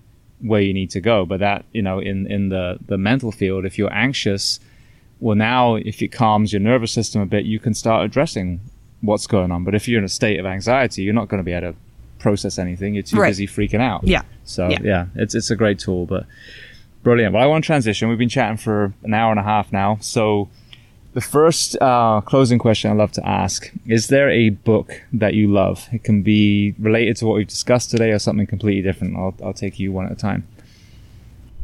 where 0.43 0.61
you 0.61 0.73
need 0.73 0.89
to 0.91 0.99
go. 1.01 1.25
But 1.25 1.39
that, 1.39 1.65
you 1.71 1.81
know, 1.81 1.99
in, 1.99 2.27
in 2.31 2.49
the, 2.49 2.77
the 2.85 2.97
mental 2.97 3.31
field, 3.31 3.65
if 3.65 3.77
you're 3.77 3.91
anxious, 3.93 4.59
well, 5.19 5.35
now 5.35 5.75
if 5.75 6.01
it 6.01 6.09
calms 6.11 6.51
your 6.53 6.59
nervous 6.59 6.91
system 6.91 7.21
a 7.21 7.25
bit, 7.25 7.45
you 7.45 7.59
can 7.59 7.73
start 7.73 8.03
addressing 8.05 8.59
what's 9.01 9.25
going 9.25 9.51
on. 9.51 9.63
But 9.63 9.73
if 9.73 9.87
you're 9.87 9.99
in 9.99 10.05
a 10.05 10.09
state 10.09 10.39
of 10.39 10.45
anxiety, 10.45 11.01
you're 11.03 11.13
not 11.13 11.27
going 11.29 11.39
to 11.39 11.43
be 11.45 11.53
able 11.53 11.71
to 11.71 11.77
process 12.19 12.57
anything. 12.59 12.93
You're 12.93 13.03
too 13.03 13.17
Right. 13.17 13.29
busy 13.29 13.47
freaking 13.47 13.81
out. 13.81 14.03
Yeah. 14.05 14.21
So 14.43 14.69
Yeah. 14.69 14.79
yeah. 14.83 15.05
it's 15.15 15.33
it's 15.35 15.49
a 15.51 15.55
great 15.55 15.79
tool, 15.79 16.05
but 16.05 16.25
brilliant. 17.03 17.33
Well, 17.33 17.43
I 17.43 17.47
want 17.47 17.63
to 17.63 17.67
transition. 17.67 18.09
We've 18.09 18.17
been 18.17 18.29
chatting 18.29 18.57
for 18.57 18.93
an 19.03 19.13
hour 19.13 19.31
and 19.31 19.39
a 19.39 19.43
half 19.43 19.71
now. 19.71 19.97
So 20.01 20.49
the 21.13 21.21
first 21.21 21.77
uh, 21.79 22.21
closing 22.21 22.59
question 22.59 22.91
I 22.91 22.95
love 22.95 23.11
to 23.13 23.27
ask 23.27 23.71
is 23.85 24.07
there 24.07 24.29
a 24.29 24.49
book 24.49 25.01
that 25.13 25.33
you 25.35 25.51
love? 25.51 25.87
It 25.91 26.03
can 26.03 26.23
be 26.23 26.73
related 26.79 27.17
to 27.17 27.27
what 27.27 27.35
we've 27.35 27.47
discussed 27.47 27.91
today 27.91 28.11
or 28.11 28.19
something 28.19 28.47
completely 28.47 28.81
different. 28.81 29.15
I'll, 29.15 29.35
I'll 29.43 29.53
take 29.53 29.79
you 29.79 29.91
one 29.91 30.05
at 30.05 30.11
a 30.11 30.15
time. 30.15 30.47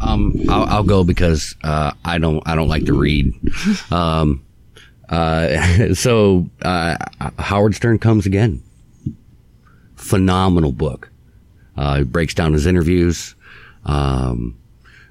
Um, 0.01 0.39
I'll, 0.49 0.65
I'll 0.65 0.83
go 0.83 1.03
because 1.03 1.55
uh, 1.63 1.91
I 2.05 2.19
don't 2.19 2.41
I 2.47 2.55
don't 2.55 2.69
like 2.69 2.85
to 2.85 2.93
read. 2.93 3.33
Um, 3.91 4.45
uh, 5.09 5.93
so 5.95 6.47
uh, 6.61 6.95
Howard 7.39 7.75
Stern 7.75 7.97
comes 7.97 8.25
again. 8.27 8.61
Phenomenal 9.95 10.71
book. 10.71 11.09
Uh, 11.75 11.97
he 11.97 12.03
breaks 12.03 12.33
down 12.33 12.53
his 12.53 12.67
interviews. 12.67 13.35
Um, 13.85 14.57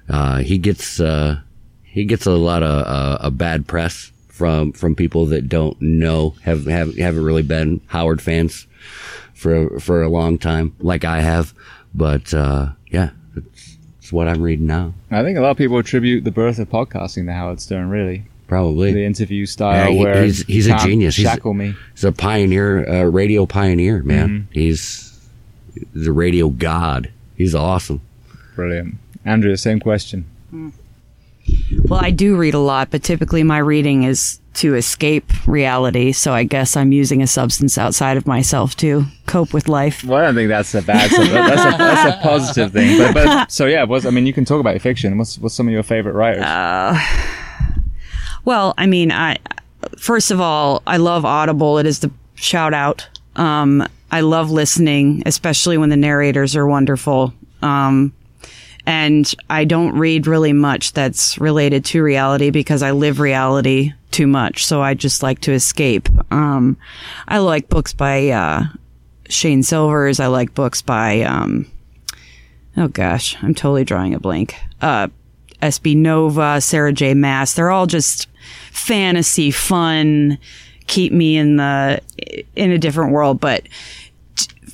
uh, 0.07 0.37
he 0.37 0.57
gets 0.57 0.99
uh, 0.99 1.41
he 1.83 2.05
gets 2.05 2.25
a 2.25 2.31
lot 2.31 2.63
of 2.63 2.87
uh, 2.87 3.17
a 3.19 3.31
bad 3.31 3.67
press 3.67 4.11
from 4.39 4.71
from 4.71 4.95
people 4.95 5.25
that 5.27 5.49
don't 5.49 5.79
know 5.81 6.33
have 6.43 6.65
have 6.65 6.95
haven't 6.97 7.23
really 7.23 7.43
been 7.43 7.81
Howard 7.87 8.21
fans 8.21 8.65
for 9.33 9.79
for 9.81 10.01
a 10.01 10.07
long 10.09 10.37
time 10.37 10.73
like 10.79 11.03
I 11.03 11.19
have. 11.21 11.53
But 11.93 12.33
uh, 12.33 12.69
yeah, 12.89 13.09
it's, 13.35 13.47
it's 13.47 13.77
It's 13.99 14.13
what 14.13 14.27
I'm 14.29 14.41
reading 14.41 14.65
now. 14.65 14.93
I 15.11 15.23
think 15.23 15.37
a 15.37 15.41
lot 15.41 15.51
of 15.51 15.57
people 15.57 15.77
attribute 15.77 16.23
the 16.23 16.31
birth 16.31 16.57
of 16.57 16.69
podcasting 16.69 17.25
to 17.25 17.33
Howard 17.33 17.59
Stern. 17.59 17.89
Really, 17.89 18.23
Probably. 18.47 18.93
the 18.93 19.03
interview 19.05 19.45
style 19.45 19.75
Yeah, 19.75 19.89
he- 19.91 19.99
where 20.03 20.23
he's- 20.23 20.43
he's 20.47 20.67
a 20.67 20.71
can't 20.71 20.83
genius. 20.83 21.15
He's- 21.17 21.43
me. 21.43 21.75
He's 21.93 22.05
a 22.05 22.11
pioneer, 22.13 22.83
a 22.85 23.09
radio 23.09 23.45
pioneer, 23.45 24.01
man. 24.03 24.29
Mm-hmm. 24.29 24.51
He's 24.53 25.19
he's 25.93 26.07
a 26.07 26.13
radio 26.13 26.47
god. 26.49 27.11
He's 27.35 27.53
awesome. 27.53 27.99
Brilliant. 28.55 28.95
Andrea, 29.25 29.57
same 29.57 29.79
question. 29.81 30.23
Well, 31.85 31.99
I 32.03 32.11
do 32.11 32.35
read 32.35 32.53
a 32.53 32.59
lot, 32.59 32.91
but 32.91 33.03
typically 33.03 33.43
my 33.43 33.57
reading 33.57 34.03
is 34.03 34.39
to 34.55 34.75
escape 34.75 35.31
reality. 35.47 36.11
So 36.11 36.33
I 36.33 36.43
guess 36.43 36.75
I'm 36.75 36.91
using 36.91 37.21
a 37.21 37.27
substance 37.27 37.77
outside 37.77 38.17
of 38.17 38.27
myself 38.27 38.75
to 38.77 39.05
cope 39.25 39.53
with 39.53 39.69
life. 39.69 40.03
Well, 40.03 40.19
I 40.19 40.25
don't 40.25 40.35
think 40.35 40.49
that's 40.49 40.75
a 40.75 40.81
bad. 40.81 41.09
So 41.11 41.23
that's 41.23 41.75
a 41.75 41.77
that's 41.77 42.17
a 42.17 42.21
positive 42.21 42.73
thing. 42.73 42.97
But, 42.97 43.13
but 43.13 43.51
so 43.51 43.65
yeah, 43.65 43.85
I 43.89 44.09
mean, 44.09 44.25
you 44.25 44.33
can 44.33 44.45
talk 44.45 44.59
about 44.59 44.71
your 44.71 44.79
fiction. 44.79 45.17
What's 45.17 45.37
what's 45.39 45.55
some 45.55 45.67
of 45.67 45.73
your 45.73 45.83
favorite 45.83 46.13
writers? 46.13 46.43
Well, 48.45 48.73
I 48.77 48.85
mean, 48.85 49.11
I 49.11 49.37
first 49.97 50.31
of 50.31 50.41
all, 50.41 50.81
I 50.87 50.97
love 50.97 51.25
Audible. 51.25 51.77
It 51.77 51.85
is 51.85 51.99
the 51.99 52.11
shout 52.35 52.73
out. 52.73 53.07
Um, 53.35 53.87
I 54.11 54.21
love 54.21 54.49
listening, 54.49 55.23
especially 55.25 55.77
when 55.77 55.89
the 55.89 55.97
narrators 55.97 56.55
are 56.55 56.65
wonderful. 56.67 57.33
Um, 57.61 58.13
and 58.89 59.35
I 59.51 59.65
don't 59.65 59.95
read 59.95 60.25
really 60.25 60.51
much 60.51 60.93
that's 60.93 61.37
related 61.37 61.85
to 61.85 62.01
reality 62.01 62.49
because 62.49 62.81
I 62.81 62.89
live 62.89 63.19
reality 63.19 63.93
too 64.09 64.25
much. 64.25 64.65
So 64.65 64.81
I 64.81 64.95
just 64.95 65.21
like 65.21 65.41
to 65.41 65.53
escape. 65.53 66.09
Um, 66.31 66.75
I 67.27 67.37
like 67.37 67.69
books 67.69 67.93
by 67.93 68.29
uh, 68.29 68.63
Shayne 69.29 69.61
Silvers. 69.61 70.19
I 70.19 70.25
like 70.25 70.55
books 70.55 70.81
by 70.81 71.21
um, 71.21 71.67
oh 72.77 72.87
gosh, 72.87 73.37
I'm 73.43 73.53
totally 73.53 73.83
drawing 73.83 74.15
a 74.15 74.19
blank. 74.19 74.55
Uh, 74.81 75.09
SB 75.61 75.95
Nova, 75.95 76.59
Sarah 76.59 76.91
J. 76.91 77.13
Maas. 77.13 77.53
They're 77.53 77.69
all 77.69 77.85
just 77.85 78.27
fantasy, 78.71 79.51
fun, 79.51 80.39
keep 80.87 81.13
me 81.13 81.37
in 81.37 81.57
the 81.57 82.01
in 82.55 82.71
a 82.71 82.79
different 82.79 83.11
world. 83.11 83.39
But 83.39 83.67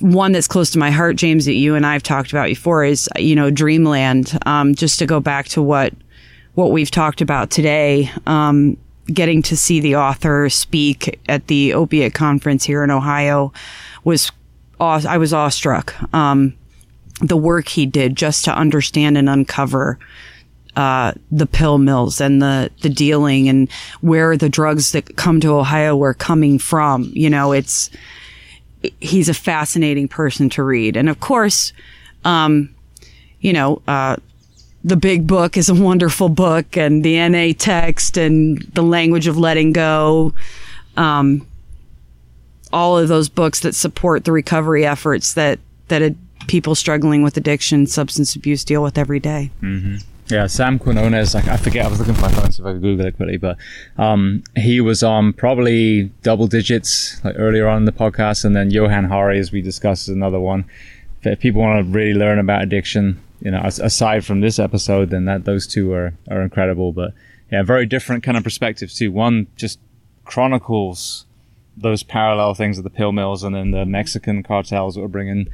one 0.00 0.32
that's 0.32 0.48
close 0.48 0.70
to 0.70 0.78
my 0.78 0.90
heart, 0.90 1.16
James, 1.16 1.44
that 1.46 1.54
you 1.54 1.74
and 1.74 1.86
I 1.86 1.92
have 1.92 2.02
talked 2.02 2.30
about 2.30 2.46
before, 2.46 2.84
is 2.84 3.08
you 3.16 3.34
know 3.34 3.50
Dreamland. 3.50 4.38
Um, 4.46 4.74
just 4.74 4.98
to 4.98 5.06
go 5.06 5.20
back 5.20 5.46
to 5.48 5.62
what 5.62 5.92
what 6.54 6.72
we've 6.72 6.90
talked 6.90 7.20
about 7.20 7.50
today. 7.50 8.10
Um, 8.26 8.76
getting 9.12 9.40
to 9.40 9.56
see 9.56 9.78
the 9.78 9.96
author 9.96 10.48
speak 10.48 11.20
at 11.28 11.46
the 11.46 11.74
opiate 11.74 12.12
conference 12.12 12.64
here 12.64 12.82
in 12.82 12.90
Ohio 12.90 13.52
was 14.04 14.32
aw- 14.80 15.06
I 15.06 15.18
was 15.18 15.32
awestruck. 15.32 15.94
Um, 16.12 16.54
the 17.20 17.36
work 17.36 17.68
he 17.68 17.86
did 17.86 18.16
just 18.16 18.44
to 18.44 18.54
understand 18.54 19.16
and 19.16 19.28
uncover 19.28 19.98
uh, 20.76 21.12
the 21.30 21.46
pill 21.46 21.78
mills 21.78 22.20
and 22.20 22.42
the 22.42 22.70
the 22.82 22.90
dealing 22.90 23.48
and 23.48 23.70
where 24.02 24.36
the 24.36 24.48
drugs 24.48 24.92
that 24.92 25.16
come 25.16 25.40
to 25.40 25.54
Ohio 25.54 25.96
were 25.96 26.14
coming 26.14 26.58
from. 26.58 27.10
You 27.14 27.30
know, 27.30 27.52
it's 27.52 27.90
he's 29.00 29.28
a 29.28 29.34
fascinating 29.34 30.08
person 30.08 30.48
to 30.50 30.62
read, 30.62 30.96
and 30.96 31.08
of 31.08 31.20
course, 31.20 31.72
um, 32.24 32.74
you 33.40 33.52
know. 33.52 33.82
Uh, 33.86 34.16
the 34.84 34.96
big 34.96 35.26
book 35.26 35.56
is 35.56 35.68
a 35.68 35.74
wonderful 35.74 36.28
book 36.28 36.76
and 36.76 37.04
the 37.04 37.28
NA 37.28 37.52
text 37.58 38.16
and 38.16 38.58
the 38.74 38.84
language 38.84 39.26
of 39.26 39.36
letting 39.36 39.72
go. 39.72 40.32
Um, 40.96 41.44
all 42.72 42.96
of 42.96 43.08
those 43.08 43.28
books 43.28 43.60
that 43.60 43.74
support 43.74 44.24
the 44.24 44.30
recovery 44.30 44.86
efforts 44.86 45.34
that, 45.34 45.58
that 45.88 46.14
people 46.46 46.76
struggling 46.76 47.24
with 47.24 47.36
addiction, 47.36 47.88
substance 47.88 48.36
abuse 48.36 48.62
deal 48.62 48.80
with 48.80 48.96
every 48.96 49.18
day. 49.18 49.50
Yeah, 50.28 50.48
Sam 50.48 50.78
Quinones. 50.78 51.34
Like 51.34 51.46
I 51.46 51.56
forget. 51.56 51.86
I 51.86 51.88
was 51.88 52.00
looking 52.00 52.14
for 52.14 52.22
my 52.22 52.30
phone, 52.30 52.50
so 52.50 52.64
if 52.64 52.66
I 52.66 52.72
could 52.72 52.82
Google 52.82 53.06
it 53.06 53.16
quickly. 53.16 53.36
But 53.36 53.58
um, 53.96 54.42
he 54.56 54.80
was 54.80 55.02
on 55.02 55.32
probably 55.32 56.04
double 56.22 56.48
digits 56.48 57.22
like 57.24 57.36
earlier 57.38 57.68
on 57.68 57.78
in 57.78 57.84
the 57.84 57.92
podcast, 57.92 58.44
and 58.44 58.54
then 58.56 58.70
Johann 58.70 59.04
Hari, 59.04 59.38
as 59.38 59.52
we 59.52 59.62
discussed, 59.62 60.08
is 60.08 60.14
another 60.14 60.40
one. 60.40 60.64
If 61.22 61.40
people 61.40 61.60
want 61.60 61.84
to 61.84 61.92
really 61.92 62.14
learn 62.14 62.38
about 62.38 62.62
addiction, 62.62 63.20
you 63.40 63.50
know, 63.50 63.60
aside 63.64 64.24
from 64.24 64.40
this 64.40 64.58
episode, 64.58 65.10
then 65.10 65.26
that 65.26 65.44
those 65.44 65.66
two 65.66 65.92
are 65.92 66.14
are 66.28 66.42
incredible. 66.42 66.92
But 66.92 67.12
yeah, 67.52 67.62
very 67.62 67.86
different 67.86 68.24
kind 68.24 68.36
of 68.36 68.42
perspectives 68.42 68.96
too. 68.96 69.12
One 69.12 69.46
just 69.54 69.78
chronicles 70.24 71.24
those 71.76 72.02
parallel 72.02 72.54
things 72.54 72.78
of 72.78 72.84
the 72.84 72.90
pill 72.90 73.12
mills, 73.12 73.44
and 73.44 73.54
then 73.54 73.70
the 73.70 73.84
Mexican 73.84 74.42
cartels 74.42 74.94
that 74.94 75.00
were 75.00 75.08
bringing 75.08 75.46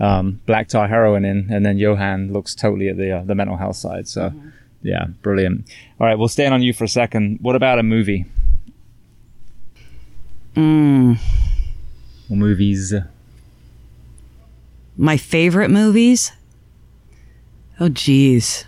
um, 0.00 0.40
black 0.46 0.68
tar 0.68 0.88
heroin 0.88 1.24
in, 1.24 1.48
and 1.50 1.64
then 1.64 1.78
Johann 1.78 2.32
looks 2.32 2.54
totally 2.54 2.88
at 2.88 2.96
the 2.96 3.18
uh, 3.18 3.24
the 3.24 3.34
mental 3.34 3.56
health 3.56 3.76
side. 3.76 4.08
So, 4.08 4.32
yeah, 4.82 5.06
brilliant. 5.22 5.68
All 6.00 6.06
right, 6.06 6.18
we'll 6.18 6.28
stand 6.28 6.54
on 6.54 6.62
you 6.62 6.72
for 6.72 6.84
a 6.84 6.88
second. 6.88 7.38
What 7.40 7.56
about 7.56 7.78
a 7.78 7.82
movie? 7.82 8.26
Mm. 10.56 11.18
Or 12.30 12.36
movies? 12.36 12.94
My 14.96 15.16
favorite 15.16 15.70
movies? 15.70 16.32
Oh, 17.80 17.88
geez. 17.88 18.64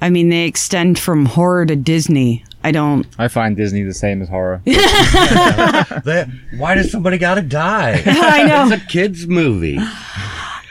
I 0.00 0.10
mean, 0.10 0.28
they 0.28 0.46
extend 0.46 0.98
from 0.98 1.26
horror 1.26 1.66
to 1.66 1.76
Disney. 1.76 2.44
I 2.64 2.72
don't. 2.72 3.06
I 3.18 3.28
find 3.28 3.56
Disney 3.56 3.84
the 3.84 3.94
same 3.94 4.20
as 4.20 4.28
horror. 4.28 4.60
why 4.64 6.74
does 6.74 6.90
somebody 6.90 7.16
gotta 7.16 7.42
die? 7.42 8.02
I 8.06 8.44
know. 8.44 8.64
it's 8.64 8.82
a 8.82 8.86
kids 8.86 9.26
movie. 9.26 9.78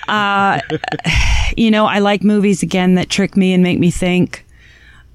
you 1.57 1.72
know, 1.72 1.86
I 1.86 1.99
like 1.99 2.23
movies 2.23 2.64
again 2.64 2.95
that 2.95 3.10
trick 3.10 3.38
me 3.38 3.53
and 3.53 3.64
make 3.64 3.80
me 3.80 3.91
think. 3.91 4.45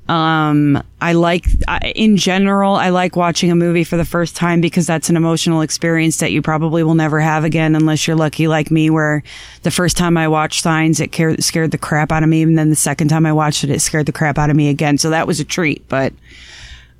Um, 0.06 0.82
I 1.00 1.14
like, 1.14 1.46
I, 1.66 1.92
in 1.94 2.18
general, 2.18 2.74
I 2.74 2.90
like 2.90 3.16
watching 3.16 3.50
a 3.50 3.54
movie 3.54 3.84
for 3.84 3.96
the 3.96 4.04
first 4.04 4.36
time 4.36 4.60
because 4.60 4.86
that's 4.86 5.08
an 5.08 5.16
emotional 5.16 5.62
experience 5.62 6.18
that 6.18 6.30
you 6.30 6.42
probably 6.42 6.82
will 6.82 6.94
never 6.94 7.20
have 7.20 7.44
again 7.44 7.74
unless 7.74 8.06
you're 8.06 8.16
lucky 8.16 8.46
like 8.46 8.70
me, 8.70 8.90
where 8.90 9.22
the 9.62 9.70
first 9.70 9.96
time 9.96 10.18
I 10.18 10.28
watched 10.28 10.62
Signs, 10.62 11.00
it 11.00 11.10
car- 11.10 11.40
scared 11.40 11.70
the 11.70 11.78
crap 11.78 12.12
out 12.12 12.22
of 12.22 12.28
me. 12.28 12.42
And 12.42 12.58
then 12.58 12.68
the 12.68 12.76
second 12.76 13.08
time 13.08 13.24
I 13.24 13.32
watched 13.32 13.64
it, 13.64 13.70
it 13.70 13.80
scared 13.80 14.04
the 14.04 14.12
crap 14.12 14.38
out 14.38 14.50
of 14.50 14.56
me 14.56 14.68
again. 14.68 14.98
So 14.98 15.08
that 15.10 15.26
was 15.26 15.40
a 15.40 15.44
treat. 15.44 15.88
But, 15.88 16.12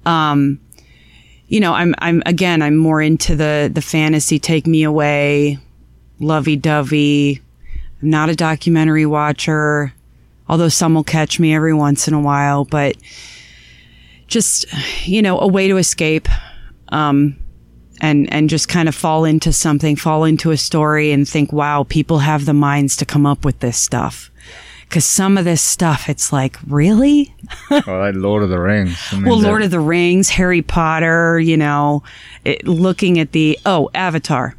um, 0.07 0.59
you 1.49 1.61
know, 1.61 1.75
I'm, 1.75 1.95
I'm, 1.99 2.23
again, 2.25 2.63
I'm 2.63 2.77
more 2.77 3.03
into 3.03 3.37
the, 3.37 3.71
the 3.73 3.83
fantasy, 3.83 4.39
take 4.39 4.67
me 4.67 4.83
away, 4.83 5.59
lovey 6.21 6.57
dovey. 6.57 7.43
I'm 8.05 8.11
not 8.11 8.29
a 8.29 8.37
documentary 8.37 9.07
watcher, 9.07 9.95
although 10.47 10.69
some 10.69 10.93
will 10.93 11.05
catch 11.05 11.41
me 11.41 11.55
every 11.55 11.73
once 11.73 12.07
in 12.07 12.13
a 12.13 12.21
while, 12.21 12.67
but 12.67 12.97
just, 14.27 14.67
you 15.09 15.23
know, 15.23 15.41
a 15.41 15.47
way 15.47 15.69
to 15.69 15.79
escape, 15.79 16.29
um, 16.91 17.39
and, 18.03 18.31
and 18.31 18.51
just 18.51 18.69
kind 18.69 18.91
of 18.91 18.95
fall 18.95 19.25
into 19.25 19.55
something, 19.55 19.97
fall 19.97 20.25
into 20.25 20.51
a 20.51 20.59
story 20.59 21.13
and 21.13 21.27
think, 21.27 21.51
wow, 21.51 21.85
people 21.85 22.19
have 22.19 22.45
the 22.45 22.53
minds 22.53 22.95
to 22.97 23.07
come 23.07 23.25
up 23.25 23.43
with 23.43 23.61
this 23.61 23.79
stuff. 23.79 24.31
Cause 24.91 25.07
some 25.07 25.39
of 25.39 25.47
this 25.47 25.63
stuff, 25.63 26.11
it's 26.11 26.31
like, 26.31 26.59
really? 26.67 27.35
or 27.71 28.01
like 28.01 28.15
Lord 28.17 28.43
of 28.43 28.51
the 28.51 28.61
Rings. 28.61 28.99
I 29.13 29.17
mean, 29.17 29.25
Well, 29.25 29.41
Lord 29.41 29.63
of 29.63 29.71
the 29.71 29.81
Rings, 29.81 30.29
Harry 30.29 30.61
Potter, 30.61 31.41
you 31.41 31.57
know, 31.57 32.03
it, 32.45 32.69
looking 32.69 33.19
at 33.19 33.33
the, 33.33 33.59
oh, 33.65 33.89
Avatar. 33.95 34.57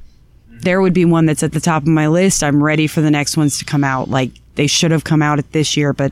There 0.61 0.81
would 0.81 0.93
be 0.93 1.05
one 1.05 1.25
that's 1.25 1.43
at 1.43 1.51
the 1.51 1.59
top 1.59 1.83
of 1.83 1.87
my 1.87 2.07
list. 2.07 2.43
I'm 2.43 2.63
ready 2.63 2.87
for 2.87 3.01
the 3.01 3.11
next 3.11 3.37
ones 3.37 3.59
to 3.59 3.65
come 3.65 3.83
out. 3.83 4.09
Like 4.09 4.31
they 4.55 4.67
should 4.67 4.91
have 4.91 5.03
come 5.03 5.21
out 5.21 5.39
at 5.39 5.51
this 5.51 5.77
year, 5.77 5.93
but 5.93 6.11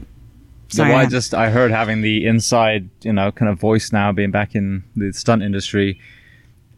So 0.70 0.84
I 0.84 1.06
just 1.06 1.34
I 1.34 1.49
heard 1.49 1.72
having 1.72 2.02
the 2.02 2.26
inside, 2.26 2.90
you 3.02 3.14
know, 3.14 3.32
kind 3.32 3.52
of 3.52 3.60
voice 3.60 3.91
now, 3.91 4.11
being 4.11 4.32
back 4.32 4.56
in 4.56 4.84
the 4.95 5.11
stunt 5.14 5.44
industry. 5.44 5.99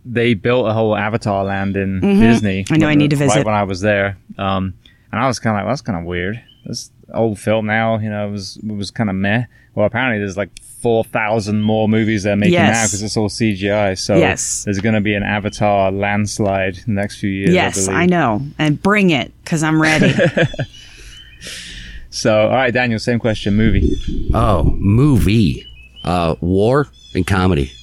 They 0.07 0.35
built 0.35 0.67
a 0.67 0.73
whole 0.73 0.95
Avatar 0.95 1.43
land 1.43 1.75
in 1.75 1.99
Disney. 2.01 2.63
Mm-hmm. 2.63 2.73
I 2.73 2.77
know, 2.77 2.87
I 2.87 2.93
need 2.93 3.09
to 3.09 3.15
right 3.15 3.25
visit. 3.25 3.45
when 3.45 3.55
I 3.55 3.63
was 3.63 3.81
there, 3.81 4.17
um, 4.37 4.75
and 5.11 5.19
I 5.19 5.25
was 5.27 5.39
kind 5.39 5.55
of 5.55 5.59
like, 5.59 5.65
well, 5.65 5.71
that's 5.71 5.81
kind 5.81 5.97
of 5.97 6.05
weird. 6.05 6.43
This 6.65 6.91
old 7.13 7.39
film 7.39 7.65
now, 7.65 7.97
you 7.97 8.09
know, 8.09 8.27
it 8.27 8.31
was 8.31 8.57
it 8.57 8.71
was 8.71 8.91
kind 8.91 9.09
of 9.09 9.15
meh. 9.15 9.45
Well, 9.73 9.87
apparently 9.87 10.19
there's 10.19 10.37
like 10.37 10.49
four 10.85 11.03
thousand 11.03 11.61
more 11.63 11.89
movies 11.89 12.21
they're 12.21 12.35
making 12.35 12.53
Yes. 12.53 12.75
now 12.75 12.85
because 12.85 13.01
it's 13.01 13.17
all 13.17 13.27
CGI. 13.27 13.97
So 13.97 14.17
Yes. 14.17 14.65
there's 14.65 14.79
going 14.81 14.93
to 14.93 15.01
be 15.01 15.15
an 15.15 15.23
Avatar 15.23 15.91
landslide 15.91 16.77
in 16.77 16.93
the 16.93 17.01
next 17.01 17.17
few 17.17 17.29
years. 17.31 17.55
yes, 17.55 17.87
I, 17.87 18.03
I, 18.03 18.05
know. 18.05 18.43
And 18.59 18.79
bring 18.79 19.09
it 19.09 19.33
because 19.43 19.63
I'm 19.63 19.81
ready. 19.81 20.13
So, 22.11 22.43
all 22.43 22.49
right, 22.51 22.73
Daniel, 22.73 22.97
same 22.97 23.19
question. 23.19 23.55
Movie. 23.55 23.91
Oh, 24.33 24.63
movie. 24.77 25.67
Uh, 26.01 26.35
war 26.39 26.87
and 27.13 27.27
comedy. 27.27 27.73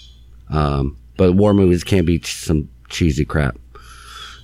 Um, 0.49 0.97
but 1.19 1.35
war 1.35 1.53
movies 1.53 1.85
can't 1.85 2.07
be 2.07 2.19
some 2.23 2.71
cheesy 2.89 3.27
crap. 3.27 3.59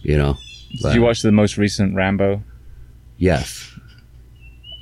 You 0.03 0.19
know? 0.19 0.37
Did 0.83 0.95
you 0.95 1.01
watch 1.01 1.23
the 1.23 1.33
most 1.33 1.57
recent 1.57 1.95
Rambo? 1.95 2.43
Yes. 3.17 3.78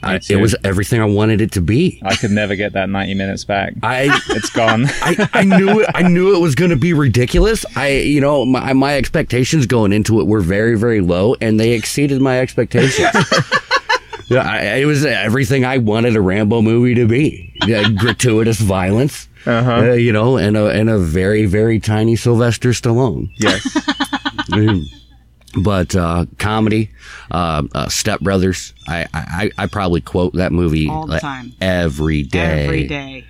I, 0.03 0.21
it 0.29 0.37
was 0.37 0.55
everything 0.63 1.01
I 1.01 1.05
wanted 1.07 1.41
it 1.41 1.53
to 1.53 1.61
be. 1.61 2.01
I 2.05 2.15
could 2.17 2.31
never 2.31 2.55
get 2.55 2.75
that 2.75 2.89
90 2.89 3.15
minutes 3.15 3.45
back. 3.45 3.75
I 3.83 4.09
It's 4.31 4.51
gone. 4.51 4.85
I, 5.03 5.29
I 5.33 5.45
knew 5.45 5.81
it. 5.81 5.91
I 5.95 6.03
knew 6.03 6.35
it 6.37 6.39
was 6.41 6.55
going 6.55 6.71
to 6.71 6.77
be 6.77 6.93
ridiculous. 6.93 7.65
I, 7.75 7.89
you 7.93 8.21
know, 8.21 8.45
my 8.45 8.73
my 8.75 8.97
expectations 8.97 9.67
going 9.67 9.93
into 9.93 10.21
it 10.21 10.27
were 10.27 10.41
very, 10.43 10.77
very 10.79 11.01
low, 11.01 11.35
and 11.41 11.59
they 11.59 11.73
exceeded 11.73 12.21
my 12.21 12.41
expectations. 12.41 13.09
Yeah, 14.29 14.41
I, 14.41 14.59
it 14.79 14.87
was 14.87 15.05
everything 15.05 15.65
I 15.65 15.79
wanted 15.79 16.17
a 16.17 16.21
Rambo 16.21 16.61
movie 16.61 16.97
to 16.97 17.07
be. 17.07 17.55
Yeah, 17.65 17.89
gratuitous 17.91 18.59
violence, 18.59 19.29
Uh-huh. 19.47 19.71
uh, 19.73 19.93
you 19.93 20.13
know, 20.13 20.37
and 20.37 20.57
a 20.57 20.67
and 20.67 20.91
a 20.91 20.99
very 20.99 21.47
very 21.47 21.79
tiny 21.79 22.17
Sylvester 22.17 22.71
Stallone. 22.71 23.31
Yes. 23.37 23.63
But 25.59 25.95
uh, 25.97 26.27
comedy, 26.39 26.91
uh, 27.31 27.63
uh, 27.75 27.89
Step 27.89 28.21
Brothers. 28.21 28.75
I, 28.89 29.07
I 29.15 29.51
I 29.57 29.67
probably 29.67 30.01
quote 30.03 30.35
that 30.35 30.53
movie 30.53 30.89
All 30.89 31.07
the 31.07 31.13
like, 31.15 31.23
time. 31.23 31.53
every 31.61 32.23
day. 32.25 32.65
Every 32.65 32.87
day. 32.87 33.25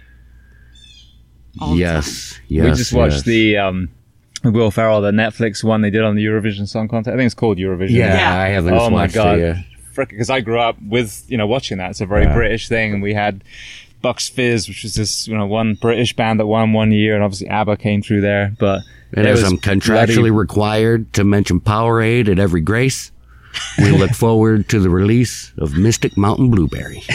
All 1.60 1.72
the 1.72 1.78
yes, 1.78 2.38
yes. 2.48 2.64
we 2.64 2.70
just 2.76 2.92
watched 2.92 3.14
yes. 3.16 3.22
the 3.22 3.56
um, 3.58 3.88
Will 4.44 4.70
Ferrell, 4.70 5.00
the 5.00 5.10
Netflix 5.10 5.62
one 5.64 5.80
they 5.82 5.90
did 5.90 6.02
on 6.02 6.16
the 6.16 6.24
Eurovision 6.24 6.68
Song 6.68 6.88
Contest. 6.88 7.14
I 7.14 7.16
think 7.16 7.26
it's 7.26 7.34
called 7.34 7.58
Eurovision. 7.58 7.90
Yeah, 7.90 8.14
Yeah. 8.16 8.40
I 8.42 8.48
haven't 8.48 8.74
Oh 8.74 8.90
my 8.90 9.02
watched 9.02 9.14
god! 9.14 9.38
it. 9.38 9.56
yet. 9.56 9.64
Because 10.08 10.28
I 10.28 10.40
grew 10.40 10.58
up 10.60 10.76
with 10.82 11.24
you 11.28 11.38
know 11.38 11.46
watching 11.46 11.78
that. 11.78 11.90
It's 11.90 12.00
a 12.02 12.06
very 12.06 12.24
Yeah. 12.24 12.34
British 12.34 12.68
thing, 12.68 12.92
and 12.94 13.02
we 13.02 13.14
had 13.14 13.42
Bucks 14.02 14.28
Fizz, 14.28 14.68
which 14.68 14.82
was 14.82 14.94
this 14.94 15.26
you 15.26 15.36
know 15.36 15.46
one 15.46 15.74
British 15.74 16.14
band 16.14 16.38
that 16.40 16.46
won 16.46 16.72
one 16.72 16.92
year, 16.92 17.14
and 17.14 17.24
obviously 17.24 17.48
ABBA 17.48 17.76
came 17.78 18.02
through 18.02 18.20
there. 18.20 18.52
But 18.58 18.82
And 19.14 19.26
it 19.26 19.30
as 19.30 19.42
was 19.42 19.50
I'm 19.52 19.58
contractually 19.58 20.14
bloody- 20.16 20.30
required 20.30 21.12
to 21.14 21.24
mention 21.24 21.60
Powerade 21.60 22.28
at 22.28 22.38
every 22.38 22.60
grace, 22.60 23.10
we 23.78 23.90
look 23.90 24.10
forward 24.14 24.68
to 24.70 24.80
the 24.80 24.90
release 24.90 25.52
of 25.58 25.76
Mystic 25.76 26.16
Mountain 26.16 26.50
Blueberry. 26.50 27.02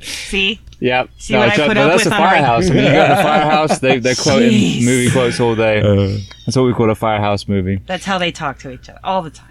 See? 0.00 0.60
yeah, 0.80 1.06
See 1.18 1.34
what 1.34 1.48
I 1.50 1.56
put 1.56 1.66
but 1.68 1.76
up 1.78 1.90
that's 1.92 2.04
with 2.04 2.12
a 2.12 2.16
on 2.16 2.22
a 2.22 2.24
reg- 2.24 2.32
firehouse. 2.34 2.70
I 2.70 2.74
mean, 2.74 2.84
you 2.84 2.90
go 2.92 3.02
to 3.08 3.14
the 3.14 3.22
firehouse, 3.22 3.78
they 3.78 3.98
they're 3.98 4.14
quoting 4.14 4.50
Jeez. 4.50 4.84
movie 4.84 5.10
quotes 5.10 5.40
all 5.40 5.54
day. 5.54 5.80
Uh. 5.80 6.18
That's 6.44 6.56
what 6.56 6.64
we 6.64 6.72
call 6.74 6.90
a 6.90 6.94
firehouse 6.94 7.48
movie. 7.48 7.80
That's 7.86 8.04
how 8.04 8.18
they 8.18 8.30
talk 8.32 8.58
to 8.60 8.70
each 8.70 8.88
other 8.88 8.98
all 9.04 9.22
the 9.22 9.30
time. 9.30 9.48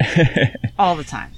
all 0.79 0.95
the 0.95 1.03
time. 1.03 1.31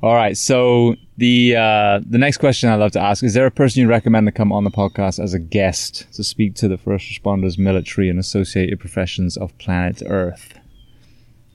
All 0.00 0.14
right. 0.14 0.36
So 0.36 0.94
the 1.16 1.56
uh, 1.56 2.00
the 2.08 2.18
next 2.18 2.36
question 2.38 2.68
I'd 2.68 2.76
love 2.76 2.92
to 2.92 3.00
ask 3.00 3.24
is: 3.24 3.34
There 3.34 3.46
a 3.46 3.50
person 3.50 3.82
you 3.82 3.88
recommend 3.88 4.26
to 4.28 4.32
come 4.32 4.52
on 4.52 4.64
the 4.64 4.70
podcast 4.70 5.22
as 5.22 5.34
a 5.34 5.40
guest 5.40 6.06
to 6.12 6.22
speak 6.22 6.54
to 6.56 6.68
the 6.68 6.78
first 6.78 7.06
responders, 7.10 7.58
military, 7.58 8.08
and 8.08 8.18
associated 8.18 8.78
professions 8.78 9.36
of 9.36 9.56
planet 9.58 10.02
Earth 10.06 10.58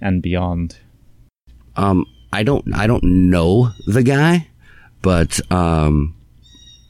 and 0.01 0.21
beyond? 0.21 0.77
Um, 1.75 2.05
I 2.33 2.43
don't, 2.43 2.73
I 2.75 2.85
don't 2.85 3.03
know 3.03 3.69
the 3.87 4.03
guy, 4.03 4.47
but 5.01 5.39
um, 5.51 6.15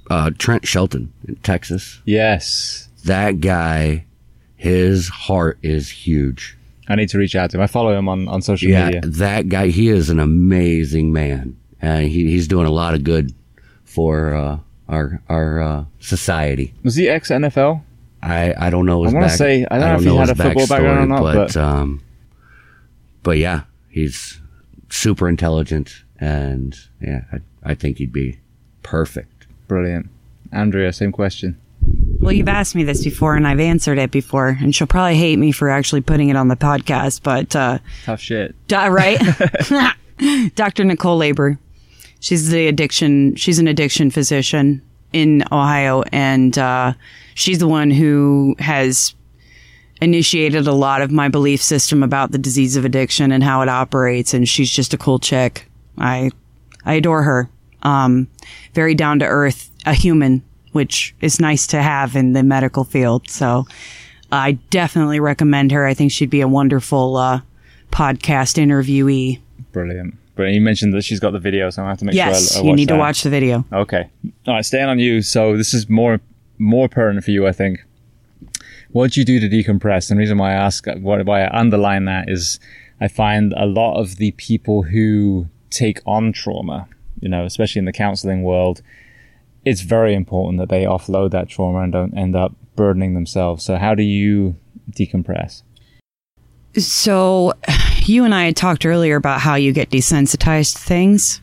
uh, 0.10 0.32
Trent 0.38 0.68
Shelton 0.68 1.14
in 1.28 1.36
Texas. 1.38 2.02
Yes, 2.06 2.90
That 3.06 3.40
guy, 3.42 4.06
his 4.56 5.08
heart 5.10 5.60
is 5.62 5.90
huge. 5.90 6.58
I 6.88 6.95
need 6.95 7.10
to 7.10 7.18
reach 7.18 7.35
out 7.35 7.49
to 7.51 7.57
him. 7.57 7.61
I 7.64 7.68
follow 7.68 7.97
him 7.97 8.10
on 8.10 8.27
on 8.27 8.41
social 8.41 8.68
media. 8.68 8.80
Yeah, 8.80 8.85
media. 8.95 9.01
that 9.19 9.49
guy, 9.49 9.68
he 9.68 9.89
is 9.89 10.10
an 10.10 10.19
amazing 10.19 11.14
man. 11.14 11.57
Uh, 11.81 11.99
he, 11.99 12.30
he's 12.31 12.47
doing 12.47 12.65
a 12.65 12.72
lot 12.72 12.93
of 12.93 13.03
good 13.03 13.34
for 13.84 14.34
uh, 14.34 14.60
our 14.89 15.22
our 15.30 15.61
uh, 15.61 15.85
society. 15.99 16.73
Was 16.84 16.95
he 16.95 17.07
ex 17.10 17.30
NFL? 17.30 17.81
I, 18.22 18.53
I 18.57 18.69
don't 18.69 18.85
know 18.85 19.03
his 19.03 19.14
I 19.14 19.15
wanna 19.18 19.30
say- 19.30 19.65
I 19.69 19.80
don't 19.80 19.89
know 19.89 19.95
if 19.97 20.03
he 20.03 20.15
had 20.15 20.30
a 20.30 20.35
football 20.35 20.68
background 20.68 20.99
or 20.99 21.05
not, 21.07 21.22
but 21.22 21.35
but- 21.53 21.57
um, 21.57 22.01
but 23.22 23.38
yeah, 23.38 23.61
he's 23.89 24.39
super 24.89 25.27
intelligent, 25.27 26.03
and 26.19 26.77
yeah, 27.01 27.23
I, 27.34 27.39
I 27.72 27.76
think 27.76 27.97
he'd 27.97 28.14
be 28.14 28.39
perfect. 28.81 29.47
Brilliant. 29.68 30.10
Andrea, 30.51 30.93
same 30.93 31.11
question. 31.11 31.57
Well, 32.24 32.32
you've 32.32 32.48
asked 32.48 32.74
me 32.74 32.86
this 32.86 33.04
before 33.04 33.36
and 33.36 33.45
I've 33.45 33.60
answered 33.60 33.98
it 33.98 34.10
before, 34.10 34.58
and 34.62 34.74
she'll 34.74 34.88
probably 34.88 35.18
hate 35.18 35.38
me 35.38 35.52
for 35.52 35.70
actually 35.70 36.00
putting 36.00 36.30
it 36.30 36.38
on 36.38 36.48
the 36.48 36.56
podcast, 36.56 37.22
but, 37.22 37.54
uh, 37.54 37.80
Tough 38.06 38.22
shit. 38.22 38.56
Di- 38.70 38.88
right? 38.88 39.20
Dr. 40.56 40.86
Nicole 40.86 41.18
Labor. 41.18 41.60
She's 42.22 42.50
the 42.50 42.68
addiction. 42.68 43.36
She's 43.36 43.60
an 43.60 43.68
addiction 43.68 44.10
physician 44.10 44.82
in 45.12 45.44
Ohio, 45.52 46.04
and 46.14 46.58
uh, 46.58 46.94
she's 47.36 47.60
the 47.60 47.68
one 47.68 47.91
who 47.91 48.56
has 48.60 49.16
initiated 50.02 50.66
a 50.66 50.72
lot 50.72 51.02
of 51.02 51.12
my 51.12 51.28
belief 51.28 51.62
system 51.62 52.04
about 52.04 52.32
the 52.32 52.38
disease 52.38 52.78
of 52.78 52.86
addiction 52.86 53.34
and 53.34 53.44
how 53.44 53.62
it 53.62 53.68
operates. 53.68 54.34
And 54.34 54.48
she's 54.48 54.72
just 54.72 54.94
a 54.94 54.98
cool 54.98 55.20
chick. 55.20 55.70
I 55.98 56.32
I 56.86 56.94
adore 56.94 57.24
her. 57.24 57.50
Um, 57.82 58.30
very 58.74 58.95
down 58.95 59.20
to 59.20 59.26
earth, 59.26 59.70
a 59.86 59.94
human, 59.94 60.41
which 60.74 61.16
is 61.22 61.40
nice 61.40 61.66
to 61.68 61.82
have 61.82 62.16
in 62.16 62.34
the 62.34 62.44
medical 62.44 62.84
field. 62.84 63.30
So 63.30 63.66
I 64.32 64.54
definitely 64.70 65.20
recommend 65.20 65.72
her. 65.72 65.86
I 65.86 65.94
think 65.94 66.12
she'd 66.12 66.30
be 66.30 66.41
a 66.41 66.48
wonderful 66.48 67.16
uh, 67.16 67.41
podcast 67.91 68.58
interviewee. 68.62 69.40
Brilliant. 69.72 70.16
But 70.36 70.44
you 70.45 70.62
mentioned 70.62 70.94
that 70.95 71.04
she's 71.04 71.20
got 71.20 71.32
the 71.32 71.40
video, 71.40 71.70
so 71.70 71.84
I 71.84 71.90
have 71.90 72.00
to 72.00 72.06
make 72.06 72.16
Yes, 72.16 72.54
sure 72.54 72.62
I, 72.64 72.66
I 72.66 72.70
you 72.70 72.76
need 72.76 72.90
that. 72.90 72.94
to 72.95 73.00
watch 73.00 73.22
the 73.24 73.30
video. 73.30 73.64
Okay. 73.72 74.10
All 74.48 74.56
right, 74.56 74.66
staying 74.66 74.90
on 74.90 74.98
you. 75.00 75.22
So 75.22 75.56
this 75.56 75.74
is 75.74 75.88
more 75.90 76.20
more 76.58 76.90
pertinent 76.90 77.24
for 77.26 77.32
you, 77.32 77.45
I 77.48 77.52
think. 77.52 77.84
What 78.91 79.12
do 79.12 79.20
you 79.22 79.26
do 79.26 79.40
to 79.40 79.50
decompress? 79.50 80.10
And 80.10 80.18
the 80.18 80.22
reason 80.22 80.38
why 80.38 80.52
I 80.52 80.56
ask, 80.56 80.86
why 80.88 81.44
I 81.44 81.60
underline 81.60 82.06
that 82.06 82.30
is, 82.30 82.60
I 83.02 83.08
find 83.08 83.54
a 83.58 83.66
lot 83.66 84.00
of 84.00 84.18
the 84.18 84.32
people 84.32 84.84
who 84.84 85.48
take 85.72 86.00
on 86.06 86.32
trauma, 86.32 86.88
you 87.20 87.28
know, 87.28 87.44
especially 87.45 87.80
in 87.80 87.86
the 87.86 87.91
counseling 87.91 88.44
world, 88.44 88.82
it's 89.65 89.81
very 89.81 90.14
important 90.14 90.60
that 90.60 90.69
they 90.69 90.84
offload 90.84 91.31
that 91.31 91.49
trauma 91.49 91.80
and 91.80 91.91
don't 91.91 92.18
end 92.18 92.35
up 92.35 92.53
burdening 92.76 93.14
themselves. 93.14 93.64
So 93.64 93.77
how 93.77 93.95
do 93.95 94.03
you 94.03 94.56
decompress? 94.91 95.64
So, 96.76 97.53
you 98.06 98.26
and 98.26 98.34
I 98.34 98.45
had 98.45 98.56
talked 98.56 98.85
earlier 98.85 99.15
about 99.15 99.40
how 99.40 99.56
you 99.56 99.72
get 99.73 99.90
desensitized 99.90 100.76
to 100.76 100.81
things. 100.81 101.40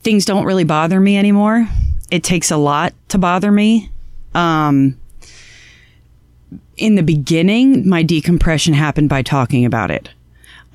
Things 0.00 0.24
don't 0.24 0.44
really 0.44 0.64
bother 0.64 1.00
me 1.00 1.18
anymore. 1.18 1.68
It 2.10 2.22
takes 2.22 2.50
a 2.50 2.56
lot 2.56 2.94
to 3.08 3.18
bother 3.18 3.50
me. 3.50 3.90
Um, 4.34 4.98
in 6.76 6.94
the 6.94 7.02
beginning, 7.02 7.88
my 7.88 8.02
decompression 8.02 8.74
happened 8.74 9.08
by 9.08 9.22
talking 9.22 9.64
about 9.64 9.90
it. 9.90 10.10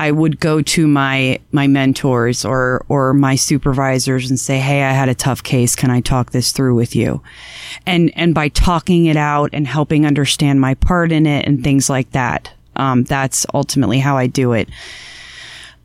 I 0.02 0.10
would 0.10 0.40
go 0.40 0.64
to 0.64 0.88
my 0.88 1.40
my 1.52 1.68
mentors 1.68 2.44
or 2.44 2.84
or 2.90 3.14
my 3.14 3.36
supervisors 3.36 4.32
and 4.32 4.40
say, 4.40 4.57
"Hey, 4.57 4.82
I 4.82 4.94
had 4.94 5.10
a 5.10 5.14
tough 5.14 5.44
case. 5.44 5.76
Can 5.76 5.91
I 5.91 6.02
talk 6.02 6.32
this 6.32 6.52
through 6.52 6.73
with 6.73 6.95
you?" 6.95 7.22
And 7.86 8.11
and 8.15 8.34
by 8.34 8.48
talking 8.48 9.06
it 9.06 9.15
out 9.15 9.52
and 9.53 9.68
helping 9.68 10.07
understand 10.07 10.60
my 10.60 10.73
part 10.73 11.11
in 11.11 11.28
it 11.28 11.45
and 11.45 11.64
things 11.64 11.88
like 11.88 12.10
that, 12.14 12.52
um, 12.78 13.03
that's 13.03 13.45
ultimately 13.53 13.99
how 13.99 14.18
I 14.18 14.26
do 14.26 14.53
it. 14.53 14.69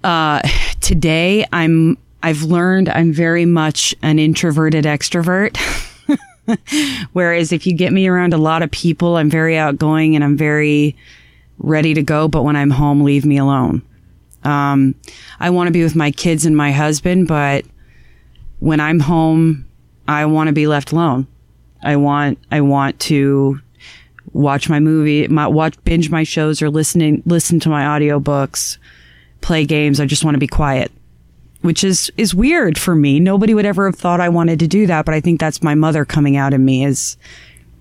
Uh, 0.02 0.40
today, 0.80 1.44
I'm 1.52 1.98
I've 2.22 2.42
learned 2.42 2.88
I'm 2.88 3.12
very 3.12 3.44
much 3.44 3.94
an 4.00 4.18
introverted 4.18 4.86
extrovert. 4.86 5.58
Whereas 7.12 7.52
if 7.52 7.66
you 7.66 7.74
get 7.74 7.92
me 7.92 8.06
around 8.06 8.32
a 8.32 8.38
lot 8.38 8.62
of 8.62 8.70
people, 8.70 9.18
I'm 9.18 9.28
very 9.28 9.58
outgoing 9.58 10.14
and 10.14 10.24
I'm 10.24 10.38
very 10.38 10.96
ready 11.58 11.92
to 11.92 12.02
go. 12.02 12.28
But 12.28 12.44
when 12.44 12.56
I'm 12.56 12.70
home, 12.70 13.04
leave 13.04 13.26
me 13.26 13.36
alone. 13.36 13.82
Um, 14.46 14.94
I 15.40 15.50
want 15.50 15.66
to 15.68 15.72
be 15.72 15.82
with 15.82 15.96
my 15.96 16.10
kids 16.10 16.46
and 16.46 16.56
my 16.56 16.70
husband, 16.72 17.26
but 17.28 17.64
when 18.60 18.80
I'm 18.80 19.00
home, 19.00 19.66
I 20.08 20.24
want 20.26 20.46
to 20.48 20.52
be 20.52 20.66
left 20.66 20.92
alone. 20.92 21.26
I 21.82 21.96
want, 21.96 22.38
I 22.50 22.60
want 22.60 22.98
to 23.00 23.60
watch 24.32 24.68
my 24.68 24.80
movie, 24.80 25.26
my, 25.28 25.46
watch, 25.46 25.76
binge 25.84 26.10
my 26.10 26.22
shows 26.22 26.62
or 26.62 26.70
listening, 26.70 27.22
listen 27.26 27.58
to 27.60 27.68
my 27.68 27.82
audiobooks, 27.82 28.78
play 29.40 29.64
games. 29.66 29.98
I 30.00 30.06
just 30.06 30.24
want 30.24 30.34
to 30.34 30.38
be 30.40 30.46
quiet, 30.46 30.90
which 31.62 31.82
is, 31.84 32.10
is 32.16 32.34
weird 32.34 32.78
for 32.78 32.94
me. 32.94 33.18
Nobody 33.20 33.52
would 33.54 33.66
ever 33.66 33.86
have 33.86 33.96
thought 33.96 34.20
I 34.20 34.28
wanted 34.28 34.58
to 34.60 34.66
do 34.66 34.86
that, 34.86 35.04
but 35.04 35.14
I 35.14 35.20
think 35.20 35.40
that's 35.40 35.62
my 35.62 35.74
mother 35.74 36.04
coming 36.04 36.36
out 36.36 36.54
in 36.54 36.64
me 36.64 36.84
is 36.84 37.16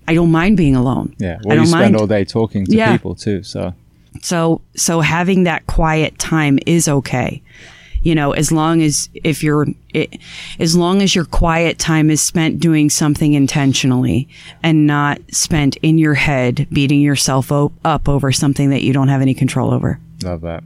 I 0.08 0.14
don't 0.14 0.30
mind 0.30 0.56
being 0.56 0.76
alone. 0.76 1.14
Yeah. 1.18 1.34
I 1.34 1.38
Well, 1.44 1.54
you 1.56 1.60
don't 1.62 1.66
spend 1.66 1.82
mind. 1.92 1.96
all 1.96 2.06
day 2.06 2.24
talking 2.24 2.64
to 2.66 2.76
Yeah. 2.76 2.92
people 2.92 3.14
too. 3.14 3.42
So 3.42 3.74
So 4.22 4.60
so 4.74 5.00
having 5.00 5.44
that 5.44 5.66
quiet 5.66 6.18
time 6.18 6.58
is 6.66 6.88
okay. 6.88 7.42
You 8.02 8.14
know, 8.14 8.30
as 8.32 8.52
long 8.52 8.82
as 8.82 9.08
if 9.24 9.42
you're 9.42 9.66
it, 9.92 10.18
as 10.60 10.76
long 10.76 11.02
as 11.02 11.14
your 11.16 11.24
quiet 11.24 11.78
time 11.78 12.08
is 12.08 12.20
spent 12.20 12.60
doing 12.60 12.88
something 12.88 13.34
intentionally 13.34 14.28
and 14.62 14.86
not 14.86 15.18
spent 15.32 15.74
in 15.82 15.98
your 15.98 16.14
head 16.14 16.68
beating 16.70 17.00
yourself 17.00 17.50
o- 17.50 17.72
up 17.84 18.08
over 18.08 18.30
something 18.30 18.70
that 18.70 18.82
you 18.82 18.92
don't 18.92 19.08
have 19.08 19.22
any 19.22 19.34
control 19.34 19.72
over. 19.74 19.98
love 20.22 20.42
that. 20.42 20.62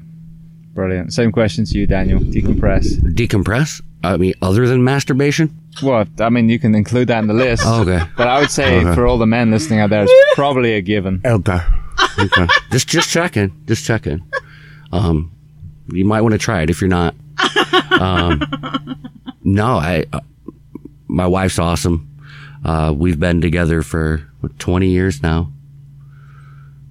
Brilliant. 0.75 1.13
Same 1.13 1.33
question 1.33 1.65
to 1.65 1.79
you, 1.79 1.87
Daniel. 1.87 2.21
Decompress. 2.21 2.97
Decompress? 3.15 3.81
I 4.05 4.17
mean, 4.17 4.35
other 4.41 4.67
than 4.69 4.85
masturbation? 4.85 5.59
Well, 5.83 6.07
I 6.21 6.29
mean, 6.31 6.49
you 6.49 6.59
can 6.59 6.75
include 6.75 7.09
that 7.09 7.19
in 7.21 7.27
the 7.27 7.35
list. 7.35 7.67
Okay. 7.67 8.01
But 8.17 8.29
I 8.29 8.41
would 8.41 8.51
say 8.51 8.79
Okay. 8.81 8.95
for 8.95 9.07
all 9.07 9.19
the 9.19 9.27
men 9.27 9.51
listening 9.51 9.81
out 9.81 9.91
there, 9.91 10.05
it's 10.05 10.35
probably 10.35 10.75
a 10.75 10.81
given. 10.81 11.21
Okay. 11.25 11.59
Okay. 12.19 12.47
just 12.71 12.89
just 12.89 13.11
checking. 13.11 13.63
Just 13.67 13.85
checking. 13.85 14.23
Um, 14.93 15.33
you 15.93 16.05
might 16.05 16.21
want 16.23 16.33
to 16.33 16.39
try 16.39 16.63
it 16.63 16.71
if 16.71 16.81
you're 16.81 16.89
not. 16.89 17.15
Um, 17.93 18.41
no, 19.43 19.77
I. 19.77 20.05
Uh, 20.13 20.21
my 21.09 21.27
wife's 21.27 21.59
awesome. 21.59 22.07
Uh, 22.65 22.95
we've 22.97 23.19
been 23.19 23.41
together 23.41 23.83
for 23.83 24.23
what, 24.41 24.59
20 24.59 24.87
years 24.89 25.23
now. 25.23 25.51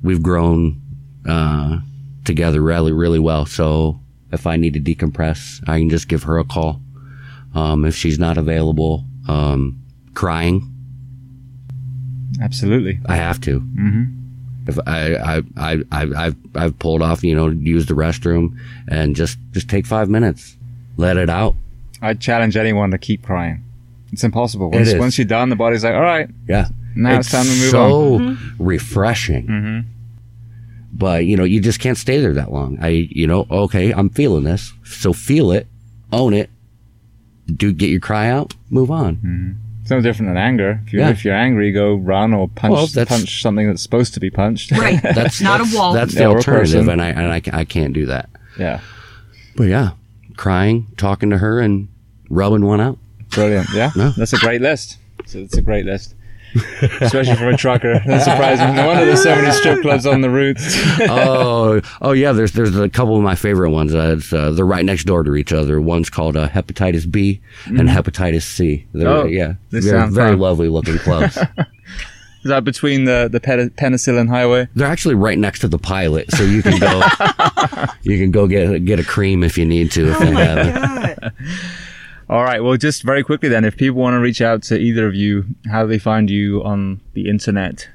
We've 0.04 0.22
grown 0.22 0.82
uh, 1.28 1.80
together 2.26 2.62
really, 2.62 2.91
really 2.91 3.20
well. 3.20 3.46
So 3.46 4.00
If 4.32 4.46
I 4.46 4.58
need 4.58 4.74
to 4.74 4.80
decompress, 4.80 5.64
I 5.68 5.80
can 5.80 5.90
just 5.90 6.08
give 6.08 6.24
her 6.24 6.38
a 6.38 6.44
call. 6.44 6.82
Um, 7.56 7.86
if 7.86 7.96
she's 7.96 8.20
not 8.20 8.38
available, 8.38 9.06
um, 9.28 9.82
crying, 10.14 10.76
Absolutely. 12.41 13.00
I 13.06 13.16
have 13.16 13.41
to. 13.41 13.60
Mm-hmm. 13.60 14.19
If 14.68 14.77
I, 14.86 15.15
I, 15.15 15.41
I, 15.57 15.84
I, 15.91 16.26
I've, 16.26 16.36
I've 16.56 16.80
pulled 16.80 17.02
off, 17.02 17.23
you 17.23 17.36
know, 17.36 17.48
use 17.48 17.88
the 17.88 17.94
restroom 17.95 18.57
and 18.88 19.15
just, 19.15 19.38
just 19.52 19.69
take 19.69 19.86
five 19.86 20.10
minutes, 20.10 20.56
let 20.98 21.18
it 21.18 21.30
out. 21.30 21.56
I 22.02 22.14
challenge 22.14 22.56
anyone 22.56 22.91
to 22.91 22.98
keep 22.98 23.23
crying. 23.23 23.64
It's 24.11 24.23
impossible. 24.23 24.72
Once, 24.72 24.90
is. 24.90 24.99
once 24.99 25.18
you're 25.18 25.26
done, 25.26 25.49
the 25.49 25.56
body's 25.56 25.84
like, 25.84 25.94
all 25.94 26.02
right, 26.02 26.30
Yeah. 26.48 26.68
Now 26.95 27.19
it's 27.19 27.31
time 27.31 27.45
to 27.45 27.49
move 27.52 27.76
on. 27.76 28.38
so 28.38 28.64
refreshing. 28.64 29.48
Mm-hmm. 29.48 29.90
But, 30.91 31.26
you 31.26 31.38
know, 31.38 31.44
you 31.44 31.61
just 31.61 31.80
can't 31.80 31.98
stay 31.98 32.19
there 32.19 32.34
that 32.34 32.52
long. 32.52 32.77
I, 32.81 33.07
you 33.10 33.27
know, 33.27 33.45
okay, 33.49 33.91
I'm 33.91 34.10
feeling 34.10 34.44
this. 34.44 34.73
So 34.84 35.14
feel 35.14 35.52
it, 35.52 35.68
own 36.11 36.34
it, 36.34 36.49
do 37.45 37.72
get 37.72 37.90
your 37.90 37.99
cry 37.99 38.27
out, 38.27 38.56
move 38.69 38.91
on. 38.91 39.15
Mm-hmm. 39.18 39.52
It's 39.90 39.91
no 39.91 40.02
different 40.02 40.30
than 40.30 40.38
anger. 40.38 40.80
If 40.86 40.94
you're, 40.94 41.02
Yeah. 41.02 41.10
if 41.10 41.26
you're 41.26 41.34
angry, 41.34 41.72
go 41.72 41.95
run 41.95 42.32
or 42.32 42.48
punch, 42.48 42.72
Well, 42.95 43.06
punch 43.07 43.41
something 43.41 43.68
that's 43.68 43.82
supposed 43.82 44.14
to 44.14 44.20
be 44.20 44.30
punched. 44.30 44.70
Right. 44.72 45.02
That's 45.16 45.41
Not 45.41 45.61
a 45.61 45.76
wall. 45.76 45.94
That's 45.94 46.14
the 46.14 46.26
or 46.28 46.34
a 46.34 46.36
alternative, 46.36 46.88
and 46.88 47.02
I 47.02 47.07
and 47.07 47.34
I, 47.34 47.41
I 47.61 47.66
can't 47.66 47.94
do 47.94 48.06
that. 48.06 48.30
yeah. 48.60 48.82
But 49.56 49.64
yeah, 49.64 49.91
crying, 50.38 50.86
talking 50.95 51.32
to 51.32 51.40
her, 51.40 51.60
and 51.60 51.88
rubbing 52.30 52.64
one 52.66 52.80
out. 52.80 52.99
Brilliant. 53.32 53.70
Yeah. 53.74 53.90
No. 53.95 54.11
That's 54.11 54.32
a 54.34 54.38
great 54.38 54.61
list. 54.61 54.98
So 55.26 55.40
it's 55.40 55.57
a 55.57 55.61
great 55.64 55.86
list. 55.86 56.14
Especially 57.02 57.36
for 57.36 57.50
a 57.50 57.58
trucker. 57.58 58.02
That's 58.06 58.26
surprising. 58.26 58.76
One 58.86 58.98
of 58.98 59.08
the 59.08 59.16
so 59.16 59.36
many 59.36 59.52
strip 59.52 59.82
clubs 59.82 60.06
on 60.06 60.22
the 60.22 60.30
routes. 60.30 60.64
oh, 61.02 61.82
oh 62.02 62.12
yeah. 62.12 62.32
There's 62.32 62.54
there's 62.54 62.78
a 62.78 62.90
couple 62.90 63.16
of 63.16 63.24
my 63.24 63.36
favorite 63.36 63.72
ones. 63.72 63.94
Uh, 63.94 64.16
it's, 64.18 64.34
uh, 64.34 64.52
they're 64.52 64.66
right 64.66 64.86
next 64.86 65.06
door 65.06 65.24
to 65.24 65.36
each 65.36 65.54
other. 65.54 65.80
One's 65.80 66.10
called 66.10 66.36
uh, 66.36 66.50
hepatitis 66.50 67.10
B 67.10 67.42
and 67.66 67.88
hepatitis 67.88 68.44
C. 68.44 68.86
They're. 68.94 69.08
Oh, 69.08 69.26
yeah, 69.26 69.54
they 69.72 69.80
they're 69.80 70.08
very 70.08 70.32
fun. 70.32 70.40
lovely 70.40 70.70
looking 70.70 70.98
clubs. 70.98 71.38
Is 72.42 72.48
that 72.50 72.64
between 72.64 73.04
the, 73.04 73.28
the 73.30 73.42
pen- 73.42 73.70
penicillin 73.72 74.30
highway? 74.30 74.70
they're 74.74 74.88
actually 74.88 75.16
right 75.16 75.38
next 75.38 75.60
to 75.60 75.68
the 75.68 75.78
pilot, 75.78 76.32
so 76.32 76.44
you 76.44 76.64
can 76.64 76.80
go 76.80 77.02
you 78.04 78.18
can 78.18 78.32
go 78.32 78.48
get 78.48 78.86
get 78.86 78.98
a 78.98 79.04
cream 79.04 79.44
if 79.44 79.58
you 79.58 79.66
need 79.66 79.92
to. 79.92 80.10
If 80.10 80.20
they 80.20 80.32
have 80.32 80.58
it. 81.18 81.34
All 82.30 82.44
right. 82.44 82.64
Well, 82.64 82.78
just 82.78 83.04
very 83.04 83.24
quickly 83.24 83.50
then, 83.50 83.66
if 83.66 83.76
people 83.76 84.00
want 84.00 84.14
to 84.14 84.20
reach 84.20 84.42
out 84.42 84.62
to 84.64 84.78
either 84.78 85.08
of 85.08 85.16
you, 85.16 85.46
how 85.70 85.84
do 85.84 85.90
they 85.90 85.98
find 85.98 86.30
you 86.30 86.64
on 86.64 87.02
the 87.14 87.28
internet? 87.28 87.90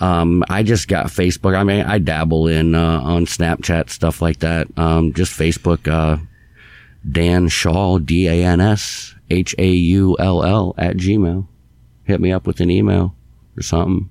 Um, 0.00 0.44
I 0.48 0.62
just 0.62 0.88
got 0.88 1.06
Facebook. 1.06 1.56
I 1.56 1.64
mean, 1.64 1.84
I 1.84 1.98
dabble 1.98 2.46
in 2.48 2.74
uh, 2.74 3.00
on 3.00 3.24
Snapchat 3.24 3.90
stuff 3.90 4.20
like 4.20 4.40
that. 4.40 4.68
Um, 4.76 5.12
just 5.14 5.36
Facebook. 5.36 5.88
Uh, 5.88 6.18
Dan 7.10 7.48
Shaull, 7.48 8.04
D 8.04 8.28
A 8.28 8.44
N 8.44 8.60
S 8.60 9.14
H 9.30 9.54
A 9.58 9.66
U 9.66 10.16
L 10.18 10.44
L 10.44 10.74
at 10.76 10.96
Gmail. 10.96 11.46
Hit 12.04 12.20
me 12.20 12.32
up 12.32 12.46
with 12.46 12.60
an 12.60 12.70
email 12.70 13.14
or 13.56 13.62
something. 13.62 14.08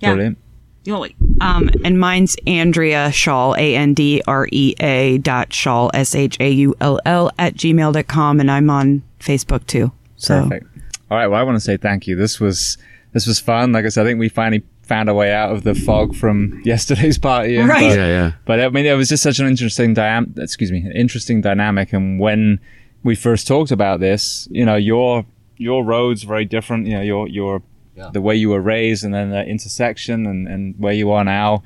Yeah. 0.00 0.12
Brilliant. 0.12 0.38
You 0.84 0.92
know, 0.92 1.00
like, 1.00 1.16
um, 1.40 1.70
and 1.84 1.98
mine's 1.98 2.36
Andrea 2.46 3.08
Shaull, 3.10 3.56
A 3.56 3.74
N 3.76 3.94
D 3.94 4.22
R 4.26 4.46
E 4.52 4.74
A 4.80 5.18
dot 5.18 5.48
Shaull, 5.50 5.90
S 5.94 6.14
H 6.14 6.36
A 6.40 6.50
U 6.50 6.74
L 6.80 7.00
L 7.06 7.30
at 7.38 7.54
gmail.com. 7.54 8.40
And 8.40 8.50
I'm 8.50 8.68
on 8.70 9.02
Facebook 9.18 9.66
too. 9.66 9.92
So, 10.16 10.42
Perfect. 10.42 10.66
All 11.10 11.16
right. 11.18 11.26
Well, 11.26 11.40
I 11.40 11.42
want 11.42 11.56
to 11.56 11.60
say 11.60 11.76
thank 11.76 12.06
you. 12.06 12.16
This 12.16 12.38
was 12.38 12.76
this 13.12 13.26
was 13.26 13.40
fun. 13.40 13.72
Like 13.72 13.84
I 13.84 13.88
said, 13.88 14.04
I 14.04 14.10
think 14.10 14.20
we 14.20 14.28
finally 14.28 14.62
found 14.82 15.08
our 15.08 15.14
way 15.14 15.32
out 15.32 15.50
of 15.52 15.64
the 15.64 15.74
fog 15.74 16.14
from 16.14 16.60
yesterday's 16.64 17.16
party. 17.16 17.56
and- 17.56 17.68
Right. 17.68 17.88
But, 17.88 17.96
Yeah, 17.98 18.06
yeah. 18.06 18.32
but 18.44 18.60
I 18.60 18.68
mean, 18.68 18.84
it 18.84 18.92
was 18.94 19.08
just 19.08 19.22
such 19.22 19.38
an 19.38 19.46
interesting 19.46 19.94
dynamic. 19.94 20.30
Excuse 20.36 20.70
me, 20.70 20.80
an 20.80 20.92
interesting 20.92 21.40
dynamic. 21.40 21.94
And 21.94 22.20
when 22.20 22.60
we 23.02 23.14
first 23.14 23.46
talked 23.46 23.70
about 23.70 24.00
this, 24.00 24.46
you 24.50 24.64
know, 24.66 24.76
your 24.76 25.24
your 25.56 25.82
road's 25.84 26.24
very 26.24 26.44
different. 26.44 26.86
You 26.86 26.94
know, 26.94 27.02
your 27.02 27.28
your 27.28 27.62
Yeah. 27.96 28.10
the 28.12 28.20
way 28.20 28.34
you 28.36 28.48
were 28.50 28.60
raised, 28.60 29.04
and 29.04 29.14
then 29.14 29.30
the 29.30 29.44
intersection, 29.44 30.26
and 30.26 30.48
and 30.48 30.74
where 30.78 30.92
you 30.94 31.10
are 31.12 31.24
now. 31.24 31.62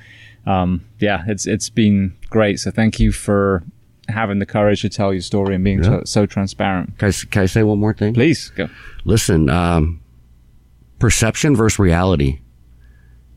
Um, 0.46 0.84
yeah, 0.98 1.24
it's 1.26 1.46
it's 1.46 1.70
been 1.70 2.16
great. 2.30 2.60
So 2.60 2.70
thank 2.70 3.00
you 3.00 3.12
for 3.12 3.62
having 4.08 4.38
the 4.38 4.46
courage 4.46 4.80
to 4.82 4.88
tell 4.88 5.12
your 5.12 5.20
story 5.22 5.54
and 5.54 5.62
being 5.64 5.82
so, 5.84 6.02
so 6.04 6.24
transparent. 6.26 6.96
Can 6.98 7.06
I, 7.06 7.08
s- 7.08 7.24
can 7.24 7.42
I 7.42 7.46
say 7.46 7.62
one 7.62 7.78
more 7.78 7.92
thing? 7.92 8.14
Please 8.14 8.50
go. 8.56 8.68
listen, 9.04 9.50
um, 9.50 10.00
perception 10.98 11.54
versus 11.56 11.78
reality. 11.78 12.40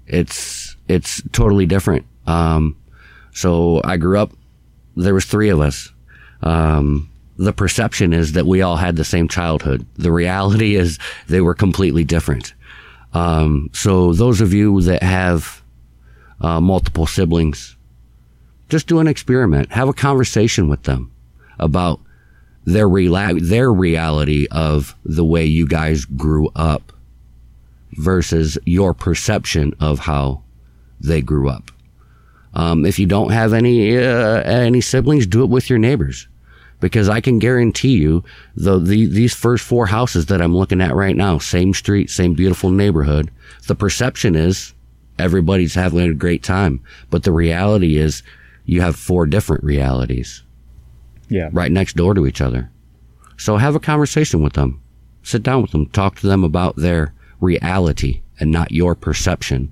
It's 0.07 0.75
it's 0.87 1.21
totally 1.31 1.65
different. 1.65 2.05
Um, 2.27 2.75
so 3.33 3.81
I 3.83 3.97
grew 3.97 4.19
up. 4.19 4.31
There 4.95 5.13
was 5.13 5.25
three 5.25 5.49
of 5.49 5.59
us. 5.61 5.91
Um, 6.43 7.09
the 7.37 7.53
perception 7.53 8.13
is 8.13 8.33
that 8.33 8.45
we 8.45 8.61
all 8.61 8.75
had 8.77 8.95
the 8.97 9.05
same 9.05 9.27
childhood. 9.27 9.85
The 9.97 10.11
reality 10.11 10.75
is 10.75 10.99
they 11.27 11.41
were 11.41 11.55
completely 11.55 12.03
different. 12.03 12.53
Um, 13.13 13.69
so 13.73 14.13
those 14.13 14.41
of 14.41 14.53
you 14.53 14.81
that 14.81 15.03
have 15.03 15.61
uh, 16.39 16.61
multiple 16.61 17.05
siblings, 17.05 17.75
just 18.69 18.87
do 18.87 18.99
an 18.99 19.07
experiment. 19.07 19.71
Have 19.71 19.89
a 19.89 19.93
conversation 19.93 20.69
with 20.69 20.83
them 20.83 21.11
about 21.59 21.99
their 22.65 22.87
rela- 22.87 23.39
their 23.41 23.71
reality 23.71 24.47
of 24.51 24.95
the 25.03 25.25
way 25.25 25.45
you 25.45 25.67
guys 25.67 26.05
grew 26.05 26.49
up 26.55 26.93
versus 27.93 28.57
your 28.65 28.93
perception 28.93 29.73
of 29.79 29.99
how 29.99 30.43
they 30.99 31.21
grew 31.21 31.49
up. 31.49 31.71
Um, 32.53 32.85
if 32.85 32.99
you 32.99 33.05
don't 33.05 33.31
have 33.31 33.53
any 33.53 33.97
uh, 33.97 34.41
any 34.43 34.81
siblings, 34.81 35.25
do 35.25 35.43
it 35.43 35.49
with 35.49 35.69
your 35.69 35.79
neighbors, 35.79 36.27
because 36.81 37.07
I 37.07 37.21
can 37.21 37.39
guarantee 37.39 37.93
you, 37.97 38.23
the, 38.55 38.77
the 38.79 39.05
these 39.05 39.33
first 39.33 39.63
four 39.63 39.85
houses 39.85 40.25
that 40.25 40.41
I'm 40.41 40.55
looking 40.57 40.81
at 40.81 40.93
right 40.93 41.15
now, 41.15 41.37
same 41.37 41.73
street, 41.73 42.09
same 42.09 42.33
beautiful 42.33 42.69
neighborhood. 42.71 43.31
The 43.67 43.75
perception 43.75 44.35
is 44.35 44.73
everybody's 45.17 45.75
having 45.75 46.01
a 46.01 46.13
great 46.13 46.43
time, 46.43 46.81
but 47.09 47.23
the 47.23 47.31
reality 47.31 47.95
is 47.97 48.23
you 48.65 48.81
have 48.81 48.95
four 48.97 49.25
different 49.25 49.63
realities 49.63 50.43
Yeah. 51.29 51.49
right 51.53 51.71
next 51.71 51.95
door 51.95 52.13
to 52.13 52.25
each 52.27 52.41
other. 52.41 52.69
So 53.37 53.57
have 53.57 53.75
a 53.75 53.79
conversation 53.79 54.41
with 54.43 54.53
them. 54.53 54.81
Sit 55.23 55.43
down 55.43 55.61
with 55.61 55.71
them. 55.71 55.85
Talk 55.87 56.15
to 56.17 56.27
them 56.27 56.43
about 56.43 56.75
their 56.75 57.13
reality 57.39 58.21
and 58.39 58.51
not 58.51 58.71
your 58.71 58.95
perception. 58.95 59.71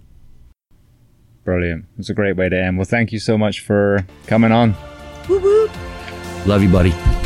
Brilliant. 1.44 1.86
It's 1.98 2.10
a 2.10 2.14
great 2.14 2.36
way 2.36 2.50
to 2.50 2.60
end. 2.60 2.78
Well, 2.78 2.86
thank 2.86 3.12
you 3.12 3.20
so 3.20 3.38
much 3.38 3.62
for 3.62 4.06
coming 4.28 4.52
on. 4.52 4.76
Love 6.46 6.64
you, 6.64 6.70
buddy. 6.70 7.19